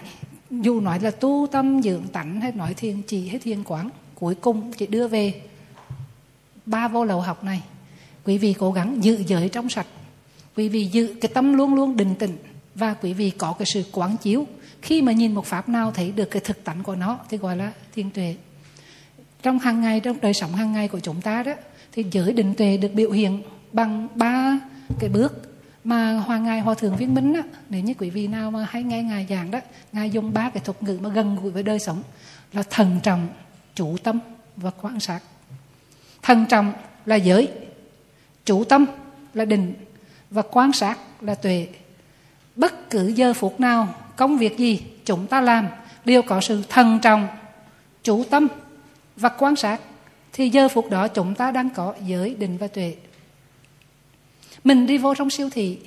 [0.49, 4.36] dù nói là tu tâm dưỡng tánh hay nói thiền trì hay thiền quán, cuối
[4.36, 5.41] cùng chỉ đưa về
[6.65, 7.64] ba vô lầu học này.
[8.26, 9.88] Quý vị cố gắng giữ giới trong sạch.
[10.56, 12.38] Quý vị giữ cái tâm luôn luôn định tĩnh
[12.76, 14.45] và quý vị có cái sự quán chiếu
[14.82, 17.58] khi mà nhìn một pháp nào thấy được cái thực tánh của nó, thì gọi
[17.58, 18.36] là thiên tuệ.
[19.44, 21.53] Trong hàng ngày, trong đời sống hàng ngày của chúng ta đó,
[21.91, 24.60] thì giới định tuệ được biểu hiện bằng ba
[24.99, 25.48] cái bước
[25.84, 28.84] mà hoàng ngài hòa thượng viên minh á, nếu như quý vị nào mà hay
[28.84, 29.60] nghe ngài giảng đó,
[29.91, 32.04] ngài dùng ba cái thuật ngữ mà gần gũi với đời sống,
[32.54, 33.28] là thần trọng
[33.76, 34.20] chủ tâm
[34.57, 35.20] và quan sát.
[36.22, 36.73] Thần trọng
[37.05, 37.49] là giới
[38.46, 38.86] chủ tâm
[39.34, 39.73] là định
[40.30, 41.68] và quan sát là tuệ.
[42.55, 45.68] Bất cứ giờ phút nào công việc gì chúng ta làm
[46.06, 47.28] đều có sự thần trọng
[48.04, 48.48] chủ tâm
[49.16, 49.82] và quan sát,
[50.34, 52.96] thì giờ phút đó chúng ta đang có giới định và tuệ.
[54.64, 55.80] Mình đi vô trong siêu thị,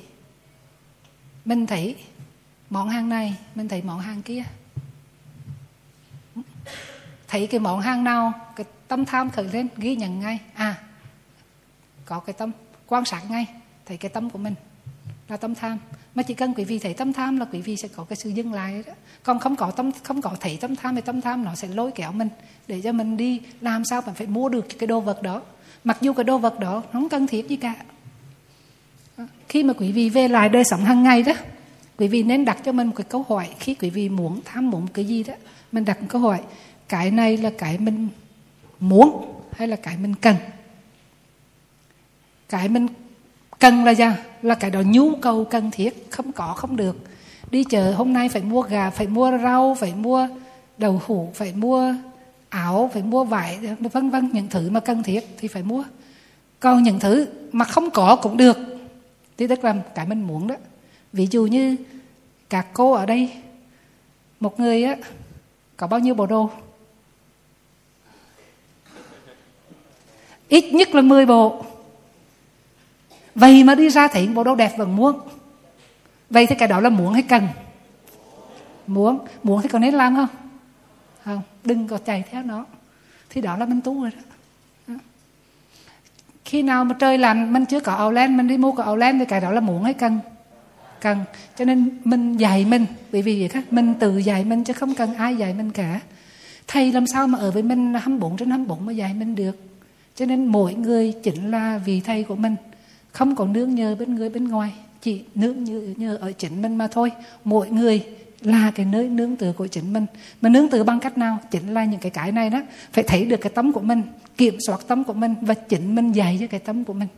[1.45, 1.97] mình thấy
[2.71, 4.45] món hàng này, mình thấy món hàng kia.
[7.29, 10.39] Thấy cái món hàng nào, cái tâm tham khởi lên, ghi nhận ngay.
[10.55, 10.75] À
[12.05, 12.51] có cái tâm
[12.87, 13.47] quan sát ngay,
[13.87, 14.55] thấy cái tâm của mình
[15.29, 15.79] là tâm tham.
[16.15, 18.31] Mà chỉ cần quý vị thấy tâm tham là quý vị sẽ có cái sự
[18.31, 18.93] dừng lại đó.
[19.23, 21.91] còn không có tâm, không có thấy tâm tham thì tâm tham nó sẽ lôi
[21.91, 22.29] kéo mình
[22.69, 25.43] để cho mình đi làm sao mình phải mua được cái đồ vật đó.
[25.85, 27.75] Mặc dù cái đồ vật đó nó không cần thiết gì cả.
[29.49, 31.33] Khi mà quý vị về lại đời sống hàng ngày đó,
[31.97, 33.49] quý vị nên đặt cho mình một cái câu hỏi.
[33.61, 35.35] Khi quý vị muốn tham muốn cái gì đó,
[35.73, 36.41] mình đặt một câu hỏi.
[36.89, 38.09] Cái này là cái mình
[38.81, 40.37] muốn hay là cái mình cần?
[42.49, 42.87] Cái mình
[43.65, 44.05] cần là gì
[44.43, 46.07] là cái đó nhu cầu cần thiết.
[46.11, 46.97] Không có, không được.
[47.51, 50.29] Đi chợ hôm nay phải mua gà, phải mua rau, phải mua
[50.79, 51.95] đậu hũ, phải mua
[52.49, 53.59] áo, phải mua vải,
[53.93, 54.31] vân vân.
[54.33, 55.85] Những thứ mà cần thiết thì phải mua.
[56.61, 58.57] Còn những thứ mà không có cũng được.
[59.37, 60.55] Thì tức là cái mình muốn đó.
[61.13, 61.77] Ví dụ như
[62.51, 63.31] các cô ở đây,
[64.41, 64.97] một người á,
[65.77, 66.51] có bao nhiêu bộ đồ?
[70.49, 71.65] Ít nhất là 10 bộ
[73.35, 75.21] vậy mà đi ra thấy bộ đồ đẹp vẫn muốn.
[76.31, 77.49] Vậy thì cái đó là muốn hay cần?
[78.87, 79.19] Muốn.
[79.43, 80.29] Muốn thì có nên làm không?
[81.25, 82.65] Không, đừng có chạy theo nó.
[83.31, 84.23] Thì đó là mình tu rồi đó.
[86.45, 88.97] Khi nào mà trời lạnh, mình chưa có áo len, mình đi mua cái áo
[88.97, 90.19] len thì cái đó là muốn hay cần?
[91.01, 91.25] Cần.
[91.57, 94.95] Cho nên mình dạy mình, bởi vì vậy khác mình tự dạy mình chứ không
[94.95, 96.01] cần ai dạy mình cả.
[96.67, 99.57] Thầy làm sao mà ở với mình 24 trên 24 mà dạy mình được?
[100.17, 102.57] Cho nên mỗi người chính là vị thầy của mình
[103.15, 106.77] không có nương nhờ bên người bên ngoài chỉ nương nhờ, nhờ ở chính mình
[106.77, 107.13] mà thôi.
[107.45, 108.03] Mỗi người
[108.41, 110.07] là cái nơi nương tựa của chính mình.
[110.41, 111.39] Mà nương tựa bằng cách nào?
[111.51, 112.61] Chính là những cái cái này đó.
[112.93, 114.03] Phải thấy được cái tâm của mình
[114.37, 117.09] kiểm soát tâm của mình và chính mình dạy cho cái tâm của mình.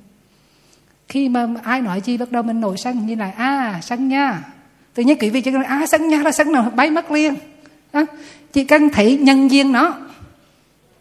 [1.08, 4.42] Khi mà ai nói gì bắt đầu mình nổi sân như là à sân nha.
[4.94, 6.73] Tự nhiên quý vị chỉ nói à sân nha là sân nào?
[6.76, 7.34] Bay mất liền.
[7.92, 8.07] À,
[8.52, 9.99] chỉ cần thấy nhân viên nó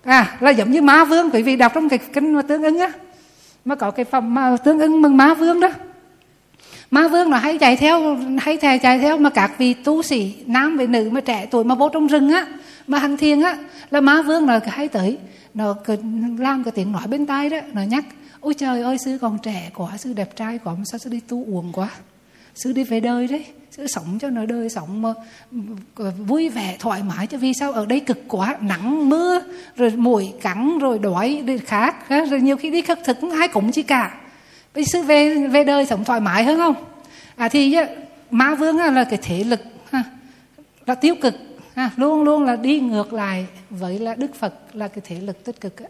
[0.04, 1.30] à là giống như má vương.
[1.32, 2.92] Quý vị đọc trong cái kinh mà tương ứng á
[3.66, 5.70] mà có cái phẩm mà tương ứng mừng má vương đó.
[6.92, 10.36] Ma vương nó hay chạy theo, hay thè chạy theo mà các vị tu sĩ
[10.46, 12.48] nam với nữ mà trẻ tuổi mà vô trong rừng á,
[12.88, 13.58] mà hành thiền á,
[13.92, 15.18] là ma vương nó hay tới.
[15.54, 15.76] Nó
[16.38, 18.06] làm cái tiếng nói bên tai đó, nó nhắc,
[18.40, 21.20] ôi trời ơi, sư còn trẻ quá, sư đẹp trai quá, mà sao sư đi
[21.28, 21.90] tu uống quá?
[22.56, 23.46] Sư đi về đời đấy
[23.78, 25.14] sư sống cho nó đời sống mà
[26.18, 27.28] vui vẻ thoải mái.
[27.28, 27.72] Cho vì sao?
[27.72, 29.42] Ở đây cực quá nắng mưa
[29.76, 33.72] rồi mũi cắn rồi đói rồi khác rồi nhiều khi đi khất thực ai cũng
[33.72, 34.18] chi cả.
[34.76, 36.76] Bây sự về về đời sống thoải mái hơn không?
[37.36, 37.78] À thì
[38.32, 39.62] ma vương là cái thế lực
[40.86, 41.36] là tiêu cực
[41.76, 45.44] ha, luôn luôn là đi ngược lại với là đức phật là cái thế lực
[45.44, 45.90] tích cực á.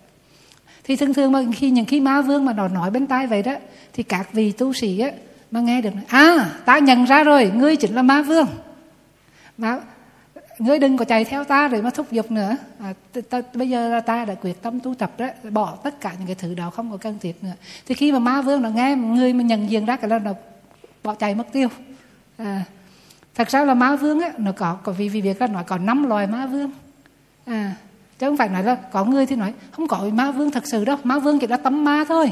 [0.84, 3.44] Thì thường thường mà khi những khi ma vương mà nó nói bên tai vậy
[3.44, 3.56] đó
[3.94, 5.10] thì các vị tu sĩ á
[5.56, 8.48] mà nghe được à ta nhận ra rồi ngươi chính là ma vương.
[9.58, 9.80] Mà
[10.60, 12.58] ngươi đừng có chạy theo ta rồi mà thúc giục nữa.
[12.80, 16.02] À, ta, ta, bây giờ là ta đã quyết tâm tu tập đó bỏ tất
[16.02, 17.54] cả những cái thứ đó không có cần thiết nữa.
[17.86, 20.32] Thì khi mà ma vương nó nghe người mà nhận diện ra cái là nó
[21.04, 21.68] bỏ chạy mất tiêu.
[22.38, 22.64] À,
[23.36, 25.78] thật ra là ma vương á nó có có vì vì việc là nói có
[25.78, 26.72] năm loài ma vương.
[27.46, 27.76] À
[28.20, 30.86] chứ không phải nói là có người thì nói không có ma vương thật sự
[30.86, 32.32] đâu ma vương chỉ là tấm ma thôi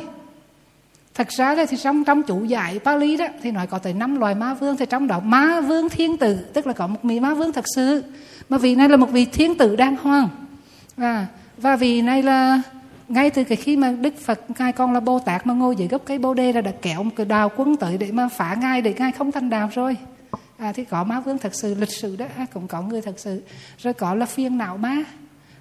[1.14, 4.36] thật ra thì trong trong chủ giải Pali đó thì nói có tới năm loài
[4.36, 7.34] ma vương thì trong đó ma vương thiên tử tức là có một vị ma
[7.34, 8.04] vương thật sự.
[8.50, 10.30] Mà vị này là một vị thiên tử đang hoàng.
[10.98, 11.28] Và
[11.58, 12.62] và vị này là
[13.08, 15.88] ngay từ cái khi mà Đức Phật ngài con là Bồ Tát mà ngồi dưới
[15.88, 18.58] gốc cây Bồ đề là đã kéo một cái đào quân tới để mà phá
[18.62, 19.98] ngài để ngài không thành đạo rồi.
[20.58, 23.20] À, thì có ma vương thật sự lịch sử đó à, cũng có người thật
[23.20, 23.44] sự.
[23.78, 25.04] Rồi có là phiên não ma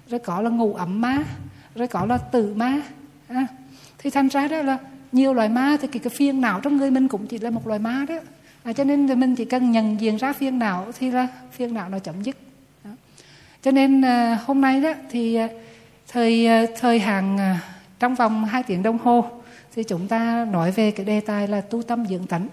[0.09, 1.23] rồi có là ngủ ẩm ma
[1.75, 2.81] rồi có là tử ma
[3.27, 3.47] à,
[3.97, 4.77] thì thành ra đó là
[5.13, 7.67] nhiều loài ma thì cái, cái phiên não trong người mình cũng chỉ là một
[7.67, 8.15] loài ma đó.
[8.63, 11.89] À, cho nên mình chỉ cần nhận diện ra phiên não thì là phiên não
[11.89, 12.37] nó chấm dứt.
[12.83, 12.91] Đó.
[13.61, 15.47] cho nên à, hôm nay đó thì à,
[16.07, 17.59] thời à, thời hạn à,
[17.99, 19.25] trong vòng 2 tiếng đồng hồ
[19.75, 22.47] thì chúng ta nói về cái đề tài là tu tâm dưỡng tánh.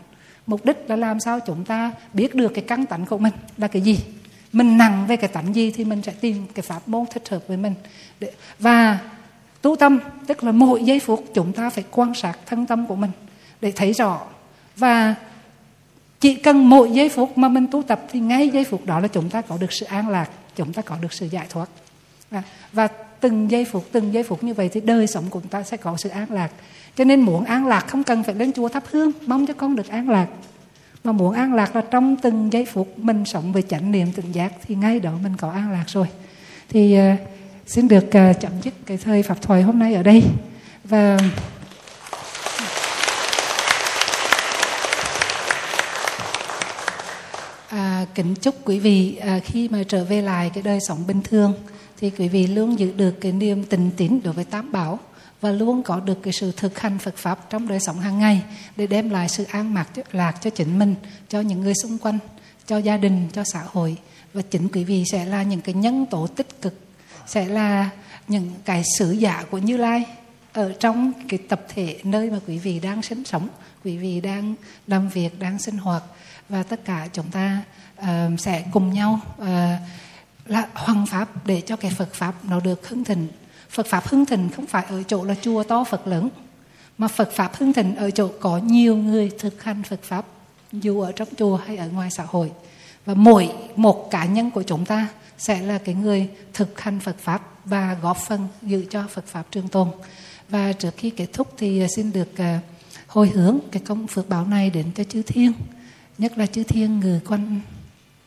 [0.47, 3.69] Mục đích là làm sao chúng ta biết được cái căn tánh của mình là
[3.69, 3.99] cái gì.
[4.53, 7.49] Mình nặng về cái tánh gì thì mình sẽ tìm cái pháp môn thích hợp
[7.49, 7.75] với mình.
[8.21, 8.99] Để, và
[9.63, 12.97] tu tâm tức là mỗi giây phút chúng ta phải quan sát thân tâm của
[12.97, 13.11] mình
[13.61, 14.21] để thấy rõ.
[14.77, 15.15] Và
[16.21, 19.09] chỉ cần mỗi giây phút mà mình tu tập thì ngay giây phút đó là
[19.09, 21.69] chúng ta có được sự an lạc chúng ta có được sự giải thoát.
[22.31, 22.89] Và, và
[23.21, 25.77] từng giây phút từng giây phút như vậy thì đời sống của chúng ta sẽ
[25.77, 26.51] có sự an lạc.
[26.97, 29.77] Cho nên muốn an lạc không cần phải lên chùa thắp hương mong cho con
[29.77, 30.27] được an lạc.
[31.05, 34.33] Mà muốn an lạc là trong từng giây phút mình sống về chánh niệm tỉnh
[34.33, 36.07] giác thì ngay đó mình có an lạc rồi.
[36.69, 37.19] Thì uh,
[37.71, 40.23] xin được uh, chấm dứt cái thời pháp thoại hôm nay ở đây.
[40.85, 41.19] Và
[47.69, 51.23] à, kính chúc quý vị à, khi mà trở về lại cái đời sống bình
[51.23, 51.55] thường
[52.01, 54.99] thì quý vị luôn giữ được cái niềm tình tín đối với tam bảo
[55.41, 58.43] và luôn có được cái sự thực hành Phật pháp trong đời sống hàng ngày
[58.77, 60.95] để đem lại sự an mạc lạc cho chính mình,
[61.29, 62.19] cho những người xung quanh,
[62.67, 63.97] cho gia đình, cho xã hội.
[64.35, 66.75] Và chính quý vị sẽ là những cái nhân tố tích cực,
[67.31, 67.91] sẽ là
[68.29, 70.05] những cái sứ giả của Như Lai
[70.53, 73.49] ở trong cái tập thể nơi mà quý vị đang sinh sống,
[73.85, 74.55] quý vị đang
[74.87, 76.03] làm việc, đang sinh hoạt.
[76.49, 77.63] Và tất cả chúng ta
[78.01, 78.07] uh,
[78.41, 79.47] sẽ cùng nhau uh,
[80.47, 83.29] là hoàng pháp để cho cái Phật pháp nó được hưng thịnh.
[83.71, 86.29] Phật Pháp hưng thịnh không phải ở chỗ là chùa to Phật lớn
[86.99, 90.25] mà Phật Pháp hưng thịnh ở chỗ có nhiều người thực hành Phật Pháp
[90.73, 92.51] dù ở trong chùa hay ở ngoài xã hội.
[93.07, 95.09] Và mỗi một cá nhân của chúng ta
[95.41, 99.47] sẽ là cái người thực hành Phật Pháp và góp phần giữ cho Phật Pháp
[99.51, 99.89] trường tồn.
[100.49, 102.61] Và trước khi kết thúc thì à, xin được à,
[103.07, 105.53] hồi hướng cái công phước báo này đến cho chư thiên
[106.19, 107.61] nhất là chư thiên người quanh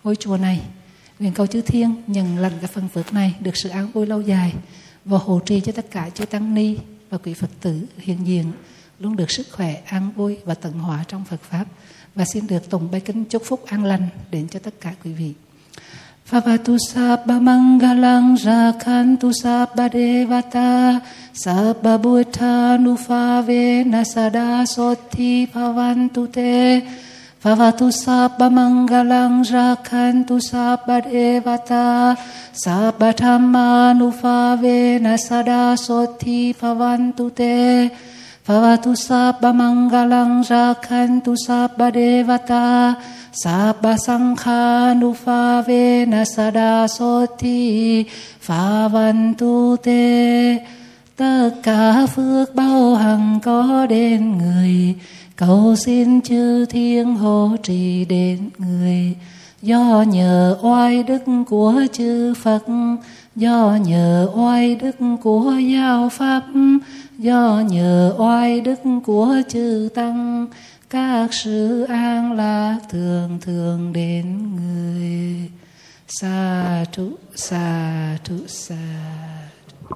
[0.04, 0.62] ngôi chùa này.
[1.20, 4.22] Nguyện cầu chư thiên nhận lần cái phần phước này được sự an vui lâu
[4.22, 4.54] dài
[5.06, 6.78] và hộ trì cho tất cả chư tăng ni
[7.10, 8.52] và quý Phật tử hiện diện
[9.00, 11.66] luôn được sức khỏe, an vui và tận hóa trong Phật pháp.
[12.16, 15.14] Và xin được tùng bài kính chúc phúc an lành đến cho tất cả quý
[15.14, 15.34] vị.
[16.34, 20.98] Bhavatu sabba mangalang rakantu sabba devata
[21.30, 26.82] sabba buddha nufavena sada sotti bhavantu te
[27.44, 32.18] Bhavatu sabba mangalang rakantu sabba devata
[32.64, 37.92] sabba dhammanufavena sada sotti bhavantu te
[38.46, 43.00] Bhavatu sabba mangalang rakhantu sabba devata
[43.32, 48.06] sabba sankhanufavena sada soti
[48.46, 50.60] bhavantu te
[51.16, 54.96] Tất cả phước bao hằng có đến người
[55.36, 59.16] cầu xin chư thiên hộ trì đến người
[59.62, 62.64] do nhờ oai đức của chư phật,
[63.36, 66.44] do nhờ oai đức của giáo pháp
[67.24, 70.48] do nhờ oai đức của chư tăng,
[70.90, 75.52] các sự an lạc thường thường đến người.
[76.08, 78.76] Sa trụ sa trụ sa
[79.68, 79.96] trụ.